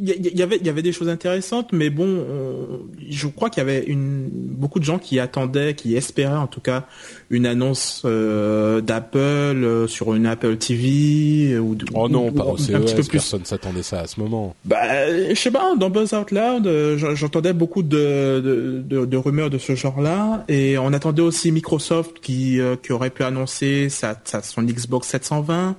Il 0.00 0.08
y, 0.10 0.38
y 0.38 0.42
avait, 0.42 0.56
il 0.56 0.66
y 0.66 0.70
avait 0.70 0.82
des 0.82 0.92
choses 0.92 1.08
intéressantes, 1.08 1.72
mais 1.72 1.90
bon, 1.90 2.06
on- 2.06 2.80
je 3.10 3.26
crois 3.26 3.50
qu'il 3.50 3.60
y 3.62 3.66
avait 3.66 3.84
une, 3.84 4.28
beaucoup 4.32 4.78
de 4.78 4.84
gens 4.84 4.98
qui 4.98 5.18
attendaient, 5.18 5.74
qui 5.74 5.96
espéraient 5.96 6.36
en 6.36 6.46
tout 6.46 6.60
cas 6.60 6.84
une 7.30 7.46
annonce 7.46 8.02
euh, 8.04 8.80
d'Apple 8.80 9.18
euh, 9.18 9.86
sur 9.88 10.14
une 10.14 10.26
Apple 10.26 10.56
TV 10.56 11.52
euh, 11.54 11.58
ou 11.58 11.74
de- 11.74 11.84
Oh 11.94 12.08
non, 12.08 12.28
ou- 12.28 12.32
pas 12.32 12.44
ou 12.44 12.50
au 12.50 12.52
un 12.52 12.56
petit 12.56 12.94
peu 12.94 13.02
CES, 13.02 13.08
plus. 13.08 13.18
personne 13.18 13.44
s'attendait 13.44 13.82
ça 13.82 14.00
à 14.00 14.06
ce 14.06 14.20
moment. 14.20 14.54
Bah, 14.64 15.30
je 15.30 15.34
sais 15.34 15.50
pas, 15.50 15.74
dans 15.76 15.90
Buzz 15.90 16.12
Out 16.14 16.30
Loud, 16.30 16.96
j'en- 16.96 17.14
j'entendais 17.14 17.52
beaucoup 17.52 17.82
de, 17.82 18.40
de, 18.44 18.82
de, 18.86 19.04
de 19.04 19.16
rumeurs 19.16 19.50
de 19.50 19.58
ce 19.58 19.74
genre-là, 19.74 20.44
et 20.48 20.78
on 20.78 20.92
attendait 20.92 21.22
aussi 21.22 21.50
Microsoft 21.50 22.20
qui, 22.20 22.60
euh, 22.60 22.76
qui 22.80 22.92
aurait 22.92 23.10
pu 23.10 23.24
annoncer 23.24 23.88
sa, 23.88 24.16
sa, 24.24 24.42
son 24.42 24.62
Xbox 24.62 25.08
720, 25.08 25.76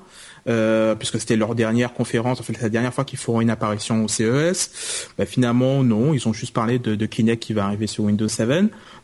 euh, 0.49 0.95
puisque 0.95 1.19
c'était 1.19 1.35
leur 1.35 1.55
dernière 1.55 1.93
conférence, 1.93 2.39
en 2.39 2.43
fait, 2.43 2.53
c'est 2.53 2.63
la 2.63 2.69
dernière 2.69 2.93
fois 2.93 3.05
qu'ils 3.05 3.19
feront 3.19 3.39
une 3.41 3.49
apparition 3.51 4.03
au 4.03 4.07
CES. 4.07 5.07
Bah, 5.17 5.25
finalement, 5.25 5.83
non, 5.83 6.13
ils 6.13 6.27
ont 6.27 6.33
juste 6.33 6.53
parlé 6.53 6.79
de, 6.79 6.95
de 6.95 7.05
Kinect 7.05 7.41
qui 7.41 7.53
va 7.53 7.65
arriver 7.65 7.87
sur 7.87 8.03
Windows 8.05 8.27
7. 8.27 8.49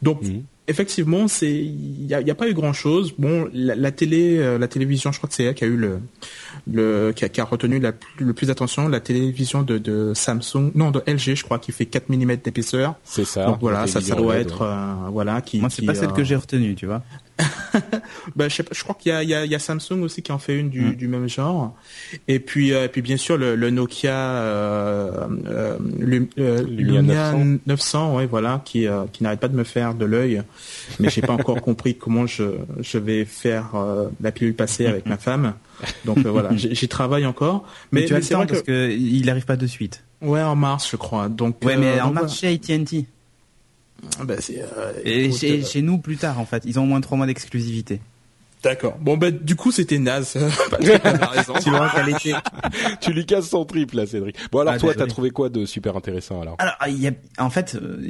Donc, 0.02 0.24
Mhm. 0.24 0.44
effectivement, 0.68 1.28
c'est 1.28 1.52
il 1.54 2.08
y 2.08 2.14
a, 2.14 2.36
pas 2.36 2.50
eu 2.50 2.54
grand 2.54 2.74
chose. 2.74 3.14
Bon, 3.18 3.48
la, 3.54 3.76
la 3.76 3.92
télé, 3.92 4.38
euh, 4.40 4.58
la 4.58 4.68
télévision, 4.68 5.12
je 5.12 5.18
crois 5.20 5.30
que 5.30 5.36
c'est 5.36 5.44
elle 5.44 5.54
qui 5.54 5.64
a 5.64 5.68
eu 5.68 5.78
le 5.78 6.00
le 6.72 7.12
qui 7.16 7.24
a, 7.26 7.30
qui 7.30 7.40
a 7.42 7.44
retenu 7.46 7.80
la 7.80 7.92
le 8.18 8.34
plus 8.34 8.48
d'attention, 8.48 8.88
la 8.88 9.00
télévision 9.00 9.62
de, 9.62 9.78
de 9.78 10.14
Samsung, 10.16 10.72
non 10.74 10.90
de 10.92 11.02
LG, 11.06 11.36
je 11.36 11.44
crois, 11.44 11.60
qui 11.60 11.72
fait 11.72 11.86
4 11.86 12.10
mm 12.10 12.38
d'épaisseur. 12.44 12.96
C'est 13.04 13.26
ça. 13.26 13.46
Donc 13.46 13.58
voilà, 13.62 13.86
ça, 13.88 14.02
ça 14.02 14.16
doit 14.16 14.38
être 14.38 14.62
ouais. 14.62 14.68
euh, 14.68 15.10
voilà 15.12 15.42
qui. 15.42 15.60
Moi, 15.60 15.70
c'est 15.70 15.86
pas 15.86 15.94
celle 15.94 16.10
euh, 16.10 16.14
que 16.14 16.24
j'ai 16.24 16.36
retenue, 16.36 16.74
tu 16.76 16.88
vois. 16.88 17.04
Bah, 18.36 18.48
je, 18.48 18.56
sais 18.56 18.64
pas, 18.64 18.72
je 18.74 18.82
crois 18.84 18.96
qu'il 18.96 19.12
y 19.12 19.16
a, 19.16 19.22
il 19.24 19.30
y, 19.30 19.34
a, 19.34 19.44
il 19.46 19.52
y 19.52 19.56
a 19.56 19.60
Samsung 19.60 20.02
aussi 20.02 20.22
qui 20.22 20.32
en 20.32 20.40
fait 20.40 20.58
une 20.58 20.70
du, 20.70 20.82
Mm. 20.82 20.96
du 20.96 21.08
même 21.08 21.28
genre. 21.28 21.76
Et 22.28 22.40
puis, 22.40 22.74
euh, 22.74 22.86
et 22.86 22.88
puis 22.88 23.02
bien 23.02 23.18
sûr 23.18 23.38
le, 23.38 23.56
le 23.56 23.70
Nokia 23.70 24.14
euh, 24.14 25.28
euh, 25.48 25.78
euh, 26.40 26.64
Lumia 26.64 27.02
Lumia 27.02 27.32
900. 27.34 27.60
900, 27.68 28.16
ouais, 28.16 28.26
voilà, 28.26 28.62
qui, 28.64 28.88
euh, 28.88 29.04
qui 29.12 29.24
n'arrête 29.24 29.40
pas 29.40 29.48
de 29.48 29.56
me 29.58 29.64
faire 29.64 29.94
de 29.96 30.06
l'œil. 30.06 30.42
Mais 31.00 31.10
j'ai 31.10 31.22
pas 31.22 31.34
encore 31.34 31.62
compris 31.62 31.96
comment 31.96 32.26
je, 32.28 32.44
je 32.80 32.98
vais 32.98 33.26
faire 33.26 33.72
euh, 33.76 34.08
la 34.22 34.32
pilule 34.32 34.54
passer 34.56 34.86
avec 34.86 35.06
ma 35.06 35.18
femme. 35.18 35.54
Donc 36.06 36.20
voilà, 36.20 36.50
j'y 36.56 36.88
travaille 36.88 37.26
encore. 37.26 37.66
Mais, 37.92 38.02
Mais, 38.02 38.08
tu 38.08 38.14
as 38.14 38.18
mais 38.18 38.22
le 38.24 38.28
temps 38.30 38.46
parce 38.46 38.62
que, 38.62 38.90
que 38.90 38.92
il 38.92 39.30
arrive 39.30 39.46
pas 39.46 39.58
de 39.58 39.68
suite. 39.68 40.04
ouais, 40.22 40.42
en 40.42 40.56
mars, 40.56 40.88
je 40.92 40.96
crois. 40.96 41.28
Donc 41.28 41.58
Ouais, 41.66 41.76
mais 41.76 42.00
en 42.00 42.06
donc 42.08 42.14
mars 42.16 42.40
chez 42.40 42.48
AT&T. 42.54 43.06
Voilà. 44.18 44.36
Bah, 44.36 44.42
c'est, 44.42 44.62
euh, 44.62 44.94
Et 45.04 45.26
écoute, 45.26 45.40
chez, 45.40 45.62
euh, 45.62 45.66
chez 45.66 45.82
nous 45.82 45.98
plus 45.98 46.18
tard 46.18 46.40
en 46.40 46.46
fait. 46.46 46.64
Ils 46.66 46.80
ont 46.80 46.84
au 46.84 46.88
moins 46.88 47.02
trois 47.02 47.18
mois 47.18 47.28
d'exclusivité. 47.28 48.02
D'accord. 48.64 48.98
Bon 49.00 49.16
bah 49.16 49.30
du 49.30 49.56
coup 49.56 49.72
c'était 49.72 50.00
naze. 50.00 50.34
Tu 51.62 51.70
vois 51.70 51.90
lui 53.14 53.26
casses 53.28 53.50
son 53.50 53.64
triple 53.64 53.96
là, 53.96 54.08
Cédric. 54.08 54.38
Bon 54.52 54.60
alors 54.62 54.74
Ah, 54.74 54.80
toi, 54.80 54.90
désolé. 54.94 55.06
t'as 55.08 55.14
trouvé 55.14 55.30
quoi 55.30 55.50
de 55.50 55.66
super 55.68 55.96
intéressant 55.96 56.42
alors? 56.42 56.56
Alors, 56.58 56.74
il 56.88 57.00
y 57.00 57.08
a, 57.08 57.12
en 57.38 57.52
fait, 57.52 57.76
euh, 57.76 58.02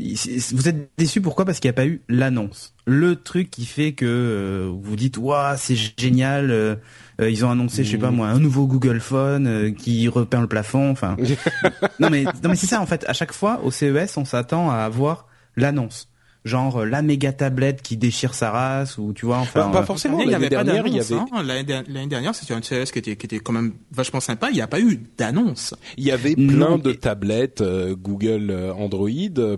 vous 0.53 0.69
êtes 0.69 0.89
déçus 0.97 1.19
pourquoi? 1.19 1.43
Parce 1.43 1.59
qu'il 1.59 1.67
n'y 1.67 1.73
a 1.73 1.75
pas 1.75 1.85
eu 1.85 2.01
l'annonce. 2.07 2.73
Le 2.85 3.17
truc 3.17 3.49
qui 3.51 3.65
fait 3.65 3.91
que 3.91 4.05
euh, 4.05 4.71
vous 4.73 4.95
dites, 4.95 5.17
waouh, 5.17 5.55
c'est 5.57 5.75
génial. 5.97 6.51
euh, 6.51 6.75
ils 7.19 7.43
ont 7.43 7.51
annoncé, 7.51 7.83
je 7.83 7.91
sais 7.91 7.97
pas 7.97 8.11
moi, 8.11 8.27
un 8.27 8.39
nouveau 8.39 8.65
Google 8.65 9.01
Phone 9.01 9.47
euh, 9.47 9.71
qui 9.71 10.07
repeint 10.07 10.41
le 10.41 10.47
plafond. 10.47 10.89
Enfin, 10.89 11.17
non 11.99 12.09
mais 12.09 12.23
non 12.23 12.49
mais 12.49 12.55
c'est 12.55 12.67
ça 12.67 12.79
en 12.79 12.85
fait. 12.85 13.03
À 13.09 13.13
chaque 13.13 13.33
fois 13.33 13.59
au 13.63 13.71
CES, 13.71 14.15
on 14.15 14.23
s'attend 14.25 14.71
à 14.71 14.77
avoir 14.77 15.27
l'annonce. 15.55 16.07
Genre 16.45 16.81
euh, 16.81 16.85
la 16.85 17.01
méga 17.01 17.33
tablette 17.33 17.81
qui 17.81 17.97
déchire 17.97 18.33
sa 18.35 18.51
race 18.51 18.97
ou 18.97 19.11
tu 19.13 19.25
vois 19.25 19.37
enfin. 19.39 19.63
Pas- 19.63 19.69
pas 19.71 19.79
euh, 19.81 19.85
forcément. 19.85 20.19
L'année, 20.19 20.25
il 20.25 20.29
y 20.29 20.31
L'année 20.33 20.45
avait 20.45 20.55
pas 20.55 20.63
dernière, 20.63 20.87
il 20.87 20.93
y 20.93 20.99
d'annonce, 20.99 21.11
avait, 21.11 21.39
hein. 21.39 21.43
L'année 21.43 21.63
der- 21.63 21.83
L'année 21.89 22.07
dernière, 22.07 22.35
c'était 22.35 22.53
un 22.53 22.61
CES 22.61 22.91
qui 22.91 22.99
était, 22.99 23.15
qui 23.15 23.25
était 23.25 23.39
quand 23.39 23.51
même 23.53 23.73
vachement 23.91 24.19
sympa. 24.19 24.49
Il 24.51 24.53
n'y 24.55 24.61
a 24.61 24.67
pas 24.67 24.79
eu 24.79 25.01
d'annonce. 25.17 25.73
il 25.97 26.03
y 26.05 26.11
avait 26.11 26.35
Non, 26.37 26.67
plein 26.67 26.77
de 26.77 26.91
tablettes 26.93 27.61
euh, 27.61 27.95
Google 27.95 28.55
Android, 28.77 29.09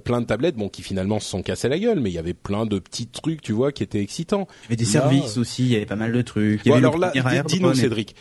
plein 0.03 0.21
de 0.21 0.25
tablettes, 0.25 0.55
bon 0.55 0.69
qui 0.69 0.81
finalement 0.81 1.19
se 1.19 1.29
sont 1.29 1.41
cassées 1.43 1.67
la 1.69 1.77
gueule, 1.77 1.99
mais 1.99 2.09
il 2.09 2.13
y 2.13 2.19
avait 2.19 2.33
plein 2.33 2.65
de 2.65 2.79
petits 2.79 3.07
trucs, 3.07 3.41
tu 3.41 3.51
vois, 3.51 3.71
qui 3.71 3.83
étaient 3.83 4.01
excitants. 4.01 4.47
Il 4.61 4.63
y 4.63 4.67
avait 4.67 4.75
des 4.77 4.85
Là- 4.85 4.89
services 4.91 5.37
aussi. 5.37 5.63
Il 5.65 5.69
y 5.73 5.75
avait 5.75 5.85
pas 5.85 5.95
mal 5.97 6.13
de 6.13 6.21
trucs. 6.21 6.61
Il 6.63 6.67
y 6.67 6.69
Bon, 6.69 6.75
avait 6.77 6.85
alors 6.87 6.97
là, 6.97 7.11
dis-nous 7.47 7.73
Cédric, 7.73 8.15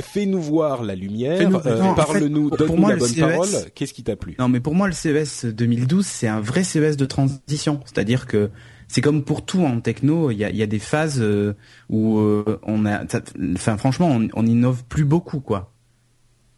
fais-nous 0.00 0.40
voir 0.40 0.82
la 0.82 0.94
lumière, 0.94 1.40
euh, 1.66 1.94
parle-nous, 1.94 2.50
fait, 2.50 2.56
pour 2.56 2.58
donne-nous 2.58 2.76
moi, 2.76 2.90
la 2.90 2.96
bonne 2.96 3.08
CES 3.08 3.20
parole. 3.20 3.48
Qu'est-ce 3.74 3.92
qui 3.92 4.02
t'a 4.02 4.16
plu? 4.16 4.36
Non, 4.38 4.48
mais 4.48 4.60
pour 4.60 4.74
moi, 4.74 4.86
le 4.86 4.92
CES 4.92 5.44
2012, 5.46 6.06
c'est 6.06 6.28
un 6.28 6.40
vrai 6.40 6.64
CES 6.64 6.96
de 6.96 7.04
transition. 7.06 7.80
C'est-à-dire 7.92 8.26
que 8.26 8.50
c'est 8.86 9.00
comme 9.00 9.22
pour 9.24 9.44
tout 9.44 9.64
en 9.64 9.80
techno, 9.80 10.30
il 10.30 10.38
y 10.38 10.44
a, 10.44 10.50
il 10.50 10.56
y 10.56 10.62
a 10.62 10.66
des 10.66 10.78
phases 10.78 11.20
euh, 11.20 11.54
où 11.90 12.18
euh, 12.18 12.58
on 12.62 12.86
a, 12.86 13.02
enfin 13.54 13.76
franchement, 13.76 14.08
on, 14.10 14.28
on 14.34 14.46
innove 14.46 14.84
plus 14.88 15.04
beaucoup, 15.04 15.40
quoi. 15.40 15.72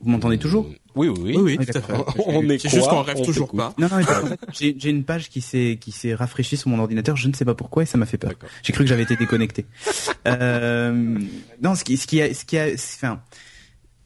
Vous 0.02 0.10
m'entendez 0.10 0.38
toujours? 0.38 0.66
Oui, 0.96 1.08
oui, 1.08 1.08
oui. 1.08 1.32
Oui, 1.36 1.36
oui, 1.42 1.56
Oui, 1.58 1.66
tout 1.66 1.76
à 1.76 1.80
fait. 1.80 1.92
d'accord. 1.92 2.14
On 2.26 2.48
est 2.48 2.58
C'est 2.58 2.68
juste 2.70 2.84
quoi 2.84 2.94
qu'on 2.94 3.02
rêve 3.02 3.16
On 3.18 3.22
toujours 3.24 3.52
pas. 3.54 3.74
Non, 3.78 3.88
non, 3.90 3.96
mais 3.98 4.04
en 4.04 4.26
fait, 4.26 4.40
j'ai 4.52 4.90
une 4.90 5.04
page 5.04 5.28
qui 5.28 5.40
s'est 5.40 5.76
qui 5.80 5.92
s'est 5.92 6.14
rafraîchie 6.14 6.56
sur 6.56 6.68
mon 6.70 6.78
ordinateur. 6.78 7.16
Je 7.16 7.28
ne 7.28 7.34
sais 7.34 7.44
pas 7.44 7.54
pourquoi 7.54 7.82
et 7.82 7.86
ça 7.86 7.98
m'a 7.98 8.06
fait 8.06 8.16
peur. 8.16 8.32
J'ai 8.62 8.72
cru 8.72 8.84
que 8.84 8.88
j'avais 8.88 9.02
été 9.02 9.14
déconnecté. 9.16 9.66
euh, 10.26 11.18
non, 11.62 11.74
ce 11.74 11.84
qui 11.84 11.96
ce 11.96 12.06
qui 12.06 12.20
a 12.22 12.32
ce 12.32 12.44
qui 12.44 12.58
a 12.58 12.66
enfin 12.74 13.20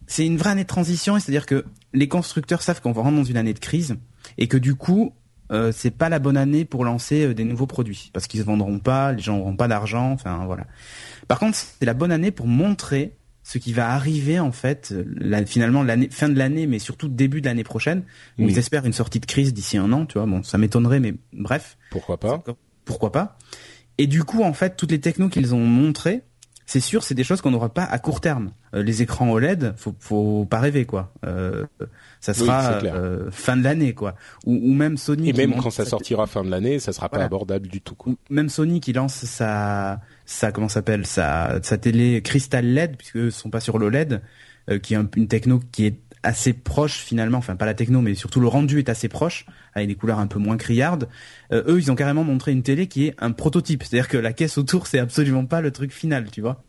c'est 0.07 0.27
une 0.27 0.37
vraie 0.37 0.51
année 0.51 0.65
de 0.65 0.69
transition, 0.69 1.19
c'est-à-dire 1.19 1.47
que 1.47 1.65
les 1.93 2.09
constructeurs 2.09 2.61
savent 2.63 2.81
qu'on 2.81 2.93
va 2.93 3.03
rentrer 3.03 3.17
dans 3.19 3.25
une 3.25 3.37
année 3.37 3.55
de 3.55 3.59
crise 3.61 3.97
et 4.37 4.49
que 4.49 4.57
du 4.57 4.75
coup 4.75 5.15
euh, 5.53 5.73
c'est 5.73 5.91
pas 5.91 6.09
la 6.09 6.19
bonne 6.19 6.37
année 6.37 6.65
pour 6.65 6.85
lancer 6.85 7.25
euh, 7.27 7.35
des 7.35 7.45
nouveaux 7.45 7.67
produits 7.67 8.11
parce 8.13 8.27
qu'ils 8.27 8.41
se 8.41 8.45
vendront 8.47 8.79
pas, 8.79 9.13
les 9.13 9.23
gens 9.23 9.37
n'auront 9.39 9.57
pas 9.57 9.69
d'argent, 9.69 10.11
enfin 10.13 10.45
voilà. 10.47 10.65
Par 11.29 11.39
contre, 11.39 11.57
c'est 11.57 11.85
la 11.85 11.95
bonne 11.95 12.13
année 12.13 12.31
pour 12.31 12.47
montrer 12.47 13.17
ce 13.43 13.59
qui 13.59 13.75
va 13.75 13.91
arriver 13.91 14.41
en 14.41 14.53
fait, 14.53 14.91
euh, 14.93 15.05
la- 15.19 15.45
finalement 15.45 15.83
l'année 15.83 16.09
fin 16.11 16.31
de 16.31 16.39
l'année, 16.39 16.67
mais 16.67 16.79
surtout 16.79 17.09
début 17.09 17.43
de 17.43 17.47
l'année 17.47 17.65
prochaine, 17.65 18.01
où 18.39 18.45
Oui. 18.45 18.53
ils 18.53 18.59
espèrent 18.59 18.87
une 18.87 18.95
sortie 18.95 19.21
de 19.21 19.27
crise 19.27 19.53
d'ici 19.53 19.77
un 19.77 19.93
an, 19.93 20.07
tu 20.07 20.15
vois. 20.19 20.27
Bon, 20.27 20.43
ça 20.43 20.57
m'étonnerait, 20.57 21.01
mais 21.01 21.15
bref, 21.35 21.77
Pourquoi 21.91 22.19
pas 22.19 22.43
pourquoi 22.87 23.13
pas. 23.13 23.39
Et 23.99 24.07
du 24.07 24.25
coup, 24.25 24.43
en 24.43 24.53
fait, 24.55 24.77
toutes 24.77 24.91
les 24.91 25.01
technos 25.01 25.29
qu'ils 25.29 25.55
ont 25.55 25.65
montrées, 25.65 26.23
c'est 26.67 26.81
sûr, 26.81 27.03
c'est 27.03 27.15
des 27.15 27.25
choses 27.25 27.41
qu'on 27.41 27.51
n'aura 27.51 27.69
pas 27.69 27.85
à 27.85 27.99
court 27.99 28.21
terme. 28.21 28.53
Euh, 28.75 28.83
les 28.83 29.03
écrans 29.03 29.31
OLED, 29.31 29.75
faut, 29.77 29.95
faut 30.01 30.47
pas 30.49 30.61
rêver 30.61 30.85
quoi. 30.87 31.13
Euh, 31.27 31.65
ça 32.21 32.33
sera 32.35 32.73
euh, 32.85 33.31
fin 33.31 33.57
de 33.57 33.63
l'année 33.63 33.93
quoi. 33.93 34.15
Ou, 34.47 34.55
ou 34.55 34.73
même 34.73 34.97
Sony. 34.97 35.29
Et 35.29 35.33
même 35.35 35.55
quand 35.61 35.71
ça 35.71 35.85
sortira 35.85 36.27
fin 36.27 36.43
de 36.43 36.51
l'année, 36.51 36.79
ça 36.79 36.93
sera 36.93 37.09
pas 37.09 37.23
abordable 37.23 37.69
du 37.69 37.81
tout. 37.81 37.95
Quoi. 37.95 38.13
ou 38.13 38.17
même 38.31 38.49
Sony 38.49 38.81
qui 38.81 38.93
lance 38.93 39.15
sa 39.27 40.01
sa 40.25 40.53
comment 40.53 40.69
ça 40.69 40.75
s'appelle 40.75 41.07
sa 41.07 41.61
sa 41.63 41.77
télé 41.77 42.23
Crystal 42.23 42.65
LED 42.65 42.97
puisque 42.97 43.17
eux 43.17 43.31
sont 43.31 43.51
pas 43.51 43.61
sur 43.61 43.79
l'OLED 43.79 44.23
euh, 44.71 44.79
qui 44.79 44.95
est 44.95 44.97
un- 44.97 45.09
une 45.17 45.29
techno 45.29 45.61
qui 45.71 45.87
est 45.87 45.99
assez 46.25 46.53
proche 46.53 46.99
finalement 46.99 47.39
enfin 47.39 47.55
pas 47.57 47.67
la 47.67 47.75
techno 47.75 48.01
mais 48.01 48.15
surtout 48.15 48.41
le 48.41 48.49
rendu 48.49 48.79
est 48.81 48.89
assez 48.89 49.09
proche 49.09 49.47
avec 49.75 49.89
des 49.89 49.95
couleurs 49.95 50.19
un 50.19 50.27
peu 50.27 50.39
moins 50.39 50.57
criardes. 50.57 51.09
Euh, 51.53 51.63
eux 51.69 51.79
ils 51.79 51.93
ont 51.93 51.95
carrément 51.95 52.25
montré 52.25 52.51
une 52.53 52.63
télé 52.63 52.87
qui 52.89 53.07
est 53.07 53.15
un 53.19 53.31
prototype. 53.33 53.83
C'est-à-dire 53.85 54.09
que 54.09 54.17
la 54.17 54.33
caisse 54.33 54.59
autour 54.59 54.87
c'est 54.87 54.99
absolument 54.99 55.45
pas 55.47 55.61
le 55.61 55.71
truc 55.71 55.93
final 55.93 56.31
tu 56.33 56.41
vois. 56.41 56.63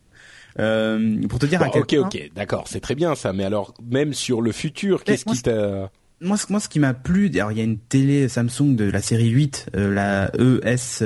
Euh, 0.59 1.27
pour 1.27 1.39
te 1.39 1.45
dire 1.45 1.59
Bon, 1.59 1.65
à 1.65 1.69
quel 1.69 1.81
ok, 1.81 1.95
point- 1.97 2.05
ok, 2.07 2.31
d'accord, 2.35 2.65
c'est 2.67 2.79
très 2.79 2.95
bien 2.95 3.13
ça. 3.15 3.33
Mais 3.33 3.43
alors, 3.43 3.73
même 3.91 4.13
sur 4.13 4.41
le 4.41 4.51
futur, 4.53 5.03
qu'est-ce 5.03 5.25
qui 5.25 5.41
t'a 5.41 5.89
moi, 6.21 6.37
ce- 6.37 6.49
moi, 6.49 6.61
ce 6.61 6.69
qui 6.69 6.79
m'a 6.79 6.93
plu, 6.93 7.29
alors 7.35 7.51
il 7.51 7.57
y 7.57 7.61
a 7.61 7.65
une 7.65 7.77
télé 7.77 8.29
Samsung 8.29 8.75
de 8.77 8.85
la 8.89 9.01
série 9.01 9.27
8, 9.29 9.65
euh, 9.75 9.93
la 9.93 10.31
ES 10.39 11.03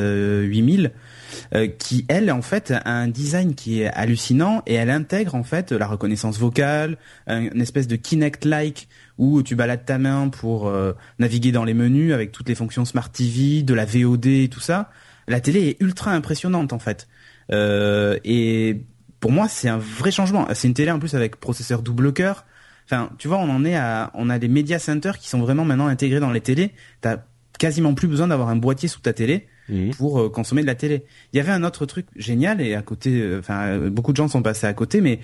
euh, 1.54 1.62
8000, 1.66 1.78
qui 1.78 2.06
elle, 2.08 2.32
en 2.32 2.42
fait, 2.42 2.72
a 2.72 2.90
un 2.92 3.08
design 3.08 3.56
qui 3.56 3.82
est 3.82 3.88
hallucinant 3.88 4.62
et 4.66 4.74
elle 4.76 4.90
intègre 4.90 5.36
en 5.36 5.44
fait 5.44 5.72
la 5.72 5.88
reconnaissance 5.88 6.38
vocale, 6.40 6.98
un- 7.28 7.42
une 7.54 7.62
espèce 7.62 7.88
de 7.88 7.96
Kinect-like 7.96 8.88
où 9.18 9.44
tu 9.44 9.56
balades 9.56 9.86
ta 9.86 9.98
main 9.98 10.30
pour 10.30 10.68
euh, 10.68 10.94
naviguer 11.20 11.52
dans 11.52 11.64
les 11.66 11.74
menus 11.74 12.14
avec 12.14 12.32
toutes 12.32 12.48
les 12.48 12.56
fonctions 12.56 12.86
Smart 12.86 13.10
TV, 13.12 13.64
de 13.64 13.74
la 13.74 13.86
VOD 13.86 14.26
et 14.28 14.48
tout 14.50 14.62
ça. 14.62 14.90
La 15.28 15.42
télé 15.42 15.68
est 15.68 15.82
ultra 15.82 16.12
impressionnante 16.12 16.72
en 16.74 16.80
fait. 16.80 17.08
Euh, 17.52 18.18
et 18.24 18.82
pour 19.20 19.32
moi, 19.32 19.48
c'est 19.50 19.68
un 19.70 19.78
vrai 19.78 20.12
changement. 20.12 20.48
C'est 20.54 20.68
une 20.68 20.74
télé 20.74 20.92
en 20.92 21.00
plus 21.00 21.16
avec 21.16 21.36
processeur 21.40 21.82
double 21.82 22.14
cœur. 22.14 22.46
Enfin, 22.86 23.10
tu 23.18 23.28
vois, 23.28 23.38
on 23.38 23.50
en 23.50 23.66
est 23.66 23.76
à, 23.76 24.10
on 24.14 24.30
a 24.30 24.40
des 24.40 24.48
media 24.48 24.80
centers 24.80 25.20
qui 25.20 25.28
sont 25.30 25.40
vraiment 25.42 25.66
maintenant 25.66 25.88
intégrés 25.88 26.22
dans 26.22 26.32
les 26.32 26.42
télés. 26.42 26.72
T'as 27.02 27.18
quasiment 27.60 27.94
plus 27.94 28.08
besoin 28.08 28.28
d'avoir 28.30 28.48
un 28.48 28.56
boîtier 28.56 28.88
sous 28.88 29.02
ta 29.02 29.12
télé 29.12 29.49
Mhm. 29.70 29.94
pour 29.96 30.20
euh, 30.20 30.30
consommer 30.30 30.62
de 30.62 30.68
la 30.68 30.76
télé. 30.76 31.04
Il 31.34 31.38
y 31.38 31.40
avait 31.40 31.52
un 31.52 31.64
autre 31.64 31.86
truc 31.86 32.08
génial 32.16 32.60
et 32.62 32.74
à 32.76 32.82
côté, 32.82 33.22
euh, 33.22 33.40
enfin, 33.40 33.68
euh, 33.68 33.90
beaucoup 33.90 34.12
de 34.12 34.18
gens 34.18 34.28
sont 34.28 34.42
passés 34.42 34.68
à 34.68 34.74
côté, 34.74 35.00
mais 35.02 35.20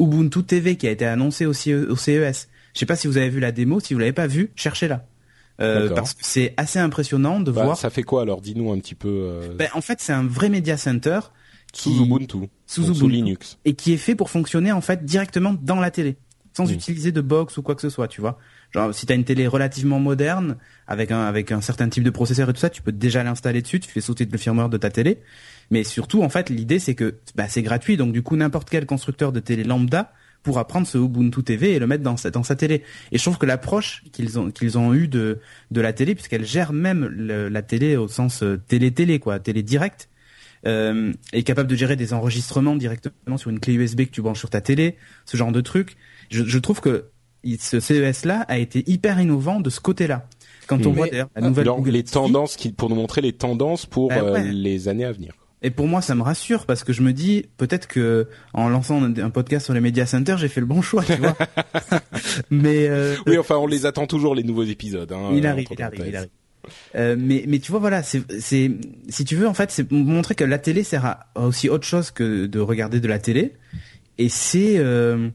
Ubuntu 0.00 0.42
TV 0.44 0.76
qui 0.76 0.86
a 0.86 0.90
été 0.90 1.06
annoncé 1.06 1.46
aussi 1.46 1.72
au 1.74 1.96
CES. 1.96 2.48
Je 2.74 2.80
sais 2.80 2.86
pas 2.86 2.96
si 2.96 3.06
vous 3.06 3.16
avez 3.16 3.30
vu 3.30 3.40
la 3.40 3.52
démo. 3.52 3.80
Si 3.80 3.94
vous 3.94 4.00
l'avez 4.00 4.12
pas 4.12 4.26
vu, 4.26 4.50
cherchez-la. 4.54 5.06
Euh, 5.62 5.88
parce 5.94 6.12
que 6.12 6.20
c'est 6.22 6.52
assez 6.58 6.78
impressionnant 6.78 7.40
de 7.40 7.50
Bah, 7.50 7.64
voir. 7.64 7.78
Ça 7.78 7.88
fait 7.88 8.02
quoi 8.02 8.20
alors? 8.22 8.42
Dis-nous 8.42 8.70
un 8.72 8.78
petit 8.78 8.94
peu. 8.94 9.08
euh, 9.08 9.54
Ben, 9.56 9.68
en 9.72 9.80
fait, 9.80 10.00
c'est 10.02 10.12
un 10.12 10.24
vrai 10.26 10.50
media 10.50 10.76
center 10.76 11.20
sous 11.72 12.04
Ubuntu, 12.04 12.36
sous. 12.66 13.08
Linux. 13.08 13.58
et 13.64 13.74
qui 13.74 13.92
est 13.94 13.96
fait 13.98 14.14
pour 14.14 14.28
fonctionner 14.30 14.72
en 14.72 14.80
fait 14.82 15.04
directement 15.04 15.54
dans 15.62 15.76
la 15.80 15.90
télé, 15.90 16.16
sans 16.54 16.66
Mm. 16.66 16.74
utiliser 16.74 17.12
de 17.12 17.20
box 17.22 17.56
ou 17.56 17.62
quoi 17.62 17.74
que 17.74 17.80
ce 17.82 17.88
soit, 17.90 18.08
tu 18.08 18.20
vois. 18.20 18.38
Genre 18.72 18.94
si 18.94 19.06
t'as 19.06 19.14
une 19.14 19.24
télé 19.24 19.46
relativement 19.46 19.98
moderne 19.98 20.56
avec 20.86 21.10
un 21.10 21.20
avec 21.20 21.52
un 21.52 21.60
certain 21.60 21.88
type 21.88 22.04
de 22.04 22.10
processeur 22.10 22.50
et 22.50 22.52
tout 22.52 22.60
ça, 22.60 22.70
tu 22.70 22.82
peux 22.82 22.92
déjà 22.92 23.22
l'installer 23.22 23.62
dessus, 23.62 23.80
tu 23.80 23.90
fais 23.90 24.00
sauter 24.00 24.28
le 24.30 24.38
firmware 24.38 24.68
de 24.68 24.76
ta 24.76 24.90
télé. 24.90 25.20
Mais 25.70 25.84
surtout 25.84 26.22
en 26.22 26.28
fait 26.28 26.50
l'idée 26.50 26.78
c'est 26.78 26.94
que 26.94 27.16
bah, 27.34 27.48
c'est 27.48 27.62
gratuit 27.62 27.96
donc 27.96 28.12
du 28.12 28.22
coup 28.22 28.36
n'importe 28.36 28.70
quel 28.70 28.86
constructeur 28.86 29.32
de 29.32 29.40
télé 29.40 29.64
lambda 29.64 30.12
pourra 30.42 30.66
prendre 30.66 30.86
ce 30.86 30.96
Ubuntu 30.96 31.42
TV 31.42 31.72
et 31.72 31.78
le 31.80 31.88
mettre 31.88 32.04
dans 32.04 32.16
sa, 32.16 32.30
télé. 32.54 32.84
Et 33.10 33.18
je 33.18 33.22
trouve 33.22 33.36
que 33.36 33.46
l'approche 33.46 34.04
qu'ils 34.12 34.38
ont 34.38 34.52
qu'ils 34.52 34.78
ont 34.78 34.94
eu 34.94 35.08
de 35.08 35.40
de 35.72 35.80
la 35.80 35.92
télé 35.92 36.14
puisqu'elle 36.14 36.44
gère 36.44 36.72
même 36.72 37.06
la 37.06 37.62
télé 37.62 37.96
au 37.96 38.06
sens 38.06 38.42
euh, 38.42 38.56
télé 38.68 38.92
télé 38.92 39.18
quoi, 39.18 39.40
télé 39.40 39.62
direct 39.62 40.08
euh, 40.66 41.12
est 41.32 41.42
capable 41.44 41.68
de 41.68 41.76
gérer 41.76 41.94
des 41.96 42.12
enregistrements 42.12 42.74
directement 42.74 43.36
sur 43.36 43.50
une 43.50 43.60
clé 43.60 43.74
USB 43.74 44.02
que 44.02 44.10
tu 44.10 44.22
branches 44.22 44.40
sur 44.40 44.50
ta 44.50 44.60
télé, 44.60 44.96
ce 45.24 45.36
genre 45.36 45.52
de 45.52 45.60
truc. 45.60 45.96
Je, 46.30 46.58
trouve 46.58 46.80
que 46.80 47.04
ce 47.60 47.80
CES-là 47.80 48.44
a 48.48 48.58
été 48.58 48.82
hyper 48.86 49.20
innovant 49.20 49.60
de 49.60 49.70
ce 49.70 49.80
côté-là. 49.80 50.26
Quand 50.66 50.84
on 50.86 50.90
Mais, 50.90 50.96
voit 50.96 51.08
d'ailleurs 51.08 51.28
la 51.36 51.42
nouvelle 51.42 51.66
Google 51.66 51.90
les 51.90 52.02
tendances 52.02 52.56
qui, 52.56 52.72
pour 52.72 52.88
nous 52.88 52.96
montrer 52.96 53.20
les 53.20 53.32
tendances 53.32 53.86
pour 53.86 54.10
Ah 54.12 54.18
euh, 54.18 54.38
les 54.38 54.88
années 54.88 55.04
à 55.04 55.12
venir. 55.12 55.32
et 55.62 55.70
pour 55.70 55.86
moi 55.86 56.02
ça 56.02 56.16
me 56.16 56.22
rassure 56.22 56.66
parce 56.66 56.82
que 56.82 56.92
je 56.92 57.02
me 57.02 57.12
dis 57.12 57.46
peut-être 57.56 57.86
que 57.86 58.28
en 58.52 58.68
lançant 58.68 59.00
un, 59.02 59.30
podcast 59.30 59.66
sur 59.66 59.74
les 59.74 59.80
media 59.80 60.06
centers 60.06 60.38
j'ai 60.38 60.48
fait 60.48 60.60
le 60.60 60.66
bon 60.66 60.82
choix, 60.82 61.04
tu 61.04 61.14
vois. 61.14 61.36
Mais 62.50 62.88
euh, 62.88 63.14
Oui, 63.26 63.38
enfin, 63.38 63.56
on 63.56 63.66
les 63.68 63.86
attend 63.86 64.06
toujours 64.08 64.34
les 64.34 64.42
nouveaux 64.42 64.64
épisodes. 64.64 65.10
Hein, 65.12 65.30
il 65.32 65.46
euh, 65.46 65.50
arrive, 65.50 65.68
il 65.70 65.82
arrive, 65.82 65.94
il 65.94 65.98
parenthèses. 66.00 66.14
arrive. 66.16 66.30
Euh, 66.96 67.14
mais 67.16 67.44
mais 67.46 67.60
tu 67.60 67.70
vois 67.70 67.78
voilà 67.78 68.02
c'est 68.02 68.22
c'est 68.40 68.72
si 69.08 69.24
tu 69.24 69.36
veux 69.36 69.46
en 69.46 69.54
fait 69.54 69.70
c'est 69.70 69.88
montrer 69.92 70.34
que 70.34 70.42
la 70.42 70.58
télé 70.58 70.82
sert 70.82 71.04
à 71.04 71.26
à 71.36 71.42
aussi 71.42 71.68
autre 71.68 71.86
chose 71.86 72.10
que 72.10 72.46
de 72.46 72.58
regarder 72.58 72.98
de 72.98 73.06
la 73.06 73.20
télé 73.20 73.52
et 74.18 74.28
c'est 74.28 74.74
euh, 74.78 75.28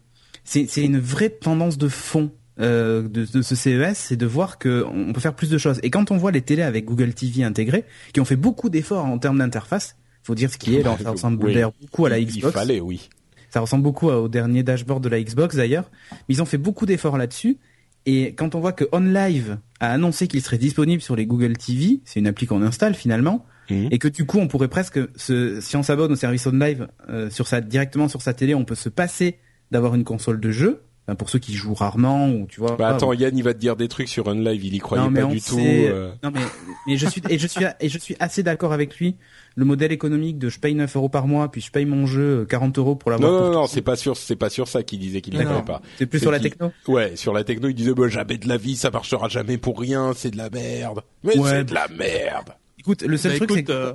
c'est 0.65 0.83
une 0.83 0.99
vraie 0.99 1.29
tendance 1.29 1.77
de 1.77 1.87
fond 1.87 2.31
euh, 2.59 3.03
de, 3.07 3.25
de 3.25 3.41
ce 3.41 3.55
CES 3.55 3.97
c'est 3.97 4.17
de 4.17 4.25
voir 4.25 4.57
que 4.59 4.83
on 4.93 5.13
peut 5.13 5.21
faire 5.21 5.33
plus 5.35 5.49
de 5.49 5.57
choses 5.57 5.79
et 5.83 5.89
quand 5.89 6.11
on 6.11 6.17
voit 6.17 6.31
les 6.31 6.41
télés 6.41 6.61
avec 6.63 6.85
Google 6.85 7.13
TV 7.13 7.43
intégrées 7.43 7.85
qui 8.13 8.19
ont 8.19 8.25
fait 8.25 8.35
beaucoup 8.35 8.69
d'efforts 8.69 9.05
en 9.05 9.17
termes 9.17 9.37
d'interface 9.39 9.95
faut 10.23 10.35
dire 10.35 10.51
ce 10.51 10.57
qui 10.57 10.75
est 10.75 10.83
là, 10.83 10.95
ça 11.01 11.11
ressemble 11.11 11.43
Oui. 11.43 11.57
beaucoup 11.81 12.05
à 12.05 12.09
la 12.09 12.19
Xbox 12.21 12.53
Il 12.53 12.59
fallait, 12.59 12.79
oui. 12.79 13.09
ça 13.49 13.59
ressemble 13.61 13.83
beaucoup 13.83 14.09
au 14.09 14.27
dernier 14.27 14.61
dashboard 14.63 15.03
de 15.03 15.09
la 15.09 15.19
Xbox 15.23 15.55
d'ailleurs. 15.55 15.89
Mais 16.11 16.35
ils 16.35 16.41
ont 16.43 16.45
fait 16.45 16.59
beaucoup 16.59 16.85
d'efforts 16.85 17.17
là-dessus. 17.17 17.57
Et 18.05 18.33
quand 18.35 18.53
on 18.53 18.59
voit 18.59 18.71
que 18.73 18.85
OnLive 18.91 19.57
a 19.79 19.91
annoncé 19.91 20.27
qu'il 20.27 20.41
serait 20.43 20.57
disponible 20.59 21.01
sur 21.01 21.15
les 21.15 21.25
Google 21.25 21.53
TV, 21.57 22.01
c'est 22.05 22.19
une 22.19 22.27
appli 22.27 22.45
qu'on 22.45 22.61
installe 22.61 22.93
finalement, 22.93 23.45
Mhm. 23.71 23.87
et 23.91 23.97
que 23.99 24.07
du 24.07 24.25
coup 24.25 24.37
on 24.39 24.47
pourrait 24.47 24.67
presque, 24.67 24.99
se, 25.15 25.59
si 25.61 25.75
on 25.75 25.81
s'abonne 25.83 26.11
au 26.11 26.15
service 26.15 26.45
OnLive 26.45 26.87
euh, 27.09 27.29
sur 27.31 27.47
sa, 27.47 27.61
directement 27.61 28.07
sur 28.07 28.21
sa 28.21 28.33
télé, 28.33 28.53
on 28.53 28.65
peut 28.65 28.75
se 28.75 28.89
passer 28.89 29.37
d'avoir 29.71 29.95
une 29.95 30.03
console 30.03 30.39
de 30.39 30.51
jeu. 30.51 30.81
Enfin, 31.07 31.15
pour 31.15 31.31
ceux 31.31 31.39
qui 31.39 31.53
jouent 31.55 31.73
rarement 31.73 32.29
ou 32.29 32.45
tu 32.47 32.59
vois. 32.59 32.75
Bah 32.77 32.89
attends, 32.89 33.11
Yann, 33.11 33.35
il 33.35 33.43
va 33.43 33.55
te 33.55 33.59
dire 33.59 33.75
des 33.75 33.87
trucs 33.87 34.07
sur 34.07 34.29
Unlive, 34.29 34.63
il 34.63 34.75
y 34.75 34.77
croyait 34.77 35.03
non, 35.03 35.09
mais 35.09 35.21
pas 35.21 35.27
du 35.27 35.41
tout. 35.41 35.57
euh. 35.59 36.11
Non 36.23 36.29
mais, 36.31 36.41
mais 36.85 36.95
je 36.95 37.07
suis 37.07 37.23
et 37.27 37.39
je 37.39 37.47
suis 37.47 37.65
et 37.79 37.89
je 37.89 37.97
suis 37.97 38.15
assez 38.19 38.43
d'accord 38.43 38.71
avec 38.71 38.97
lui. 38.99 39.15
Le 39.55 39.65
modèle 39.65 39.91
économique 39.91 40.37
de 40.37 40.47
je 40.47 40.59
paye 40.59 40.75
9 40.75 40.95
euros 40.95 41.09
par 41.09 41.25
mois 41.25 41.49
puis 41.51 41.59
je 41.59 41.71
paye 41.71 41.85
mon 41.85 42.05
jeu 42.05 42.41
euh, 42.41 42.45
40 42.45 42.77
euros 42.77 42.95
pour 42.95 43.09
l'avoir. 43.09 43.31
Non, 43.31 43.37
pour 43.39 43.47
non, 43.47 43.53
non, 43.61 43.67
c'est 43.67 43.81
pas 43.81 43.95
sûr, 43.95 44.15
c'est 44.15 44.35
pas 44.35 44.51
sur 44.51 44.67
ça 44.67 44.83
qu'il 44.83 44.99
disait 44.99 45.21
qu'il 45.21 45.33
croyait 45.33 45.63
pas. 45.63 45.81
C'est 45.97 46.05
plus 46.05 46.19
sur 46.19 46.29
la 46.31 46.39
techno. 46.39 46.71
Ouais, 46.87 47.15
sur 47.15 47.33
la 47.33 47.43
techno, 47.43 47.67
il 47.67 47.73
disait, 47.73 47.95
bah, 47.95 48.07
jamais 48.07 48.37
de 48.37 48.47
la 48.47 48.57
vie, 48.57 48.75
ça 48.75 48.91
marchera 48.91 49.27
jamais 49.27 49.57
pour 49.57 49.79
rien, 49.79 50.11
c'est 50.15 50.29
de 50.31 50.37
la 50.37 50.51
merde. 50.51 51.01
Mais 51.23 51.35
Ouais. 51.37 51.49
c'est 51.49 51.63
de 51.65 51.73
la 51.73 51.87
merde. 51.87 52.51
Écoute, 52.79 53.01
le 53.01 53.17
seul 53.17 53.31
Bah, 53.31 53.37
truc 53.47 53.51
c'est 53.57 53.63
que 53.63 53.71
euh, 53.71 53.93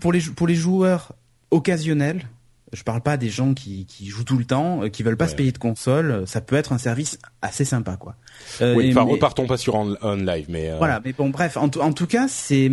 pour 0.00 0.12
les 0.12 0.20
pour 0.20 0.46
les 0.46 0.54
joueurs 0.54 1.12
occasionnels, 1.50 2.22
je 2.74 2.82
parle 2.82 3.00
pas 3.00 3.16
des 3.16 3.30
gens 3.30 3.54
qui, 3.54 3.86
qui 3.86 4.06
jouent 4.06 4.24
tout 4.24 4.36
le 4.36 4.44
temps, 4.44 4.82
euh, 4.82 4.88
qui 4.88 5.02
veulent 5.02 5.16
pas 5.16 5.24
Ouais. 5.24 5.30
se 5.30 5.36
payer 5.36 5.52
de 5.52 5.58
console, 5.58 6.10
euh, 6.10 6.26
ça 6.26 6.40
peut 6.40 6.56
être 6.56 6.72
un 6.72 6.78
service 6.78 7.18
assez 7.42 7.64
sympa 7.64 7.96
quoi. 7.96 8.16
Euh, 8.60 8.74
oui, 8.74 8.90
enfin, 8.90 9.04
mais- 9.06 9.12
repartons 9.12 9.46
pas 9.46 9.56
sur 9.56 9.74
on, 9.74 10.16
Live, 10.16 10.46
mais 10.48 10.70
euh, 10.70 10.76
Voilà, 10.78 11.00
mais 11.04 11.12
bon 11.12 11.30
bref, 11.30 11.56
en, 11.56 11.68
tout- 11.68 11.80
en 11.80 11.92
tout 11.92 12.06
cas, 12.06 12.26
c'est 12.28 12.72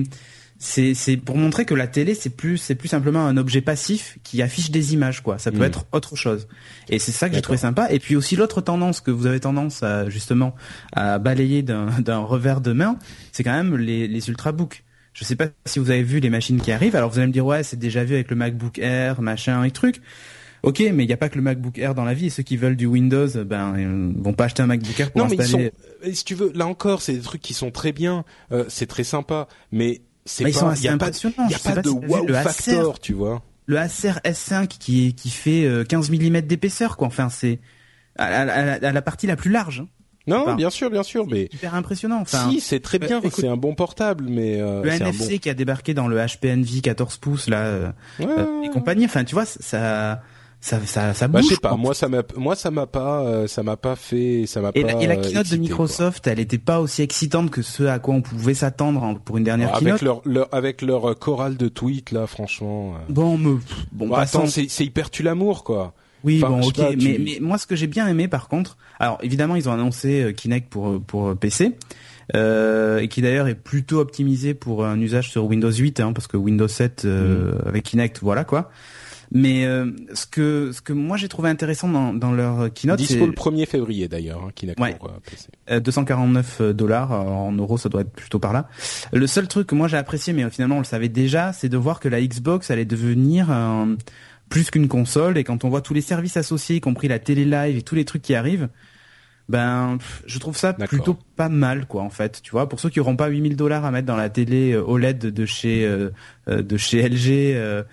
c'est 0.64 0.94
c'est 0.94 1.18
pour 1.18 1.38
montrer 1.38 1.66
que 1.66 1.74
la 1.74 1.88
télé 1.88 2.14
c'est 2.14 2.30
plus 2.30 2.58
c'est 2.60 2.76
plus 2.76 2.88
simplement 2.88 3.26
un 3.26 3.36
objet 3.36 3.62
passif 3.62 4.20
qui 4.22 4.44
affiche 4.44 4.70
des 4.70 4.94
images 4.94 5.22
quoi. 5.24 5.40
Ça 5.40 5.52
peut 5.52 5.58
Mm. 5.60 5.64
être 5.64 5.86
autre 5.92 6.16
chose. 6.16 6.48
Et 6.88 7.00
c'est 7.00 7.12
ça 7.12 7.30
que 7.30 7.36
j'ai 7.36 7.42
trouvé 7.42 7.58
sympa. 7.58 7.88
Et 7.92 7.98
puis 7.98 8.16
aussi 8.16 8.36
l'autre 8.36 8.62
tendance 8.62 9.02
que 9.02 9.10
vous 9.10 9.26
avez 9.26 9.40
tendance 9.40 9.82
à 9.82 10.08
justement 10.10 10.54
à 10.94 11.18
balayer 11.18 11.64
d'un 11.64 11.88
d'un 12.00 12.20
revers 12.20 12.62
de 12.62 12.74
main, 12.74 12.98
c'est 13.32 13.44
quand 13.44 13.54
même 13.54 13.76
les 13.76 14.08
les 14.08 14.30
ultrabooks. 14.30 14.84
Je 15.14 15.24
sais 15.26 15.36
pas 15.36 15.48
si 15.66 15.80
vous 15.80 15.92
avez 15.92 16.04
vu 16.04 16.20
les 16.20 16.30
machines 16.30 16.62
qui 16.62 16.72
arrivent. 16.72 16.96
Alors 16.96 17.10
vous 17.10 17.18
allez 17.20 17.28
me 17.28 17.34
dire 17.34 17.46
ouais 17.46 17.64
c'est 17.64 17.78
déjà 17.78 18.04
vu 18.04 18.16
avec 18.16 18.30
le 18.30 18.36
MacBook 18.36 18.80
Air 18.80 19.22
machin 19.22 19.64
et 19.64 19.72
truc. 19.72 20.02
Ok, 20.64 20.80
mais 20.94 21.04
il 21.04 21.08
n'y 21.08 21.14
a 21.14 21.18
pas 21.18 21.30
que 21.30 21.36
le 21.38 21.42
MacBook 21.42 21.80
Air 21.80 21.96
dans 21.96 22.06
la 22.06 22.14
vie. 22.14 22.28
Et 22.28 22.30
ceux 22.30 22.44
qui 22.44 22.56
veulent 22.56 22.76
du 22.76 22.86
Windows, 22.86 23.28
ben, 23.44 23.74
ils 23.78 24.22
vont 24.22 24.34
pas 24.34 24.46
acheter 24.46 24.62
un 24.62 24.68
MacBook 24.68 25.00
Air 25.00 25.12
pour 25.12 25.22
Non, 25.22 25.28
mais 25.28 25.36
ils 25.36 25.42
installer. 25.42 25.72
sont, 26.04 26.08
euh, 26.08 26.14
si 26.14 26.24
tu 26.24 26.36
veux, 26.36 26.52
là 26.54 26.68
encore, 26.68 27.02
c'est 27.02 27.14
des 27.14 27.22
trucs 27.22 27.42
qui 27.42 27.56
sont 27.56 27.72
très 27.72 27.92
bien, 27.92 28.26
euh, 28.52 28.66
c'est 28.68 28.86
très 28.86 29.04
sympa, 29.04 29.48
mais 29.72 30.02
c'est 30.26 30.44
Bah, 30.44 30.50
ils 30.52 30.54
sont 30.54 30.66
pas, 30.68 30.72
assez 30.74 30.82
il 30.82 30.86
y 30.86 30.90
a 30.90 30.98
pas, 30.98 31.08
y 31.08 31.54
a 31.56 31.58
pas 31.58 31.76
pas 31.76 31.82
de 31.82 31.90
si 31.90 31.96
wow 31.96 32.34
factor, 32.44 33.00
tu 33.00 33.14
vois. 33.14 33.42
le 33.66 33.78
Acer 33.78 34.14
S5 34.24 34.68
qui 34.68 35.16
qui 35.16 35.30
fait 35.32 35.66
euh, 35.66 35.84
15 35.84 36.12
mm 36.12 36.42
d'épaisseur 36.42 36.96
quoi. 36.96 37.08
Enfin 37.08 37.30
c'est 37.30 37.60
à, 38.18 38.46
la 38.80 39.02
partie 39.02 39.26
la 39.26 39.36
plus 39.36 39.50
large. 39.50 39.80
Hein. 39.82 39.88
Non, 40.28 40.54
bien 40.56 40.70
sûr, 40.70 40.90
bien 40.90 41.04
sûr, 41.04 41.28
mais 41.28 41.50
hyper 41.52 41.76
impressionnant. 41.76 42.20
Enfin, 42.22 42.50
si, 42.50 42.60
c'est 42.60 42.80
très 42.80 43.00
bien. 43.00 43.22
c'est 43.32 43.48
un 43.48 43.58
bon 43.58 43.76
portable, 43.76 44.26
mais 44.28 44.58
le 44.58 44.88
NFC 44.88 45.40
qui 45.40 45.50
a 45.50 45.54
débarqué 45.54 45.94
dans 45.94 46.08
le 46.08 46.18
HPNV 46.18 46.82
14 46.82 47.18
pouces 47.18 47.50
là 47.50 47.94
et 48.20 48.70
compagnie. 48.70 49.06
Enfin, 49.06 49.24
tu 49.24 49.36
vois, 49.36 49.46
ça 49.46 50.22
ça 50.62 50.80
ça 50.86 51.14
ça 51.16 51.28
bah, 51.28 51.42
je 51.42 51.48
sais 51.48 51.58
pas 51.58 51.76
moi 51.76 51.96
ça 51.96 52.08
m'a 52.08 52.22
moi 52.38 52.56
ça 52.56 52.70
m'a 52.70 52.86
pas 52.86 53.24
euh, 53.24 53.48
ça 53.48 53.64
m'a 53.64 53.78
pas 53.78 53.96
fait 53.96 54.46
ça 54.46 54.62
m'a 54.62 54.72
pas 54.72 54.80
la, 54.80 55.02
et 55.02 55.08
la 55.08 55.16
keynote 55.16 55.50
de 55.50 55.58
Microsoft 55.58 56.28
elle 56.28 56.40
était 56.40 56.60
pas 56.60 56.80
aussi 56.80 57.02
excitante 57.02 57.50
que 57.50 57.64
ce 57.64 57.84
à 57.84 57.98
quoi 57.98 58.14
on 58.14 58.22
pouvait 58.22 58.54
s'attendre 58.54 59.20
pour 59.26 59.38
une 59.38 59.44
dernière 59.44 59.70
avec 59.70 59.80
keynote 59.80 60.02
leur, 60.04 60.22
leur 60.24 60.48
avec 60.52 60.84
leur 60.84 61.10
euh, 61.10 61.16
chorale 61.16 61.58
de 61.58 61.68
tweets 61.68 62.12
là 62.12 62.28
franchement 62.28 62.94
euh. 62.94 62.98
bon 63.10 63.40
me 63.40 63.60
bon 63.92 64.08
bah, 64.08 64.20
attends 64.20 64.46
c'est 64.46 64.68
c'est 64.70 64.86
hyper 64.86 65.10
tu 65.10 65.24
l'amour 65.24 65.64
quoi 65.64 65.96
oui 66.24 66.40
bon 66.40 66.62
ok 66.62 66.80
mais 67.02 67.18
mais 67.20 67.38
moi 67.42 67.58
ce 67.58 67.66
que 67.66 67.76
j'ai 67.76 67.88
bien 67.88 68.08
aimé 68.08 68.28
par 68.28 68.48
contre 68.48 68.78
alors 69.00 69.18
évidemment 69.22 69.56
ils 69.56 69.70
ont 69.70 69.74
annoncé 69.74 70.34
Kinect 70.36 70.70
pour 70.70 71.02
pour 71.02 71.36
PC 71.38 71.76
euh, 72.36 73.00
et 73.00 73.08
qui 73.08 73.22
d'ailleurs 73.22 73.48
est 73.48 73.56
plutôt 73.56 74.00
optimisé 74.00 74.54
pour 74.54 74.86
un 74.86 75.00
usage 75.00 75.30
sur 75.30 75.46
Windows 75.46 75.72
8 75.72 76.00
hein, 76.00 76.14
parce 76.14 76.28
que 76.28 76.38
Windows 76.38 76.68
7 76.68 77.04
euh, 77.06 77.54
mm. 77.54 77.68
avec 77.68 77.84
Kinect 77.84 78.20
voilà 78.22 78.44
quoi 78.44 78.72
mais 79.34 79.66
euh, 79.66 79.90
ce 80.14 80.26
que 80.26 80.72
ce 80.74 80.82
que 80.82 80.92
moi 80.92 81.16
j'ai 81.16 81.30
trouvé 81.30 81.50
intéressant 81.50 81.88
dans, 81.88 82.14
dans 82.14 82.34
leur 82.34 82.72
keynote, 82.74 82.98
dispo 82.98 83.26
le 83.26 83.32
1er 83.32 83.66
février 83.66 84.10
d'ailleurs, 84.10 84.44
hein, 84.46 84.52
Kinect 84.54 84.80
ouais. 84.80 84.98
Euh, 85.70 85.80
249 85.80 86.58
euh, 86.60 86.74
dollars 86.74 87.14
euh, 87.14 87.24
en 87.24 87.54
euros, 87.54 87.78
ça 87.78 87.88
doit 87.88 88.02
être 88.02 88.12
plutôt 88.12 88.40
par 88.40 88.52
là. 88.52 88.68
Le 89.14 89.26
seul 89.28 89.48
truc 89.48 89.68
que 89.68 89.76
moi 89.76 89.88
j'ai 89.88 89.96
apprécié, 89.96 90.34
mais 90.34 90.50
finalement 90.50 90.76
on 90.76 90.80
le 90.80 90.86
savait 90.86 91.08
déjà, 91.08 91.54
c'est 91.54 91.70
de 91.70 91.78
voir 91.78 92.02
que 92.02 92.10
la 92.10 92.22
Xbox 92.22 92.72
allait 92.72 92.84
devenir 92.84 93.48
plus 94.52 94.70
qu'une 94.70 94.90
console 94.90 95.38
et 95.38 95.44
quand 95.44 95.64
on 95.64 95.70
voit 95.70 95.82
tous 95.82 95.96
les 95.96 96.02
services 96.02 96.38
associés, 96.38 96.76
y 96.76 96.82
compris 96.82 97.08
la 97.08 97.18
télé 97.18 97.46
live 97.46 97.78
et 97.78 97.82
tous 97.82 97.96
les 97.96 98.06
trucs 98.06 98.22
qui 98.22 98.36
arrivent, 98.36 98.68
ben 99.50 99.98
je 100.26 100.40
trouve 100.40 100.56
ça 100.56 100.74
plutôt 100.74 101.18
pas 101.36 101.50
mal 101.50 101.88
quoi 101.88 102.04
en 102.04 102.10
fait 102.10 102.42
tu 102.44 102.52
vois. 102.52 102.70
Pour 102.70 102.80
ceux 102.80 102.90
qui 102.90 103.00
auront 103.00 103.16
pas 103.16 103.28
8000 103.28 103.56
dollars 103.56 103.86
à 103.86 103.92
mettre 103.92 104.06
dans 104.06 104.16
la 104.16 104.30
télé 104.30 104.74
euh, 104.74 104.84
OLED 104.84 105.20
de 105.20 105.46
chez 105.46 105.86
euh, 105.86 106.10
euh, 106.48 106.62
de 106.62 106.78
chez 106.78 107.08
LG 107.08 107.86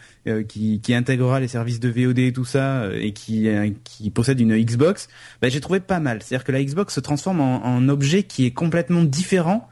qui, 0.46 0.80
qui 0.80 0.94
intégrera 0.94 1.40
les 1.40 1.48
services 1.48 1.80
de 1.80 1.88
VOD 1.88 2.18
et 2.18 2.32
tout 2.32 2.44
ça 2.44 2.88
et 2.92 3.12
qui 3.12 3.48
qui 3.84 4.10
possède 4.10 4.40
une 4.40 4.56
Xbox 4.56 5.08
ben 5.40 5.50
j'ai 5.50 5.60
trouvé 5.60 5.80
pas 5.80 6.00
mal. 6.00 6.22
C'est 6.22 6.34
à 6.34 6.38
dire 6.38 6.44
que 6.44 6.52
la 6.52 6.62
Xbox 6.62 6.94
se 6.94 7.00
transforme 7.00 7.40
en, 7.40 7.64
en 7.64 7.88
objet 7.88 8.24
qui 8.24 8.44
est 8.44 8.52
complètement 8.52 9.04
différent 9.04 9.68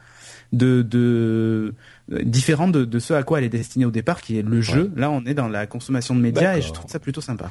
de, 0.52 0.82
de 0.82 1.74
différent 2.08 2.68
de, 2.68 2.84
de 2.84 2.98
ce 2.98 3.14
à 3.14 3.22
quoi 3.22 3.38
elle 3.38 3.44
est 3.44 3.48
destinée 3.48 3.84
au 3.84 3.90
départ 3.90 4.20
qui 4.20 4.38
est 4.38 4.42
le 4.42 4.60
jeu 4.60 4.92
là 4.94 5.10
on 5.10 5.24
est 5.24 5.34
dans 5.34 5.48
la 5.48 5.66
consommation 5.66 6.14
de 6.14 6.20
médias 6.20 6.56
et 6.56 6.62
je 6.62 6.72
trouve 6.72 6.90
ça 6.90 7.00
plutôt 7.00 7.20
sympa 7.20 7.50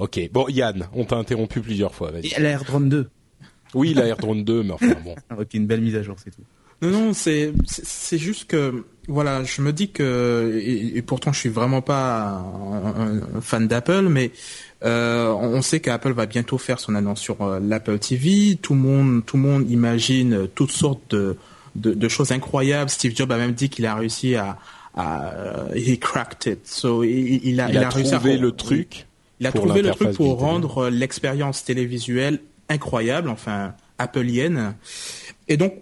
Ok, 0.00 0.18
bon 0.32 0.46
Yann, 0.48 0.88
on 0.94 1.04
t'a 1.04 1.16
interrompu 1.16 1.60
plusieurs 1.60 1.94
fois. 1.94 2.10
Et 2.22 2.40
la 2.40 2.50
AirDrone 2.50 2.88
2. 2.88 3.10
Oui, 3.74 3.92
la 3.92 4.06
AirDrone 4.06 4.44
2, 4.44 4.62
mais 4.62 4.72
enfin 4.72 4.96
bon. 5.04 5.14
ok, 5.38 5.52
une 5.52 5.66
belle 5.66 5.82
mise 5.82 5.94
à 5.94 6.02
jour, 6.02 6.16
c'est 6.22 6.30
tout. 6.30 6.42
Non, 6.80 6.90
non, 6.90 7.12
c'est 7.12 7.52
c'est 7.66 8.16
juste 8.16 8.46
que 8.46 8.86
voilà, 9.06 9.44
je 9.44 9.60
me 9.60 9.70
dis 9.74 9.90
que 9.90 10.58
et, 10.64 11.02
pourtant 11.02 11.30
je 11.30 11.38
suis 11.38 11.50
vraiment 11.50 11.82
pas 11.82 12.28
un, 12.28 13.40
fan 13.42 13.68
d'Apple, 13.68 14.08
mais 14.08 14.30
euh, 14.84 15.28
on 15.28 15.60
sait 15.60 15.80
qu'Apple 15.80 16.12
va 16.12 16.24
bientôt 16.24 16.56
faire 16.56 16.80
son 16.80 16.94
annonce 16.94 17.20
sur 17.20 17.42
euh, 17.42 17.60
l'Apple 17.60 17.98
TV. 17.98 18.56
Tout 18.56 18.72
le 18.72 18.80
monde, 18.80 19.22
tout 19.26 19.36
le 19.36 19.42
monde 19.42 19.70
imagine 19.70 20.48
toutes 20.54 20.72
sortes 20.72 21.14
de, 21.14 21.36
de, 21.74 21.92
de 21.92 22.08
choses 22.08 22.32
incroyables. 22.32 22.90
Steve 22.90 23.16
Jobs 23.16 23.30
a 23.30 23.36
même 23.36 23.52
dit 23.52 23.68
qu'il 23.68 23.86
a 23.86 23.94
réussi 23.94 24.34
à, 24.36 24.58
à 24.96 25.32
he 25.74 25.98
cracked 25.98 26.52
it. 26.52 26.66
So 26.66 27.04
il, 27.04 27.40
il 27.44 27.60
a, 27.60 27.70
il 27.70 27.78
a, 27.78 27.88
réussi 27.88 28.12
trouvé 28.12 28.36
le 28.36 28.52
truc. 28.52 29.06
Il 29.40 29.46
a 29.46 29.52
trouvé 29.52 29.82
le 29.82 29.90
truc 29.90 30.12
pour 30.16 30.38
rendre 30.38 30.88
l'expérience 30.88 31.64
télévisuelle 31.64 32.40
incroyable, 32.68 33.28
enfin 33.28 33.74
appleienne. 33.98 34.74
Et 35.48 35.56
donc, 35.56 35.74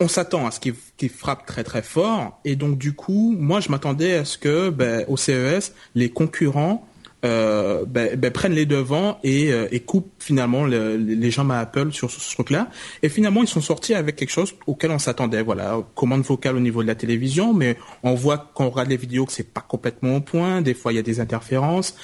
on 0.00 0.08
s'attend 0.08 0.46
à 0.46 0.50
ce 0.50 0.60
qu'il 0.60 1.10
frappe 1.10 1.46
très 1.46 1.64
très 1.64 1.82
fort. 1.82 2.40
Et 2.44 2.56
donc, 2.56 2.78
du 2.78 2.92
coup, 2.92 3.34
moi, 3.38 3.60
je 3.60 3.70
m'attendais 3.70 4.14
à 4.14 4.24
ce 4.24 4.36
que, 4.36 4.70
ben, 4.70 5.04
au 5.08 5.16
CES, 5.16 5.72
les 5.94 6.10
concurrents 6.10 6.86
euh, 7.24 7.84
ben, 7.86 8.16
ben, 8.16 8.32
prennent 8.32 8.52
les 8.52 8.66
devants 8.66 9.20
et, 9.22 9.52
euh, 9.52 9.68
et 9.70 9.78
coupent 9.80 10.12
finalement 10.18 10.66
les 10.66 11.30
jambes 11.30 11.52
à 11.52 11.60
Apple 11.60 11.92
sur 11.92 12.10
ce, 12.10 12.34
truc-là. 12.34 12.68
Et 13.02 13.08
finalement, 13.08 13.42
ils 13.42 13.48
sont 13.48 13.60
sortis 13.60 13.94
avec 13.94 14.16
quelque 14.16 14.30
chose 14.30 14.54
auquel 14.66 14.90
on 14.90 14.98
s'attendait. 14.98 15.42
Voilà, 15.42 15.80
commande 15.94 16.22
vocale 16.22 16.56
au 16.56 16.60
niveau 16.60 16.82
de 16.82 16.88
la 16.88 16.96
télévision, 16.96 17.54
mais 17.54 17.76
on 18.02 18.14
voit 18.14 18.50
quand 18.54 18.64
on 18.64 18.70
regarde 18.70 18.88
les 18.88 18.96
vidéos 18.96 19.24
que 19.24 19.32
c'est 19.32 19.52
pas 19.52 19.60
complètement 19.60 20.16
au 20.16 20.20
point. 20.20 20.62
Des 20.62 20.74
fois, 20.74 20.92
il 20.92 20.96
y 20.96 20.98
a 20.98 21.02
des 21.02 21.20
interférences. 21.20 21.94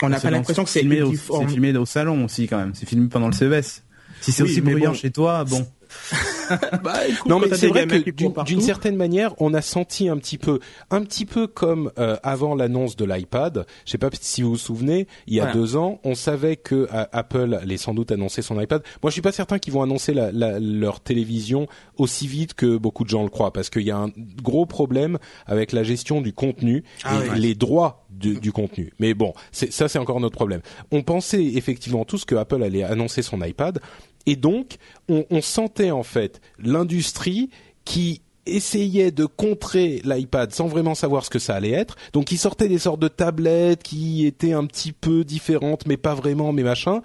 On 0.00 0.08
n'a 0.08 0.20
pas 0.20 0.30
l'impression 0.30 0.62
que 0.62 0.70
c'est 0.70 0.80
filmé, 0.80 1.02
au, 1.02 1.12
filmé 1.12 1.76
au 1.76 1.86
salon 1.86 2.24
aussi 2.24 2.46
quand 2.46 2.58
même. 2.58 2.72
C'est 2.74 2.88
filmé 2.88 3.08
pendant 3.08 3.26
le 3.28 3.32
CES. 3.32 3.82
Si 4.20 4.32
c'est 4.32 4.42
aussi 4.44 4.60
bruyant 4.60 4.94
chez 4.94 5.10
toi, 5.10 5.44
bon. 5.44 5.66
bah, 6.82 7.00
non 7.26 7.38
mais 7.38 7.54
c'est 7.54 7.68
vrai 7.68 7.86
que 7.86 8.42
d'une 8.44 8.60
certaine 8.60 8.96
manière, 8.96 9.34
on 9.38 9.54
a 9.54 9.62
senti 9.62 10.08
un 10.08 10.16
petit 10.16 10.38
peu, 10.38 10.60
un 10.90 11.02
petit 11.02 11.26
peu 11.26 11.46
comme 11.46 11.90
euh, 11.98 12.16
avant 12.22 12.54
l'annonce 12.54 12.96
de 12.96 13.04
l'iPad. 13.04 13.66
Je 13.84 13.90
sais 13.90 13.98
pas 13.98 14.10
si 14.20 14.42
vous 14.42 14.50
vous 14.50 14.58
souvenez, 14.58 15.06
il 15.26 15.34
y 15.34 15.40
a 15.40 15.52
deux 15.52 15.76
ans, 15.76 16.00
on 16.04 16.14
savait 16.14 16.56
que 16.56 16.88
euh, 16.92 17.04
Apple 17.12 17.58
allait 17.60 17.76
sans 17.76 17.94
doute 17.94 18.12
annoncer 18.12 18.42
son 18.42 18.60
iPad. 18.60 18.82
Moi, 19.02 19.10
je 19.10 19.14
suis 19.14 19.22
pas 19.22 19.32
certain 19.32 19.58
qu'ils 19.58 19.72
vont 19.72 19.82
annoncer 19.82 20.14
la, 20.14 20.32
la, 20.32 20.58
leur 20.58 21.00
télévision 21.00 21.68
aussi 21.96 22.26
vite 22.26 22.54
que 22.54 22.76
beaucoup 22.76 23.04
de 23.04 23.10
gens 23.10 23.22
le 23.22 23.30
croient, 23.30 23.52
parce 23.52 23.70
qu'il 23.70 23.82
y 23.82 23.90
a 23.90 23.96
un 23.96 24.10
gros 24.42 24.66
problème 24.66 25.18
avec 25.46 25.72
la 25.72 25.82
gestion 25.82 26.20
du 26.20 26.32
contenu 26.32 26.84
ah 27.04 27.20
et 27.34 27.38
les 27.38 27.54
droits 27.54 28.06
du, 28.10 28.40
du, 28.40 28.52
contenu. 28.52 28.92
Mais 28.98 29.14
bon, 29.14 29.34
ça 29.52 29.88
c'est 29.88 29.98
encore 29.98 30.20
notre 30.20 30.34
problème. 30.34 30.60
On 30.90 31.02
pensait 31.02 31.44
effectivement 31.44 32.04
tous 32.04 32.24
que 32.24 32.34
Apple 32.34 32.62
allait 32.62 32.82
annoncer 32.82 33.22
son 33.22 33.42
iPad. 33.42 33.80
Et 34.28 34.36
donc, 34.36 34.76
on, 35.08 35.24
on 35.30 35.40
sentait 35.40 35.90
en 35.90 36.02
fait 36.02 36.42
l'industrie 36.58 37.48
qui 37.86 38.20
essayait 38.44 39.10
de 39.10 39.24
contrer 39.24 40.02
l'iPad 40.04 40.52
sans 40.52 40.66
vraiment 40.66 40.94
savoir 40.94 41.24
ce 41.24 41.30
que 41.30 41.38
ça 41.38 41.54
allait 41.54 41.72
être. 41.72 41.96
Donc, 42.12 42.30
il 42.30 42.36
sortait 42.36 42.68
des 42.68 42.78
sortes 42.78 43.00
de 43.00 43.08
tablettes 43.08 43.82
qui 43.82 44.26
étaient 44.26 44.52
un 44.52 44.66
petit 44.66 44.92
peu 44.92 45.24
différentes, 45.24 45.86
mais 45.86 45.96
pas 45.96 46.14
vraiment, 46.14 46.52
mais 46.52 46.62
machin. 46.62 47.00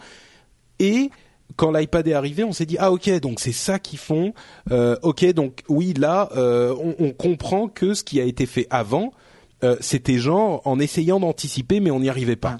Et 0.79 1.11
quand 1.55 1.71
l'iPad 1.71 2.05
est 2.09 2.13
arrivé, 2.13 2.43
on 2.43 2.51
s'est 2.51 2.65
dit 2.65 2.77
ah 2.77 2.91
ok 2.91 3.09
donc 3.21 3.39
c'est 3.39 3.53
ça 3.53 3.79
qu'ils 3.79 3.99
font. 3.99 4.33
Euh, 4.71 4.97
ok 5.01 5.33
donc 5.33 5.63
oui 5.69 5.93
là 5.93 6.29
euh, 6.35 6.75
on, 6.79 6.95
on, 6.99 7.11
comprend 7.11 7.67
que 7.67 7.93
ce 7.93 8.03
qui 8.03 8.19
a 8.19 8.23
été 8.23 8.45
fait 8.45 8.65
avant 8.69 9.11
euh, 9.63 9.75
c'était 9.79 10.17
genre 10.17 10.61
en 10.65 10.79
essayant 10.79 11.19
d'anticiper 11.19 11.79
mais 11.79 11.91
on 11.91 11.99
n'y 11.99 12.09
arrivait 12.09 12.35
pas. 12.35 12.57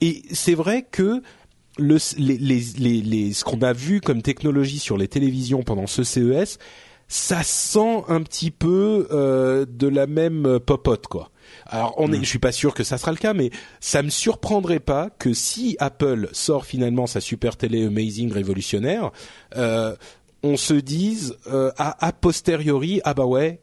Et 0.00 0.22
c'est 0.32 0.54
vrai 0.54 0.82
que 0.90 1.22
le, 1.78 1.98
les, 2.18 2.38
les, 2.38 3.00
les, 3.00 3.32
ce 3.32 3.44
qu'on 3.44 3.62
a 3.62 3.72
vu 3.72 4.00
comme 4.00 4.22
technologie 4.22 4.78
sur 4.78 4.96
les 4.96 5.08
télévisions 5.08 5.62
pendant 5.62 5.86
ce 5.86 6.02
CES, 6.04 6.58
ça 7.08 7.42
sent 7.42 8.04
un 8.08 8.22
petit 8.22 8.50
peu 8.50 9.08
euh, 9.10 9.66
de 9.68 9.88
la 9.88 10.06
même 10.06 10.58
popote 10.60 11.06
quoi. 11.06 11.30
Alors 11.66 11.94
on 11.98 12.12
est, 12.12 12.18
mm. 12.18 12.24
je 12.24 12.28
suis 12.28 12.38
pas 12.38 12.52
sûr 12.52 12.74
que 12.74 12.84
ça 12.84 12.98
sera 12.98 13.10
le 13.10 13.18
cas, 13.18 13.34
mais 13.34 13.50
ça 13.80 14.02
me 14.02 14.08
surprendrait 14.08 14.80
pas 14.80 15.10
que 15.10 15.32
si 15.34 15.76
Apple 15.78 16.28
sort 16.32 16.64
finalement 16.64 17.06
sa 17.06 17.20
super 17.20 17.56
télé 17.56 17.86
amazing 17.86 18.32
révolutionnaire, 18.32 19.10
euh, 19.56 19.94
on 20.42 20.56
se 20.56 20.74
dise 20.74 21.36
euh, 21.46 21.70
a, 21.78 22.06
a 22.06 22.12
posteriori 22.12 23.00
ah 23.04 23.14
bah 23.14 23.26
ouais 23.26 23.60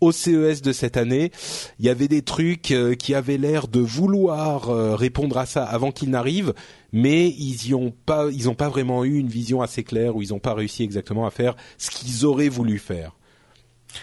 au 0.00 0.12
CES 0.12 0.62
de 0.62 0.72
cette 0.72 0.96
année, 0.96 1.30
il 1.78 1.86
y 1.86 1.88
avait 1.88 2.08
des 2.08 2.22
trucs 2.22 2.70
euh, 2.70 2.94
qui 2.94 3.14
avaient 3.14 3.38
l'air 3.38 3.68
de 3.68 3.80
vouloir 3.80 4.70
euh, 4.70 4.94
répondre 4.94 5.38
à 5.38 5.46
ça 5.46 5.64
avant 5.64 5.90
qu'ils 5.90 6.10
n'arrivent, 6.10 6.54
mais 6.92 7.28
ils 7.28 7.68
y 7.68 7.74
ont 7.74 7.92
pas, 8.06 8.28
ils 8.32 8.48
ont 8.48 8.54
pas 8.54 8.68
vraiment 8.68 9.04
eu 9.04 9.18
une 9.18 9.28
vision 9.28 9.62
assez 9.62 9.84
claire 9.84 10.16
ou 10.16 10.22
ils 10.22 10.30
n'ont 10.30 10.38
pas 10.38 10.54
réussi 10.54 10.82
exactement 10.82 11.26
à 11.26 11.30
faire 11.30 11.56
ce 11.76 11.90
qu'ils 11.90 12.24
auraient 12.24 12.48
voulu 12.48 12.78
faire. 12.78 13.12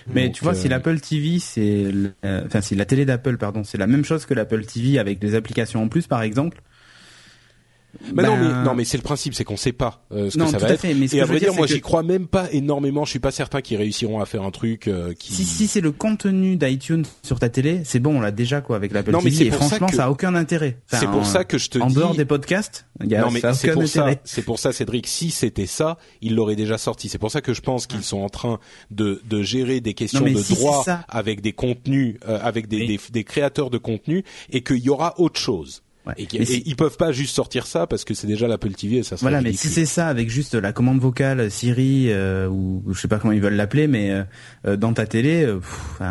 Mais 0.07 0.31
tu 0.31 0.43
vois, 0.43 0.53
euh, 0.53 0.55
si 0.55 0.67
l'Apple 0.67 0.99
TV, 0.99 1.39
c'est, 1.39 1.91
enfin, 2.23 2.61
si 2.61 2.75
la 2.75 2.85
télé 2.85 3.05
d'Apple, 3.05 3.37
pardon, 3.37 3.63
c'est 3.63 3.77
la 3.77 3.87
même 3.87 4.03
chose 4.03 4.25
que 4.25 4.33
l'Apple 4.33 4.65
TV 4.65 4.97
avec 4.97 5.19
des 5.19 5.35
applications 5.35 5.83
en 5.83 5.87
plus, 5.87 6.07
par 6.07 6.23
exemple, 6.23 6.61
mais 8.13 8.23
non, 8.23 8.37
mais 8.37 8.47
ben, 8.47 8.63
non, 8.63 8.75
mais 8.75 8.85
c'est 8.85 8.97
le 8.97 9.03
principe, 9.03 9.33
c'est 9.33 9.43
qu'on 9.43 9.57
sait 9.57 9.71
pas 9.71 10.03
euh, 10.11 10.29
ce 10.29 10.37
que 10.37 10.45
ça 10.45 10.57
va 10.57 10.69
être. 10.69 10.85
et 10.85 11.21
à 11.21 11.25
vrai 11.25 11.39
dire, 11.39 11.53
moi, 11.53 11.67
j'y 11.67 11.81
crois 11.81 12.03
même 12.03 12.27
pas 12.27 12.51
énormément. 12.51 13.05
Je 13.05 13.11
suis 13.11 13.19
pas 13.19 13.31
certain 13.31 13.61
qu'ils 13.61 13.77
réussiront 13.77 14.19
à 14.19 14.25
faire 14.25 14.43
un 14.43 14.51
truc 14.51 14.87
euh, 14.87 15.13
qui. 15.13 15.33
Si 15.33 15.45
si 15.45 15.67
c'est 15.67 15.81
le 15.81 15.91
contenu 15.91 16.55
d'iTunes 16.57 17.05
sur 17.23 17.39
ta 17.39 17.49
télé, 17.49 17.81
c'est 17.83 17.99
bon, 17.99 18.17
on 18.17 18.21
l'a 18.21 18.31
déjà 18.31 18.61
quoi 18.61 18.75
avec 18.75 18.91
l'Apple 18.91 19.17
TV. 19.17 19.47
et 19.47 19.51
franchement, 19.51 19.87
ça, 19.87 20.05
a 20.05 20.09
aucun 20.09 20.35
intérêt. 20.35 20.79
c'est 20.87 21.07
pour 21.07 21.25
ça 21.25 21.43
que 21.43 21.57
je 21.57 21.69
te 21.69 21.79
en 21.79 21.87
dis. 21.87 21.95
En 21.95 21.99
dehors 21.99 22.15
des 22.15 22.25
podcasts, 22.25 22.85
il 23.03 23.09
y 23.09 23.15
a 23.15 23.21
non, 23.21 23.31
mais 23.31 23.41
c'est 23.53 23.71
pour 23.71 23.87
ça. 23.87 24.09
C'est 24.23 24.41
pour 24.43 24.59
ça, 24.59 24.71
Cédric. 24.71 25.07
Si 25.07 25.31
c'était 25.31 25.65
ça, 25.65 25.97
ils 26.21 26.35
l'auraient 26.35 26.55
déjà 26.55 26.77
sorti. 26.77 27.09
C'est 27.09 27.17
pour 27.17 27.31
ça 27.31 27.41
que 27.41 27.53
je 27.53 27.61
pense 27.61 27.87
qu'ils 27.87 28.03
sont 28.03 28.21
en 28.21 28.29
train 28.29 28.59
de 28.91 29.21
de 29.29 29.41
gérer 29.41 29.81
des 29.81 29.93
questions 29.93 30.21
de 30.21 30.55
droit 30.55 30.85
avec 31.07 31.41
des 31.41 31.53
contenus, 31.53 32.17
euh, 32.27 32.39
avec 32.41 32.67
des, 32.67 32.85
des, 32.87 32.99
des 33.11 33.23
créateurs 33.23 33.69
de 33.69 33.77
contenu, 33.77 34.23
et 34.51 34.61
qu'il 34.61 34.79
y 34.79 34.89
aura 34.89 35.19
autre 35.19 35.39
chose. 35.39 35.83
Et, 36.17 36.27
ils 36.65 36.75
peuvent 36.75 36.97
pas 36.97 37.11
juste 37.11 37.35
sortir 37.35 37.65
ça 37.65 37.87
parce 37.87 38.03
que 38.03 38.13
c'est 38.13 38.27
déjà 38.27 38.47
l'Apple 38.47 38.71
TV 38.71 38.97
et 38.97 39.03
ça 39.03 39.15
Voilà, 39.19 39.41
mais 39.41 39.53
si 39.53 39.67
c'est 39.67 39.85
ça 39.85 40.07
avec 40.07 40.29
juste 40.29 40.53
la 40.55 40.73
commande 40.73 40.99
vocale 40.99 41.49
Siri 41.49 42.05
euh, 42.09 42.47
ou 42.47 42.83
je 42.91 42.99
sais 42.99 43.07
pas 43.07 43.17
comment 43.17 43.33
ils 43.33 43.41
veulent 43.41 43.55
l'appeler, 43.55 43.87
mais 43.87 44.11
euh, 44.11 44.23
euh, 44.67 44.77
dans 44.77 44.93
ta 44.93 45.05
télé, 45.05 45.47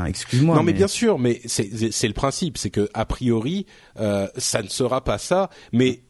excuse-moi. 0.07 0.57
Non, 0.57 0.63
mais... 0.63 0.73
bien 0.73 0.89
sûr, 0.89 1.19
mais 1.19 1.41
c'est 1.47 2.09
le 2.09 2.13
principe, 2.13 2.59
c'est 2.59 2.71
que 2.71 2.89
a 2.95 3.05
priori 3.05 3.67
ça 3.97 4.63
ne 4.63 4.69
sera 4.69 5.05
pas 5.05 5.19
ça, 5.19 5.51
mais 5.73 6.01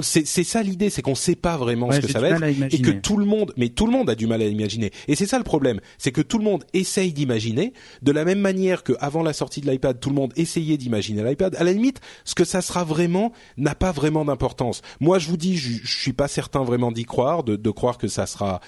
c'est 0.00 0.24
ça 0.44 0.62
l'idée, 0.62 0.90
c'est 0.90 1.02
qu'on 1.02 1.14
sait 1.14 1.34
pas 1.34 1.56
vraiment 1.56 1.90
ce 1.92 2.00
que 2.00 2.08
ça 2.08 2.20
va 2.20 2.30
être 2.30 2.42
et 2.42 2.80
que 2.80 2.90
tout 2.90 3.16
le 3.16 3.24
monde, 3.24 3.52
mais 3.56 3.68
tout 3.68 3.86
le 3.86 3.92
monde 3.92 4.08
a 4.10 4.14
du 4.14 4.26
mal 4.26 4.42
à 4.42 4.46
imaginer. 4.46 4.90
Et 5.08 5.16
c'est 5.16 5.26
ça 5.26 5.38
le 5.38 5.44
problème, 5.44 5.80
c'est 5.98 6.12
que 6.12 6.20
tout 6.20 6.38
le 6.38 6.44
monde 6.44 6.64
essaye 6.72 7.12
d'imaginer 7.12 7.72
de 8.02 8.12
la 8.12 8.24
même 8.24 8.40
manière 8.40 8.82
que 8.82 8.92
avant 9.00 9.22
la 9.22 9.32
sortie 9.32 9.60
de 9.60 9.70
l'iPad, 9.70 9.98
tout 9.98 10.10
le 10.10 10.14
monde 10.14 10.32
essayait 10.36 10.76
d'imaginer 10.76 11.22
l'iPad. 11.22 11.56
À 11.56 11.64
la 11.64 11.72
limite, 11.72 12.00
ce 12.24 12.34
que 12.34 12.44
ça 12.44 12.62
sera 12.62 12.84
vraiment 12.84 13.32
n'a 13.56 13.74
pas 13.74 13.92
vraiment 13.92 14.24
d'importance. 14.24 14.82
Moi, 15.00 15.18
je 15.18 15.28
vous 15.28 15.36
dis, 15.36 15.56
je, 15.56 15.78
je 15.82 15.98
suis 15.98 16.12
pas 16.12 16.28
certain 16.28 16.62
vraiment 16.62 16.92
d'y 16.92 17.04
croire, 17.04 17.42
de, 17.42 17.56
de, 17.56 17.70
croire 17.70 17.98
que 17.98 18.08
ça 18.08 18.26
sera 18.26 18.60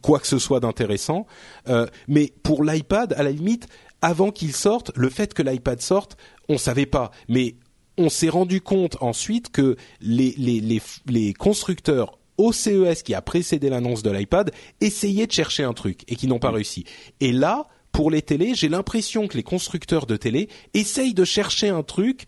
quoi 0.00 0.18
que 0.18 0.26
ce 0.26 0.38
soit 0.38 0.60
d'intéressant. 0.60 1.26
Euh, 1.68 1.86
mais 2.08 2.32
pour 2.42 2.64
l'iPad, 2.64 3.12
à 3.14 3.22
la 3.22 3.30
limite, 3.30 3.66
avant 4.00 4.30
qu'il 4.30 4.52
sorte, 4.52 4.90
le 4.96 5.08
fait 5.08 5.32
que 5.32 5.42
l'iPad 5.42 5.80
sorte, 5.80 6.16
on 6.48 6.58
savait 6.58 6.86
pas. 6.86 7.10
Mais 7.28 7.54
on 7.98 8.08
s'est 8.08 8.28
rendu 8.28 8.60
compte 8.60 8.96
ensuite 9.00 9.50
que 9.50 9.76
les, 10.00 10.34
les, 10.38 10.60
les, 10.60 10.82
les 11.06 11.34
constructeurs 11.34 12.18
au 12.38 12.52
CES 12.52 13.02
qui 13.02 13.14
a 13.14 13.22
précédé 13.22 13.68
l'annonce 13.68 14.02
de 14.02 14.10
l'iPad 14.10 14.50
essayaient 14.80 15.26
de 15.26 15.32
chercher 15.32 15.64
un 15.64 15.74
truc 15.74 16.02
et 16.08 16.16
qui 16.16 16.26
n'ont 16.26 16.38
pas 16.38 16.50
réussi. 16.50 16.84
Et 17.20 17.32
là, 17.32 17.68
pour 17.92 18.10
les 18.10 18.22
télés, 18.22 18.54
j'ai 18.54 18.68
l'impression 18.68 19.28
que 19.28 19.36
les 19.36 19.42
constructeurs 19.42 20.06
de 20.06 20.16
télé 20.16 20.48
essayent 20.72 21.14
de 21.14 21.24
chercher 21.24 21.68
un 21.68 21.82
truc 21.82 22.24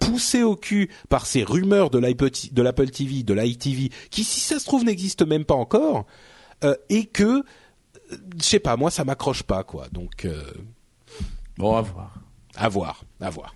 poussé 0.00 0.42
au 0.42 0.56
cul 0.56 0.90
par 1.08 1.24
ces 1.24 1.44
rumeurs 1.44 1.90
de 1.90 1.98
l'Apple 1.98 2.90
TV, 2.90 3.22
de 3.22 3.32
l'iTV, 3.32 3.90
qui 4.10 4.24
si 4.24 4.40
ça 4.40 4.58
se 4.58 4.64
trouve 4.64 4.84
n'existe 4.84 5.22
même 5.22 5.44
pas 5.44 5.54
encore, 5.54 6.04
euh, 6.64 6.74
et 6.88 7.06
que, 7.06 7.22
euh, 7.22 8.16
je 8.36 8.42
sais 8.42 8.58
pas, 8.58 8.76
moi 8.76 8.90
ça 8.90 9.04
m'accroche 9.04 9.44
pas 9.44 9.62
quoi. 9.62 9.86
Donc 9.92 10.24
euh, 10.24 10.42
bon, 11.56 11.76
à 11.76 11.82
voir. 11.82 12.23
À 12.56 12.68
voir, 12.68 13.04
à 13.20 13.30
voir. 13.30 13.52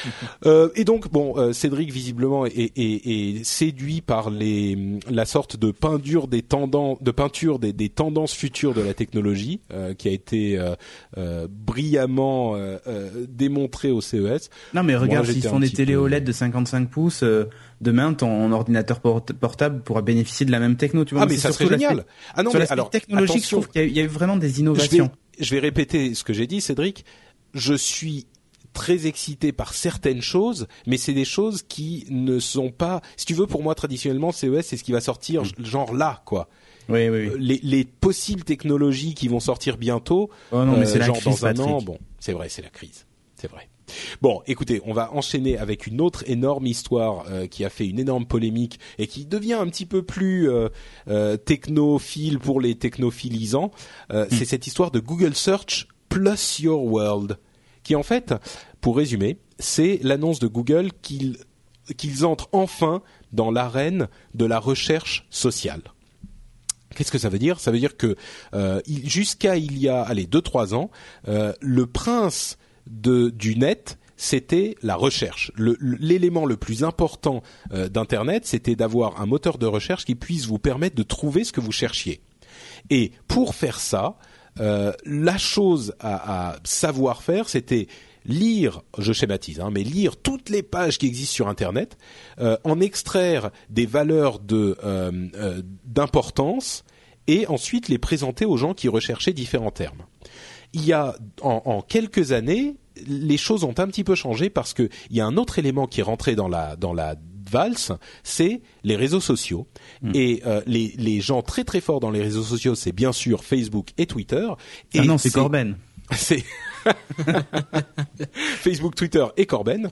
euh, 0.46 0.68
et 0.74 0.84
donc, 0.84 1.10
bon, 1.10 1.38
euh, 1.38 1.54
Cédric 1.54 1.90
visiblement 1.90 2.44
est, 2.44 2.72
est, 2.76 2.76
est, 2.76 3.44
séduit 3.44 4.02
par 4.02 4.28
les, 4.28 4.98
la 5.10 5.24
sorte 5.24 5.56
de 5.56 5.70
peinture 5.70 6.28
des 6.28 6.42
tendances, 6.42 7.02
de 7.02 7.10
peinture 7.12 7.58
des, 7.58 7.72
des, 7.72 7.88
tendances 7.88 8.34
futures 8.34 8.74
de 8.74 8.82
la 8.82 8.92
technologie, 8.92 9.60
euh, 9.72 9.94
qui 9.94 10.08
a 10.08 10.12
été 10.12 10.58
euh, 10.58 10.74
euh 11.16 11.46
brillamment 11.50 12.54
euh, 12.56 12.78
démontrée 13.26 13.90
au 13.90 14.02
CES. 14.02 14.50
Non, 14.74 14.82
mais 14.82 14.96
regarde, 14.96 15.26
s'ils 15.26 15.42
font 15.42 15.60
des 15.60 15.70
télé 15.70 15.96
OLED 15.96 16.24
de 16.24 16.32
55 16.32 16.90
pouces, 16.90 17.24
demain 17.80 18.12
ton 18.12 18.52
ordinateur 18.52 19.00
portable 19.00 19.82
pourra 19.82 20.02
bénéficier 20.02 20.44
de 20.44 20.50
la 20.50 20.60
même 20.60 20.76
techno. 20.76 21.06
Tu 21.06 21.14
vois, 21.14 21.24
ah, 21.24 21.26
mais 21.26 21.38
ça 21.38 21.52
serait 21.52 21.68
génial. 21.68 22.04
Ah 22.34 22.42
non, 22.42 22.50
mais 22.52 22.70
alors 22.70 22.90
technologique, 22.90 23.44
je 23.44 23.50
trouve 23.50 23.68
qu'il 23.68 23.88
y, 23.88 23.94
y, 23.94 24.00
a 24.00 24.04
eu 24.04 24.08
vraiment 24.08 24.36
des 24.36 24.60
innovations. 24.60 25.10
Je 25.34 25.38
vais, 25.38 25.44
je 25.44 25.54
vais 25.54 25.60
répéter 25.60 26.14
ce 26.14 26.22
que 26.22 26.34
j'ai 26.34 26.46
dit, 26.46 26.60
Cédric. 26.60 27.06
Je 27.54 27.74
suis 27.74 28.26
très 28.72 29.06
excité 29.06 29.52
par 29.52 29.74
certaines 29.74 30.22
choses, 30.22 30.66
mais 30.86 30.96
c'est 30.96 31.12
des 31.12 31.24
choses 31.24 31.62
qui 31.62 32.06
ne 32.10 32.38
sont 32.38 32.70
pas. 32.70 33.00
Si 33.16 33.26
tu 33.26 33.34
veux, 33.34 33.46
pour 33.46 33.62
moi, 33.62 33.74
traditionnellement, 33.74 34.32
CES, 34.32 34.62
c'est 34.62 34.76
ce 34.76 34.84
qui 34.84 34.92
va 34.92 35.00
sortir, 35.00 35.42
mm. 35.42 35.64
genre 35.64 35.94
là, 35.94 36.22
quoi. 36.24 36.48
Oui, 36.88 37.08
oui, 37.08 37.28
oui. 37.28 37.36
Les, 37.38 37.60
les, 37.62 37.84
possibles 37.84 38.42
technologies 38.42 39.14
qui 39.14 39.28
vont 39.28 39.40
sortir 39.40 39.76
bientôt, 39.76 40.30
oh 40.50 40.64
non, 40.64 40.76
mais 40.76 40.86
c'est 40.86 40.96
euh, 40.96 41.06
la 41.06 41.10
crise, 41.10 41.24
dans 41.24 41.46
un 41.46 41.58
an, 41.58 41.80
bon, 41.80 41.98
c'est 42.18 42.32
vrai, 42.32 42.48
c'est 42.48 42.62
la 42.62 42.70
crise, 42.70 43.06
c'est 43.36 43.48
vrai. 43.48 43.68
Bon, 44.20 44.42
écoutez, 44.46 44.80
on 44.84 44.92
va 44.92 45.12
enchaîner 45.12 45.58
avec 45.58 45.86
une 45.86 46.00
autre 46.00 46.24
énorme 46.26 46.66
histoire 46.66 47.26
euh, 47.28 47.46
qui 47.46 47.64
a 47.64 47.70
fait 47.70 47.86
une 47.86 47.98
énorme 47.98 48.26
polémique 48.26 48.80
et 48.98 49.06
qui 49.06 49.26
devient 49.26 49.54
un 49.54 49.66
petit 49.66 49.86
peu 49.86 50.02
plus 50.02 50.50
euh, 50.50 50.68
euh 51.08 51.36
technophile 51.36 52.38
pour 52.38 52.60
les 52.60 52.74
technophilisants. 52.74 53.70
Mm. 54.10 54.24
C'est 54.30 54.44
cette 54.44 54.66
histoire 54.66 54.90
de 54.90 54.98
Google 54.98 55.34
Search 55.34 55.88
plus 56.08 56.60
Your 56.60 56.84
World 56.84 57.38
qui 57.82 57.94
en 57.94 58.02
fait, 58.02 58.34
pour 58.80 58.96
résumer, 58.96 59.38
c'est 59.58 59.98
l'annonce 60.02 60.38
de 60.38 60.46
Google 60.46 60.90
qu'ils 61.02 62.24
entrent 62.24 62.48
enfin 62.52 63.02
dans 63.32 63.50
l'arène 63.50 64.08
de 64.34 64.44
la 64.44 64.58
recherche 64.58 65.26
sociale. 65.30 65.82
Qu'est-ce 66.94 67.12
que 67.12 67.18
ça 67.18 67.28
veut 67.28 67.38
dire? 67.38 67.58
Ça 67.58 67.70
veut 67.70 67.78
dire 67.78 67.96
que 67.96 68.16
euh, 68.54 68.80
jusqu'à 68.86 69.56
il 69.56 69.78
y 69.78 69.88
a 69.88 70.02
allez 70.02 70.26
deux 70.26 70.42
trois 70.42 70.74
ans, 70.74 70.90
euh, 71.28 71.52
le 71.60 71.86
prince 71.86 72.58
de, 72.86 73.30
du 73.30 73.56
net 73.56 73.98
c'était 74.22 74.76
la 74.82 74.94
recherche. 74.94 75.50
L'élément 75.56 76.46
le, 76.46 76.56
plus 76.56 76.84
important 76.84 77.42
euh, 77.72 77.88
d'Internet, 77.88 78.46
c'était 78.46 78.76
d'avoir 78.76 79.20
un 79.20 79.26
moteur 79.26 79.58
de 79.58 79.66
recherche 79.66 80.04
qui 80.04 80.14
puisse 80.14 80.46
vous 80.46 80.60
permettre 80.60 80.94
de 80.94 81.02
trouver 81.02 81.42
ce 81.42 81.52
que 81.52 81.60
vous 81.60 81.72
cherchiez. 81.72 82.22
Et 82.88 83.10
pour 83.26 83.56
faire 83.56 83.80
ça, 83.80 84.16
euh, 84.60 84.92
la 85.04 85.38
chose 85.38 85.94
à, 86.00 86.56
savoir 86.64 87.22
faire, 87.22 87.48
c'était 87.48 87.88
lire, 88.24 88.82
je 88.98 89.12
schématise, 89.12 89.60
hein, 89.60 89.70
mais 89.72 89.82
lire 89.82 90.16
toutes 90.16 90.48
les 90.48 90.62
pages 90.62 90.98
qui 90.98 91.06
existent 91.06 91.34
sur 91.34 91.48
Internet, 91.48 91.96
euh, 92.38 92.56
en 92.64 92.80
extraire 92.80 93.50
des 93.68 93.86
valeurs 93.86 94.38
de 94.38 94.76
euh, 94.84 95.62
d'importance 95.84 96.84
et 97.26 97.46
ensuite 97.48 97.88
les 97.88 97.98
présenter 97.98 98.44
aux 98.44 98.56
gens 98.56 98.74
qui 98.74 98.88
recherchaient 98.88 99.32
différents 99.32 99.70
termes. 99.70 100.04
Il 100.72 100.84
y 100.84 100.92
a 100.92 101.16
en, 101.40 101.62
en 101.64 101.82
quelques 101.82 102.32
années, 102.32 102.76
les 103.06 103.36
choses 103.36 103.64
ont 103.64 103.74
un 103.78 103.86
petit 103.86 104.04
peu 104.04 104.14
changé 104.14 104.50
parce 104.50 104.74
que 104.74 104.88
il 105.10 105.16
y 105.16 105.20
a 105.20 105.26
un 105.26 105.36
autre 105.36 105.58
élément 105.58 105.86
qui 105.86 106.00
est 106.00 106.04
rentré 106.04 106.34
dans 106.34 106.48
la 106.48 106.76
dans 106.76 106.92
la 106.92 107.16
valse, 107.52 107.92
c'est 108.22 108.62
les 108.82 108.96
réseaux 108.96 109.20
sociaux. 109.20 109.66
Hmm. 110.02 110.10
Et 110.14 110.42
euh, 110.46 110.62
les, 110.66 110.94
les 110.96 111.20
gens 111.20 111.42
très 111.42 111.64
très 111.64 111.80
forts 111.80 112.00
dans 112.00 112.10
les 112.10 112.22
réseaux 112.22 112.42
sociaux, 112.42 112.74
c'est 112.74 112.92
bien 112.92 113.12
sûr 113.12 113.44
Facebook 113.44 113.90
et 113.98 114.06
Twitter. 114.06 114.48
Et 114.94 115.00
ah 115.00 115.04
non, 115.04 115.18
c'est 115.18 115.30
Corben. 115.30 115.76
C'est 116.14 116.44
Facebook, 118.34 118.94
Twitter 118.94 119.24
et 119.36 119.46
Corben. 119.46 119.90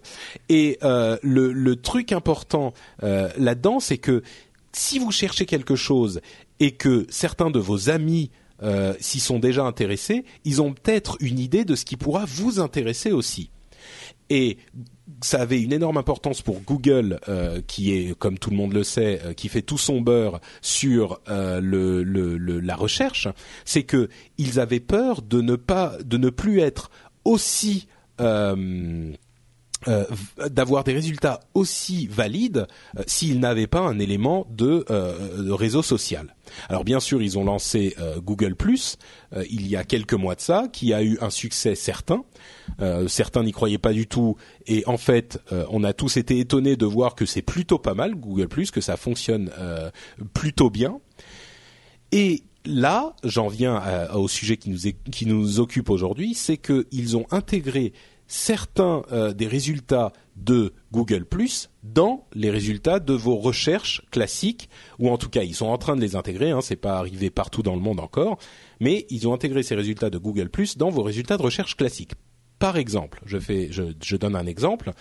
Et 0.48 0.78
euh, 0.82 1.16
le, 1.22 1.52
le, 1.52 1.76
truc 1.76 2.12
important 2.12 2.74
euh, 3.02 3.30
là-dedans, 3.38 3.80
c'est 3.80 3.96
que 3.96 4.22
si 4.72 4.98
vous 4.98 5.12
cherchez 5.12 5.46
quelque 5.46 5.76
chose 5.76 6.20
et 6.58 6.72
que 6.72 7.06
certains 7.08 7.50
de 7.50 7.58
vos 7.58 7.90
amis 7.90 8.30
euh, 8.62 8.94
s'y 9.00 9.20
sont 9.20 9.38
déjà 9.38 9.64
intéressés, 9.64 10.24
ils 10.44 10.60
ont 10.60 10.74
peut-être 10.74 11.16
une 11.20 11.38
idée 11.38 11.64
de 11.64 11.74
ce 11.74 11.84
qui 11.84 11.96
pourra 11.96 12.24
vous 12.26 12.60
intéresser 12.60 13.12
aussi. 13.12 13.50
Et 14.28 14.58
ça 15.22 15.40
avait 15.40 15.60
une 15.60 15.72
énorme 15.72 15.96
importance 15.96 16.42
pour 16.42 16.60
Google, 16.60 17.20
euh, 17.28 17.60
qui 17.66 17.92
est, 17.92 18.18
comme 18.18 18.38
tout 18.38 18.50
le 18.50 18.56
monde 18.56 18.72
le 18.72 18.84
sait, 18.84 19.20
euh, 19.24 19.32
qui 19.32 19.48
fait 19.48 19.62
tout 19.62 19.78
son 19.78 20.00
beurre 20.00 20.40
sur 20.62 21.20
euh, 21.28 21.60
le, 21.60 22.02
le, 22.02 22.60
la 22.60 22.76
recherche, 22.76 23.28
c'est 23.64 23.82
que 23.82 24.08
ils 24.38 24.60
avaient 24.60 24.80
peur 24.80 25.22
de 25.22 25.40
ne 25.40 25.56
pas, 25.56 25.96
de 26.04 26.16
ne 26.16 26.30
plus 26.30 26.60
être 26.60 26.90
aussi 27.24 27.86
euh, 29.88 30.04
d'avoir 30.50 30.84
des 30.84 30.92
résultats 30.92 31.40
aussi 31.54 32.06
valides 32.06 32.66
euh, 32.98 33.02
s'ils 33.06 33.40
n'avaient 33.40 33.66
pas 33.66 33.80
un 33.80 33.98
élément 33.98 34.46
de, 34.50 34.84
euh, 34.90 35.42
de, 35.42 35.52
réseau 35.52 35.80
social. 35.80 36.34
Alors 36.68 36.84
bien 36.84 37.00
sûr, 37.00 37.22
ils 37.22 37.38
ont 37.38 37.44
lancé 37.44 37.96
Google⁇ 38.18 38.54
il 39.48 39.66
y 39.68 39.76
a 39.76 39.84
quelques 39.84 40.12
mois 40.12 40.34
de 40.34 40.40
ça, 40.42 40.64
qui 40.70 40.92
a 40.92 41.02
eu 41.02 41.16
un 41.20 41.30
succès 41.30 41.76
certain. 41.76 42.24
certains 43.06 43.44
n'y 43.44 43.52
croyaient 43.52 43.78
pas 43.78 43.92
du 43.92 44.08
tout, 44.08 44.36
et 44.66 44.82
en 44.86 44.96
fait, 44.96 45.38
on 45.70 45.84
a 45.84 45.92
tous 45.92 46.16
été 46.16 46.40
étonnés 46.40 46.76
de 46.76 46.86
voir 46.86 47.14
que 47.14 47.24
c'est 47.24 47.42
plutôt 47.42 47.78
pas 47.78 47.94
mal, 47.94 48.16
Google⁇ 48.16 48.46
que 48.70 48.80
ça 48.80 48.96
fonctionne 48.96 49.50
plutôt 50.34 50.70
bien. 50.70 50.98
Et 52.10 52.42
là, 52.64 53.14
j'en 53.22 53.46
viens 53.46 53.80
au 54.12 54.26
sujet 54.26 54.56
qui 54.56 54.70
nous, 54.70 54.92
qui 55.12 55.26
nous 55.26 55.60
occupe 55.60 55.88
aujourd'hui, 55.88 56.34
c'est 56.34 56.56
qu'ils 56.56 57.16
ont 57.16 57.26
intégré 57.30 57.92
certains 58.30 59.02
euh, 59.10 59.32
des 59.32 59.48
résultats 59.48 60.12
de 60.36 60.72
Google⁇ 60.92 61.26
dans 61.82 62.26
les 62.32 62.48
résultats 62.48 63.00
de 63.00 63.12
vos 63.12 63.36
recherches 63.36 64.02
classiques, 64.12 64.70
ou 65.00 65.10
en 65.10 65.18
tout 65.18 65.28
cas 65.28 65.42
ils 65.42 65.56
sont 65.56 65.66
en 65.66 65.78
train 65.78 65.96
de 65.96 66.00
les 66.00 66.14
intégrer, 66.14 66.52
hein, 66.52 66.60
c'est 66.62 66.76
pas 66.76 66.96
arrivé 66.96 67.28
partout 67.28 67.64
dans 67.64 67.74
le 67.74 67.80
monde 67.80 67.98
encore, 67.98 68.38
mais 68.78 69.04
ils 69.10 69.26
ont 69.26 69.34
intégré 69.34 69.64
ces 69.64 69.74
résultats 69.74 70.10
de 70.10 70.18
Google⁇ 70.18 70.48
dans 70.78 70.90
vos 70.90 71.02
résultats 71.02 71.36
de 71.38 71.42
recherche 71.42 71.76
classiques. 71.76 72.12
Par 72.60 72.76
exemple, 72.76 73.20
je 73.26 74.16
donne 74.16 74.36
un 74.36 74.46
exemple, 74.46 74.92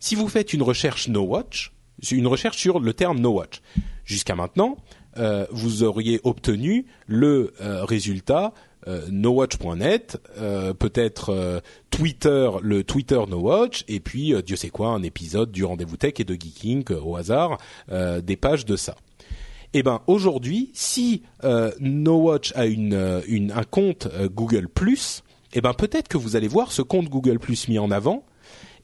si 0.00 0.16
vous 0.16 0.28
faites 0.28 0.52
une 0.52 0.62
recherche 0.62 1.06
No 1.06 1.22
Watch, 1.22 1.72
une 2.10 2.26
recherche 2.26 2.56
sur 2.56 2.80
le 2.80 2.92
terme 2.94 3.20
No 3.20 3.30
Watch, 3.30 3.60
jusqu'à 4.04 4.34
maintenant, 4.34 4.76
euh, 5.18 5.46
vous 5.52 5.84
auriez 5.84 6.20
obtenu 6.24 6.86
le 7.06 7.52
euh, 7.60 7.84
résultat 7.84 8.52
euh, 8.88 9.06
nowatch.net, 9.10 10.18
euh, 10.38 10.72
peut-être 10.72 11.30
euh, 11.30 11.60
Twitter, 11.90 12.50
le 12.62 12.82
Twitter 12.82 13.20
NoWatch, 13.28 13.84
et 13.88 14.00
puis 14.00 14.34
Dieu 14.44 14.56
sait 14.56 14.70
quoi, 14.70 14.88
un 14.88 15.02
épisode 15.02 15.52
du 15.52 15.64
Rendez-vous 15.64 15.98
Tech 15.98 16.14
et 16.18 16.24
de 16.24 16.32
Geeking 16.34 16.84
au 16.94 17.16
hasard, 17.16 17.58
des 17.90 18.36
pages 18.36 18.64
de 18.64 18.76
ça. 18.76 18.94
Eh 19.72 19.82
ben 19.82 20.00
aujourd'hui, 20.06 20.70
si 20.72 21.22
NoWatch 21.80 22.52
a 22.56 22.66
une, 22.66 23.22
une, 23.26 23.52
un 23.52 23.64
compte 23.64 24.08
Google 24.34 24.68
eh 25.52 25.60
ben 25.60 25.74
peut-être 25.74 26.08
que 26.08 26.16
vous 26.16 26.36
allez 26.36 26.48
voir 26.48 26.72
ce 26.72 26.82
compte 26.82 27.08
Google 27.08 27.38
mis 27.68 27.78
en 27.78 27.90
avant 27.90 28.24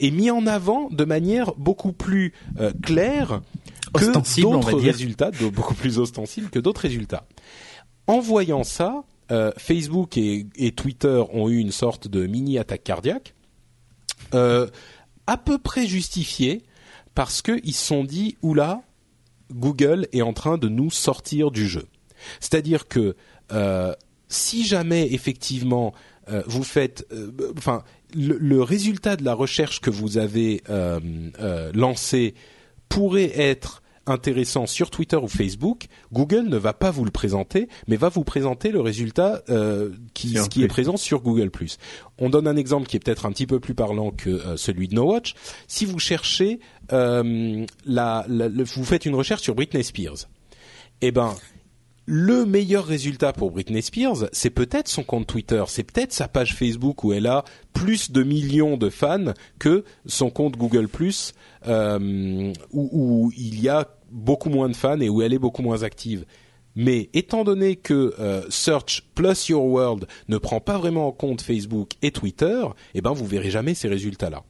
et 0.00 0.10
mis 0.10 0.30
en 0.30 0.46
avant 0.46 0.88
de 0.90 1.04
manière 1.04 1.54
beaucoup 1.54 1.92
plus 1.92 2.34
claire 2.82 3.40
que 3.94 4.40
d'autres 4.42 4.78
résultats, 4.78 5.30
beaucoup 5.52 5.74
plus 5.74 5.98
ostensible 5.98 6.50
que 6.50 6.58
d'autres 6.58 6.82
résultats. 6.82 7.24
En 8.06 8.20
voyant 8.20 8.62
ça, 8.62 9.04
euh, 9.30 9.52
Facebook 9.56 10.16
et, 10.16 10.46
Twitter 10.76 11.22
ont 11.32 11.48
eu 11.48 11.58
une 11.58 11.72
sorte 11.72 12.08
de 12.08 12.26
mini 12.26 12.58
attaque 12.58 12.84
cardiaque, 12.84 13.34
euh, 14.34 14.68
à 15.26 15.36
peu 15.36 15.58
près 15.58 15.86
justifiée 15.86 16.62
parce 17.14 17.42
qu'ils 17.42 17.74
se 17.74 17.84
sont 17.84 18.04
dit 18.04 18.36
oula, 18.42 18.82
Google 19.52 20.06
est 20.12 20.22
en 20.22 20.32
train 20.32 20.58
de 20.58 20.68
nous 20.68 20.90
sortir 20.90 21.50
du 21.50 21.66
jeu. 21.66 21.86
C'est-à-dire 22.40 22.88
que 22.88 23.16
euh, 23.52 23.94
si 24.28 24.64
jamais 24.64 25.12
effectivement 25.12 25.94
vous 26.48 26.64
faites, 26.64 27.06
enfin, 27.56 27.84
le, 28.14 28.62
résultat 28.62 29.16
de 29.16 29.24
la 29.24 29.34
recherche 29.34 29.80
que 29.80 29.90
vous 29.90 30.18
avez 30.18 30.62
euh, 30.68 31.00
lancé 31.74 32.34
pourrait 32.88 33.32
être 33.38 33.82
intéressant 34.06 34.66
sur 34.66 34.90
Twitter 34.90 35.16
ou 35.16 35.28
Facebook, 35.28 35.86
Google 36.12 36.48
ne 36.48 36.56
va 36.56 36.72
pas 36.72 36.90
vous 36.90 37.04
le 37.04 37.10
présenter, 37.10 37.68
mais 37.88 37.96
va 37.96 38.08
vous 38.08 38.24
présenter 38.24 38.70
le 38.70 38.80
résultat 38.80 39.42
qui, 40.14 40.36
qui 40.50 40.62
est 40.62 40.68
présent 40.68 40.96
sur 40.96 41.20
Google+. 41.20 41.50
On 42.18 42.30
donne 42.30 42.46
un 42.46 42.56
exemple 42.56 42.86
qui 42.86 42.96
est 42.96 43.00
peut-être 43.00 43.26
un 43.26 43.32
petit 43.32 43.46
peu 43.46 43.60
plus 43.60 43.74
parlant 43.74 44.10
que 44.10 44.56
celui 44.56 44.88
de 44.88 44.94
No 44.94 45.04
Watch. 45.04 45.34
Si 45.66 45.84
vous 45.84 45.98
cherchez, 45.98 46.60
la, 46.90 48.26
vous 48.28 48.84
faites 48.84 49.06
une 49.06 49.14
recherche 49.14 49.42
sur 49.42 49.54
Britney 49.54 49.84
Spears, 49.84 50.28
eh 51.02 51.12
ben 51.12 51.34
le 52.06 52.46
meilleur 52.46 52.86
résultat 52.86 53.32
pour 53.32 53.50
Britney 53.50 53.82
Spears, 53.82 54.28
c'est 54.30 54.50
peut-être 54.50 54.86
son 54.86 55.02
compte 55.02 55.26
Twitter, 55.26 55.64
c'est 55.66 55.82
peut-être 55.82 56.12
sa 56.12 56.28
page 56.28 56.54
Facebook 56.54 57.02
où 57.02 57.12
elle 57.12 57.26
a 57.26 57.44
plus 57.72 58.12
de 58.12 58.22
millions 58.22 58.76
de 58.76 58.90
fans 58.90 59.34
que 59.58 59.84
son 60.06 60.30
compte 60.30 60.56
Google 60.56 60.88
euh, 61.66 62.52
où, 62.72 63.32
il 63.36 63.60
y 63.60 63.68
a 63.68 63.88
beaucoup 64.10 64.50
moins 64.50 64.68
de 64.68 64.76
fans 64.76 65.00
et 65.00 65.08
où 65.08 65.22
elle 65.22 65.32
est 65.32 65.38
beaucoup 65.38 65.62
moins 65.62 65.82
active. 65.82 66.24
Mais 66.74 67.08
étant 67.14 67.42
donné 67.42 67.76
que 67.76 68.14
euh, 68.18 68.42
Search 68.50 69.02
plus 69.14 69.48
Your 69.48 69.64
World 69.64 70.06
ne 70.28 70.36
prend 70.36 70.60
pas 70.60 70.76
vraiment 70.76 71.08
en 71.08 71.12
compte 71.12 71.40
Facebook 71.40 71.92
et 72.02 72.10
Twitter, 72.10 72.64
eh 72.94 73.00
ben 73.00 73.12
vous 73.12 73.26
verrez 73.26 73.50
jamais 73.50 73.74
ces 73.74 73.88
résultats-là. 73.88 74.44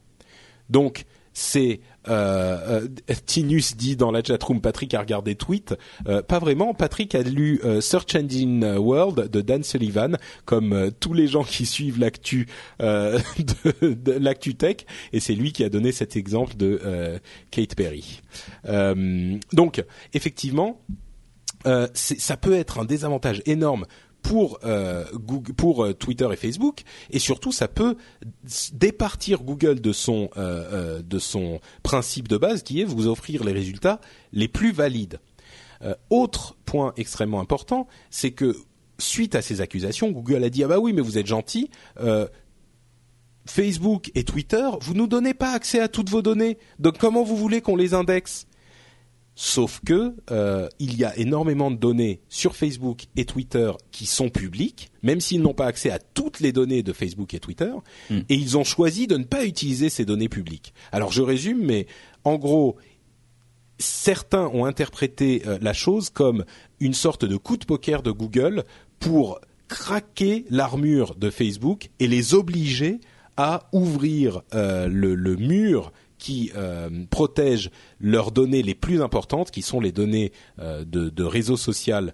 Donc 0.69 1.05
c'est 1.39 1.81
euh, 2.09 2.87
euh, 3.09 3.13
Tinus 3.27 3.77
dit 3.77 3.95
dans 3.95 4.09
la 4.09 4.23
chatroom 4.23 4.59
Patrick 4.59 4.95
a 4.95 5.01
regardé 5.01 5.35
tweet. 5.35 5.75
Euh, 6.07 6.23
pas 6.23 6.39
vraiment. 6.39 6.73
Patrick 6.73 7.13
a 7.13 7.21
lu 7.21 7.61
euh, 7.63 7.79
Search 7.79 8.15
Engine 8.15 8.65
World 8.79 9.29
de 9.29 9.41
Dan 9.41 9.61
Sullivan 9.61 10.17
comme 10.45 10.89
tous 10.99 11.13
les 11.13 11.27
gens 11.27 11.43
qui 11.43 11.67
suivent 11.67 11.99
l'actu 11.99 12.47
de, 12.79 13.19
de 13.81 14.11
l'actu 14.13 14.55
tech. 14.55 14.77
Et 15.13 15.19
c'est 15.19 15.35
lui 15.35 15.51
qui 15.51 15.63
a 15.63 15.69
donné 15.69 15.91
cet 15.91 16.15
exemple 16.15 16.57
de 16.57 16.81
Kate 17.51 17.75
Perry. 17.75 18.21
Donc 19.53 19.83
effectivement 20.13 20.81
ça 21.93 22.37
peut 22.37 22.53
être 22.53 22.79
un 22.79 22.85
désavantage 22.85 23.43
énorme 23.45 23.85
pour 24.27 24.59
euh, 24.65 25.05
Google, 25.13 25.53
pour 25.53 25.85
euh, 25.85 25.93
Twitter 25.93 26.27
et 26.31 26.35
Facebook 26.35 26.81
et 27.11 27.19
surtout 27.19 27.53
ça 27.53 27.69
peut 27.69 27.95
départir 28.73 29.41
Google 29.43 29.79
de 29.79 29.93
son 29.93 30.29
euh, 30.35 31.01
de 31.01 31.17
son 31.17 31.61
principe 31.81 32.27
de 32.27 32.35
base 32.35 32.61
qui 32.61 32.81
est 32.81 32.83
vous 32.83 33.07
offrir 33.07 33.45
les 33.45 33.53
résultats 33.53 34.01
les 34.33 34.49
plus 34.49 34.73
valides. 34.73 35.19
autre 36.09 36.57
point 36.65 36.91
extrêmement 36.97 37.39
important, 37.39 37.87
c'est 38.09 38.31
que 38.31 38.57
suite 38.99 39.33
à 39.35 39.41
ces 39.41 39.61
accusations, 39.61 40.11
Google 40.11 40.43
a 40.43 40.49
dit 40.49 40.63
ah 40.63 40.67
bah 40.67 40.79
oui 40.79 40.91
mais 40.91 41.01
vous 41.01 41.17
êtes 41.17 41.27
gentil. 41.27 41.69
Facebook 43.45 44.11
et 44.13 44.25
Twitter, 44.25 44.67
vous 44.81 44.93
nous 44.93 45.07
donnez 45.07 45.33
pas 45.33 45.51
accès 45.53 45.79
à 45.79 45.87
toutes 45.87 46.09
vos 46.09 46.21
données. 46.21 46.57
Donc 46.79 46.97
comment 46.97 47.23
vous 47.23 47.37
voulez 47.37 47.61
qu'on 47.61 47.77
les 47.77 47.93
indexe? 47.93 48.46
Sauf 49.39 49.81
que 49.85 50.15
euh, 50.31 50.67
il 50.79 50.97
y 50.97 51.05
a 51.05 51.15
énormément 51.15 51.69
de 51.69 51.75
données 51.75 52.21
sur 52.27 52.55
Facebook 52.55 53.03
et 53.15 53.23
Twitter 53.23 53.71
qui 53.91 54.07
sont 54.07 54.29
publiques, 54.29 54.89
même 55.03 55.21
s'ils 55.21 55.43
n'ont 55.43 55.53
pas 55.53 55.67
accès 55.67 55.91
à 55.91 55.99
toutes 55.99 56.39
les 56.39 56.51
données 56.51 56.81
de 56.81 56.91
Facebook 56.91 57.35
et 57.35 57.39
Twitter, 57.39 57.71
hmm. 58.09 58.21
et 58.29 58.33
ils 58.33 58.57
ont 58.57 58.63
choisi 58.63 59.05
de 59.05 59.15
ne 59.15 59.25
pas 59.25 59.45
utiliser 59.45 59.89
ces 59.89 60.05
données 60.05 60.27
publiques. 60.27 60.73
Alors 60.91 61.11
je 61.11 61.21
résume, 61.21 61.63
mais 61.63 61.85
en 62.23 62.37
gros, 62.37 62.77
certains 63.77 64.47
ont 64.47 64.65
interprété 64.65 65.43
euh, 65.45 65.59
la 65.61 65.73
chose 65.73 66.09
comme 66.09 66.43
une 66.79 66.95
sorte 66.95 67.23
de 67.23 67.37
coup 67.37 67.57
de 67.57 67.65
poker 67.65 68.01
de 68.01 68.09
Google 68.09 68.63
pour 68.97 69.39
craquer 69.67 70.45
l'armure 70.49 71.13
de 71.13 71.29
Facebook 71.29 71.91
et 71.99 72.07
les 72.07 72.33
obliger 72.33 73.01
à 73.37 73.69
ouvrir 73.71 74.41
euh, 74.55 74.87
le, 74.87 75.13
le 75.13 75.35
mur 75.35 75.91
qui 76.27 76.51
euh, 76.57 76.89
protègent 77.09 77.71
leurs 78.01 78.33
données 78.33 78.61
les 78.61 78.75
plus 78.75 79.01
importantes, 79.01 79.49
qui 79.49 79.61
sont 79.61 79.79
les 79.79 79.93
données 79.93 80.33
euh, 80.59 80.83
de, 80.83 81.23
réseau 81.23 81.55
social 81.55 82.13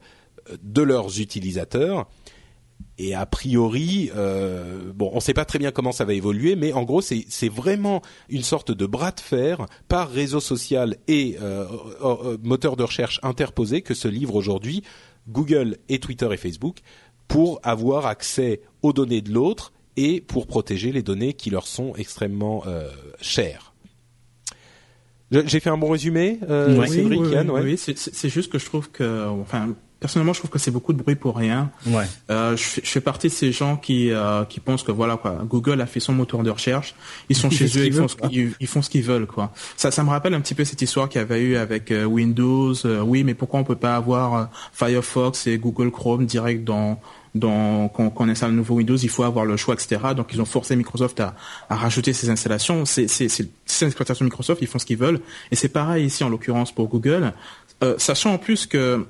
euh, 0.51 0.57
de 0.61 0.83
leurs 0.83 1.19
utilisateurs. 1.19 2.07
Et 2.99 3.15
a 3.15 3.25
priori, 3.25 4.11
bon, 4.93 5.09
on 5.13 5.15
ne 5.15 5.19
sait 5.19 5.33
pas 5.33 5.45
très 5.45 5.57
bien 5.57 5.71
comment 5.71 5.91
ça 5.91 6.05
va 6.05 6.13
évoluer, 6.13 6.55
mais 6.55 6.73
en 6.73 6.83
gros, 6.83 7.01
c'est 7.01 7.49
vraiment 7.49 8.03
une 8.29 8.43
sorte 8.43 8.71
de 8.71 8.85
bras 8.85 9.11
de 9.11 9.19
fer 9.19 9.65
par 9.87 10.11
réseau 10.11 10.39
social 10.39 10.97
et 11.07 11.37
moteur 12.43 12.75
de 12.75 12.83
recherche 12.83 13.19
interposé 13.23 13.81
que 13.81 13.95
se 13.95 14.07
livrent 14.07 14.35
aujourd'hui 14.35 14.83
Google 15.27 15.77
et 15.89 15.99
Twitter 15.99 16.29
et 16.31 16.37
Facebook 16.37 16.79
pour 17.27 17.59
avoir 17.63 18.05
accès 18.05 18.61
aux 18.83 18.93
données 18.93 19.21
de 19.21 19.31
l'autre 19.31 19.73
et 19.97 20.21
pour 20.21 20.45
protéger 20.45 20.91
les 20.91 21.01
données 21.03 21.33
qui 21.33 21.49
leur 21.49 21.65
sont 21.65 21.95
extrêmement 21.95 22.63
chères. 23.21 23.72
J'ai 25.45 25.59
fait 25.59 25.69
un 25.69 25.77
bon 25.77 25.89
résumé, 25.89 26.39
euh, 26.49 26.77
oui, 26.79 27.07
oui, 27.09 27.77
oui, 27.77 27.77
c'est 27.77 28.29
juste 28.29 28.51
que 28.51 28.59
je 28.59 28.65
trouve 28.65 28.89
que, 28.89 29.27
enfin, 29.41 29.69
personnellement, 30.03 30.33
je 30.33 30.39
trouve 30.39 30.51
que 30.51 30.59
c'est 30.59 30.69
beaucoup 30.69 30.91
de 30.91 31.01
bruit 31.01 31.15
pour 31.15 31.37
rien. 31.37 31.71
Ouais. 31.87 32.03
Euh, 32.29 32.57
je, 32.57 32.81
je, 32.83 32.89
fais 32.89 32.99
partie 32.99 33.27
de 33.27 33.31
ces 33.31 33.53
gens 33.53 33.77
qui 33.77 34.11
euh, 34.11 34.43
qui 34.43 34.59
pensent 34.59 34.83
que 34.83 34.91
voilà 34.91 35.15
quoi, 35.15 35.41
Google 35.45 35.79
a 35.79 35.85
fait 35.85 36.01
son 36.01 36.11
moteur 36.11 36.43
de 36.43 36.49
recherche, 36.49 36.93
ils 37.29 37.37
sont 37.37 37.49
chez 37.57 37.67
eux, 37.77 37.85
ils 37.85 37.93
font, 37.93 38.09
ce 38.09 38.17
ils, 38.29 38.67
font 38.67 38.81
ce 38.81 38.89
qu'ils 38.89 39.03
veulent 39.03 39.27
quoi. 39.27 39.53
Ça, 39.77 39.91
ça 39.91 40.03
me 40.03 40.09
rappelle 40.09 40.33
un 40.33 40.41
petit 40.41 40.55
peu 40.55 40.65
cette 40.65 40.81
histoire 40.81 41.07
qu'il 41.07 41.19
y 41.19 41.23
avait 41.23 41.39
eu 41.39 41.55
avec 41.55 41.89
euh, 41.89 42.03
Windows. 42.03 42.73
Euh, 42.83 42.99
oui, 42.99 43.23
mais 43.23 43.33
pourquoi 43.33 43.61
on 43.61 43.63
peut 43.63 43.77
pas 43.77 43.95
avoir 43.95 44.35
euh, 44.35 44.43
Firefox 44.73 45.47
et 45.47 45.57
Google 45.57 45.89
Chrome 45.89 46.25
direct 46.25 46.65
dans 46.65 46.99
donc, 47.35 47.93
quand, 47.93 48.13
on 48.15 48.29
installe 48.29 48.51
un 48.51 48.53
nouveau 48.53 48.75
Windows, 48.75 48.95
il 48.95 49.09
faut 49.09 49.23
avoir 49.23 49.45
le 49.45 49.57
choix, 49.57 49.73
etc. 49.73 49.99
Donc, 50.15 50.33
ils 50.33 50.41
ont 50.41 50.45
forcé 50.45 50.75
Microsoft 50.75 51.19
à, 51.19 51.35
à 51.69 51.75
rajouter 51.75 52.13
ces 52.13 52.29
installations. 52.29 52.85
C'est, 52.85 53.07
c'est, 53.07 53.27
c'est 53.27 53.85
exploitation 53.85 54.25
Microsoft, 54.25 54.61
ils 54.61 54.67
font 54.67 54.79
ce 54.79 54.85
qu'ils 54.85 54.97
veulent. 54.97 55.19
Et 55.51 55.55
c'est 55.55 55.69
pareil 55.69 56.05
ici, 56.05 56.23
en 56.23 56.29
l'occurrence, 56.29 56.71
pour 56.71 56.87
Google. 56.87 57.33
Euh, 57.83 57.95
sachant 57.97 58.33
en 58.33 58.37
plus 58.37 58.67
que... 58.67 59.05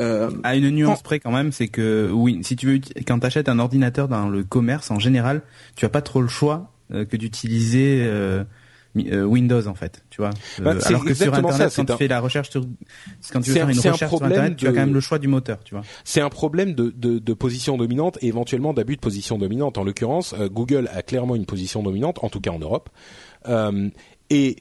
Euh, 0.00 0.30
à 0.44 0.54
une 0.54 0.70
nuance 0.70 1.02
près 1.02 1.18
quand 1.18 1.32
même, 1.32 1.50
c'est 1.50 1.66
que 1.66 2.08
oui, 2.12 2.38
si 2.44 2.54
tu 2.54 2.66
veux, 2.66 2.80
quand 3.04 3.18
tu 3.18 3.26
achètes 3.26 3.48
un 3.48 3.58
ordinateur 3.58 4.06
dans 4.06 4.28
le 4.28 4.44
commerce, 4.44 4.92
en 4.92 5.00
général, 5.00 5.42
tu 5.74 5.84
as 5.84 5.88
pas 5.88 6.02
trop 6.02 6.22
le 6.22 6.28
choix 6.28 6.70
euh, 6.94 7.04
que 7.04 7.16
d'utiliser 7.16 8.04
euh, 8.06 8.44
Windows 8.94 9.66
en 9.66 9.74
fait, 9.74 10.02
tu 10.10 10.20
vois. 10.20 10.30
Bah, 10.60 10.72
euh, 10.72 10.80
alors 10.86 11.04
que 11.04 11.14
sur 11.14 11.32
internet, 11.34 11.72
quand 11.74 11.84
tu 11.84 11.96
fais 11.96 12.08
la 12.08 12.20
recherche 12.20 12.50
sur, 12.50 12.64
quand 13.32 13.40
tu 13.40 13.50
veux 13.50 13.56
faire 13.56 13.68
une 13.68 13.76
recherche 13.76 13.98
sur 13.98 14.22
internet, 14.22 14.56
tu 14.56 14.66
as 14.66 14.70
quand 14.70 14.80
même 14.80 14.94
le 14.94 15.00
choix 15.00 15.18
du 15.18 15.28
moteur, 15.28 15.62
tu 15.64 15.74
vois. 15.74 15.84
C'est 16.04 16.20
un 16.20 16.30
problème 16.30 16.74
de, 16.74 16.92
de, 16.96 17.18
de, 17.18 17.34
position 17.34 17.76
dominante 17.76 18.18
et 18.22 18.28
éventuellement 18.28 18.72
d'abus 18.72 18.96
de 18.96 19.00
position 19.00 19.38
dominante. 19.38 19.78
En 19.78 19.84
l'occurrence, 19.84 20.34
euh, 20.38 20.48
Google 20.48 20.88
a 20.92 21.02
clairement 21.02 21.36
une 21.36 21.46
position 21.46 21.82
dominante, 21.82 22.18
en 22.22 22.28
tout 22.28 22.40
cas 22.40 22.50
en 22.50 22.58
Europe. 22.58 22.90
et 24.30 24.56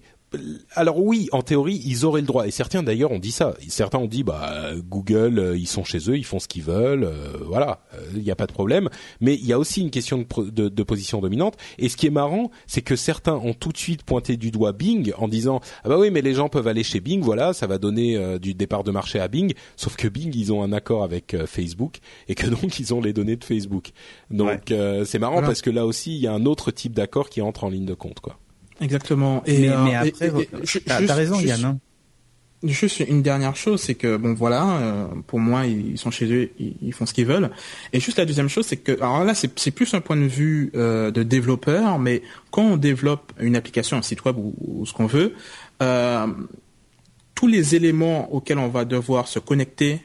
alors 0.76 1.00
oui, 1.00 1.30
en 1.32 1.42
théorie, 1.42 1.82
ils 1.86 2.06
auraient 2.06 2.22
le 2.22 2.28
droit. 2.28 2.48
Et 2.48 2.52
certains 2.52 2.84
d'ailleurs 2.84 3.12
ont 3.12 3.20
dit 3.20 3.32
ça. 3.32 3.56
Certains 3.70 4.00
ont 4.00 4.08
dit, 4.08 4.24
bah 4.24 4.72
Google, 4.90 5.40
euh, 5.40 5.58
ils 5.58 5.68
sont 5.68 5.86
chez 5.86 6.00
eux, 6.10 6.18
ils 6.18 6.26
font 6.26 6.40
ce 6.40 6.48
qu'ils 6.48 6.64
veulent, 6.64 7.06
euh, 7.06 7.38
voilà, 7.46 7.80
il 8.12 8.20
euh, 8.20 8.24
n'y 8.24 8.32
a 8.32 8.36
pas 8.36 8.46
de 8.46 8.52
problème. 8.52 8.90
Mais 9.22 9.36
il 9.36 9.46
y 9.46 9.54
a 9.54 9.60
aussi 9.60 9.82
une 9.82 9.90
question 9.90 10.26
de, 10.38 10.68
de, 10.68 10.84
position 10.84 11.22
dominante. 11.22 11.56
Et 11.78 11.88
ce 11.88 11.96
qui 11.96 12.08
est 12.08 12.12
marrant, 12.12 12.52
c'est 12.66 12.82
que 12.82 12.98
certains 12.98 13.36
ont 13.36 13.54
tout 13.54 13.72
de 13.72 13.78
suite 13.78 14.04
pointé 14.04 14.36
du 14.36 14.52
doigt 14.52 14.74
Bing 14.74 15.14
en 15.18 15.30
disant, 15.30 15.62
ah 15.86 15.90
bah 15.90 15.98
oui, 15.98 16.12
mais 16.12 16.22
les 16.22 16.34
gens 16.34 16.50
peuvent 16.50 16.68
aller 16.68 16.84
chez 16.84 17.00
Bing, 17.00 17.22
voilà, 17.22 17.54
ça 17.54 17.68
va 17.68 17.78
donner 17.78 18.38
du 18.40 18.54
départ 18.54 18.84
de 18.84 18.92
marché 18.92 19.20
à 19.20 19.28
Bing. 19.28 19.54
Sauf 19.78 19.96
que 19.96 20.08
Bing, 20.08 20.36
ils 20.36 20.52
ont 20.52 20.62
un 20.62 20.74
accord 20.74 21.04
avec 21.04 21.36
Facebook 21.46 22.00
et 22.28 22.36
que 22.36 22.48
donc 22.62 22.80
ils 22.80 22.94
ont 22.94 23.02
les 23.02 23.14
données 23.14 23.38
de 23.38 23.44
Facebook. 23.44 23.92
Donc 24.30 24.74
c'est 25.06 25.20
marrant 25.20 25.42
parce 25.42 25.62
que 25.62 25.70
là 25.70 25.86
aussi, 25.86 26.16
il 26.16 26.22
y 26.22 26.28
a 26.28 26.34
un 26.34 26.46
autre 26.46 26.72
type 26.72 26.94
d'accord 26.94 27.30
qui 27.30 27.42
entre 27.42 27.64
en 27.64 27.70
ligne 27.70 27.86
de 27.86 27.94
compte, 27.94 28.20
quoi. 28.20 28.38
Exactement. 28.82 29.44
Et, 29.46 29.70
mais, 29.70 29.78
mais 29.84 29.96
euh, 29.96 30.02
après, 30.02 30.50
t'as 30.86 31.14
raison, 31.14 31.40
Yann. 31.40 31.66
Hein. 31.66 31.80
Juste 32.64 33.02
une 33.02 33.22
dernière 33.22 33.56
chose, 33.56 33.82
c'est 33.82 33.94
que 33.94 34.18
bon 34.18 34.34
voilà, 34.34 34.78
euh, 34.78 35.08
pour 35.28 35.40
moi 35.40 35.68
ils 35.68 35.96
sont 36.00 36.10
chez 36.10 36.26
eux, 36.34 36.50
ils, 36.58 36.92
font 36.92 37.06
ce 37.06 37.14
qu'ils 37.14 37.28
veulent. 37.28 37.52
Et 37.94 38.00
juste 38.00 38.18
la 38.18 38.26
deuxième 38.26 38.50
chose, 38.50 38.66
c'est 38.66 38.78
que 38.78 38.94
alors 38.94 39.24
là 39.24 39.36
c'est 39.36 39.72
plus 39.72 39.94
un 39.94 40.02
point 40.02 40.16
de 40.16 40.26
vue 40.26 40.72
euh, 40.74 41.12
de 41.12 41.22
développeur, 41.22 42.00
mais 42.00 42.24
quand 42.50 42.64
on 42.64 42.78
développe 42.78 43.32
une 43.40 43.56
application, 43.56 43.98
un 43.98 44.02
site 44.02 44.26
web 44.26 44.38
ou, 44.40 44.84
ce 44.88 44.94
qu'on 44.94 45.06
veut, 45.06 45.36
euh, 45.84 46.26
tous 47.36 47.46
les 47.46 47.76
éléments 47.76 48.34
auxquels 48.34 48.58
on 48.58 48.70
va 48.70 48.86
devoir 48.86 49.28
se 49.28 49.38
connecter 49.38 50.02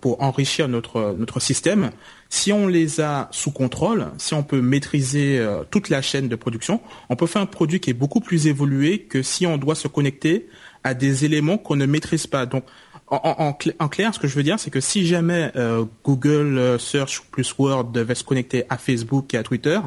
pour 0.00 0.22
enrichir 0.22 0.68
notre 0.68 1.16
notre 1.18 1.40
système, 1.40 1.90
si 2.28 2.52
on 2.52 2.66
les 2.66 3.00
a 3.00 3.28
sous 3.30 3.50
contrôle, 3.50 4.06
si 4.18 4.34
on 4.34 4.42
peut 4.42 4.60
maîtriser 4.60 5.38
euh, 5.38 5.62
toute 5.70 5.88
la 5.88 6.02
chaîne 6.02 6.28
de 6.28 6.36
production, 6.36 6.80
on 7.08 7.16
peut 7.16 7.26
faire 7.26 7.42
un 7.42 7.46
produit 7.46 7.80
qui 7.80 7.90
est 7.90 7.94
beaucoup 7.94 8.20
plus 8.20 8.46
évolué 8.46 9.00
que 9.00 9.22
si 9.22 9.46
on 9.46 9.58
doit 9.58 9.74
se 9.74 9.88
connecter 9.88 10.48
à 10.84 10.94
des 10.94 11.24
éléments 11.24 11.58
qu'on 11.58 11.76
ne 11.76 11.86
maîtrise 11.86 12.26
pas. 12.26 12.46
Donc 12.46 12.64
en, 13.08 13.52
clair, 13.52 14.12
ce 14.14 14.18
que 14.18 14.26
je 14.26 14.34
veux 14.34 14.42
dire, 14.42 14.58
c'est 14.58 14.70
que 14.70 14.80
si 14.80 15.06
jamais 15.06 15.52
euh, 15.54 15.84
Google 16.04 16.58
euh, 16.58 16.78
Search 16.78 17.22
plus 17.30 17.54
Word 17.56 17.92
devait 17.92 18.16
se 18.16 18.24
connecter 18.24 18.64
à 18.68 18.78
Facebook 18.78 19.32
et 19.32 19.36
à 19.36 19.44
Twitter, 19.44 19.78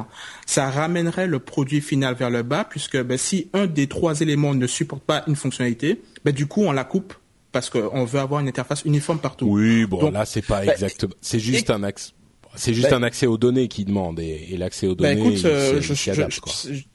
ça 0.46 0.70
ramènerait 0.70 1.26
le 1.26 1.38
produit 1.38 1.82
final 1.82 2.14
vers 2.14 2.30
le 2.30 2.42
bas, 2.42 2.64
puisque 2.64 2.98
ben, 3.02 3.18
si 3.18 3.50
un 3.52 3.66
des 3.66 3.88
trois 3.88 4.22
éléments 4.22 4.54
ne 4.54 4.66
supporte 4.66 5.02
pas 5.02 5.22
une 5.26 5.36
fonctionnalité, 5.36 6.00
ben, 6.24 6.32
du 6.32 6.46
coup, 6.46 6.62
on 6.62 6.72
la 6.72 6.84
coupe 6.84 7.12
parce 7.52 7.68
qu'on 7.68 8.04
veut 8.04 8.20
avoir 8.20 8.40
une 8.40 8.48
interface 8.48 8.84
uniforme 8.84 9.18
partout. 9.18 9.46
Oui, 9.46 9.84
bon 9.84 10.10
là 10.10 10.24
c'est 10.24 10.40
pas 10.40 10.64
bah, 10.64 10.72
exactement, 10.72 11.14
c'est 11.20 11.40
juste 11.40 11.70
un 11.70 11.82
axe. 11.82 12.14
C'est 12.56 12.74
juste 12.74 12.90
bah, 12.90 12.96
un 12.96 13.02
accès 13.04 13.26
aux 13.26 13.38
données 13.38 13.68
qui 13.68 13.84
demande 13.84 14.18
et, 14.18 14.56
l'accès 14.56 14.88
aux 14.88 14.96
bah, 14.96 15.14
données. 15.14 15.34
écoute, 15.34 15.44
euh, 15.44 15.80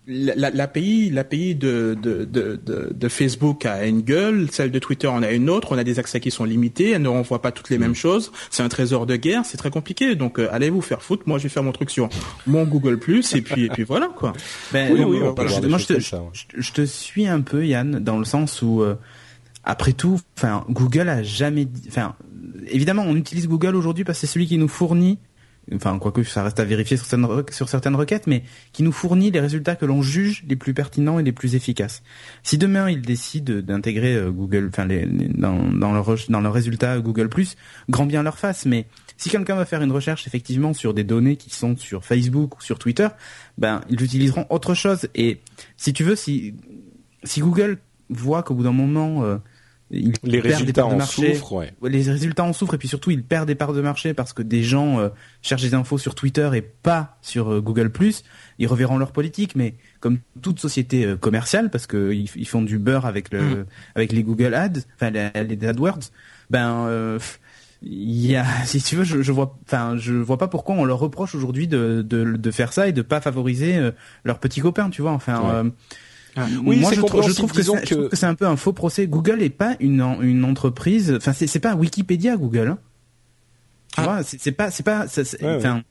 l'API, 0.05 1.09
l'API 1.09 1.55
de, 1.55 1.97
de, 2.01 2.25
de, 2.25 2.59
de, 2.93 3.09
Facebook 3.09 3.65
a 3.65 3.85
une 3.85 4.01
gueule, 4.01 4.49
celle 4.51 4.71
de 4.71 4.79
Twitter 4.79 5.07
en 5.07 5.23
a 5.23 5.31
une 5.31 5.49
autre. 5.49 5.71
On 5.71 5.77
a 5.77 5.85
des 5.85 5.97
accès 5.97 6.19
qui 6.19 6.29
sont 6.29 6.43
limités, 6.43 6.91
elles 6.91 7.01
ne 7.01 7.07
renvoient 7.07 7.41
pas 7.41 7.53
toutes 7.53 7.69
les 7.69 7.77
mêmes 7.77 7.91
mm. 7.91 7.95
choses. 7.95 8.31
C'est 8.49 8.63
un 8.63 8.69
trésor 8.69 9.05
de 9.05 9.15
guerre, 9.15 9.43
c'est 9.45 9.57
très 9.57 9.71
compliqué. 9.71 10.15
Donc 10.15 10.39
euh, 10.39 10.49
allez 10.51 10.69
vous 10.69 10.81
faire 10.81 11.01
foutre. 11.01 11.23
Moi, 11.25 11.37
je 11.37 11.43
vais 11.43 11.49
faire 11.49 11.63
mon 11.63 11.71
truc 11.71 11.89
sur 11.89 12.09
mon 12.45 12.65
Google 12.65 12.99
Plus 12.99 13.33
et 13.33 13.41
puis 13.41 13.65
et 13.65 13.69
puis 13.69 13.83
voilà 13.83 14.07
quoi. 14.07 14.33
Ben, 14.73 14.91
oui, 14.91 15.03
oui, 15.03 15.19
moi, 15.19 15.77
je 15.77 15.85
te, 15.85 15.99
je, 15.99 16.71
te 16.71 16.85
suis 16.85 17.27
un 17.27 17.41
peu 17.41 17.65
Yann 17.65 17.99
dans 17.99 18.17
le 18.17 18.25
sens 18.25 18.61
où 18.61 18.81
euh, 18.81 18.95
après 19.63 19.93
tout, 19.93 20.19
enfin 20.37 20.65
Google 20.69 21.07
a 21.07 21.23
jamais, 21.23 21.67
enfin 21.87 22.15
évidemment 22.67 23.03
on 23.07 23.15
utilise 23.15 23.47
Google 23.47 23.75
aujourd'hui 23.75 24.03
parce 24.03 24.19
que 24.19 24.27
c'est 24.27 24.33
celui 24.33 24.47
qui 24.47 24.57
nous 24.57 24.67
fournit 24.67 25.17
enfin 25.73 25.97
quoique 25.99 26.23
ça 26.23 26.43
reste 26.43 26.59
à 26.59 26.65
vérifier 26.65 26.97
sur 26.97 27.05
certaines, 27.05 27.95
requêtes, 27.95 28.27
mais 28.27 28.43
qui 28.73 28.83
nous 28.83 28.91
fournit 28.91 29.31
les 29.31 29.39
résultats 29.39 29.75
que 29.75 29.85
l'on 29.85 30.01
juge 30.01 30.43
les 30.47 30.55
plus 30.55 30.73
pertinents 30.73 31.19
et 31.19 31.23
les 31.23 31.31
plus 31.31 31.55
efficaces. 31.55 32.03
Si 32.43 32.57
demain 32.57 32.89
ils 32.89 33.01
décident 33.01 33.61
d'intégrer 33.61 34.15
euh, 34.15 34.31
Google, 34.31 34.67
enfin 34.69 34.85
les, 34.85 35.05
dans, 35.05 35.71
dans 35.71 35.91
leur 35.91 36.15
dans 36.29 36.41
leurs 36.41 36.53
résultats 36.53 36.99
Google 36.99 37.29
grand 37.89 38.05
bien 38.05 38.23
leur 38.23 38.37
face. 38.37 38.65
Mais 38.65 38.85
si 39.17 39.29
quelqu'un 39.29 39.55
va 39.55 39.65
faire 39.65 39.81
une 39.81 39.91
recherche 39.91 40.27
effectivement 40.27 40.73
sur 40.73 40.93
des 40.93 41.03
données 41.03 41.37
qui 41.37 41.49
sont 41.49 41.75
sur 41.77 42.05
Facebook 42.05 42.57
ou 42.57 42.61
sur 42.61 42.79
Twitter, 42.79 43.07
ben 43.57 43.81
ils 43.89 44.01
utiliseront 44.01 44.45
autre 44.49 44.73
chose. 44.73 45.07
Et 45.15 45.39
si 45.77 45.93
tu 45.93 46.03
veux, 46.03 46.15
si 46.15 46.55
si 47.23 47.41
Google 47.41 47.79
voit 48.09 48.43
qu'au 48.43 48.53
bout 48.53 48.63
d'un 48.63 48.71
moment 48.71 49.23
euh, 49.23 49.37
les 49.91 50.39
résultats 50.39 50.85
en 50.85 50.99
souffrent, 50.99 51.53
ouais. 51.53 51.73
Les 51.83 52.01
résultats 52.01 52.43
en 52.43 52.53
souffrent 52.53 52.73
et 52.73 52.77
puis 52.77 52.87
surtout 52.87 53.11
ils 53.11 53.23
perdent 53.23 53.47
des 53.47 53.55
parts 53.55 53.73
de 53.73 53.81
marché 53.81 54.13
parce 54.15 54.33
que 54.33 54.41
des 54.41 54.63
gens 54.63 54.99
euh, 54.99 55.09
cherchent 55.43 55.61
des 55.61 55.75
infos 55.75 55.99
sur 55.99 56.15
Twitter 56.15 56.49
et 56.55 56.61
pas 56.61 57.17
sur 57.21 57.53
euh, 57.53 57.61
Google+. 57.61 57.91
Ils 58.57 58.67
reverront 58.67 58.97
leur 58.97 59.11
politique, 59.11 59.55
mais 59.55 59.75
comme 59.99 60.19
toute 60.41 60.59
société 60.59 61.05
euh, 61.05 61.17
commerciale, 61.17 61.69
parce 61.69 61.85
que 61.85 62.13
ils, 62.13 62.47
font 62.47 62.63
du 62.63 62.79
beurre 62.79 63.05
avec 63.05 63.31
le 63.31 63.41
mm. 63.41 63.65
avec 63.93 64.11
les 64.11 64.23
Google 64.23 64.55
Ads, 64.55 64.81
enfin 64.95 65.11
les, 65.11 65.67
AdWords, 65.67 66.11
ben 66.49 67.19
il 67.83 68.25
y 68.25 68.35
a, 68.35 68.45
si 68.65 68.81
tu 68.81 68.95
veux, 68.95 69.03
je, 69.03 69.21
je 69.21 69.31
vois, 69.31 69.59
enfin, 69.67 69.97
je 69.97 70.13
vois 70.13 70.39
pas 70.39 70.47
pourquoi 70.47 70.73
on 70.75 70.85
leur 70.85 70.97
reproche 70.97 71.35
aujourd'hui 71.35 71.67
de, 71.67 72.01
de, 72.01 72.35
de 72.35 72.51
faire 72.51 72.73
ça 72.73 72.87
et 72.87 72.91
de 72.91 73.03
pas 73.03 73.21
favoriser 73.21 73.91
leurs 74.23 74.39
petits 74.39 74.61
copains, 74.61 74.89
tu 74.89 75.03
vois. 75.03 75.11
Enfin, 75.11 75.71
ah. 76.35 76.47
Oui, 76.65 76.79
moi 76.79 76.91
je, 76.93 77.01
trouve, 77.01 77.27
je 77.27 77.33
trouve 77.33 77.51
que 77.51 78.09
c'est 78.13 78.25
un 78.25 78.35
peu 78.35 78.45
un 78.45 78.57
faux 78.57 78.73
procès. 78.73 79.07
Google 79.07 79.41
est 79.41 79.49
pas 79.49 79.75
une 79.79 80.01
une 80.21 80.43
entreprise. 80.43 81.13
Enfin, 81.17 81.33
c'est 81.33 81.59
pas 81.59 81.75
Wikipédia 81.75 82.35
Google. 82.35 82.69
Hein. 82.69 82.79
Ah. 83.97 84.21
c'est 84.23 84.51
pas 84.51 84.71
c'est 84.71 84.83
pas. 84.83 85.05
Enfin, 85.43 85.83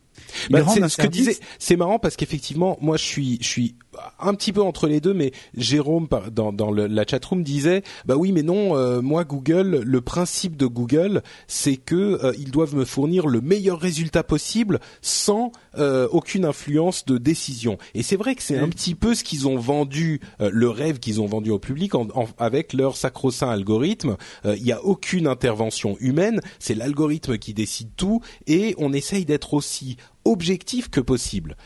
bah, 0.51 0.63
ce 0.89 0.97
que 0.97 1.07
disait. 1.07 1.37
C'est 1.59 1.77
marrant 1.77 1.99
parce 1.99 2.17
qu'effectivement, 2.17 2.79
moi, 2.81 2.97
je 2.97 3.05
suis, 3.05 3.39
je 3.41 3.47
suis 3.47 3.77
un 4.21 4.35
petit 4.35 4.53
peu 4.53 4.63
entre 4.63 4.87
les 4.87 5.01
deux, 5.01 5.15
mais 5.15 5.33
Jérôme 5.57 6.09
dans, 6.33 6.53
dans 6.53 6.71
le, 6.71 6.87
la 6.87 7.07
chatroom 7.07 7.43
disait, 7.43 7.83
bah 8.05 8.17
oui, 8.17 8.33
mais 8.33 8.43
non, 8.43 8.77
euh, 8.77 9.01
moi, 9.01 9.25
Google, 9.25 9.83
le 9.85 10.01
principe 10.01 10.57
de 10.57 10.67
Google, 10.67 11.23
c'est 11.47 11.77
que 11.77 12.25
euh, 12.25 12.33
ils 12.39 12.51
doivent 12.51 12.75
me 12.75 12.85
fournir 12.85 13.27
le 13.27 13.41
meilleur 13.41 13.79
résultat 13.79 14.23
possible 14.23 14.81
sans 15.03 15.53
euh, 15.79 16.09
aucune 16.11 16.45
influence 16.45 17.05
de 17.05 17.19
décision. 17.19 17.79
Et 17.95 18.03
c'est 18.03 18.17
vrai 18.17 18.35
que 18.35 18.43
c'est 18.43 18.59
un 18.59 18.69
petit 18.69 18.95
peu 18.95 19.15
ce 19.15 19.25
qu'ils 19.25 19.49
ont 19.49 19.59
vendu, 19.59 20.21
le 20.39 20.69
rêve 20.69 20.99
qu'ils 20.99 21.21
ont 21.21 21.27
vendu 21.27 21.51
au 21.51 21.59
public 21.59 21.95
en, 21.95 22.09
avec 22.39 22.73
leur 22.73 22.97
sacro-saint 22.97 23.51
algorithme. 23.51 24.17
Il 24.45 24.63
n'y 24.63 24.73
a 24.73 24.83
aucune 24.85 25.27
intervention 25.27 25.97
humaine, 26.01 26.41
c'est 26.59 26.75
l'algorithme 26.75 27.39
qui 27.39 27.55
décide 27.55 27.91
tout, 27.97 28.21
et 28.47 28.75
on 28.79 28.93
essaye 28.93 29.25
d'être 29.25 29.55
aussi 29.55 29.97
objectif 30.25 30.89
que 30.89 31.01
possible. 31.01 31.57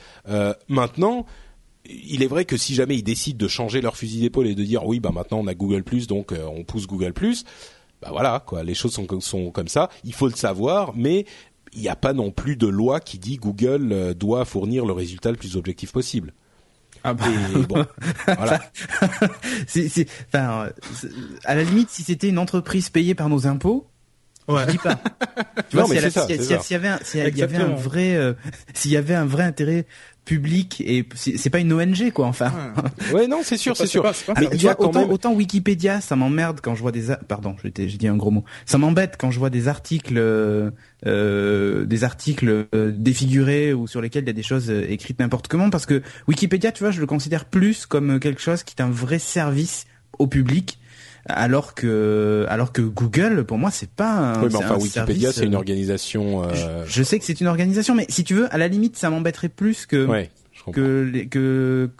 Maintenant, 0.69 1.27
il 1.89 2.23
est 2.23 2.27
vrai 2.27 2.45
que 2.45 2.57
si 2.57 2.75
jamais 2.75 2.97
ils 2.97 3.03
décident 3.03 3.39
de 3.39 3.49
changer 3.49 3.81
leur 3.81 3.97
fusil 3.97 4.21
d'épaule 4.21 4.47
et 4.47 4.55
de 4.55 4.63
dire 4.63 4.87
oui, 4.87 5.01
bah 5.01 5.11
maintenant 5.13 5.39
on 5.39 5.47
a 5.47 5.55
Google 5.55 5.85
donc 6.07 6.33
euh, 6.33 6.45
on 6.47 6.65
pousse 6.65 6.87
Google 6.87 7.15
bah 8.01 8.09
voilà 8.11 8.43
quoi, 8.47 8.63
les 8.63 8.75
choses 8.75 8.93
sont, 8.93 9.07
sont 9.21 9.51
comme 9.51 9.69
ça. 9.69 9.89
Il 10.05 10.15
faut 10.15 10.29
le 10.29 10.35
savoir, 10.35 10.93
mais 10.95 11.27
il 11.73 11.81
n'y 11.81 11.89
a 11.89 11.97
pas 11.97 12.13
non 12.13 12.31
plus 12.31 12.57
de 12.57 12.67
loi 12.67 13.01
qui 13.01 13.19
dit 13.19 13.37
Google 13.37 13.93
euh, 13.93 14.15
doit 14.15 14.45
fournir 14.45 14.87
le 14.87 14.93
résultat 14.93 15.31
le 15.31 15.37
plus 15.37 15.57
objectif 15.57 15.93
possible. 15.93 16.33
Ah 17.05 17.15
bah. 17.15 17.27
bon, 17.69 17.85
voilà. 18.27 18.61
enfin, 20.29 20.69
à 21.45 21.55
la 21.55 21.63
limite, 21.63 21.91
si 21.91 22.03
c'était 22.03 22.29
une 22.29 22.39
entreprise 22.39 22.91
payée 22.91 23.15
par 23.15 23.29
nos 23.29 23.47
impôts, 23.47 23.87
Ouais. 24.49 24.63
Je 24.67 24.73
dis 24.73 24.79
pas. 24.79 24.99
tu 25.69 25.77
vois, 25.77 25.85
s'il 25.85 25.95
y, 25.97 25.99
avait 26.75 26.89
un, 26.89 26.99
s'il 27.03 27.21
y 27.21 27.43
avait 27.43 27.59
un 27.59 27.75
vrai, 27.75 28.17
euh, 28.17 28.33
s'il 28.73 28.91
y 28.91 28.97
avait 28.97 29.15
un 29.15 29.27
vrai 29.27 29.45
intérêt 29.45 29.87
public 30.29 30.83
et 30.85 31.09
c'est 31.15 31.49
pas 31.49 31.59
une 31.59 31.73
ONG 31.73 32.11
quoi 32.13 32.27
enfin. 32.27 32.53
Ouais, 33.15 33.27
non 33.27 33.41
c'est 33.43 33.57
sûr 33.57 33.75
c'est 33.75 33.87
sûr. 33.87 34.05
mais 34.39 34.47
il 34.53 34.63
y 34.63 34.69
a 34.69 34.79
autant, 34.79 35.09
autant 35.09 35.33
Wikipédia 35.33 36.03
ça 36.03 36.17
m'emmerde 36.17 36.61
quand 36.63 36.75
je 36.75 36.83
vois 36.83 36.93
des 36.93 37.15
pardon 37.27 37.57
j'ai 37.65 37.87
dit 37.87 38.09
un 38.09 38.17
gros 38.17 38.31
mot 38.31 38.45
ça 38.67 38.77
m'embête 38.77 39.17
quand 39.19 39.31
je 39.31 39.39
vois 39.39 39.49
des 39.49 39.69
articles 39.69 40.19
euh, 40.19 40.71
euh 41.07 41.87
des 41.87 42.05
articles 42.05 42.67
euh, 42.75 42.93
défigurés 42.95 43.73
ou 43.73 43.87
sur 43.87 44.03
lesquels 44.03 44.25
il 44.25 44.27
y 44.27 44.31
a 44.31 44.35
des 44.35 44.43
choses 44.43 44.69
écrites 44.69 45.19
n'importe 45.19 45.49
comment 45.49 45.71
parce 45.71 45.87
que 45.87 46.03
Wikipédia 46.29 46.73
tu 46.73 46.85
vois 46.85 46.91
je 46.91 47.01
le 47.01 47.07
considère 47.07 47.47
plus 47.47 47.87
comme 47.87 48.21
quelque 48.21 48.43
chose 48.43 48.65
qui 48.65 48.75
est 48.77 48.83
un 48.83 48.91
vrai 48.91 49.19
service 49.19 49.87
au 50.19 50.27
public 50.27 50.79
alors 51.29 51.75
que 51.75 52.47
alors 52.49 52.73
que 52.73 52.83
Google 52.83 53.45
pour 53.45 53.59
moi 53.59 53.71
c'est 53.71 53.91
pas 53.91 54.13
un, 54.13 54.43
oui, 54.43 54.49
mais 54.51 54.57
enfin 54.57 54.77
Wikipédia 54.77 55.33
c'est 55.33 55.45
une 55.45 55.55
euh, 55.55 55.59
organisation 55.59 56.45
euh... 56.45 56.85
je, 56.87 57.03
sais 57.03 57.19
que 57.19 57.25
c'est 57.25 57.41
une 57.41 57.47
organisation 57.47 57.95
mais 57.95 58.07
si 58.09 58.25
tu 58.25 58.35
veux 58.35 58.53
à 58.53 58.59
la 58.59 58.69
limite 58.69 58.97
ça 58.97 59.11
m'embêterait 59.11 59.49
plus 59.49 59.87
que 59.87 60.07
ouais, 60.07 60.31
que 60.73 61.27
que 61.31 61.91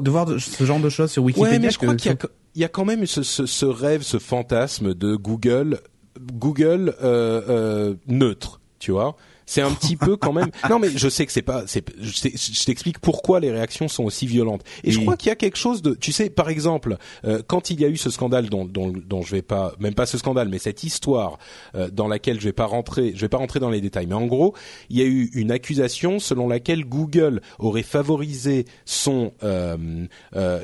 de 0.00 0.10
voir 0.10 0.28
ce 0.38 0.64
genre 0.64 0.80
de 0.80 0.88
choses 0.88 1.10
sur 1.10 1.24
Wikipédia 1.24 1.52
ouais, 1.52 1.58
mais 1.58 1.70
je 1.70 1.78
crois 1.78 1.94
qu'il 1.94 2.10
y 2.10 2.14
a 2.14 2.18
il 2.54 2.62
y 2.62 2.64
a 2.64 2.68
quand 2.68 2.84
même 2.84 3.06
ce, 3.06 3.22
ce, 3.22 3.46
ce, 3.46 3.66
rêve 3.66 4.02
ce 4.02 4.18
fantasme 4.18 4.94
de 4.94 5.14
Google 5.14 5.78
Google 6.20 6.94
euh, 7.02 7.42
euh, 7.48 7.94
neutre 8.06 8.60
tu 8.78 8.90
vois 8.90 9.16
c'est 9.48 9.62
un 9.62 9.72
petit 9.72 9.96
peu 9.96 10.16
quand 10.18 10.34
même. 10.34 10.50
Non, 10.68 10.78
mais 10.78 10.90
je 10.94 11.08
sais 11.08 11.24
que 11.24 11.32
c'est 11.32 11.40
pas. 11.40 11.64
C'est. 11.66 11.82
Je 11.98 12.64
t'explique 12.66 12.98
pourquoi 12.98 13.40
les 13.40 13.50
réactions 13.50 13.88
sont 13.88 14.04
aussi 14.04 14.26
violentes. 14.26 14.62
Et 14.84 14.90
je 14.90 15.00
crois 15.00 15.16
qu'il 15.16 15.30
y 15.30 15.32
a 15.32 15.36
quelque 15.36 15.56
chose 15.56 15.80
de. 15.80 15.94
Tu 15.94 16.12
sais, 16.12 16.28
par 16.28 16.50
exemple, 16.50 16.98
euh, 17.24 17.40
quand 17.46 17.70
il 17.70 17.80
y 17.80 17.84
a 17.86 17.88
eu 17.88 17.96
ce 17.96 18.10
scandale 18.10 18.50
dont, 18.50 18.66
dont, 18.66 18.92
dont 18.92 19.22
je 19.22 19.34
vais 19.34 19.42
pas, 19.42 19.72
même 19.80 19.94
pas 19.94 20.04
ce 20.04 20.18
scandale, 20.18 20.50
mais 20.50 20.58
cette 20.58 20.84
histoire 20.84 21.38
euh, 21.74 21.88
dans 21.90 22.08
laquelle 22.08 22.38
je 22.38 22.44
vais 22.44 22.52
pas 22.52 22.66
rentrer, 22.66 23.12
je 23.14 23.22
vais 23.22 23.30
pas 23.30 23.38
rentrer 23.38 23.58
dans 23.58 23.70
les 23.70 23.80
détails. 23.80 24.06
Mais 24.06 24.14
en 24.14 24.26
gros, 24.26 24.54
il 24.90 24.98
y 24.98 25.02
a 25.02 25.06
eu 25.06 25.30
une 25.32 25.50
accusation 25.50 26.18
selon 26.18 26.46
laquelle 26.46 26.84
Google 26.84 27.40
aurait 27.58 27.82
favorisé 27.82 28.66
son 28.84 29.32
euh, 29.42 30.06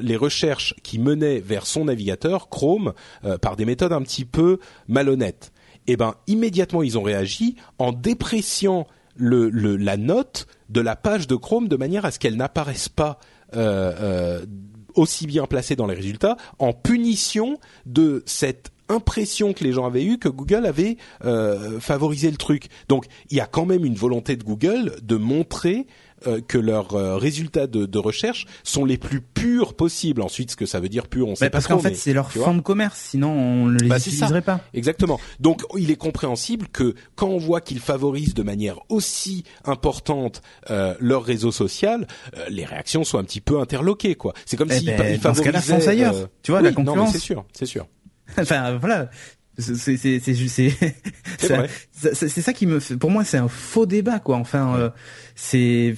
les 0.02 0.16
recherches 0.16 0.74
qui 0.82 0.98
menaient 0.98 1.40
vers 1.40 1.66
son 1.66 1.86
navigateur 1.86 2.50
Chrome 2.50 2.92
par 3.40 3.56
des 3.56 3.64
méthodes 3.64 3.92
un 3.92 4.02
petit 4.02 4.26
peu 4.26 4.58
malhonnêtes 4.88 5.53
eh 5.86 5.96
ben 5.96 6.14
immédiatement 6.26 6.82
ils 6.82 6.98
ont 6.98 7.02
réagi 7.02 7.56
en 7.78 7.92
dépréciant 7.92 8.86
le, 9.16 9.48
la 9.76 9.96
note 9.96 10.46
de 10.70 10.80
la 10.80 10.96
page 10.96 11.26
de 11.26 11.36
Chrome 11.36 11.68
de 11.68 11.76
manière 11.76 12.04
à 12.04 12.10
ce 12.10 12.18
qu'elle 12.18 12.36
n'apparaisse 12.36 12.88
pas 12.88 13.18
euh, 13.56 13.92
euh, 14.00 14.46
aussi 14.94 15.26
bien 15.26 15.46
placée 15.46 15.74
dans 15.74 15.86
les 15.86 15.94
résultats, 15.94 16.36
en 16.58 16.72
punition 16.72 17.58
de 17.84 18.22
cette 18.26 18.70
impression 18.88 19.52
que 19.52 19.64
les 19.64 19.72
gens 19.72 19.86
avaient 19.86 20.04
eue 20.04 20.18
que 20.18 20.28
Google 20.28 20.66
avait 20.66 20.98
euh, 21.24 21.80
favorisé 21.80 22.30
le 22.30 22.36
truc. 22.36 22.68
Donc 22.88 23.06
il 23.30 23.36
y 23.36 23.40
a 23.40 23.46
quand 23.46 23.66
même 23.66 23.84
une 23.84 23.94
volonté 23.94 24.36
de 24.36 24.44
Google 24.44 24.96
de 25.02 25.16
montrer 25.16 25.86
euh, 26.26 26.40
que 26.46 26.58
leurs 26.58 26.94
euh, 26.94 27.16
résultats 27.16 27.66
de, 27.66 27.86
de, 27.86 27.98
recherche 27.98 28.46
sont 28.62 28.84
les 28.84 28.98
plus 28.98 29.20
purs 29.20 29.74
possibles. 29.74 30.22
Ensuite, 30.22 30.50
ce 30.52 30.56
que 30.56 30.66
ça 30.66 30.80
veut 30.80 30.88
dire 30.88 31.08
pur, 31.08 31.28
on 31.28 31.34
sait 31.34 31.46
bah, 31.46 31.50
pas 31.50 31.58
Parce 31.58 31.66
qu'en 31.66 31.78
fait, 31.78 31.94
c'est 31.94 32.12
leur 32.12 32.30
fond 32.30 32.54
de 32.54 32.60
commerce, 32.60 32.98
sinon 32.98 33.30
on 33.30 33.66
ne 33.66 33.78
les 33.78 33.88
bah, 33.88 33.98
utiliserait 33.98 34.42
pas. 34.42 34.60
Exactement. 34.74 35.20
Donc, 35.40 35.62
il 35.76 35.90
est 35.90 35.96
compréhensible 35.96 36.68
que 36.68 36.94
quand 37.14 37.28
on 37.28 37.38
voit 37.38 37.60
qu'ils 37.60 37.80
favorisent 37.80 38.34
de 38.34 38.42
manière 38.42 38.78
aussi 38.88 39.44
importante 39.64 40.42
euh, 40.70 40.94
leur 41.00 41.24
réseau 41.24 41.52
social, 41.52 42.06
les 42.48 42.64
réactions 42.64 43.04
sont 43.04 43.18
un 43.18 43.24
petit 43.24 43.40
peu 43.40 43.60
interloquées, 43.60 44.14
quoi. 44.14 44.34
C'est 44.46 44.56
comme 44.56 44.70
eh 44.70 44.78
s'ils 44.78 44.86
ben, 44.86 45.18
favorisaient. 45.20 45.88
ailleurs. 45.88 46.28
tu 46.42 46.50
vois, 46.50 46.62
la 46.62 46.72
concurrence. 46.72 46.96
Non, 46.96 47.06
c'est 47.06 47.18
sûr, 47.18 47.44
c'est 47.52 47.66
sûr. 47.66 47.86
enfin, 48.38 48.76
voilà 48.76 49.10
c'est 49.58 49.76
c'est 49.76 49.96
c'est 50.18 50.18
c'est 51.38 52.14
c'est 52.14 52.42
ça 52.42 52.52
qui 52.52 52.66
me 52.66 52.80
pour 52.96 53.10
moi 53.10 53.24
c'est 53.24 53.38
un 53.38 53.48
faux 53.48 53.86
débat 53.86 54.18
quoi 54.18 54.36
enfin 54.36 54.76
euh, 54.76 54.90
c'est 55.34 55.94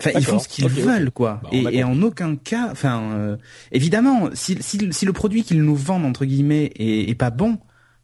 Enfin, 0.00 0.10
ils 0.14 0.24
font 0.24 0.38
ce 0.38 0.48
qu'ils 0.48 0.68
veulent, 0.68 1.10
quoi. 1.10 1.40
Bah, 1.42 1.48
et, 1.52 1.78
et, 1.78 1.84
en 1.84 2.00
aucun 2.02 2.36
cas, 2.36 2.68
enfin, 2.70 3.02
euh, 3.14 3.36
évidemment, 3.72 4.30
si, 4.32 4.56
si, 4.60 4.78
si, 4.92 5.04
le 5.04 5.12
produit 5.12 5.42
qu'ils 5.42 5.60
nous 5.60 5.74
vendent 5.74 6.04
entre 6.04 6.24
guillemets 6.24 6.70
est, 6.76 7.10
est 7.10 7.14
pas 7.14 7.30
bon, 7.30 7.58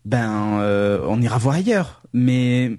ben, 0.05 0.59
euh, 0.61 1.01
on 1.07 1.21
ira 1.23 1.39
voir 1.39 1.55
ailleurs. 1.55 2.03
Mais 2.13 2.79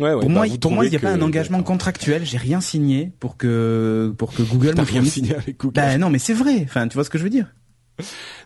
ouais, 0.00 0.14
ouais, 0.14 0.20
pour, 0.20 0.30
bah, 0.30 0.46
moi, 0.46 0.46
pour 0.58 0.72
moi, 0.72 0.86
il 0.86 0.90
n'y 0.90 0.96
a 0.96 1.00
pas 1.00 1.12
un 1.12 1.20
engagement 1.20 1.62
contractuel. 1.62 2.24
J'ai 2.24 2.38
rien 2.38 2.60
signé 2.60 3.12
pour 3.20 3.36
que 3.36 4.14
pour 4.16 4.32
que 4.32 4.42
Google 4.42 4.74
me 4.78 4.82
rien 4.82 5.04
signé 5.04 5.34
avec 5.34 5.58
Google. 5.58 5.74
Ben 5.74 5.98
non, 5.98 6.08
mais 6.08 6.18
c'est 6.18 6.34
vrai. 6.34 6.62
Enfin, 6.64 6.88
tu 6.88 6.94
vois 6.94 7.04
ce 7.04 7.10
que 7.10 7.18
je 7.18 7.24
veux 7.24 7.30
dire 7.30 7.54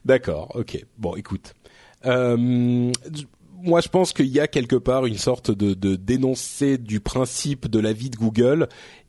D'accord. 0.05 0.53
Ok. 0.55 0.85
Bon, 0.99 1.15
écoute. 1.15 1.55
Euh, 2.07 2.93
moi, 3.63 3.81
je 3.81 3.89
pense 3.89 4.13
qu'il 4.13 4.27
y 4.27 4.41
a 4.41 4.47
quelque 4.47 4.77
part 4.77 5.07
une 5.07 5.19
sorte 5.19 5.51
de, 5.51 5.75
de 5.75 5.97
dénoncé 5.97 6.79
du 6.79 7.01
principe 7.01 7.69
de 7.69 7.79
la 7.81 7.93
vie 7.93 8.11
de 8.11 8.17
Google 8.17 8.69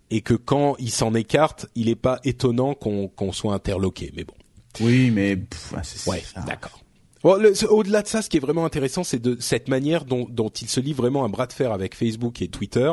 et 0.09 0.21
que 0.21 0.33
quand 0.33 0.75
il 0.79 0.91
s'en 0.91 1.13
écarte, 1.13 1.67
il 1.75 1.87
n'est 1.87 1.95
pas 1.95 2.19
étonnant 2.23 2.73
qu'on 2.73 3.31
soit 3.31 3.53
interloqué. 3.53 4.11
Mais 4.15 4.23
bon. 4.23 4.33
Oui, 4.79 5.11
mais 5.11 5.35
pff, 5.35 5.73
ah, 5.75 6.09
Ouais, 6.09 6.23
d'accord. 6.45 6.81
Bon, 7.23 7.37
Au-delà 7.69 8.01
de 8.01 8.07
ça, 8.07 8.21
ce 8.21 8.29
qui 8.29 8.37
est 8.37 8.41
vraiment 8.41 8.65
intéressant, 8.65 9.03
c'est 9.03 9.21
de 9.21 9.37
cette 9.39 9.67
manière 9.67 10.05
dont, 10.05 10.27
dont 10.29 10.49
il 10.49 10.69
se 10.69 10.79
lie 10.79 10.93
vraiment 10.93 11.25
un 11.25 11.29
bras 11.29 11.47
de 11.47 11.53
fer 11.53 11.71
avec 11.71 11.95
Facebook 11.95 12.41
et 12.41 12.47
Twitter, 12.47 12.91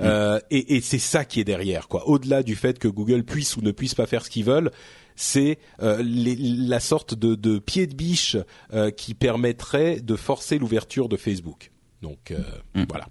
euh, 0.00 0.40
et, 0.50 0.76
et 0.76 0.80
c'est 0.80 0.98
ça 0.98 1.24
qui 1.24 1.40
est 1.40 1.44
derrière, 1.44 1.88
quoi. 1.88 2.08
Au-delà 2.08 2.42
du 2.42 2.56
fait 2.56 2.78
que 2.78 2.88
Google 2.88 3.24
puisse 3.24 3.56
ou 3.56 3.62
ne 3.62 3.70
puisse 3.72 3.94
pas 3.94 4.06
faire 4.06 4.24
ce 4.24 4.30
qu'ils 4.30 4.44
veulent, 4.44 4.70
c'est 5.16 5.58
euh, 5.82 6.02
la 6.04 6.80
sorte 6.80 7.14
de, 7.14 7.34
de 7.34 7.58
pied 7.58 7.86
de 7.86 7.94
biche 7.94 8.36
euh, 8.72 8.90
qui 8.90 9.14
permettrait 9.14 10.00
de 10.00 10.16
forcer 10.16 10.58
l'ouverture 10.58 11.08
de 11.08 11.16
Facebook. 11.16 11.72
Donc 12.02 12.30
euh, 12.30 12.38
voilà. 12.88 13.08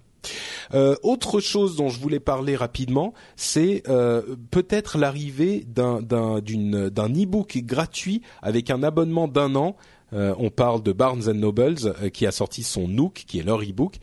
Euh, 0.74 0.96
autre 1.02 1.40
chose 1.40 1.76
dont 1.76 1.88
je 1.88 2.00
voulais 2.00 2.20
parler 2.20 2.56
rapidement, 2.56 3.14
c'est 3.36 3.82
euh, 3.88 4.36
peut-être 4.50 4.98
l'arrivée 4.98 5.64
d'un 5.66 6.02
d'un 6.02 6.40
e-book 6.40 7.58
gratuit 7.58 8.22
avec 8.42 8.70
un 8.70 8.82
abonnement 8.82 9.28
d'un 9.28 9.54
an. 9.54 9.76
Euh, 10.12 10.34
on 10.38 10.50
parle 10.50 10.82
de 10.82 10.92
Barnes 10.92 11.30
Nobles 11.32 11.76
euh, 11.84 12.08
qui 12.08 12.26
a 12.26 12.30
sorti 12.30 12.62
son 12.62 12.88
Nook, 12.88 13.24
qui 13.26 13.38
est 13.38 13.42
leur 13.42 13.60
e-book, 13.60 13.96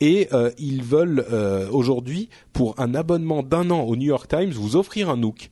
et 0.00 0.28
euh, 0.32 0.50
ils 0.58 0.82
veulent 0.82 1.24
euh, 1.30 1.68
aujourd'hui 1.70 2.28
pour 2.52 2.78
un 2.80 2.94
abonnement 2.94 3.42
d'un 3.42 3.70
an 3.70 3.82
au 3.82 3.94
New 3.94 4.06
York 4.06 4.28
Times 4.28 4.50
vous 4.50 4.74
offrir 4.76 5.08
un 5.08 5.16
Nook. 5.16 5.50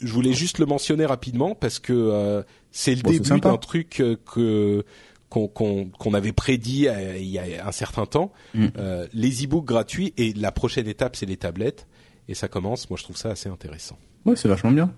Je 0.00 0.12
voulais 0.12 0.32
juste 0.32 0.58
le 0.58 0.66
mentionner 0.66 1.06
rapidement 1.06 1.54
parce 1.54 1.78
que 1.78 1.92
euh, 1.92 2.42
c'est 2.70 2.94
le 2.94 3.02
Bon, 3.02 3.10
début 3.10 3.40
d'un 3.40 3.56
truc 3.56 3.88
que 3.90 4.84
qu'on 5.28 6.14
avait 6.14 6.32
prédit 6.32 6.88
euh, 6.88 7.16
il 7.16 7.28
y 7.28 7.38
a 7.38 7.66
un 7.66 7.72
certain 7.72 8.06
temps. 8.06 8.32
Mm. 8.54 8.66
Euh, 8.76 9.06
les 9.12 9.44
e-books 9.44 9.64
gratuits 9.64 10.12
et 10.16 10.32
la 10.34 10.52
prochaine 10.52 10.86
étape 10.86 11.16
c'est 11.16 11.26
les 11.26 11.36
tablettes 11.36 11.86
et 12.28 12.34
ça 12.34 12.48
commence. 12.48 12.90
Moi 12.90 12.98
je 12.98 13.04
trouve 13.04 13.16
ça 13.16 13.30
assez 13.30 13.48
intéressant. 13.48 13.98
Ouais, 14.24 14.36
c'est 14.36 14.48
vachement 14.48 14.72
bien. 14.72 14.92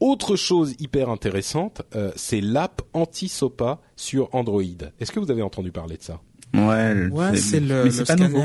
Autre 0.00 0.36
chose 0.36 0.74
hyper 0.78 1.08
intéressante, 1.08 1.82
euh, 1.94 2.12
c'est 2.16 2.40
l'app 2.40 2.82
anti-SOPA 2.92 3.80
sur 3.96 4.28
Android. 4.34 4.62
Est-ce 5.00 5.10
que 5.12 5.20
vous 5.20 5.30
avez 5.30 5.42
entendu 5.42 5.72
parler 5.72 5.96
de 5.96 6.02
ça? 6.02 6.20
Ouais, 6.54 6.94
le- 6.94 7.08
Ouais, 7.10 7.36
c'est 7.36 7.60
le, 7.60 7.66
mais 7.78 7.84
le 7.84 7.90
c'est 7.90 7.98
pas 8.04 8.14
scanner. 8.16 8.28
nouveau. 8.28 8.42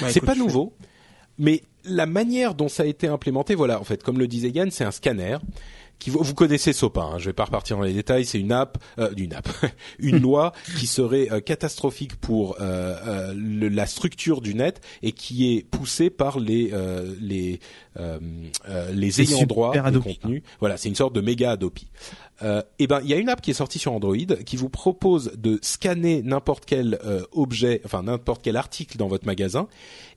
Bah, 0.00 0.06
c'est 0.10 0.20
pas 0.20 0.34
nouveau, 0.34 0.74
mais 1.38 1.62
la 1.84 2.04
manière 2.06 2.54
dont 2.54 2.68
ça 2.68 2.82
a 2.82 2.86
été 2.86 3.06
implémenté, 3.06 3.54
voilà, 3.54 3.80
en 3.80 3.84
fait, 3.84 4.02
comme 4.02 4.18
le 4.18 4.26
disait 4.28 4.50
Yann, 4.50 4.70
c'est 4.70 4.84
un 4.84 4.90
scanner. 4.90 5.38
Qui, 5.98 6.10
vous 6.10 6.34
connaissez 6.34 6.72
SOPA, 6.72 7.02
hein, 7.02 7.18
je 7.18 7.26
vais 7.26 7.32
pas 7.32 7.44
repartir 7.46 7.76
dans 7.76 7.82
les 7.82 7.92
détails. 7.92 8.24
C'est 8.24 8.38
une 8.38 8.52
app, 8.52 8.78
euh, 9.00 9.10
une 9.16 9.34
app, 9.34 9.48
une 9.98 10.18
loi 10.20 10.52
qui 10.78 10.86
serait 10.86 11.28
euh, 11.32 11.40
catastrophique 11.40 12.16
pour 12.16 12.56
euh, 12.60 12.96
euh, 13.06 13.34
le- 13.36 13.68
la 13.68 13.86
structure 13.86 14.40
du 14.40 14.54
net 14.54 14.80
et 15.02 15.10
qui 15.12 15.52
est 15.56 15.62
poussée 15.68 16.10
par 16.10 16.38
les 16.38 16.70
euh, 16.72 17.14
les 17.20 17.58
les 18.92 19.20
ayants 19.20 19.38
droit 19.46 19.72
de 19.90 19.98
contenu. 19.98 20.42
Voilà, 20.60 20.76
c'est 20.76 20.88
une 20.88 20.94
sorte 20.94 21.14
de 21.14 21.20
méga 21.20 21.52
Adopi. 21.52 21.88
Euh, 22.44 22.62
et 22.78 22.86
ben, 22.86 23.00
il 23.02 23.10
y 23.10 23.14
a 23.14 23.16
une 23.16 23.28
app 23.28 23.40
qui 23.40 23.50
est 23.50 23.54
sortie 23.54 23.80
sur 23.80 23.92
Android 23.92 24.14
qui 24.46 24.56
vous 24.56 24.68
propose 24.68 25.32
de 25.36 25.58
scanner 25.62 26.22
n'importe 26.22 26.64
quel 26.64 27.00
objet, 27.32 27.80
enfin 27.84 28.04
n'importe 28.04 28.42
quel 28.44 28.56
article 28.56 28.96
dans 28.96 29.08
votre 29.08 29.26
magasin, 29.26 29.66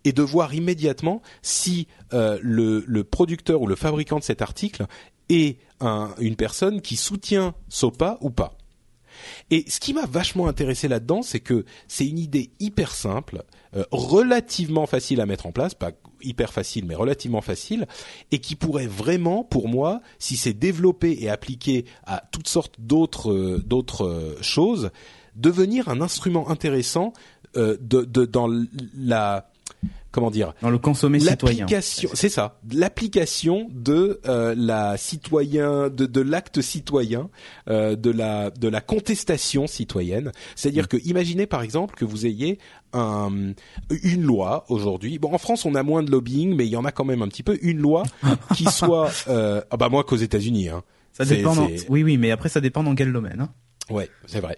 et 0.06 0.12
de 0.14 0.22
voir 0.22 0.54
immédiatement 0.54 1.24
si 1.42 1.88
euh, 2.14 2.38
le, 2.44 2.84
le 2.86 3.04
producteur 3.04 3.62
ou 3.62 3.66
le 3.68 3.76
fabricant 3.76 4.20
de 4.20 4.24
cet 4.24 4.44
article 4.44 4.86
un- 5.80 6.14
une 6.20 6.36
personne 6.36 6.82
qui 6.82 6.96
soutient 6.96 7.56
SOPA 7.70 8.18
ou 8.22 8.30
pas. 8.30 8.58
Et 9.50 9.66
ce 9.70 9.80
qui 9.80 9.94
m'a 9.94 10.06
vachement 10.06 10.48
intéressé 10.48 10.88
là-dedans, 10.88 11.22
c'est 11.22 11.42
que 11.42 11.66
c'est 11.88 12.08
une 12.08 12.18
idée 12.18 12.52
hyper 12.60 12.92
simple, 12.92 13.44
euh, 13.76 13.84
relativement 13.92 14.88
facile 14.88 15.22
à 15.22 15.26
mettre 15.26 15.46
en 15.46 15.52
place, 15.52 15.74
pas 15.74 15.92
hyper 16.22 16.54
facile, 16.54 16.86
mais 16.86 16.96
relativement 16.96 17.42
facile, 17.42 17.88
et 18.32 18.40
qui 18.40 18.56
pourrait 18.56 18.88
vraiment, 18.88 19.44
pour 19.44 19.68
moi, 19.68 20.02
si 20.18 20.38
c'est 20.38 20.54
développé 20.54 21.18
et 21.22 21.30
appliqué 21.30 21.86
à 22.06 22.24
toutes 22.32 22.48
sortes 22.48 22.76
d'autres 22.80 23.32
euh, 23.32 23.64
euh, 24.02 24.36
choses, 24.42 24.92
devenir 25.36 25.90
un 25.90 26.02
instrument 26.02 26.50
intéressant 26.50 27.14
de, 27.54 27.80
dans 28.26 28.48
la 28.96 29.51
comment 30.12 30.30
dire 30.32 30.54
Dans 30.62 30.70
le 30.70 30.78
consommer 30.78 31.20
citoyen. 31.20 31.66
c'est 32.16 32.30
ça 32.30 32.60
l'application 32.74 33.68
de 33.72 34.20
euh, 34.28 34.54
la 34.58 34.98
citoyen 34.98 35.90
de, 35.90 36.06
de 36.06 36.22
l'acte 36.22 36.62
citoyen 36.62 37.30
euh, 37.70 37.96
de 37.96 38.12
la 38.12 38.50
de 38.52 38.68
la 38.68 38.82
contestation 38.82 39.68
citoyenne 39.68 40.32
c'est-à-dire 40.56 40.88
que 40.88 40.98
imaginez 41.06 41.46
par 41.48 41.62
exemple 41.62 41.96
que 41.96 42.06
vous 42.06 42.26
ayez 42.26 42.60
un, 42.94 43.54
une 44.04 44.22
loi 44.24 44.66
aujourd'hui 44.70 45.18
bon 45.20 45.34
en 45.34 45.38
France 45.38 45.66
on 45.66 45.76
a 45.76 45.84
moins 45.84 46.04
de 46.04 46.12
lobbying 46.12 46.56
mais 46.56 46.66
il 46.66 46.72
y 46.72 46.76
en 46.78 46.86
a 46.86 46.92
quand 46.92 47.06
même 47.06 47.22
un 47.22 47.28
petit 47.28 47.44
peu 47.44 47.58
une 47.62 47.78
loi 47.80 48.04
qui 48.56 48.66
soit 48.66 49.10
euh, 49.28 49.62
ah 49.72 49.78
bah 49.78 49.90
moins 49.90 50.04
qu'aux 50.04 50.16
États-Unis 50.18 50.70
hein 50.70 50.84
Ça 51.14 51.24
dépend. 51.26 51.56
dans- 51.56 51.68
Oui, 51.90 52.04
oui, 52.04 52.18
mais 52.18 52.32
après 52.32 52.50
ça 52.50 52.60
dépend 52.62 52.84
dans 52.84 52.96
quel 52.96 53.12
domaine. 53.14 53.40
Hein. 53.42 53.50
Ouais, 53.92 54.10
c'est 54.26 54.40
vrai. 54.40 54.58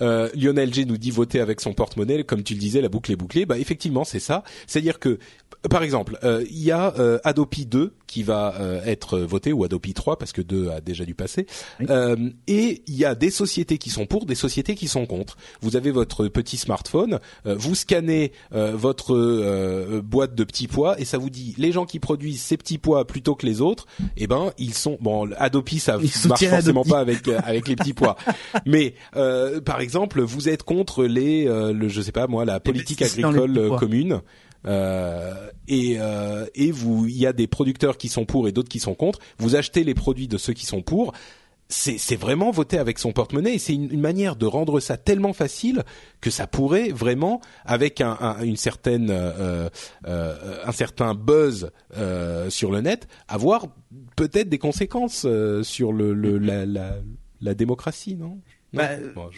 Euh, 0.00 0.28
Lionel 0.34 0.74
G 0.74 0.84
nous 0.84 0.98
dit 0.98 1.10
voter 1.10 1.40
avec 1.40 1.60
son 1.60 1.72
porte-monnaie, 1.72 2.24
comme 2.24 2.42
tu 2.42 2.54
le 2.54 2.60
disais, 2.60 2.80
la 2.80 2.88
boucle 2.88 3.12
est 3.12 3.16
bouclée. 3.16 3.46
Bah 3.46 3.58
effectivement, 3.58 4.04
c'est 4.04 4.20
ça. 4.20 4.42
C'est-à-dire 4.66 4.98
que, 4.98 5.18
par 5.70 5.82
exemple, 5.82 6.18
euh, 6.24 6.44
il 6.50 6.62
y 6.62 6.72
a 6.72 6.94
euh, 6.98 7.18
Adopi 7.24 7.66
2 7.66 7.94
qui 8.12 8.22
va 8.22 8.54
euh, 8.60 8.84
être 8.84 9.18
voté 9.20 9.54
ou 9.54 9.64
Adopi 9.64 9.94
3 9.94 10.18
parce 10.18 10.32
que 10.32 10.42
2 10.42 10.68
a 10.68 10.80
déjà 10.82 11.06
dû 11.06 11.14
passer. 11.14 11.46
Oui. 11.80 11.86
Euh, 11.88 12.28
et 12.46 12.82
il 12.86 12.94
y 12.94 13.06
a 13.06 13.14
des 13.14 13.30
sociétés 13.30 13.78
qui 13.78 13.88
sont 13.88 14.04
pour, 14.04 14.26
des 14.26 14.34
sociétés 14.34 14.74
qui 14.74 14.86
sont 14.86 15.06
contre. 15.06 15.38
Vous 15.62 15.76
avez 15.76 15.90
votre 15.90 16.28
petit 16.28 16.58
smartphone, 16.58 17.20
euh, 17.46 17.54
vous 17.56 17.74
scannez 17.74 18.32
euh, 18.52 18.72
votre 18.76 19.14
euh, 19.14 20.02
boîte 20.04 20.34
de 20.34 20.44
petits 20.44 20.68
pois 20.68 21.00
et 21.00 21.06
ça 21.06 21.16
vous 21.16 21.30
dit 21.30 21.54
les 21.56 21.72
gens 21.72 21.86
qui 21.86 22.00
produisent 22.00 22.42
ces 22.42 22.58
petits 22.58 22.76
pois 22.76 23.06
plutôt 23.06 23.34
que 23.34 23.46
les 23.46 23.62
autres, 23.62 23.86
eh 24.18 24.26
ben 24.26 24.52
ils 24.58 24.74
sont 24.74 24.98
bon 25.00 25.30
Adopi 25.38 25.78
ça 25.78 25.96
Ils 26.02 26.28
marche 26.28 26.44
forcément 26.44 26.82
Adopi. 26.82 26.90
pas 26.90 26.98
avec 26.98 27.28
euh, 27.28 27.40
avec 27.44 27.66
les 27.66 27.76
petits 27.76 27.94
pois. 27.94 28.16
Mais 28.66 28.92
euh, 29.16 29.62
par 29.62 29.80
exemple, 29.80 30.20
vous 30.20 30.50
êtes 30.50 30.64
contre 30.64 31.04
les, 31.04 31.46
euh, 31.48 31.72
le, 31.72 31.88
je 31.88 32.02
sais 32.02 32.12
pas 32.12 32.26
moi, 32.26 32.44
la 32.44 32.60
politique 32.60 33.00
agricole 33.00 33.70
commune. 33.78 34.20
Euh, 34.66 35.50
et 35.68 35.96
euh, 35.98 36.46
et 36.54 36.70
vous, 36.70 37.06
il 37.06 37.16
y 37.16 37.26
a 37.26 37.32
des 37.32 37.46
producteurs 37.46 37.96
qui 37.98 38.08
sont 38.08 38.24
pour 38.24 38.48
et 38.48 38.52
d'autres 38.52 38.68
qui 38.68 38.80
sont 38.80 38.94
contre. 38.94 39.18
Vous 39.38 39.56
achetez 39.56 39.84
les 39.84 39.94
produits 39.94 40.28
de 40.28 40.38
ceux 40.38 40.52
qui 40.52 40.66
sont 40.66 40.82
pour. 40.82 41.12
C'est 41.68 41.96
c'est 41.96 42.16
vraiment 42.16 42.50
voter 42.50 42.76
avec 42.78 42.98
son 42.98 43.12
porte-monnaie 43.12 43.54
et 43.54 43.58
c'est 43.58 43.74
une, 43.74 43.90
une 43.90 44.00
manière 44.00 44.36
de 44.36 44.44
rendre 44.44 44.78
ça 44.78 44.98
tellement 44.98 45.32
facile 45.32 45.84
que 46.20 46.30
ça 46.30 46.46
pourrait 46.46 46.90
vraiment, 46.90 47.40
avec 47.64 48.00
un, 48.02 48.16
un- 48.20 48.42
une 48.42 48.56
certaine 48.58 49.08
euh, 49.10 49.68
euh, 50.06 50.58
un 50.66 50.72
certain 50.72 51.14
buzz 51.14 51.70
euh, 51.96 52.50
sur 52.50 52.70
le 52.70 52.82
net, 52.82 53.08
avoir 53.26 53.68
peut-être 54.16 54.50
des 54.50 54.58
conséquences 54.58 55.24
euh, 55.24 55.62
sur 55.62 55.92
le, 55.92 56.12
le 56.12 56.36
la, 56.38 56.66
la 56.66 56.96
la 57.40 57.54
démocratie, 57.54 58.16
non? 58.16 58.38
Non 58.74 58.82
Bah, 58.82 58.88
Bon, 59.14 59.30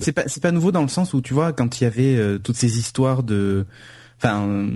C'est 0.00 0.12
pas 0.12 0.24
c'est 0.28 0.42
pas 0.42 0.52
nouveau 0.52 0.72
dans 0.72 0.82
le 0.82 0.88
sens 0.88 1.12
où 1.14 1.20
tu 1.20 1.34
vois 1.34 1.52
quand 1.52 1.80
il 1.80 1.84
y 1.84 1.86
avait 1.86 2.38
toutes 2.38 2.56
ces 2.56 2.78
histoires 2.78 3.22
de 3.22 3.66
enfin 4.18 4.68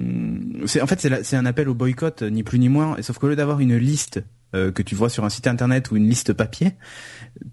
c'est 0.66 0.80
en 0.82 0.86
fait 0.86 1.00
c'est 1.00 1.24
c'est 1.24 1.36
un 1.36 1.46
appel 1.46 1.68
au 1.68 1.74
boycott 1.74 2.22
euh, 2.22 2.30
ni 2.30 2.42
plus 2.42 2.58
ni 2.58 2.68
moins 2.68 2.96
et 2.96 3.02
sauf 3.02 3.18
qu'au 3.18 3.28
lieu 3.28 3.36
d'avoir 3.36 3.60
une 3.60 3.76
liste 3.76 4.22
euh, 4.54 4.70
que 4.72 4.82
tu 4.82 4.94
vois 4.96 5.08
sur 5.08 5.24
un 5.24 5.30
site 5.30 5.46
internet 5.46 5.90
ou 5.90 5.96
une 5.96 6.08
liste 6.08 6.32
papier 6.32 6.72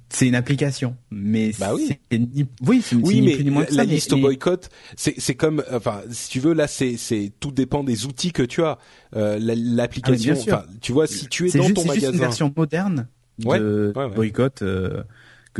c'est 0.09 0.27
une 0.27 0.35
application 0.35 0.97
mais 1.11 1.51
Bah 1.59 1.73
oui. 1.75 1.87
c'est 2.11 2.17
ni, 2.19 2.45
oui 2.65 2.81
c'est 2.83 2.95
c'est 2.95 3.01
Oui, 3.01 3.21
ni 3.21 3.27
mais 3.27 3.35
plus 3.35 3.43
ni 3.45 3.51
moins 3.51 3.61
la, 3.61 3.67
que 3.67 3.73
ça, 3.73 3.77
la 3.81 3.87
mais- 3.87 3.93
liste 3.93 4.13
au 4.13 4.17
boycott, 4.17 4.69
c'est 4.95 5.13
c'est 5.17 5.35
comme, 5.35 5.63
enfin, 5.71 6.01
si 6.09 6.29
tu 6.29 6.39
veux, 6.39 6.53
là, 6.53 6.65
c'est 6.67 6.97
c'est 6.97 7.31
tout 7.39 7.51
dépend 7.51 7.83
des 7.83 8.05
outils 8.05 8.31
que 8.31 8.41
tu 8.43 8.63
as. 8.63 8.79
Euh, 9.15 9.37
la- 9.39 9.53
L'application, 9.55 10.35
Ah, 10.51 10.65
tu 10.81 10.91
vois, 10.93 11.05
si 11.07 11.27
tu 11.27 11.45
es 11.45 11.49
c'est 11.49 11.59
dans 11.59 11.65
juste, 11.65 11.75
ton 11.75 11.81
c'est 11.83 11.87
juste 11.93 11.97
une 12.05 12.11
magasin, 12.13 12.23
version 12.23 12.53
moderne 12.57 13.07
de 13.39 13.47
Ouais, 13.47 13.59
ouais, 13.59 14.05
ouais. 14.07 14.15
boycott 14.15 14.61
euh, 14.63 15.03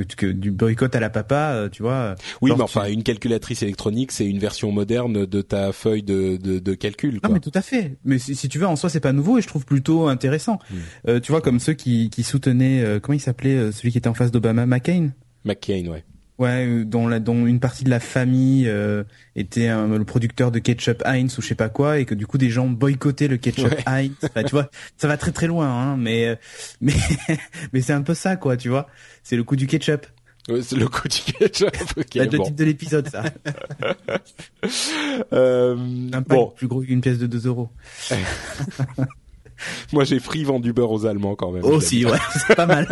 que, 0.04 0.16
que 0.16 0.26
du 0.28 0.52
boycott 0.52 0.96
à 0.96 1.00
la 1.00 1.10
papa 1.10 1.52
euh, 1.54 1.70
tu 1.70 1.82
vois 1.84 2.16
oui, 2.42 2.50
genre 2.50 2.58
mais 2.58 2.66
tu- 2.66 2.78
enfin, 2.78 2.90
une 2.90 3.04
calculatrice 3.04 3.62
électronique, 3.64 4.12
c'est 4.12 4.26
une 4.26 4.40
version 4.40 4.72
moderne 4.72 5.26
de 5.26 5.42
ta 5.42 5.72
feuille 5.72 6.04
de 6.04 6.38
de, 6.38 6.60
de 6.60 6.74
calcul. 6.74 7.16
Non 7.16 7.20
Quoi. 7.22 7.30
mais 7.32 7.40
tout 7.40 7.52
à 7.54 7.62
fait. 7.62 7.98
Mais 8.06 8.20
si, 8.20 8.36
si 8.36 8.50
tu 8.50 8.60
veux 8.60 8.68
en 8.68 8.76
soi 8.76 8.90
c'est 8.90 9.00
pas 9.00 9.14
nouveau 9.14 9.38
et 9.38 9.42
je 9.42 9.48
trouve 9.48 9.66
plutôt 9.66 10.08
intéressant. 10.08 10.60
Mm. 10.70 10.76
Euh, 11.10 11.20
tu 11.20 11.32
vois 11.32 11.42
comme 11.42 11.60
ceux 11.60 11.74
qui, 11.74 12.10
qui 12.10 12.24
soutenaient 12.24 12.82
euh, 12.84 13.00
comment 13.00 13.16
il 13.16 13.20
s'appelait 13.22 13.56
euh, 13.58 13.72
celui 13.72 13.92
qui 13.92 13.98
était 13.98 14.08
en 14.10 14.14
face 14.14 14.32
d'Obama 14.32 14.66
McCain? 14.66 15.10
McCain, 15.46 15.86
ouais. 15.88 16.04
Ouais, 16.40 16.68
euh, 16.68 16.86
dont 16.86 17.08
la, 17.08 17.20
dont 17.20 17.48
une 17.48 17.60
partie 17.60 17.84
de 17.84 17.90
la 17.90 18.00
famille 18.00 18.68
euh, 18.68 19.04
était 19.36 19.70
un- 19.70 19.88
le 19.88 20.06
producteur 20.06 20.52
de 20.52 20.60
ketchup 20.60 21.02
Heinz 21.04 21.36
ou 21.38 21.42
je 21.42 21.48
sais 21.48 21.56
pas 21.56 21.70
quoi 21.70 21.98
et 21.98 22.06
que 22.06 22.14
du 22.14 22.28
coup 22.28 22.38
des 22.38 22.52
gens 22.52 22.68
boycottaient 22.68 23.28
le 23.28 23.38
ketchup 23.38 23.72
Ouais. 23.72 23.84
Heinz. 23.88 24.12
Enfin, 24.24 24.44
tu 24.44 24.52
vois, 24.52 24.70
ça 24.98 25.08
va 25.08 25.18
très 25.18 25.32
très 25.32 25.48
loin 25.48 25.68
hein, 25.68 25.98
mais 25.98 26.28
euh, 26.28 26.36
mais 26.82 26.94
mais 27.74 27.82
c'est 27.82 27.94
un 27.94 28.04
peu 28.04 28.14
ça 28.14 28.36
quoi, 28.36 28.56
tu 28.56 28.70
vois. 28.70 28.88
C'est 29.24 29.36
le 29.36 29.44
coup 29.44 29.56
du 29.56 29.66
ketchup. 29.66 30.06
Ouais, 30.48 30.62
c'est 30.62 30.76
le 30.78 30.88
coup 30.88 31.08
du 31.08 31.20
ketchup. 31.34 31.76
ok, 31.98 32.14
Là, 32.16 32.24
le 32.26 32.30
titre 32.30 32.56
de 32.56 32.64
l'épisode 32.64 33.10
ça. 33.10 33.24
Euh, 35.34 35.76
Un 36.14 36.22
pack 36.22 36.38
bon, 36.38 36.54
plus 36.56 36.68
gros 36.68 36.82
qu'une 36.82 37.02
pièce 37.02 37.18
de 37.20 37.28
2 37.28 37.48
euros. 37.48 37.70
moi 39.94 40.04
j'ai 40.04 40.20
free 40.20 40.44
vendu 40.44 40.74
beurre 40.74 40.92
aux 40.92 41.06
Allemands 41.06 41.36
quand 41.36 41.52
même. 41.52 41.64
Aussi 41.64 42.06
ouais, 42.06 42.18
c'est 42.48 42.56
pas 42.56 42.66
mal. 42.66 42.88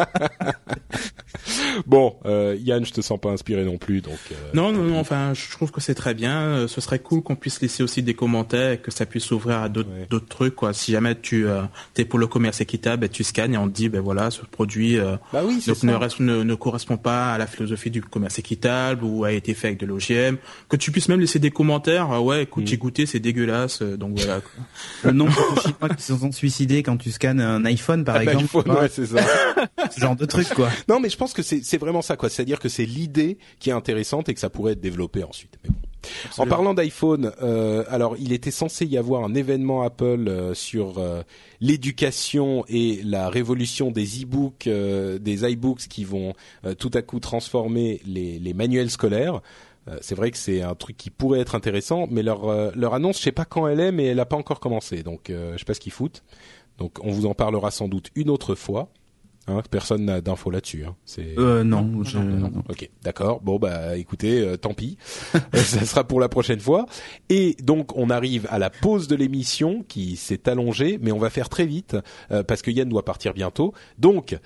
bon, 1.85 2.15
euh, 2.25 2.57
Yann, 2.59 2.85
je 2.85 2.91
te 2.91 3.01
sens 3.01 3.19
pas 3.19 3.29
inspiré 3.29 3.63
non 3.63 3.77
plus, 3.77 4.01
donc. 4.01 4.17
Euh, 4.31 4.35
non, 4.53 4.71
non, 4.71 4.83
non. 4.83 4.99
Enfin, 4.99 5.33
je 5.33 5.51
trouve 5.51 5.71
que 5.71 5.81
c'est 5.81 5.95
très 5.95 6.13
bien. 6.13 6.41
Euh, 6.41 6.67
ce 6.67 6.81
serait 6.81 6.99
cool 6.99 7.21
qu'on 7.21 7.35
puisse 7.35 7.61
laisser 7.61 7.83
aussi 7.83 8.03
des 8.03 8.13
commentaires 8.13 8.71
et 8.71 8.77
que 8.77 8.91
ça 8.91 9.05
puisse 9.05 9.25
s'ouvrir 9.25 9.61
à 9.61 9.69
d'autres 9.69 10.27
trucs, 10.27 10.55
quoi. 10.55 10.73
Si 10.73 10.91
jamais 10.91 11.15
tu 11.19 11.47
euh, 11.47 11.63
es 11.97 12.05
pour 12.05 12.19
le 12.19 12.27
commerce 12.27 12.61
équitable, 12.61 13.01
ben, 13.01 13.09
tu 13.09 13.23
scannes 13.23 13.53
et 13.53 13.57
on 13.57 13.67
te 13.67 13.73
dit, 13.73 13.89
ben 13.89 14.01
voilà, 14.01 14.31
ce 14.31 14.41
produit 14.45 14.97
bah 15.33 15.43
oui, 15.45 15.63
ne, 15.83 16.23
ne, 16.23 16.43
ne, 16.43 16.55
correspond 16.55 16.97
pas 16.97 17.33
à 17.33 17.37
la 17.37 17.47
philosophie 17.47 17.91
du 17.91 18.01
commerce 18.01 18.39
équitable 18.39 19.03
ou 19.03 19.23
a 19.23 19.31
été 19.31 19.53
fait 19.53 19.67
avec 19.67 19.79
de 19.79 19.85
l'OGM. 19.85 20.37
Que 20.69 20.77
tu 20.77 20.91
puisses 20.91 21.09
même 21.09 21.19
laisser 21.19 21.39
des 21.39 21.51
commentaires. 21.51 22.21
ouais, 22.23 22.43
écoute, 22.43 22.63
mm. 22.63 22.67
j'ai 22.67 22.77
goûté, 22.77 23.05
c'est 23.05 23.19
dégueulasse. 23.19 23.81
donc 23.81 24.17
voilà. 24.17 24.41
Quoi. 24.41 24.51
Le 25.03 25.11
nombre 25.11 25.55
de 25.55 25.61
Chinois 25.61 25.89
qui 25.95 26.03
se 26.03 26.15
sont 26.15 26.31
suicidés 26.31 26.54
quand 26.83 26.97
tu 26.97 27.11
scannes 27.11 27.41
un 27.41 27.63
iPhone, 27.65 28.03
par 28.03 28.21
exemple. 28.21 28.45
IPhone, 28.45 28.71
ouais, 28.71 28.89
c'est 28.89 29.05
ça. 29.05 29.23
ce 29.91 29.99
genre 29.99 30.15
de 30.15 30.25
truc, 30.25 30.47
quoi. 30.49 30.69
Non, 30.87 30.99
mais 30.99 31.09
je 31.09 31.17
pense 31.17 31.33
que 31.33 31.41
c'est 31.41 31.77
vraiment 31.77 32.01
ça, 32.01 32.15
quoi. 32.17 32.29
C'est-à-dire 32.29 32.59
que 32.59 32.69
c'est 32.69 32.85
l'idée 32.85 33.37
qui 33.59 33.69
est 33.69 33.73
intéressante 33.73 34.29
et 34.29 34.33
que 34.33 34.39
ça 34.39 34.49
pourrait 34.49 34.73
être 34.73 34.81
développé 34.81 35.23
ensuite. 35.23 35.57
Mais 35.63 35.69
bon. 35.69 35.79
En 36.37 36.45
parlant 36.45 36.73
d'iPhone, 36.73 37.31
euh, 37.41 37.83
alors 37.89 38.15
il 38.19 38.33
était 38.33 38.51
censé 38.51 38.85
y 38.85 38.97
avoir 38.97 39.23
un 39.23 39.33
événement 39.33 39.83
Apple 39.83 40.25
euh, 40.27 40.53
sur 40.53 40.97
euh, 40.97 41.23
l'éducation 41.61 42.65
et 42.67 43.01
la 43.03 43.29
révolution 43.29 43.91
des 43.91 44.23
e-books, 44.23 44.67
euh, 44.67 45.19
des 45.19 45.49
iBooks 45.49 45.87
qui 45.87 46.03
vont 46.03 46.33
tout 46.77 46.91
à 46.93 47.01
coup 47.01 47.19
transformer 47.19 48.01
les, 48.05 48.39
les 48.39 48.53
manuels 48.53 48.89
scolaires. 48.89 49.41
C'est 50.01 50.15
vrai 50.15 50.31
que 50.31 50.37
c'est 50.37 50.61
un 50.61 50.75
truc 50.75 50.97
qui 50.97 51.09
pourrait 51.09 51.39
être 51.39 51.55
intéressant, 51.55 52.07
mais 52.09 52.23
leur 52.23 52.75
leur 52.75 52.93
annonce, 52.93 53.17
je 53.17 53.23
sais 53.23 53.31
pas 53.31 53.45
quand 53.45 53.67
elle 53.67 53.79
est, 53.79 53.91
mais 53.91 54.05
elle 54.05 54.17
n'a 54.17 54.25
pas 54.25 54.37
encore 54.37 54.59
commencé, 54.59 55.03
donc 55.03 55.25
je 55.29 55.57
sais 55.57 55.65
pas 55.65 55.73
ce 55.73 55.79
qu'ils 55.79 55.91
foutent. 55.91 56.23
Donc 56.77 56.97
on 57.03 57.11
vous 57.11 57.25
en 57.25 57.33
parlera 57.33 57.71
sans 57.71 57.87
doute 57.87 58.09
une 58.15 58.29
autre 58.29 58.55
fois. 58.55 58.89
Hein, 59.47 59.61
personne 59.69 60.05
n'a 60.05 60.21
d'infos 60.21 60.49
là-dessus. 60.49 60.85
Hein. 60.85 60.95
C'est 61.05 61.37
euh, 61.37 61.63
non, 61.63 62.03
je... 62.03 62.17
non, 62.17 62.51
Ok, 62.67 62.89
d'accord. 63.03 63.41
Bon 63.41 63.59
bah 63.59 63.95
écoutez, 63.95 64.41
euh, 64.41 64.57
tant 64.57 64.73
pis. 64.73 64.97
Euh, 65.35 65.39
ça 65.53 65.85
sera 65.85 66.03
pour 66.03 66.19
la 66.19 66.29
prochaine 66.29 66.59
fois. 66.59 66.87
Et 67.29 67.55
donc 67.61 67.95
on 67.95 68.09
arrive 68.09 68.47
à 68.49 68.57
la 68.57 68.71
pause 68.71 69.07
de 69.07 69.15
l'émission 69.15 69.85
qui 69.87 70.15
s'est 70.15 70.49
allongée, 70.49 70.97
mais 70.99 71.11
on 71.11 71.19
va 71.19 71.29
faire 71.29 71.47
très 71.49 71.67
vite 71.67 71.95
euh, 72.31 72.41
parce 72.41 72.63
que 72.63 72.71
Yann 72.71 72.89
doit 72.89 73.05
partir 73.05 73.33
bientôt. 73.33 73.73
Donc 73.99 74.37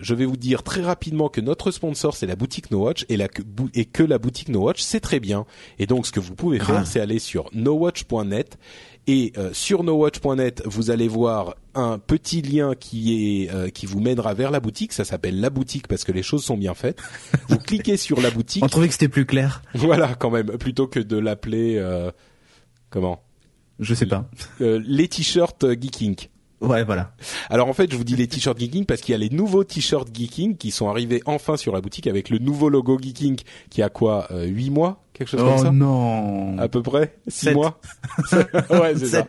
je 0.00 0.14
vais 0.14 0.26
vous 0.26 0.36
dire 0.36 0.62
très 0.62 0.82
rapidement 0.82 1.28
que 1.30 1.40
notre 1.40 1.70
sponsor 1.70 2.14
c'est 2.14 2.26
la 2.26 2.36
boutique 2.36 2.70
No 2.70 2.84
Watch 2.84 3.06
et, 3.08 3.16
la, 3.16 3.28
et 3.74 3.84
que 3.86 4.02
la 4.02 4.18
boutique 4.18 4.50
No 4.50 4.60
Watch 4.60 4.82
c'est 4.82 5.00
très 5.00 5.18
bien. 5.18 5.46
Et 5.78 5.86
donc 5.86 6.06
ce 6.06 6.12
que 6.12 6.20
vous 6.20 6.34
pouvez 6.34 6.58
faire, 6.58 6.86
c'est 6.86 7.00
aller 7.00 7.18
sur 7.18 7.48
nowatch.net 7.54 8.58
et 9.06 9.32
euh, 9.36 9.52
sur 9.52 9.82
nowatch.net, 9.82 10.62
vous 10.64 10.90
allez 10.90 11.08
voir 11.08 11.56
un 11.74 11.98
petit 11.98 12.40
lien 12.40 12.74
qui 12.78 13.42
est 13.42 13.52
euh, 13.52 13.68
qui 13.68 13.86
vous 13.86 14.00
mènera 14.00 14.34
vers 14.34 14.50
la 14.50 14.60
boutique. 14.60 14.92
Ça 14.92 15.04
s'appelle 15.04 15.40
la 15.40 15.50
boutique 15.50 15.88
parce 15.88 16.04
que 16.04 16.12
les 16.12 16.22
choses 16.22 16.44
sont 16.44 16.56
bien 16.56 16.74
faites. 16.74 17.00
Vous 17.48 17.58
cliquez 17.66 17.96
sur 17.96 18.20
la 18.20 18.30
boutique. 18.30 18.62
On 18.62 18.68
trouvait 18.68 18.86
que 18.86 18.92
c'était 18.92 19.08
plus 19.08 19.26
clair. 19.26 19.62
Voilà, 19.74 20.14
quand 20.14 20.30
même, 20.30 20.56
plutôt 20.58 20.86
que 20.86 21.00
de 21.00 21.16
l'appeler 21.16 21.76
euh, 21.78 22.12
comment? 22.90 23.22
Je 23.80 23.94
sais 23.94 24.06
pas. 24.06 24.28
les 24.60 25.08
t-shirts 25.08 25.66
Geeking. 25.80 26.28
Ouais, 26.62 26.84
voilà. 26.84 27.12
Alors 27.50 27.68
en 27.68 27.72
fait, 27.72 27.90
je 27.90 27.96
vous 27.96 28.04
dis 28.04 28.14
les 28.14 28.28
t-shirts 28.28 28.56
Geeking 28.56 28.86
parce 28.86 29.00
qu'il 29.00 29.10
y 29.10 29.16
a 29.16 29.18
les 29.18 29.30
nouveaux 29.30 29.64
t-shirts 29.64 30.14
Geeking 30.14 30.56
qui 30.56 30.70
sont 30.70 30.88
arrivés 30.88 31.20
enfin 31.26 31.56
sur 31.56 31.72
la 31.72 31.80
boutique 31.80 32.06
avec 32.06 32.30
le 32.30 32.38
nouveau 32.38 32.68
logo 32.68 32.98
Geeking 33.00 33.40
qui 33.68 33.82
a 33.82 33.88
quoi 33.88 34.28
euh, 34.30 34.44
8 34.44 34.70
mois? 34.70 35.02
Quelque 35.12 35.28
chose 35.28 35.40
comme 35.40 35.54
oh 35.54 35.62
ça 35.62 35.70
non. 35.70 36.58
À 36.58 36.68
peu 36.68 36.82
près 36.82 37.16
6 37.28 37.50
mois. 37.50 37.80
Ouais 38.70 38.94
c'est 38.96 39.06
ça. 39.06 39.26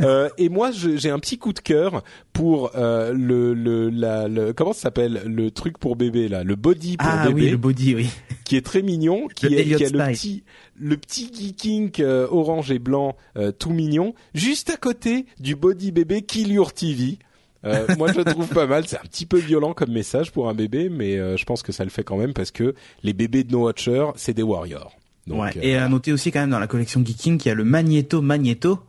Euh, 0.00 0.28
et 0.38 0.48
moi 0.48 0.70
j'ai 0.72 1.10
un 1.10 1.18
petit 1.18 1.38
coup 1.38 1.52
de 1.52 1.58
cœur 1.58 2.02
pour 2.32 2.72
euh, 2.76 3.12
le 3.12 3.54
le 3.54 3.90
la 3.90 4.28
le, 4.28 4.52
comment 4.52 4.72
ça 4.72 4.82
s'appelle? 4.82 5.22
Le 5.26 5.50
truc 5.50 5.78
pour 5.78 5.96
bébé 5.96 6.28
là. 6.28 6.44
Le 6.44 6.56
body 6.56 6.96
pour 6.96 7.08
ah, 7.10 7.28
bébé. 7.28 7.42
oui 7.42 7.50
le 7.50 7.56
body 7.56 7.94
oui. 7.94 8.10
Qui 8.44 8.56
est 8.56 8.64
très 8.64 8.82
mignon 8.82 9.28
qui 9.34 9.46
est 9.46 9.64
qui 9.64 9.84
a 9.84 9.88
le 9.88 10.12
petit 10.12 10.44
le 10.76 10.96
petit 10.96 11.30
geeking 11.32 11.90
euh, 12.00 12.26
orange 12.30 12.70
et 12.70 12.78
blanc 12.78 13.16
euh, 13.36 13.52
tout 13.52 13.70
mignon 13.70 14.14
juste 14.34 14.70
à 14.70 14.76
côté 14.76 15.26
du 15.40 15.56
body 15.56 15.92
bébé 15.92 16.22
Kill 16.22 16.52
Your 16.52 16.72
TV 16.72 17.18
euh, 17.64 17.86
moi, 17.96 18.12
je 18.12 18.18
le 18.18 18.24
trouve 18.24 18.48
pas 18.48 18.66
mal. 18.66 18.86
C'est 18.86 18.98
un 18.98 19.02
petit 19.02 19.26
peu 19.26 19.38
violent 19.38 19.74
comme 19.74 19.90
message 19.90 20.32
pour 20.32 20.48
un 20.48 20.54
bébé, 20.54 20.88
mais 20.88 21.16
euh, 21.16 21.36
je 21.36 21.44
pense 21.44 21.62
que 21.62 21.72
ça 21.72 21.84
le 21.84 21.90
fait 21.90 22.04
quand 22.04 22.16
même 22.16 22.32
parce 22.32 22.50
que 22.50 22.74
les 23.02 23.12
bébés 23.12 23.44
de 23.44 23.52
No 23.52 23.64
Watcher, 23.64 24.06
c'est 24.16 24.34
des 24.34 24.42
warriors. 24.42 24.96
Donc, 25.28 25.42
ouais. 25.42 25.52
Et 25.62 25.76
à 25.76 25.88
noter 25.88 26.12
aussi 26.12 26.32
quand 26.32 26.40
même 26.40 26.50
dans 26.50 26.58
la 26.58 26.66
collection 26.66 27.04
Geeking 27.04 27.38
qu'il 27.38 27.48
y 27.48 27.52
a 27.52 27.54
le 27.54 27.64
Magneto 27.64 28.22
Magneto 28.22 28.80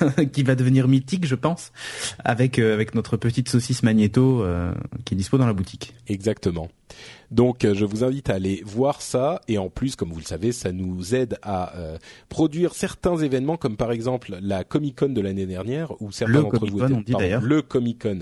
qui 0.32 0.42
va 0.42 0.54
devenir 0.54 0.88
mythique, 0.88 1.26
je 1.26 1.34
pense, 1.34 1.72
avec 2.24 2.58
avec 2.58 2.94
notre 2.94 3.16
petite 3.16 3.48
saucisse 3.48 3.82
Magneto 3.82 4.44
qui 5.04 5.14
est 5.14 5.16
dispo 5.16 5.38
dans 5.38 5.46
la 5.46 5.52
boutique. 5.52 5.94
Exactement. 6.08 6.68
Donc 7.30 7.64
euh, 7.64 7.74
je 7.74 7.84
vous 7.84 8.04
invite 8.04 8.28
à 8.30 8.34
aller 8.34 8.62
voir 8.64 9.00
ça 9.00 9.40
et 9.48 9.58
en 9.58 9.70
plus, 9.70 9.96
comme 9.96 10.10
vous 10.10 10.18
le 10.18 10.24
savez, 10.24 10.52
ça 10.52 10.72
nous 10.72 11.14
aide 11.14 11.38
à 11.42 11.76
euh, 11.76 11.96
produire 12.28 12.74
certains 12.74 13.16
événements 13.16 13.56
comme 13.56 13.76
par 13.76 13.90
exemple 13.90 14.36
la 14.40 14.64
Comic 14.64 14.98
Con 14.98 15.08
de 15.08 15.20
l'année 15.20 15.46
dernière 15.46 16.00
où 16.02 16.12
certains 16.12 16.42
d'entre 16.42 16.66
vous 16.66 16.84
étaient 16.84 17.38
le 17.40 17.62
Comic 17.62 18.02
Con 18.02 18.20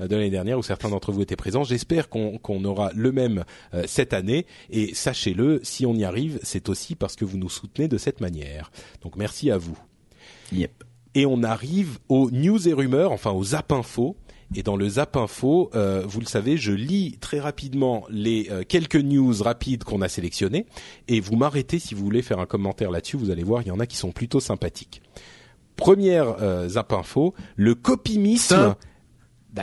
euh, 0.00 0.08
de 0.08 0.14
l'année 0.14 0.30
dernière 0.30 0.58
où 0.58 0.62
certains 0.62 0.90
d'entre 0.90 1.10
vous 1.12 1.22
étaient 1.22 1.36
présents. 1.36 1.64
J'espère 1.64 2.08
qu'on 2.08 2.38
qu'on 2.38 2.64
aura 2.64 2.90
le 2.94 3.12
même 3.12 3.44
cette 3.86 4.12
année 4.12 4.46
et 4.70 4.94
sachez-le, 4.94 5.60
si 5.62 5.86
on 5.86 5.94
y 5.94 6.04
arrive, 6.04 6.38
c'est 6.42 6.68
aussi 6.68 6.94
parce 6.94 7.16
que 7.16 7.24
vous 7.24 7.38
nous 7.38 7.48
soutenez 7.48 7.88
de 7.88 7.98
cette 7.98 8.20
manière. 8.20 8.70
Donc 9.02 9.16
merci 9.16 9.50
à 9.50 9.58
vous. 9.58 9.78
Yep. 10.52 10.84
Et 11.14 11.26
on 11.26 11.42
arrive 11.42 11.98
aux 12.08 12.30
news 12.30 12.68
et 12.68 12.72
rumeurs, 12.72 13.12
enfin 13.12 13.32
aux 13.32 13.54
app 13.54 13.72
info. 13.72 14.16
Et 14.54 14.64
dans 14.64 14.76
le 14.76 14.88
Zap 14.88 15.16
Info, 15.16 15.70
euh, 15.76 16.02
vous 16.04 16.18
le 16.18 16.26
savez, 16.26 16.56
je 16.56 16.72
lis 16.72 17.16
très 17.20 17.38
rapidement 17.38 18.04
les 18.10 18.48
euh, 18.50 18.64
quelques 18.66 18.96
news 18.96 19.32
rapides 19.42 19.84
qu'on 19.84 20.02
a 20.02 20.08
sélectionnées. 20.08 20.66
Et 21.06 21.20
vous 21.20 21.36
m'arrêtez 21.36 21.78
si 21.78 21.94
vous 21.94 22.02
voulez 22.02 22.22
faire 22.22 22.40
un 22.40 22.46
commentaire 22.46 22.90
là-dessus. 22.90 23.16
Vous 23.16 23.30
allez 23.30 23.44
voir, 23.44 23.62
il 23.62 23.68
y 23.68 23.70
en 23.70 23.78
a 23.78 23.86
qui 23.86 23.96
sont 23.96 24.10
plutôt 24.10 24.40
sympathiques. 24.40 25.02
Première 25.76 26.42
euh, 26.42 26.68
Zap 26.68 26.92
Info, 26.92 27.32
le 27.54 27.76
copimisme. 27.76 28.74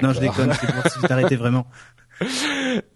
Non, 0.02 0.14
je 0.14 0.22
déconne, 0.22 0.53
c'est 0.53 0.99
pour 0.99 1.07
t'arrêter 1.07 1.36
vraiment. 1.36 1.68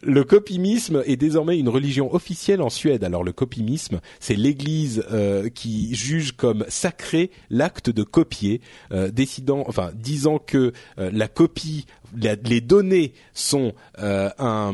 Le 0.04 0.24
copimisme 0.24 1.04
est 1.06 1.16
désormais 1.16 1.60
une 1.60 1.70
religion 1.70 2.14
officielle 2.14 2.62
en 2.62 2.70
Suède. 2.70 3.04
Alors 3.04 3.24
le 3.24 3.32
copimisme, 3.32 4.02
c'est 4.20 4.36
l'Église 4.36 5.04
euh, 5.12 5.50
qui 5.50 5.94
juge 5.94 6.32
comme 6.32 6.66
sacré 6.70 7.30
l'acte 7.50 7.90
de 7.90 8.04
copier, 8.04 8.62
euh, 8.92 9.12
décidant, 9.12 9.64
enfin 9.68 9.92
disant 9.94 10.40
que 10.40 10.74
euh, 10.98 11.12
la 11.14 11.28
copie, 11.28 11.86
les 12.16 12.62
données 12.62 13.14
sont 13.34 13.74
un, 13.98 14.74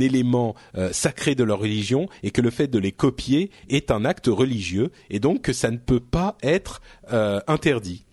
élément 0.00 0.56
sacré 0.90 1.36
de 1.36 1.44
leur 1.44 1.60
religion 1.60 2.08
et 2.24 2.32
que 2.32 2.40
le 2.40 2.50
fait 2.50 2.66
de 2.66 2.78
les 2.80 2.90
copier 2.90 3.50
est 3.68 3.92
un 3.92 4.04
acte 4.04 4.26
religieux 4.26 4.90
et 5.10 5.20
donc 5.20 5.42
que 5.42 5.52
ça 5.52 5.70
ne 5.70 5.76
peut 5.76 6.00
pas 6.00 6.36
être 6.42 6.80
interdit. 7.46 8.04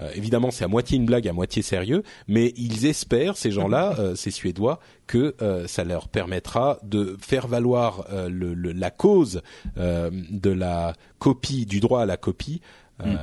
Euh, 0.00 0.10
évidemment, 0.14 0.50
c'est 0.50 0.64
à 0.64 0.68
moitié 0.68 0.96
une 0.96 1.06
blague, 1.06 1.28
à 1.28 1.32
moitié 1.32 1.62
sérieux, 1.62 2.02
mais 2.28 2.52
ils 2.56 2.86
espèrent, 2.86 3.36
ces 3.36 3.50
gens-là, 3.50 3.94
euh, 3.98 4.14
ces 4.14 4.30
Suédois, 4.30 4.80
que 5.06 5.34
euh, 5.42 5.66
ça 5.66 5.84
leur 5.84 6.08
permettra 6.08 6.78
de 6.82 7.16
faire 7.20 7.46
valoir 7.46 8.06
le, 8.28 8.54
la 8.54 8.90
cause 8.90 9.42
de 9.76 10.50
la 10.50 10.94
copie, 11.18 11.66
du 11.66 11.80
droit 11.80 12.02
à 12.02 12.06
la 12.06 12.16
copie, 12.16 12.60
mm. 13.04 13.14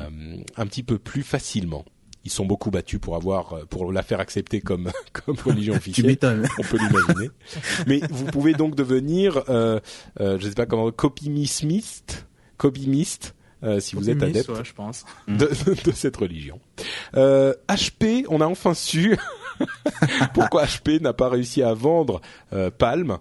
un 0.58 0.68
petit 0.68 0.84
peu 0.84 0.98
plus 0.98 1.24
facilement 1.24 1.86
ils 2.28 2.30
sont 2.30 2.46
beaucoup 2.46 2.72
battus 2.72 3.00
pour 3.00 3.16
avoir 3.16 3.66
pour 3.70 3.92
la 3.92 4.04
faire 4.04 4.20
accepter 4.20 4.60
comme 4.60 4.92
comme 5.14 5.38
religion 5.38 5.74
officielle. 5.76 6.18
On 6.60 6.62
peut 6.62 6.78
l'imaginer. 6.78 7.30
Mais 7.88 8.02
vous 8.10 8.26
pouvez 8.26 8.54
donc 8.54 8.76
devenir, 8.76 9.44
euh, 9.50 9.80
euh, 10.20 10.38
je 10.38 10.48
sais 10.50 10.54
pas 10.54 10.66
comment, 10.66 10.92
copimiste, 10.92 12.28
copimiste, 12.58 13.34
euh, 13.64 13.80
si 13.80 13.96
vous 13.96 14.10
êtes 14.10 14.22
adepte 14.22 14.64
je 14.64 14.74
pense. 14.74 15.06
De, 15.28 15.50
de, 15.86 15.92
cette 15.92 16.18
religion. 16.18 16.60
Euh, 17.16 17.54
HP, 17.68 18.26
on 18.30 18.42
a 18.42 18.46
enfin 18.46 18.74
su 18.74 19.18
pourquoi 20.34 20.66
HP 20.66 21.02
n'a 21.02 21.14
pas 21.14 21.30
réussi 21.30 21.64
à 21.64 21.74
vendre 21.74 22.22
euh, 22.54 22.70
Palm. 22.70 23.18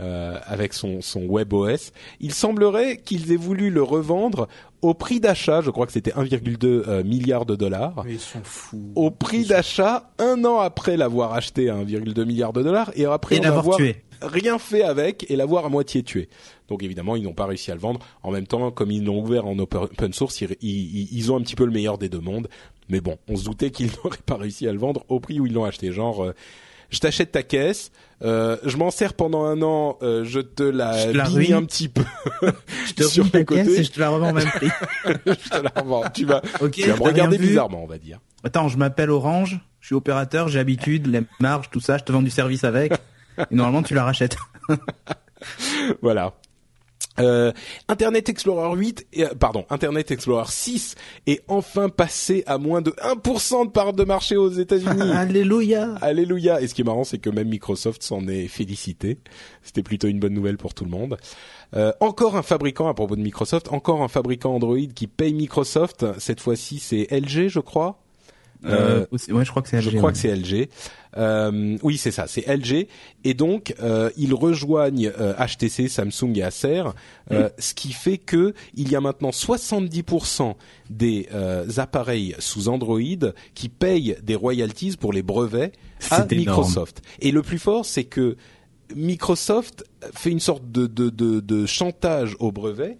Euh, 0.00 0.40
avec 0.46 0.72
son, 0.72 1.00
son 1.00 1.24
WebOS. 1.28 1.92
Il 2.18 2.34
semblerait 2.34 2.96
qu'ils 2.96 3.30
aient 3.30 3.36
voulu 3.36 3.70
le 3.70 3.80
revendre 3.80 4.48
au 4.82 4.92
prix 4.92 5.20
d'achat, 5.20 5.60
je 5.60 5.70
crois 5.70 5.86
que 5.86 5.92
c'était 5.92 6.10
1,2 6.10 6.58
euh, 6.64 7.04
milliard 7.04 7.46
de 7.46 7.54
dollars. 7.54 8.02
Mais 8.04 8.14
ils 8.14 8.18
sont 8.18 8.42
fous. 8.42 8.90
Au 8.96 9.12
prix 9.12 9.44
d'achat, 9.44 10.10
un 10.18 10.44
an 10.44 10.58
après 10.58 10.96
l'avoir 10.96 11.32
acheté 11.32 11.70
à 11.70 11.76
1,2 11.76 12.24
milliard 12.24 12.52
de 12.52 12.64
dollars, 12.64 12.90
et 12.96 13.06
après 13.06 13.36
et 13.36 13.46
avoir 13.46 13.76
tué 13.76 14.02
rien 14.26 14.58
fait 14.58 14.82
avec 14.82 15.30
et 15.30 15.36
l'avoir 15.36 15.66
à 15.66 15.68
moitié 15.68 16.02
tué. 16.02 16.28
Donc 16.68 16.82
évidemment, 16.82 17.16
ils 17.16 17.22
n'ont 17.22 17.34
pas 17.34 17.46
réussi 17.46 17.70
à 17.70 17.74
le 17.74 17.80
vendre. 17.80 18.00
En 18.22 18.30
même 18.30 18.46
temps, 18.46 18.70
comme 18.70 18.90
ils 18.90 19.04
l'ont 19.04 19.20
ouvert 19.20 19.46
en 19.46 19.58
open 19.58 20.12
source, 20.12 20.40
ils, 20.40 20.56
ils, 20.62 21.32
ont 21.32 21.36
un 21.36 21.42
petit 21.42 21.56
peu 21.56 21.64
le 21.64 21.72
meilleur 21.72 21.98
des 21.98 22.08
deux 22.08 22.20
mondes. 22.20 22.48
Mais 22.88 23.00
bon, 23.00 23.18
on 23.28 23.36
se 23.36 23.44
doutait 23.44 23.70
qu'ils 23.70 23.90
n'auraient 24.04 24.18
pas 24.24 24.36
réussi 24.36 24.66
à 24.68 24.72
le 24.72 24.78
vendre 24.78 25.04
au 25.08 25.20
prix 25.20 25.40
où 25.40 25.46
ils 25.46 25.52
l'ont 25.52 25.64
acheté. 25.64 25.92
Genre, 25.92 26.24
euh, 26.24 26.34
je 26.90 26.98
t'achète 27.00 27.32
ta 27.32 27.42
caisse, 27.42 27.90
euh, 28.22 28.56
je 28.64 28.76
m'en 28.76 28.90
sers 28.90 29.14
pendant 29.14 29.44
un 29.44 29.60
an, 29.62 29.98
euh, 30.02 30.24
je 30.24 30.40
te 30.40 30.62
la, 30.62 31.12
la 31.12 31.24
un 31.24 31.64
petit 31.64 31.88
peu 31.88 32.04
je 32.86 32.92
te 32.92 33.02
sur 33.04 33.30
ta 33.30 33.42
caisse 33.44 33.68
et 33.68 33.84
je 33.84 33.90
te 33.90 34.00
la 34.00 34.10
revends 34.10 34.30
au 34.30 34.34
même 34.34 34.50
prix. 34.50 34.68
je 35.04 35.48
te 35.48 35.62
la 35.62 35.72
revends. 35.74 36.04
Tu 36.14 36.24
vas, 36.24 36.40
tu 36.72 36.82
vas 36.82 36.96
me 36.96 37.02
regarder 37.02 37.38
bizarrement, 37.38 37.82
on 37.82 37.86
va 37.86 37.98
dire. 37.98 38.20
Attends, 38.44 38.68
je 38.68 38.76
m'appelle 38.76 39.10
Orange, 39.10 39.58
je 39.80 39.86
suis 39.86 39.94
opérateur, 39.94 40.48
j'ai 40.48 40.58
habitude, 40.58 41.06
les 41.06 41.22
marges, 41.40 41.70
tout 41.70 41.80
ça, 41.80 41.98
je 41.98 42.04
te 42.04 42.12
vends 42.12 42.22
du 42.22 42.30
service 42.30 42.64
avec. 42.64 42.92
Et 43.38 43.54
normalement, 43.54 43.82
tu 43.82 43.94
la 43.94 44.04
rachètes. 44.04 44.36
voilà. 46.02 46.34
Euh, 47.20 47.52
Internet 47.88 48.28
Explorer 48.28 48.76
8, 48.76 49.06
et, 49.12 49.24
euh, 49.24 49.34
pardon, 49.38 49.64
Internet 49.70 50.10
Explorer 50.10 50.48
6 50.48 50.96
est 51.26 51.44
enfin 51.46 51.88
passé 51.88 52.42
à 52.46 52.58
moins 52.58 52.82
de 52.82 52.90
1% 52.90 53.66
de 53.66 53.70
part 53.70 53.92
de 53.92 54.04
marché 54.04 54.36
aux 54.36 54.48
États-Unis. 54.50 55.12
Alléluia. 55.14 55.94
Alléluia. 56.00 56.60
Et 56.60 56.66
ce 56.66 56.74
qui 56.74 56.80
est 56.80 56.84
marrant, 56.84 57.04
c'est 57.04 57.18
que 57.18 57.30
même 57.30 57.48
Microsoft 57.48 58.02
s'en 58.02 58.26
est 58.26 58.48
félicité. 58.48 59.18
C'était 59.62 59.84
plutôt 59.84 60.08
une 60.08 60.18
bonne 60.18 60.34
nouvelle 60.34 60.56
pour 60.56 60.74
tout 60.74 60.84
le 60.84 60.90
monde. 60.90 61.16
Euh, 61.76 61.92
encore 62.00 62.36
un 62.36 62.42
fabricant 62.42 62.88
à 62.88 62.94
propos 62.94 63.16
de 63.16 63.22
Microsoft, 63.22 63.72
encore 63.72 64.02
un 64.02 64.08
fabricant 64.08 64.54
Android 64.54 64.78
qui 64.94 65.06
paye 65.06 65.34
Microsoft. 65.34 66.06
Cette 66.18 66.40
fois-ci, 66.40 66.78
c'est 66.80 67.06
LG, 67.12 67.48
je 67.48 67.60
crois. 67.60 68.03
Euh, 68.66 69.06
ouais, 69.10 69.44
je 69.44 69.50
crois 69.50 69.62
que 69.62 69.68
c'est 69.68 69.80
LG. 69.80 69.90
Je 69.90 69.96
crois 69.98 70.12
que 70.12 70.18
c'est 70.18 70.34
LG. 70.34 70.68
Euh, 71.16 71.78
oui, 71.82 71.96
c'est 71.96 72.10
ça, 72.10 72.26
c'est 72.26 72.46
LG. 72.46 72.88
Et 73.24 73.34
donc, 73.34 73.74
euh, 73.80 74.10
ils 74.16 74.34
rejoignent 74.34 75.10
HTC, 75.10 75.88
Samsung 75.88 76.36
et 76.36 76.42
Acer, 76.42 76.82
mm. 77.30 77.36
ce 77.58 77.74
qui 77.74 77.92
fait 77.92 78.18
que 78.18 78.54
il 78.74 78.90
y 78.90 78.96
a 78.96 79.00
maintenant 79.00 79.30
70% 79.30 80.54
des 80.90 81.28
appareils 81.76 82.34
sous 82.38 82.68
Android 82.68 83.00
qui 83.54 83.68
payent 83.68 84.16
des 84.22 84.34
royalties 84.34 84.96
pour 84.98 85.12
les 85.12 85.22
brevets 85.22 85.72
à 86.10 86.26
Microsoft. 86.30 87.02
Et 87.20 87.30
le 87.30 87.42
plus 87.42 87.58
fort, 87.58 87.84
c'est 87.84 88.04
que 88.04 88.36
Microsoft 88.94 89.84
fait 90.12 90.30
une 90.30 90.40
sorte 90.40 90.70
de, 90.70 90.86
de, 90.86 91.08
de, 91.10 91.40
de 91.40 91.66
chantage 91.66 92.36
au 92.38 92.52
brevet. 92.52 92.98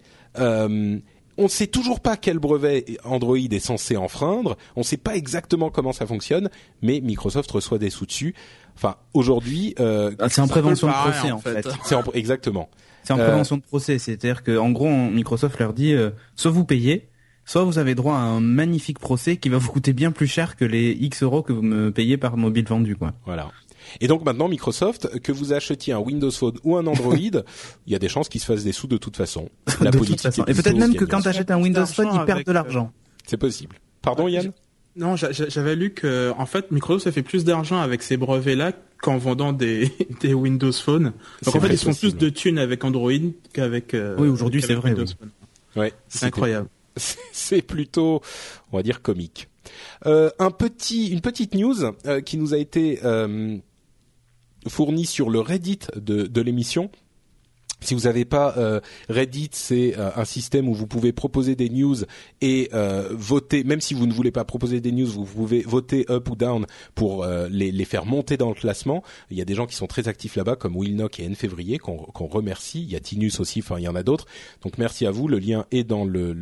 Euh, 1.39 1.43
on 1.43 1.45
ne 1.45 1.49
sait 1.49 1.67
toujours 1.67 2.01
pas 2.01 2.17
quel 2.17 2.39
brevet 2.39 2.85
Android 3.05 3.37
est 3.37 3.59
censé 3.59 3.97
enfreindre. 3.97 4.57
On 4.77 4.81
ne 4.81 4.85
sait 4.85 4.97
pas 4.97 5.17
exactement 5.17 5.71
comment 5.71 5.93
ça 5.93 6.07
fonctionne, 6.07 6.51
mais 6.83 7.01
Microsoft 7.01 7.51
reçoit 7.51 7.79
des 7.79 7.91
sous 7.91 8.07
dessus. 8.07 8.35
Enfin, 8.77 8.97
aujourd'hui, 9.13 9.75
euh, 9.81 10.13
ah, 10.19 10.29
c'est 10.29 10.41
en 10.41 10.49
prévention 10.49 10.89
de 10.89 10.93
procès 10.93 11.31
en 11.31 11.39
fait. 11.39 11.67
C'est 11.85 11.97
exactement. 12.15 12.69
C'est 13.03 13.13
en 13.13 13.19
prévention 13.19 13.57
de 13.57 13.63
procès, 13.63 13.99
c'est-à-dire 13.99 14.43
que 14.43 14.57
en 14.57 14.71
gros, 14.71 14.89
Microsoft 14.89 15.59
leur 15.59 15.75
dit 15.75 15.93
euh, 15.93 16.11
soit 16.37 16.51
vous 16.51 16.65
payez, 16.65 17.09
soit 17.45 17.63
vous 17.65 17.79
avez 17.79 17.95
droit 17.95 18.15
à 18.15 18.21
un 18.21 18.41
magnifique 18.41 18.99
procès 18.99 19.37
qui 19.37 19.51
va 19.51 19.59
vous 19.59 19.71
coûter 19.71 19.93
bien 19.93 20.11
plus 20.11 20.27
cher 20.27 20.57
que 20.57 20.65
les 20.65 20.93
X 20.93 21.23
euros 21.23 21.43
que 21.43 21.53
vous 21.53 21.63
me 21.63 21.91
payez 21.91 22.17
par 22.17 22.37
mobile 22.37 22.67
vendu, 22.67 22.97
quoi. 22.97 23.13
Voilà. 23.27 23.51
Et 24.01 24.07
donc 24.09 24.25
maintenant, 24.25 24.49
Microsoft, 24.49 25.21
que 25.21 25.33
vous 25.33 25.53
achetiez 25.53 25.93
un 25.93 25.99
Windows 25.99 26.31
Phone 26.31 26.59
ou 26.65 26.77
un 26.77 26.87
Android, 26.87 27.17
il 27.87 27.93
y 27.93 27.95
a 27.95 27.99
des 27.99 28.09
chances 28.09 28.29
qu'ils 28.29 28.41
se 28.41 28.47
fassent 28.47 28.65
des 28.65 28.73
sous 28.73 28.87
de 28.87 28.97
toute 28.97 29.17
façon. 29.17 29.49
La 29.81 29.91
de 29.91 29.97
politique 29.97 30.23
toute 30.23 30.35
façon. 30.35 30.45
Et 30.47 30.55
peut-être 30.55 30.77
même 30.77 30.95
que 30.95 31.05
quand 31.05 31.21
tu 31.21 31.29
achètes 31.29 31.51
un 31.51 31.61
Windows 31.61 31.87
Phone, 31.87 32.09
ils 32.13 32.25
perdent 32.25 32.45
de 32.45 32.53
l'argent. 32.53 32.93
C'est 33.27 33.37
possible. 33.37 33.77
Pardon, 34.03 34.29
Yann 34.29 34.53
non, 34.97 35.17
j'avais 35.17 35.75
lu 35.75 35.91
que 35.91 36.33
en 36.39 36.47
fait 36.47 36.71
Microsoft 36.71 37.09
a 37.09 37.11
fait 37.11 37.25
plus 37.25 37.45
d'argent 37.45 37.81
avec 37.81 38.01
ces 38.01 38.17
brevets-là 38.17 38.71
qu'en 39.03 39.19
vendant 39.19 39.53
des, 39.53 39.91
des 40.21 40.35
Windows 40.35 40.71
Phone. 40.71 41.13
Donc 41.43 41.57
en 41.57 41.61
fait, 41.61 41.67
ils 41.67 41.79
font 41.79 41.95
plus 41.95 42.15
de 42.15 42.29
thunes 42.29 42.59
avec 42.59 42.85
Android 42.85 43.11
qu'avec. 43.53 43.93
Euh, 43.95 44.15
oui, 44.19 44.29
aujourd'hui 44.29 44.63
c'est 44.63 44.75
vrai. 44.75 44.91
Windows 44.91 45.13
Phone. 45.19 45.31
Ouais, 45.75 45.93
c'est 46.07 46.27
incroyable. 46.27 46.69
C'est 47.33 47.63
plutôt, 47.63 48.21
on 48.71 48.77
va 48.77 48.85
dire, 48.85 49.03
comique. 49.03 49.49
Euh, 50.07 50.31
un 50.39 50.51
petit, 50.51 51.09
une 51.09 51.21
petite 51.21 51.55
news 51.55 51.75
euh, 52.07 52.21
qui 52.21 52.37
nous 52.37 52.55
a 52.55 52.59
été 52.59 53.01
euh, 53.05 53.57
fourni 54.69 55.07
sur 55.07 55.31
le 55.31 55.41
Reddit 55.41 55.81
de, 55.97 56.27
de 56.27 56.41
l'émission 56.41 56.91
si 57.85 57.95
vous 57.95 58.03
n'avez 58.03 58.25
pas 58.25 58.55
euh, 58.57 58.81
Reddit, 59.09 59.51
c'est 59.53 59.99
euh, 59.99 60.11
un 60.17 60.25
système 60.25 60.69
où 60.69 60.75
vous 60.75 60.87
pouvez 60.87 61.13
proposer 61.13 61.55
des 61.55 61.69
news 61.69 61.97
et 62.41 62.71
euh, 62.73 63.09
voter. 63.13 63.65
Même 63.65 63.81
si 63.81 63.95
vous 63.95 64.07
ne 64.07 64.13
voulez 64.13 64.31
pas 64.31 64.45
proposer 64.45 64.81
des 64.81 64.93
news, 64.93 65.07
vous 65.07 65.25
pouvez 65.25 65.63
voter 65.63 66.07
up 66.11 66.29
ou 66.31 66.37
down 66.37 66.67
pour 66.95 67.27
les, 67.27 67.71
les, 67.71 67.85
faire 67.85 68.07
monter 68.07 68.37
dans 68.37 68.49
le 68.49 68.55
classement. 68.55 69.03
Il 69.31 69.37
y 69.37 69.43
a 69.43 69.45
des 69.45 69.55
gens 69.55 69.67
qui 69.67 69.77
sont 69.77 69.87
très 69.87 70.09
actifs 70.09 70.37
là-bas, 70.37 70.57
comme 70.57 70.77
Will 70.77 70.97
Nock 70.97 71.21
et 71.21 71.25
N 71.25 71.35
Février, 71.35 71.79
qu'on 71.79 72.27
remercie. 72.27 72.83
Il 72.83 72.91
y 72.91 72.97
a 72.97 73.01
Tinus 73.01 73.41
aussi. 73.41 73.61
Enfin, 73.61 73.79
il 73.79 73.85
y 73.85 73.89
en 73.89 73.95
a 73.95 74.03
d'autres. 74.03 74.27
Donc 74.63 74.79
merci 74.79 75.07
à 75.07 75.11
vous. 75.11 75.29
Le 75.29 75.39
lien 75.39 75.67
est 75.71 75.85
dans 75.85 76.05
le 76.05 76.35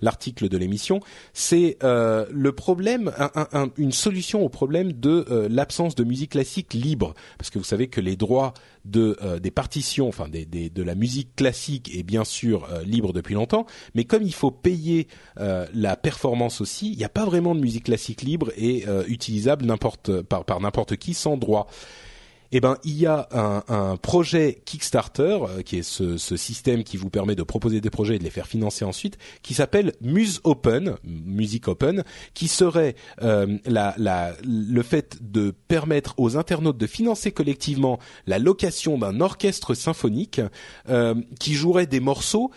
l'article 0.00 0.48
de 0.48 0.56
l'émission. 0.58 1.00
C'est 1.32 1.78
le 1.82 2.52
problème, 2.52 3.12
un, 3.18 3.46
un, 3.52 3.68
une 3.76 3.92
solution 3.92 4.42
au 4.42 4.48
problème 4.48 4.92
de 4.92 5.46
l'absence 5.50 5.94
de 5.94 6.04
musique 6.04 6.32
classique 6.32 6.74
libre, 6.74 7.14
parce 7.38 7.50
que 7.50 7.58
vous 7.58 7.64
savez 7.64 7.88
que 7.88 8.00
les 8.00 8.16
droits 8.16 8.54
de 8.84 9.16
des 9.40 9.50
partitions, 9.50 10.08
enfin 10.08 10.28
des 10.28 10.44
de 10.46 10.82
la 10.82 10.94
musique 10.94 11.34
classique 11.36 11.94
est 11.94 12.02
bien 12.02 12.24
sûr 12.24 12.68
euh, 12.70 12.82
libre 12.82 13.12
depuis 13.12 13.34
longtemps, 13.34 13.66
mais 13.94 14.04
comme 14.04 14.22
il 14.22 14.34
faut 14.34 14.50
payer 14.50 15.08
euh, 15.38 15.66
la 15.74 15.96
performance 15.96 16.60
aussi, 16.60 16.90
il 16.92 16.98
n'y 16.98 17.04
a 17.04 17.08
pas 17.08 17.24
vraiment 17.24 17.54
de 17.54 17.60
musique 17.60 17.84
classique 17.84 18.22
libre 18.22 18.52
et 18.56 18.86
euh, 18.86 19.04
utilisable 19.08 19.64
n'importe 19.64 20.22
par, 20.22 20.44
par 20.44 20.60
n'importe 20.60 20.96
qui 20.96 21.14
sans 21.14 21.36
droit 21.36 21.68
eh 22.56 22.60
ben 22.60 22.78
il 22.84 22.96
y 22.96 23.06
a 23.06 23.28
un, 23.68 23.96
projet 23.96 24.62
Kickstarter 24.64 25.38
euh, 25.42 25.62
qui 25.62 25.78
est 25.78 25.82
ce, 25.82 26.16
système 26.36 26.84
qui 26.84 26.96
vous 26.96 27.10
permet 27.10 27.34
de 27.34 27.42
proposer 27.42 27.80
des 27.80 27.90
projets 27.90 28.14
et 28.14 28.18
de 28.20 28.24
les 28.24 28.30
faire 28.30 28.46
financer 28.46 28.84
ensuite, 28.84 29.18
qui 29.42 29.54
s'appelle 29.54 29.92
Muse 30.00 30.40
Open, 30.44 30.94
Music 31.02 31.66
Open, 31.66 32.04
qui 32.32 32.46
serait 32.46 32.94
euh, 33.22 33.58
la, 33.66 33.94
la, 33.98 34.34
le 34.44 34.82
fait 34.82 35.18
de 35.20 35.50
permettre 35.50 36.14
aux 36.16 36.36
internautes 36.36 36.78
de 36.78 36.86
financer 36.86 37.32
collectivement 37.32 37.98
la 38.28 38.38
location 38.38 38.98
d'un 38.98 39.20
orchestre 39.20 39.74
symphonique 39.74 40.40
euh, 40.88 41.14
qui 41.40 41.54
jouerait 41.54 41.86
des 41.86 42.00
morceaux 42.00 42.52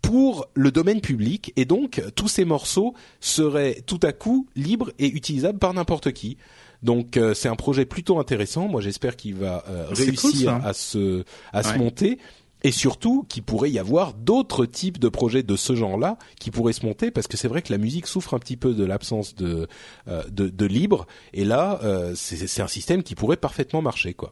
pour 0.00 0.46
le 0.54 0.70
domaine 0.70 1.00
public 1.00 1.52
et 1.56 1.64
donc 1.64 2.00
tous 2.14 2.28
ces 2.28 2.44
morceaux 2.44 2.94
seraient 3.18 3.82
tout 3.84 4.00
à 4.04 4.12
coup 4.12 4.46
libres 4.54 4.92
et 5.00 5.08
utilisables 5.08 5.58
par 5.58 5.74
n'importe 5.74 6.12
qui. 6.12 6.38
Donc 6.82 7.16
euh, 7.16 7.34
c'est 7.34 7.48
un 7.48 7.56
projet 7.56 7.84
plutôt 7.84 8.18
intéressant. 8.18 8.68
Moi 8.68 8.80
j'espère 8.80 9.16
qu'il 9.16 9.34
va 9.34 9.64
euh, 9.68 9.86
réussir 9.90 10.54
à 10.64 10.72
se 10.72 11.24
à 11.52 11.62
se 11.62 11.76
monter 11.76 12.18
et 12.62 12.72
surtout 12.72 13.24
qu'il 13.28 13.44
pourrait 13.44 13.70
y 13.70 13.78
avoir 13.78 14.14
d'autres 14.14 14.66
types 14.66 14.98
de 14.98 15.08
projets 15.08 15.42
de 15.44 15.54
ce 15.54 15.76
genre-là 15.76 16.18
qui 16.40 16.50
pourraient 16.50 16.72
se 16.72 16.84
monter 16.84 17.10
parce 17.10 17.28
que 17.28 17.36
c'est 17.36 17.48
vrai 17.48 17.62
que 17.62 17.72
la 17.72 17.78
musique 17.78 18.06
souffre 18.06 18.34
un 18.34 18.38
petit 18.38 18.56
peu 18.56 18.74
de 18.74 18.84
l'absence 18.84 19.36
de, 19.36 19.68
euh, 20.08 20.24
de, 20.28 20.48
de 20.48 20.66
libre 20.66 21.06
et 21.32 21.44
là 21.44 21.80
c'est 22.14 22.62
un 22.62 22.68
système 22.68 23.02
qui 23.02 23.14
pourrait 23.14 23.36
parfaitement 23.36 23.82
marcher 23.82 24.14
quoi. 24.14 24.30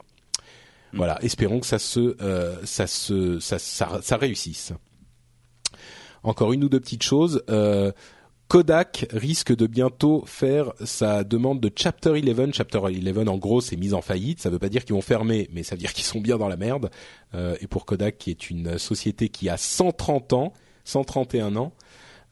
Mm. 0.93 0.97
Voilà, 0.97 1.19
espérons 1.23 1.61
que 1.61 1.67
ça 1.67 1.79
se 1.79 2.17
ça 2.65 2.87
se 2.87 3.41
ça, 3.41 3.59
ça, 3.59 4.01
ça 4.03 4.17
réussisse. 4.17 4.73
Encore 6.27 6.53
une 6.53 6.65
ou 6.65 6.69
deux 6.69 6.81
petites 6.81 7.05
choses. 7.05 7.45
Euh, 7.51 7.93
Kodak 8.49 9.07
risque 9.13 9.55
de 9.55 9.67
bientôt 9.67 10.23
faire 10.27 10.73
sa 10.85 11.25
demande 11.25 11.61
de 11.61 11.71
Chapter 11.75 12.11
11. 12.11 12.51
Chapter 12.53 12.79
11, 12.79 13.29
en 13.29 13.39
gros, 13.39 13.61
c'est 13.61 13.77
mise 13.77 13.95
en 13.95 14.03
faillite. 14.03 14.41
Ça 14.41 14.51
veut 14.51 14.59
pas 14.59 14.69
dire 14.69 14.85
qu'ils 14.85 14.95
vont 14.95 15.03
fermer, 15.03 15.49
mais 15.53 15.63
ça 15.63 15.75
veut 15.75 15.81
dire 15.81 15.93
qu'ils 15.93 16.05
sont 16.05 16.21
bien 16.21 16.39
dans 16.39 16.49
la 16.49 16.57
merde. 16.57 16.91
Euh, 17.35 17.57
et 17.61 17.67
pour 17.67 17.87
Kodak, 17.87 18.19
qui 18.19 18.31
est 18.31 18.51
une 18.51 18.79
société 18.79 19.29
qui 19.29 19.49
a 19.49 19.57
130 19.57 20.33
ans, 20.33 20.53
131 20.85 21.57
ans, 21.57 21.73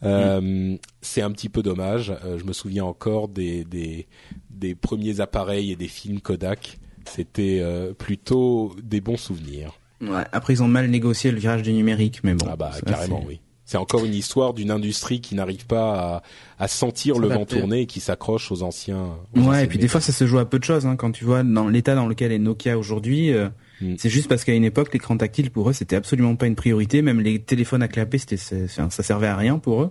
euh, 0.04 0.76
c'est 1.00 1.22
un 1.22 1.30
petit 1.30 1.48
peu 1.48 1.62
dommage. 1.62 2.12
Euh, 2.24 2.38
je 2.38 2.44
me 2.44 2.52
souviens 2.52 2.84
encore 2.84 3.28
des, 3.28 3.64
des, 3.64 4.06
des 4.50 4.74
premiers 4.74 5.20
appareils 5.20 5.72
et 5.72 5.76
des 5.76 5.88
films 5.88 6.20
Kodak. 6.20 6.78
C'était 7.06 7.58
euh, 7.60 7.92
plutôt 7.92 8.74
des 8.82 9.00
bons 9.00 9.16
souvenirs. 9.16 9.72
Ouais, 10.00 10.24
après 10.32 10.54
ils 10.54 10.62
ont 10.62 10.68
mal 10.68 10.88
négocié 10.88 11.30
le 11.30 11.38
virage 11.38 11.62
du 11.62 11.72
numérique, 11.72 12.20
mais 12.24 12.34
bon. 12.34 12.46
Ah 12.48 12.56
bah 12.56 12.72
carrément 12.84 13.22
oui. 13.26 13.40
C'est 13.66 13.78
encore 13.78 14.04
une 14.04 14.14
histoire 14.14 14.52
d'une 14.52 14.70
industrie 14.70 15.22
qui 15.22 15.34
n'arrive 15.34 15.66
pas 15.66 16.22
à, 16.58 16.68
sentir 16.68 17.18
le 17.18 17.28
vent 17.28 17.46
tourner 17.46 17.82
et 17.82 17.86
qui 17.86 18.00
s'accroche 18.00 18.52
aux 18.52 18.62
anciens. 18.62 19.16
ouais, 19.36 19.64
et 19.64 19.66
puis 19.66 19.78
des 19.78 19.88
fois 19.88 20.00
ça 20.00 20.12
se 20.12 20.26
joue 20.26 20.38
à 20.38 20.44
peu 20.48 20.58
de 20.58 20.64
choses. 20.64 20.86
Hein, 20.86 20.96
quand 20.96 21.12
tu 21.12 21.24
vois 21.24 21.42
dans 21.42 21.68
l'état 21.68 21.94
dans 21.94 22.06
lequel 22.06 22.32
est 22.32 22.38
Nokia 22.38 22.78
aujourd'hui, 22.78 23.32
euh, 23.32 23.48
mm. 23.80 23.94
c'est 23.98 24.10
juste 24.10 24.28
parce 24.28 24.44
qu'à 24.44 24.52
une 24.52 24.64
époque 24.64 24.92
l'écran 24.92 25.16
tactile 25.16 25.50
pour 25.50 25.70
eux 25.70 25.72
c'était 25.72 25.96
absolument 25.96 26.36
pas 26.36 26.46
une 26.46 26.56
priorité. 26.56 27.00
Même 27.00 27.20
les 27.20 27.38
téléphones 27.38 27.82
à 27.82 27.88
clapper, 27.88 28.18
c'était 28.18 28.36
ça 28.36 28.88
servait 28.90 29.28
à 29.28 29.36
rien 29.36 29.58
pour 29.58 29.82
eux. 29.82 29.90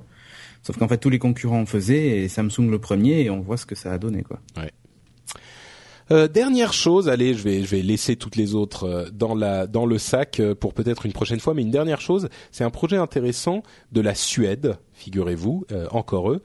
Sauf 0.62 0.78
qu'en 0.78 0.88
fait 0.88 0.98
tous 0.98 1.10
les 1.10 1.20
concurrents 1.20 1.62
en 1.62 1.66
faisaient 1.66 2.22
et 2.22 2.30
Samsung 2.30 2.70
le 2.70 2.80
premier 2.80 3.22
et 3.22 3.30
on 3.30 3.42
voit 3.42 3.58
ce 3.58 3.66
que 3.66 3.76
ça 3.76 3.92
a 3.92 3.98
donné 3.98 4.22
quoi. 4.22 4.40
Ouais. 4.56 4.72
Euh, 6.12 6.28
dernière 6.28 6.74
chose, 6.74 7.10
allez, 7.10 7.34
je 7.34 7.44
vais 7.44 7.64
je 7.64 7.70
vais 7.70 7.82
laisser 7.82 8.16
toutes 8.16 8.36
les 8.36 8.56
autres 8.56 8.84
euh, 8.84 9.10
dans 9.12 9.36
la 9.36 9.68
dans 9.68 9.86
le 9.86 9.98
sac 9.98 10.40
euh, 10.40 10.56
pour 10.56 10.74
peut-être 10.74 11.06
une 11.06 11.14
prochaine 11.14 11.40
fois. 11.40 11.54
Mais 11.54 11.62
une 11.62 11.72
dernière 11.72 12.02
chose, 12.02 12.30
c'est 12.52 12.64
un 12.64 12.70
projet 12.70 12.98
intéressant 12.98 13.64
de 13.92 14.02
la 14.02 14.16
Suède, 14.16 14.78
figurez-vous, 14.94 15.66
encore 15.92 16.32
eux, 16.32 16.42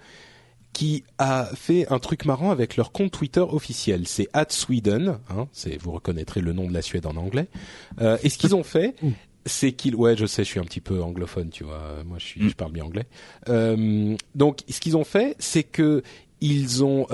qui 0.73 1.05
a 1.19 1.49
fait 1.55 1.91
un 1.91 1.99
truc 1.99 2.25
marrant 2.25 2.51
avec 2.51 2.77
leur 2.77 2.93
compte 2.93 3.11
Twitter 3.11 3.41
officiel. 3.41 4.07
C'est 4.07 4.29
@sweden, 4.49 5.19
hein, 5.31 5.49
c'est 5.53 5.81
vous 5.81 5.93
reconnaîtrez 5.93 6.41
le 6.41 6.53
nom 6.53 6.67
de 6.67 6.73
la 6.73 6.83
Suède 6.83 7.07
en 7.07 7.17
anglais. 7.17 7.49
et 8.01 8.29
ce 8.29 8.39
qu'ils 8.39 8.55
ont 8.55 8.65
fait, 8.65 8.95
c'est 9.47 9.73
qu'ils 9.73 9.95
ouais 9.95 10.17
je 10.17 10.27
sais 10.27 10.45
je 10.45 10.49
suis 10.49 10.61
un 10.61 10.65
petit 10.65 10.81
peu 10.81 11.03
anglophone 11.03 11.49
tu 11.49 11.65
vois 11.65 12.03
moi 12.05 12.19
je 12.19 12.25
suis 12.25 12.43
mm. 12.43 12.49
je 12.51 12.55
parle 12.55 12.73
bien 12.73 12.85
anglais 12.85 13.07
donc 14.35 14.61
ce 14.69 14.79
qu'ils 14.79 14.97
ont 14.97 15.05
fait 15.05 15.37
c'est 15.39 15.63
que 15.63 16.03
ils 16.41 16.85
ont 16.85 17.07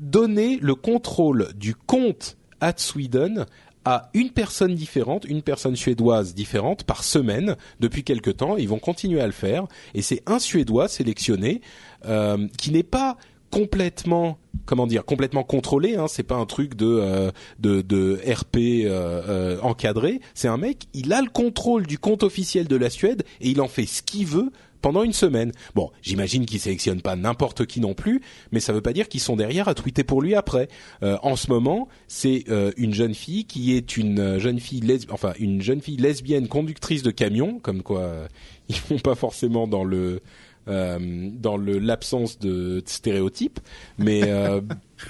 donner 0.00 0.58
le 0.60 0.74
contrôle 0.74 1.48
du 1.54 1.74
compte 1.74 2.36
at 2.60 2.74
Sweden 2.76 3.46
à 3.84 4.10
une 4.12 4.30
personne 4.30 4.74
différente, 4.74 5.24
une 5.24 5.40
personne 5.42 5.74
suédoise 5.74 6.34
différente 6.34 6.84
par 6.84 7.04
semaine. 7.04 7.56
Depuis 7.80 8.04
quelque 8.04 8.30
temps. 8.30 8.56
Ils 8.56 8.68
vont 8.68 8.78
continuer 8.78 9.20
à 9.20 9.26
le 9.26 9.32
faire. 9.32 9.66
Et 9.94 10.02
c'est 10.02 10.22
un 10.26 10.38
Suédois 10.38 10.88
sélectionné 10.88 11.62
euh, 12.04 12.46
qui 12.58 12.70
n'est 12.70 12.82
pas 12.82 13.16
complètement 13.50 14.38
comment 14.66 14.86
dire 14.86 15.06
complètement 15.06 15.42
contrôlé 15.42 15.96
hein, 15.96 16.04
c'est 16.06 16.22
pas 16.22 16.34
un 16.34 16.44
truc 16.44 16.74
de 16.74 16.84
euh, 16.86 17.30
de, 17.58 17.80
de 17.80 18.20
RP 18.30 18.84
euh, 18.84 19.58
encadré. 19.62 20.20
C'est 20.34 20.48
un 20.48 20.58
mec 20.58 20.86
il 20.92 21.14
a 21.14 21.22
le 21.22 21.30
contrôle 21.30 21.86
du 21.86 21.98
compte 21.98 22.22
officiel 22.22 22.68
de 22.68 22.76
la 22.76 22.90
Suède 22.90 23.22
et 23.40 23.48
il 23.48 23.62
en 23.62 23.68
fait 23.68 23.86
ce 23.86 24.02
qu'il 24.02 24.26
veut 24.26 24.52
pendant 24.80 25.02
une 25.02 25.12
semaine. 25.12 25.52
Bon, 25.74 25.90
j'imagine 26.02 26.46
qu'il 26.46 26.60
sélectionne 26.60 27.00
pas 27.00 27.16
n'importe 27.16 27.66
qui 27.66 27.80
non 27.80 27.94
plus, 27.94 28.20
mais 28.52 28.60
ça 28.60 28.72
veut 28.72 28.80
pas 28.80 28.92
dire 28.92 29.08
qu'ils 29.08 29.20
sont 29.20 29.36
derrière 29.36 29.68
à 29.68 29.74
tweeter 29.74 30.04
pour 30.04 30.22
lui 30.22 30.34
après. 30.34 30.68
en 31.02 31.36
ce 31.36 31.50
moment, 31.50 31.88
c'est 32.06 32.44
une 32.76 32.94
jeune 32.94 33.14
fille 33.14 33.44
qui 33.44 33.74
est 33.76 33.96
une 33.96 34.38
jeune 34.38 34.60
fille 34.60 34.82
enfin 35.10 35.32
une 35.38 35.60
jeune 35.62 35.80
fille 35.80 35.96
lesbienne 35.96 36.48
conductrice 36.48 37.02
de 37.02 37.10
camion, 37.10 37.58
comme 37.58 37.82
quoi 37.82 38.28
ils 38.68 38.76
font 38.76 38.98
pas 38.98 39.14
forcément 39.14 39.66
dans 39.66 39.84
le 39.84 40.20
euh, 40.68 41.30
dans 41.32 41.56
le 41.56 41.78
l'absence 41.78 42.38
de 42.38 42.82
stéréotypes, 42.84 43.58
mais 43.96 44.20
euh, 44.24 44.60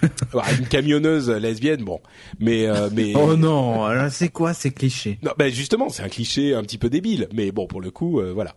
une 0.58 0.66
camionneuse 0.66 1.30
lesbienne, 1.30 1.84
bon, 1.84 2.00
mais 2.38 2.66
euh, 2.66 2.88
mais 2.92 3.14
oh 3.14 3.36
non, 3.36 3.86
c'est 4.10 4.28
quoi 4.28 4.54
ces 4.54 4.70
clichés? 4.70 5.18
Non, 5.22 5.32
ben 5.38 5.52
justement, 5.52 5.88
c'est 5.88 6.02
un 6.02 6.08
cliché 6.08 6.54
un 6.54 6.62
petit 6.62 6.78
peu 6.78 6.90
débile, 6.90 7.28
mais 7.32 7.52
bon 7.52 7.66
pour 7.66 7.80
le 7.80 7.90
coup, 7.90 8.20
voilà. 8.34 8.54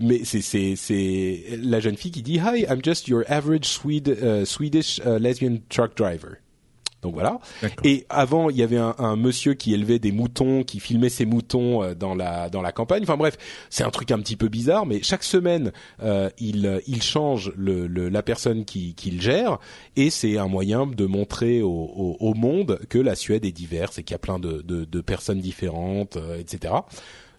Mais 0.00 0.20
c'est 0.24 0.40
c'est 0.40 0.74
c'est 0.76 1.58
la 1.62 1.80
jeune 1.80 1.96
fille 1.96 2.10
qui 2.10 2.22
dit 2.22 2.36
Hi, 2.36 2.66
I'm 2.68 2.80
just 2.84 3.08
your 3.08 3.24
average 3.28 3.64
Swede, 3.64 4.44
Swedish 4.44 5.00
lesbian 5.04 5.58
truck 5.68 5.96
driver. 5.96 6.38
Donc 7.04 7.12
voilà. 7.12 7.38
Et 7.84 8.06
avant, 8.08 8.48
il 8.48 8.56
y 8.56 8.62
avait 8.62 8.78
un, 8.78 8.94
un, 8.98 9.14
monsieur 9.14 9.52
qui 9.52 9.74
élevait 9.74 9.98
des 9.98 10.10
moutons, 10.10 10.64
qui 10.64 10.80
filmait 10.80 11.10
ses 11.10 11.26
moutons 11.26 11.82
euh, 11.82 11.94
dans 11.94 12.14
la 12.14 12.48
dans 12.48 12.62
la 12.62 12.72
campagne. 12.72 13.02
Enfin 13.02 13.18
bref, 13.18 13.36
c'est 13.68 13.84
un 13.84 13.90
truc 13.90 14.10
un 14.10 14.18
petit 14.20 14.36
peu 14.36 14.48
bizarre, 14.48 14.86
mais 14.86 15.02
chaque 15.02 15.22
semaine, 15.22 15.70
euh, 16.02 16.30
il 16.38 16.80
il 16.86 17.02
change 17.02 17.52
le, 17.56 17.86
le 17.86 18.08
la 18.08 18.22
personne 18.22 18.64
qui 18.64 18.94
qui 18.94 19.10
le 19.10 19.20
gère, 19.20 19.58
et 19.96 20.08
c'est 20.08 20.38
un 20.38 20.48
moyen 20.48 20.86
de 20.86 21.04
montrer 21.04 21.60
au, 21.60 21.68
au, 21.68 22.16
au, 22.20 22.32
monde 22.32 22.80
que 22.88 22.98
la 22.98 23.14
Suède 23.14 23.44
est 23.44 23.52
diverse 23.52 23.98
et 23.98 24.02
qu'il 24.02 24.14
y 24.14 24.16
a 24.16 24.18
plein 24.18 24.38
de 24.38 24.62
de, 24.62 24.86
de 24.86 25.00
personnes 25.02 25.40
différentes, 25.40 26.16
euh, 26.16 26.38
etc. 26.38 26.72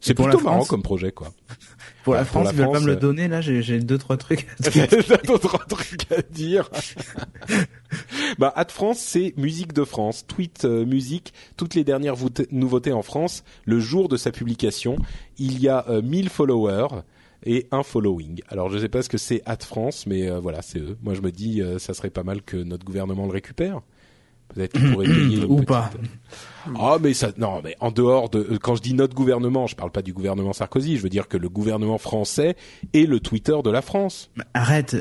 C'est 0.05 0.13
plutôt 0.13 0.39
marrant 0.39 0.65
comme 0.65 0.83
projet, 0.83 1.11
quoi. 1.11 1.31
Pour 2.03 2.13
la 2.13 2.25
France, 2.25 2.49
ils 2.51 2.57
veulent 2.57 2.71
pas 2.71 2.79
me 2.79 2.85
le 2.85 2.93
euh, 2.93 2.95
donner, 2.97 3.27
là, 3.27 3.41
j'ai 3.41 3.79
deux, 3.79 3.97
trois 3.97 4.17
trucs 4.17 4.45
à 4.63 4.69
dire. 4.69 4.87
deux, 4.87 5.39
trois 5.39 5.65
trucs 5.67 6.11
à 6.11 6.21
dire. 6.21 6.69
bah, 8.37 8.53
Ad 8.55 8.69
France, 8.69 8.99
c'est 8.99 9.33
musique 9.37 9.73
de 9.73 9.83
France. 9.83 10.25
Tweet 10.27 10.65
euh, 10.65 10.85
musique, 10.85 11.33
toutes 11.57 11.73
les 11.73 11.83
dernières 11.83 12.15
nouveautés 12.51 12.93
en 12.93 13.01
France. 13.01 13.43
Le 13.65 13.79
jour 13.79 14.07
de 14.07 14.17
sa 14.17 14.31
publication, 14.31 14.97
il 15.39 15.59
y 15.59 15.67
a 15.67 15.83
1000 15.89 16.27
euh, 16.27 16.29
followers 16.29 17.01
et 17.43 17.67
un 17.71 17.81
following. 17.81 18.41
Alors 18.49 18.69
je 18.69 18.77
sais 18.77 18.89
pas 18.89 19.01
ce 19.01 19.09
que 19.09 19.17
c'est 19.17 19.41
Ad 19.47 19.63
France, 19.63 20.05
mais 20.05 20.29
voilà, 20.39 20.61
c'est 20.61 20.79
eux. 20.79 20.97
Moi 21.01 21.15
je 21.15 21.21
me 21.21 21.31
dis, 21.31 21.61
ça 21.79 21.93
serait 21.95 22.09
pas 22.09 22.23
mal 22.23 22.43
que 22.43 22.57
notre 22.57 22.85
gouvernement 22.85 23.25
le 23.25 23.31
récupère. 23.31 23.81
Peut-être 24.53 24.73
qu'il 24.73 24.91
pourrait 24.91 25.05
payer 25.13 25.43
ou 25.45 25.63
pas. 25.63 25.89
Ah 26.79 26.97
mais 27.01 27.13
ça 27.13 27.29
non 27.37 27.61
mais 27.63 27.75
en 27.79 27.91
dehors 27.91 28.29
de 28.29 28.57
quand 28.57 28.75
je 28.75 28.81
dis 28.81 28.93
notre 28.93 29.15
gouvernement, 29.15 29.67
je 29.67 29.75
parle 29.75 29.91
pas 29.91 30.01
du 30.01 30.13
gouvernement 30.13 30.53
Sarkozy, 30.53 30.97
je 30.97 31.03
veux 31.03 31.09
dire 31.09 31.27
que 31.27 31.37
le 31.37 31.49
gouvernement 31.49 31.97
français 31.97 32.55
est 32.93 33.07
le 33.07 33.19
Twitter 33.19 33.55
de 33.63 33.69
la 33.69 33.81
France. 33.81 34.31
arrête, 34.53 34.95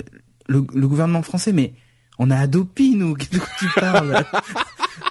le, 0.47 0.61
gouvernement 0.61 1.23
français 1.23 1.53
mais 1.53 1.73
on 2.19 2.31
a 2.31 2.37
Adopi 2.37 2.95
nous, 2.97 3.15
qu'est-ce 3.15 3.39
que 3.39 3.59
tu 3.59 3.69
parles 3.81 4.25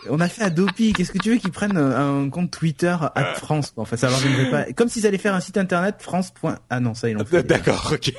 On 0.10 0.20
a 0.20 0.28
fait 0.28 0.44
Adopi, 0.44 0.94
qu'est-ce 0.94 1.12
que 1.12 1.18
tu 1.18 1.32
veux 1.32 1.38
qu'ils 1.38 1.52
prennent 1.52 1.78
un 1.78 2.30
compte 2.30 2.52
Twitter 2.52 2.96
à 3.00 3.24
France 3.36 3.74
Enfin 3.78 3.98
ça 3.98 4.10
leur 4.10 4.52
pas 4.52 4.72
comme 4.74 4.90
s'ils 4.90 5.08
allaient 5.08 5.18
faire 5.18 5.34
un 5.34 5.40
site 5.40 5.58
internet 5.58 5.96
France. 6.00 6.34
Ah 6.70 6.80
non, 6.80 6.94
ça 6.94 7.10
ils 7.10 7.14
l'ont 7.14 7.26
fait. 7.26 7.44
D'accord, 7.44 7.94
OK. 7.94 8.14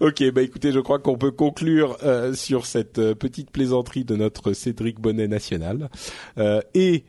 Ok, 0.00 0.30
bah 0.32 0.42
écoutez, 0.42 0.72
je 0.72 0.80
crois 0.80 0.98
qu'on 0.98 1.16
peut 1.16 1.30
conclure 1.30 1.96
euh, 2.02 2.34
sur 2.34 2.66
cette 2.66 2.98
euh, 2.98 3.14
petite 3.14 3.50
plaisanterie 3.50 4.04
de 4.04 4.16
notre 4.16 4.52
Cédric 4.52 5.00
Bonnet 5.00 5.28
national. 5.28 5.88
Euh, 6.38 6.60
et 6.74 7.04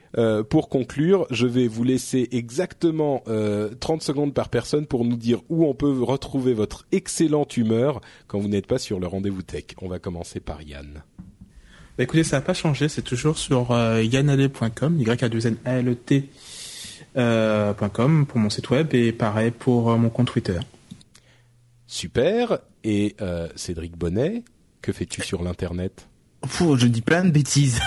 pour 0.49 0.69
conclure, 0.69 1.25
je 1.31 1.47
vais 1.47 1.67
vous 1.67 1.83
laisser 1.83 2.29
exactement 2.31 3.23
30 3.79 4.01
secondes 4.01 4.33
par 4.33 4.49
personne 4.49 4.85
pour 4.85 5.05
nous 5.05 5.15
dire 5.15 5.39
où 5.49 5.65
on 5.65 5.73
peut 5.73 6.01
retrouver 6.01 6.53
votre 6.53 6.85
excellente 6.91 7.57
humeur 7.57 7.99
quand 8.27 8.39
vous 8.39 8.47
n'êtes 8.47 8.67
pas 8.67 8.77
sur 8.77 8.99
le 8.99 9.07
rendez-vous 9.07 9.41
tech. 9.41 9.63
On 9.81 9.87
va 9.87 9.99
commencer 9.99 10.39
par 10.39 10.61
Yann. 10.61 11.03
Bah 11.97 12.03
écoutez, 12.03 12.23
ça 12.23 12.37
n'a 12.37 12.41
pas 12.41 12.53
changé, 12.53 12.89
c'est 12.89 13.01
toujours 13.01 13.37
sur 13.37 13.71
yannale.com, 13.71 14.99
y 14.99 15.09
a 15.09 15.29
2 15.29 15.47
n 15.47 15.57
a 15.65 15.73
l 15.77 15.89
e 15.89 15.95
t 15.95 16.29
pour 18.27 18.39
mon 18.39 18.49
site 18.49 18.69
web 18.69 18.93
et 18.93 19.11
pareil 19.11 19.51
pour 19.51 19.97
mon 19.97 20.09
compte 20.09 20.27
Twitter. 20.27 20.59
Super. 21.93 22.57
Et 22.83 23.15
euh, 23.21 23.47
Cédric 23.55 23.95
Bonnet, 23.95 24.43
que 24.81 24.91
fais-tu 24.91 25.21
sur 25.21 25.43
l'internet? 25.43 26.09
Je 26.43 26.87
dis 26.87 27.01
plein 27.01 27.23
de 27.23 27.29
bêtises. 27.29 27.79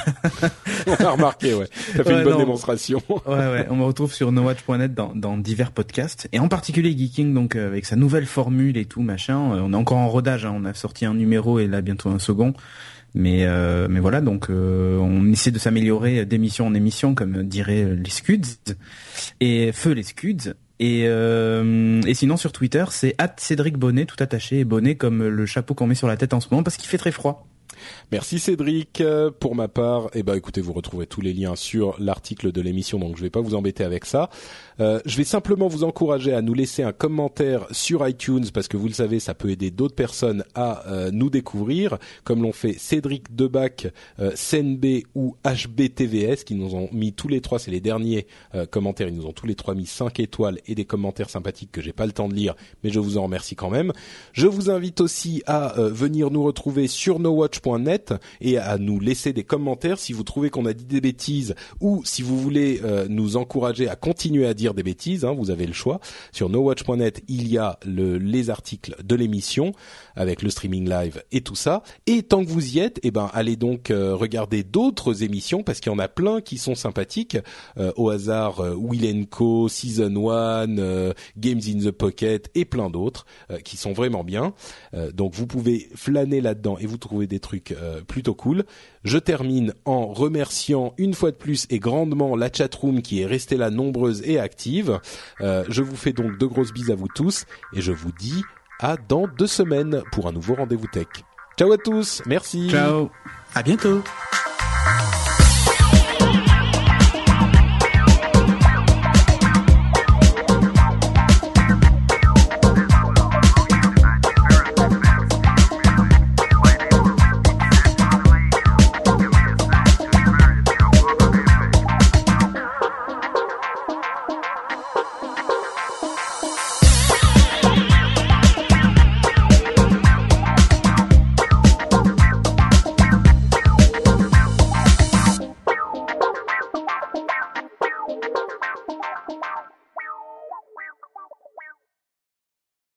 on 0.87 0.95
a 0.95 1.11
remarqué, 1.11 1.55
ouais. 1.55 1.67
T'as 1.97 2.05
fait 2.05 2.13
une 2.13 2.23
bonne 2.23 2.39
démonstration. 2.39 3.03
ouais, 3.09 3.35
ouais. 3.35 3.67
On 3.69 3.75
me 3.75 3.83
retrouve 3.83 4.15
sur 4.15 4.31
nowatch.net 4.31 4.95
dans, 4.95 5.13
dans 5.13 5.37
divers 5.37 5.73
podcasts 5.73 6.29
et 6.33 6.39
en 6.39 6.47
particulier 6.47 6.97
Geeking, 6.97 7.35
donc 7.35 7.57
euh, 7.57 7.67
avec 7.67 7.85
sa 7.85 7.97
nouvelle 7.97 8.27
formule 8.27 8.77
et 8.77 8.85
tout 8.85 9.03
machin. 9.03 9.55
Euh, 9.55 9.61
on 9.65 9.73
est 9.73 9.77
encore 9.77 9.99
en 9.99 10.09
rodage. 10.09 10.47
Hein. 10.47 10.55
On 10.57 10.65
a 10.65 10.73
sorti 10.73 11.05
un 11.05 11.15
numéro 11.15 11.59
et 11.59 11.67
là 11.67 11.81
bientôt 11.81 12.09
un 12.09 12.21
second. 12.21 12.55
Mais 13.15 13.45
euh, 13.45 13.89
mais 13.91 13.99
voilà, 13.99 14.21
donc 14.21 14.51
on 14.51 15.33
essaie 15.33 15.51
de 15.51 15.59
s'améliorer 15.59 16.25
d'émission 16.27 16.69
en 16.69 16.75
émission, 16.75 17.17
comme 17.17 17.43
diraient 17.43 17.97
les 17.97 18.11
Scuds 18.11 18.77
et 19.41 19.73
feu 19.73 19.93
les 19.93 20.05
Scuds. 20.05 20.55
Et, 20.79 21.05
euh, 21.07 22.03
et 22.03 22.15
sinon 22.15 22.37
sur 22.37 22.53
Twitter, 22.53 22.85
c'est 22.91 23.17
Cédric 23.39 23.77
Bonnet, 23.79 24.05
tout 24.05 24.17
attaché, 24.21 24.61
et 24.61 24.65
bonnet 24.65 24.97
comme 24.97 25.27
le 25.27 25.47
chapeau 25.47 25.75
qu'on 25.75 25.87
met 25.87 25.95
sur 25.95 26.09
la 26.09 26.17
tête 26.17 26.35
en 26.35 26.41
ce 26.41 26.49
moment 26.51 26.63
parce 26.63 26.77
qu'il 26.77 26.89
fait 26.89 26.99
très 26.99 27.13
froid. 27.13 27.47
Merci 28.13 28.39
Cédric. 28.39 29.03
Pour 29.41 29.55
ma 29.55 29.69
part, 29.69 30.09
eh 30.15 30.23
ben 30.23 30.35
écoutez, 30.35 30.61
vous 30.61 30.73
retrouvez 30.73 31.07
tous 31.07 31.21
les 31.21 31.33
liens 31.33 31.57
sur 31.57 31.97
l'article 31.99 32.53
de 32.53 32.61
l'émission, 32.61 32.99
donc 32.99 33.17
je 33.17 33.23
vais 33.23 33.31
pas 33.31 33.41
vous 33.41 33.55
embêter 33.55 33.85
avec 33.85 34.05
ça. 34.05 34.31
Euh, 34.81 35.01
je 35.07 35.17
vais 35.17 35.25
simplement 35.25 35.69
vous 35.69 35.85
encourager 35.85 36.35
à 36.35 36.43
nous 36.43 36.53
laisser 36.55 36.83
un 36.83 36.93
commentaire 36.93 37.67
sur 37.71 38.07
iTunes 38.07 38.45
parce 38.53 38.69
que 38.69 38.77
vous 38.77 38.89
le 38.89 38.93
savez, 38.93 39.21
ça 39.21 39.35
peut 39.35 39.51
aider 39.51 39.71
d'autres 39.71 39.95
personnes 39.95 40.45
à 40.55 40.87
euh, 40.87 41.11
nous 41.13 41.31
découvrir, 41.31 41.99
comme 42.25 42.43
l'ont 42.43 42.53
fait 42.53 42.75
Cédric 42.79 43.35
Debac, 43.35 43.89
euh, 44.21 44.33
ou 45.15 45.37
HBTVS, 45.45 46.45
qui 46.45 46.55
nous 46.55 46.75
ont 46.75 46.89
mis 46.93 47.13
tous 47.13 47.29
les 47.29 47.41
trois, 47.41 47.59
c'est 47.59 47.71
les 47.71 47.81
derniers 47.81 48.27
euh, 48.55 48.67
commentaires, 48.67 49.09
ils 49.09 49.15
nous 49.15 49.27
ont 49.27 49.33
tous 49.33 49.47
les 49.47 49.55
trois 49.55 49.75
mis 49.75 49.87
5 49.87 50.21
étoiles 50.21 50.59
et 50.67 50.75
des 50.75 50.85
commentaires 50.85 51.31
sympathiques 51.31 51.73
que 51.73 51.81
j'ai 51.81 51.93
pas 51.93 52.07
le 52.07 52.13
temps 52.13 52.29
de 52.29 52.35
lire, 52.35 52.55
mais 52.85 52.91
je 52.91 53.01
vous 53.01 53.19
en 53.19 53.25
remercie 53.25 53.57
quand 53.57 53.71
même. 53.71 53.93
Je 54.33 54.47
vous 54.47 54.71
invite 54.71 55.01
aussi 55.01 55.43
à 55.47 55.75
venir 55.79 56.31
nous 56.31 56.43
retrouver 56.43 56.87
sur 56.87 57.19
nowatch.net 57.19 58.15
et 58.41 58.59
à 58.59 58.79
nous 58.79 59.01
laisser 59.01 59.33
des 59.33 59.45
commentaires 59.45 59.99
si 59.99 60.13
vous 60.13 60.23
trouvez 60.23 60.51
qu'on 60.51 60.67
a 60.67 60.73
dit 60.73 60.85
des 60.85 61.01
bêtises 61.01 61.55
ou 61.81 62.03
si 62.05 62.23
vous 62.23 62.39
voulez 62.39 62.81
nous 63.09 63.37
encourager 63.37 63.89
à 63.89 63.97
continuer 63.97 64.47
à 64.47 64.55
dire 64.55 64.66
des 64.75 64.83
bêtises, 64.83 65.25
hein, 65.25 65.33
vous 65.33 65.51
avez 65.51 65.67
le 65.67 65.73
choix. 65.73 66.01
Sur 66.33 66.49
nowatch.net, 66.49 67.23
il 67.29 67.49
y 67.49 67.59
a 67.59 67.79
le, 67.85 68.19
les 68.19 68.51
articles 68.51 68.97
de 69.03 69.15
l'émission 69.15 69.73
avec 70.15 70.43
le 70.43 70.51
streaming 70.51 70.89
live 70.89 71.23
et 71.33 71.41
tout 71.41 71.55
ça. 71.55 71.83
Et 72.07 72.23
tant 72.23 72.45
que 72.45 72.51
vous 72.51 72.77
y 72.77 72.79
êtes, 72.79 73.01
eh 73.03 73.11
ben 73.11 73.31
allez 73.33 73.57
donc 73.57 73.91
euh, 73.91 74.15
regarder 74.15 74.63
d'autres 74.63 75.23
émissions 75.23 75.63
parce 75.63 75.81
qu'il 75.81 75.93
y 75.93 75.95
en 75.95 75.99
a 75.99 76.09
plein 76.09 76.41
qui 76.41 76.59
sont 76.59 76.75
sympathiques. 76.75 77.39
Euh, 77.79 77.93
au 77.97 78.11
hasard, 78.11 78.61
euh, 78.61 78.75
Will 78.75 79.27
Co, 79.29 79.69
Season 79.69 80.31
1, 80.31 80.67
Games 81.37 81.61
in 81.67 81.79
the 81.79 81.91
Pocket 81.91 82.51
et 82.55 82.65
plein 82.65 82.91
d'autres 82.91 83.27
qui 83.65 83.77
sont 83.77 83.93
vraiment 83.93 84.25
bien. 84.25 84.55
donc 85.15 85.35
vous 85.35 85.47
pouvez 85.47 85.89
flâner 85.95 86.41
là-dedans 86.41 86.77
et 86.79 86.87
vous 86.87 86.97
trouver 86.97 87.27
des 87.27 87.41
trucs 87.41 87.75
plutôt 88.07 88.35
cool. 88.35 88.65
Je 89.05 89.19
termine 89.19 89.73
en 89.85 90.07
remerciant 90.07 90.95
une 90.99 91.15
fois 91.15 91.31
de 91.31 91.37
plus 91.37 91.67
et 91.71 91.79
grandement 91.79 92.35
la 92.35 92.53
chatroom 92.53 93.03
qui 93.03 93.21
est 93.21 93.27
restée 93.27 93.57
là 93.57 93.71
nombreuse 93.71 94.23
et 94.25 94.39
Euh, 95.41 95.65
je 95.69 95.83
vous 95.83 95.97
fais 95.97 96.13
donc 96.13 96.39
de 96.39 96.47
grosses 96.47 96.73
bises 96.73 96.91
à 96.91 96.95
vous 96.95 97.09
tous 97.09 97.45
et 97.73 97.81
je 97.81 97.93
vous 97.93 98.13
dis 98.19 98.43
à 98.81 98.97
dans 98.97 99.27
deux 99.27 99.47
semaines 99.47 100.03
pour 100.13 100.27
un 100.29 100.33
nouveau 100.33 100.55
rendez-vous 100.55 100.89
tech. 100.89 101.07
Ciao 101.59 101.73
à 101.73 101.79
tous, 101.79 102.23
merci. 102.27 102.69
Ciao, 102.71 103.11
à 103.55 103.63
bientôt. 103.63 104.03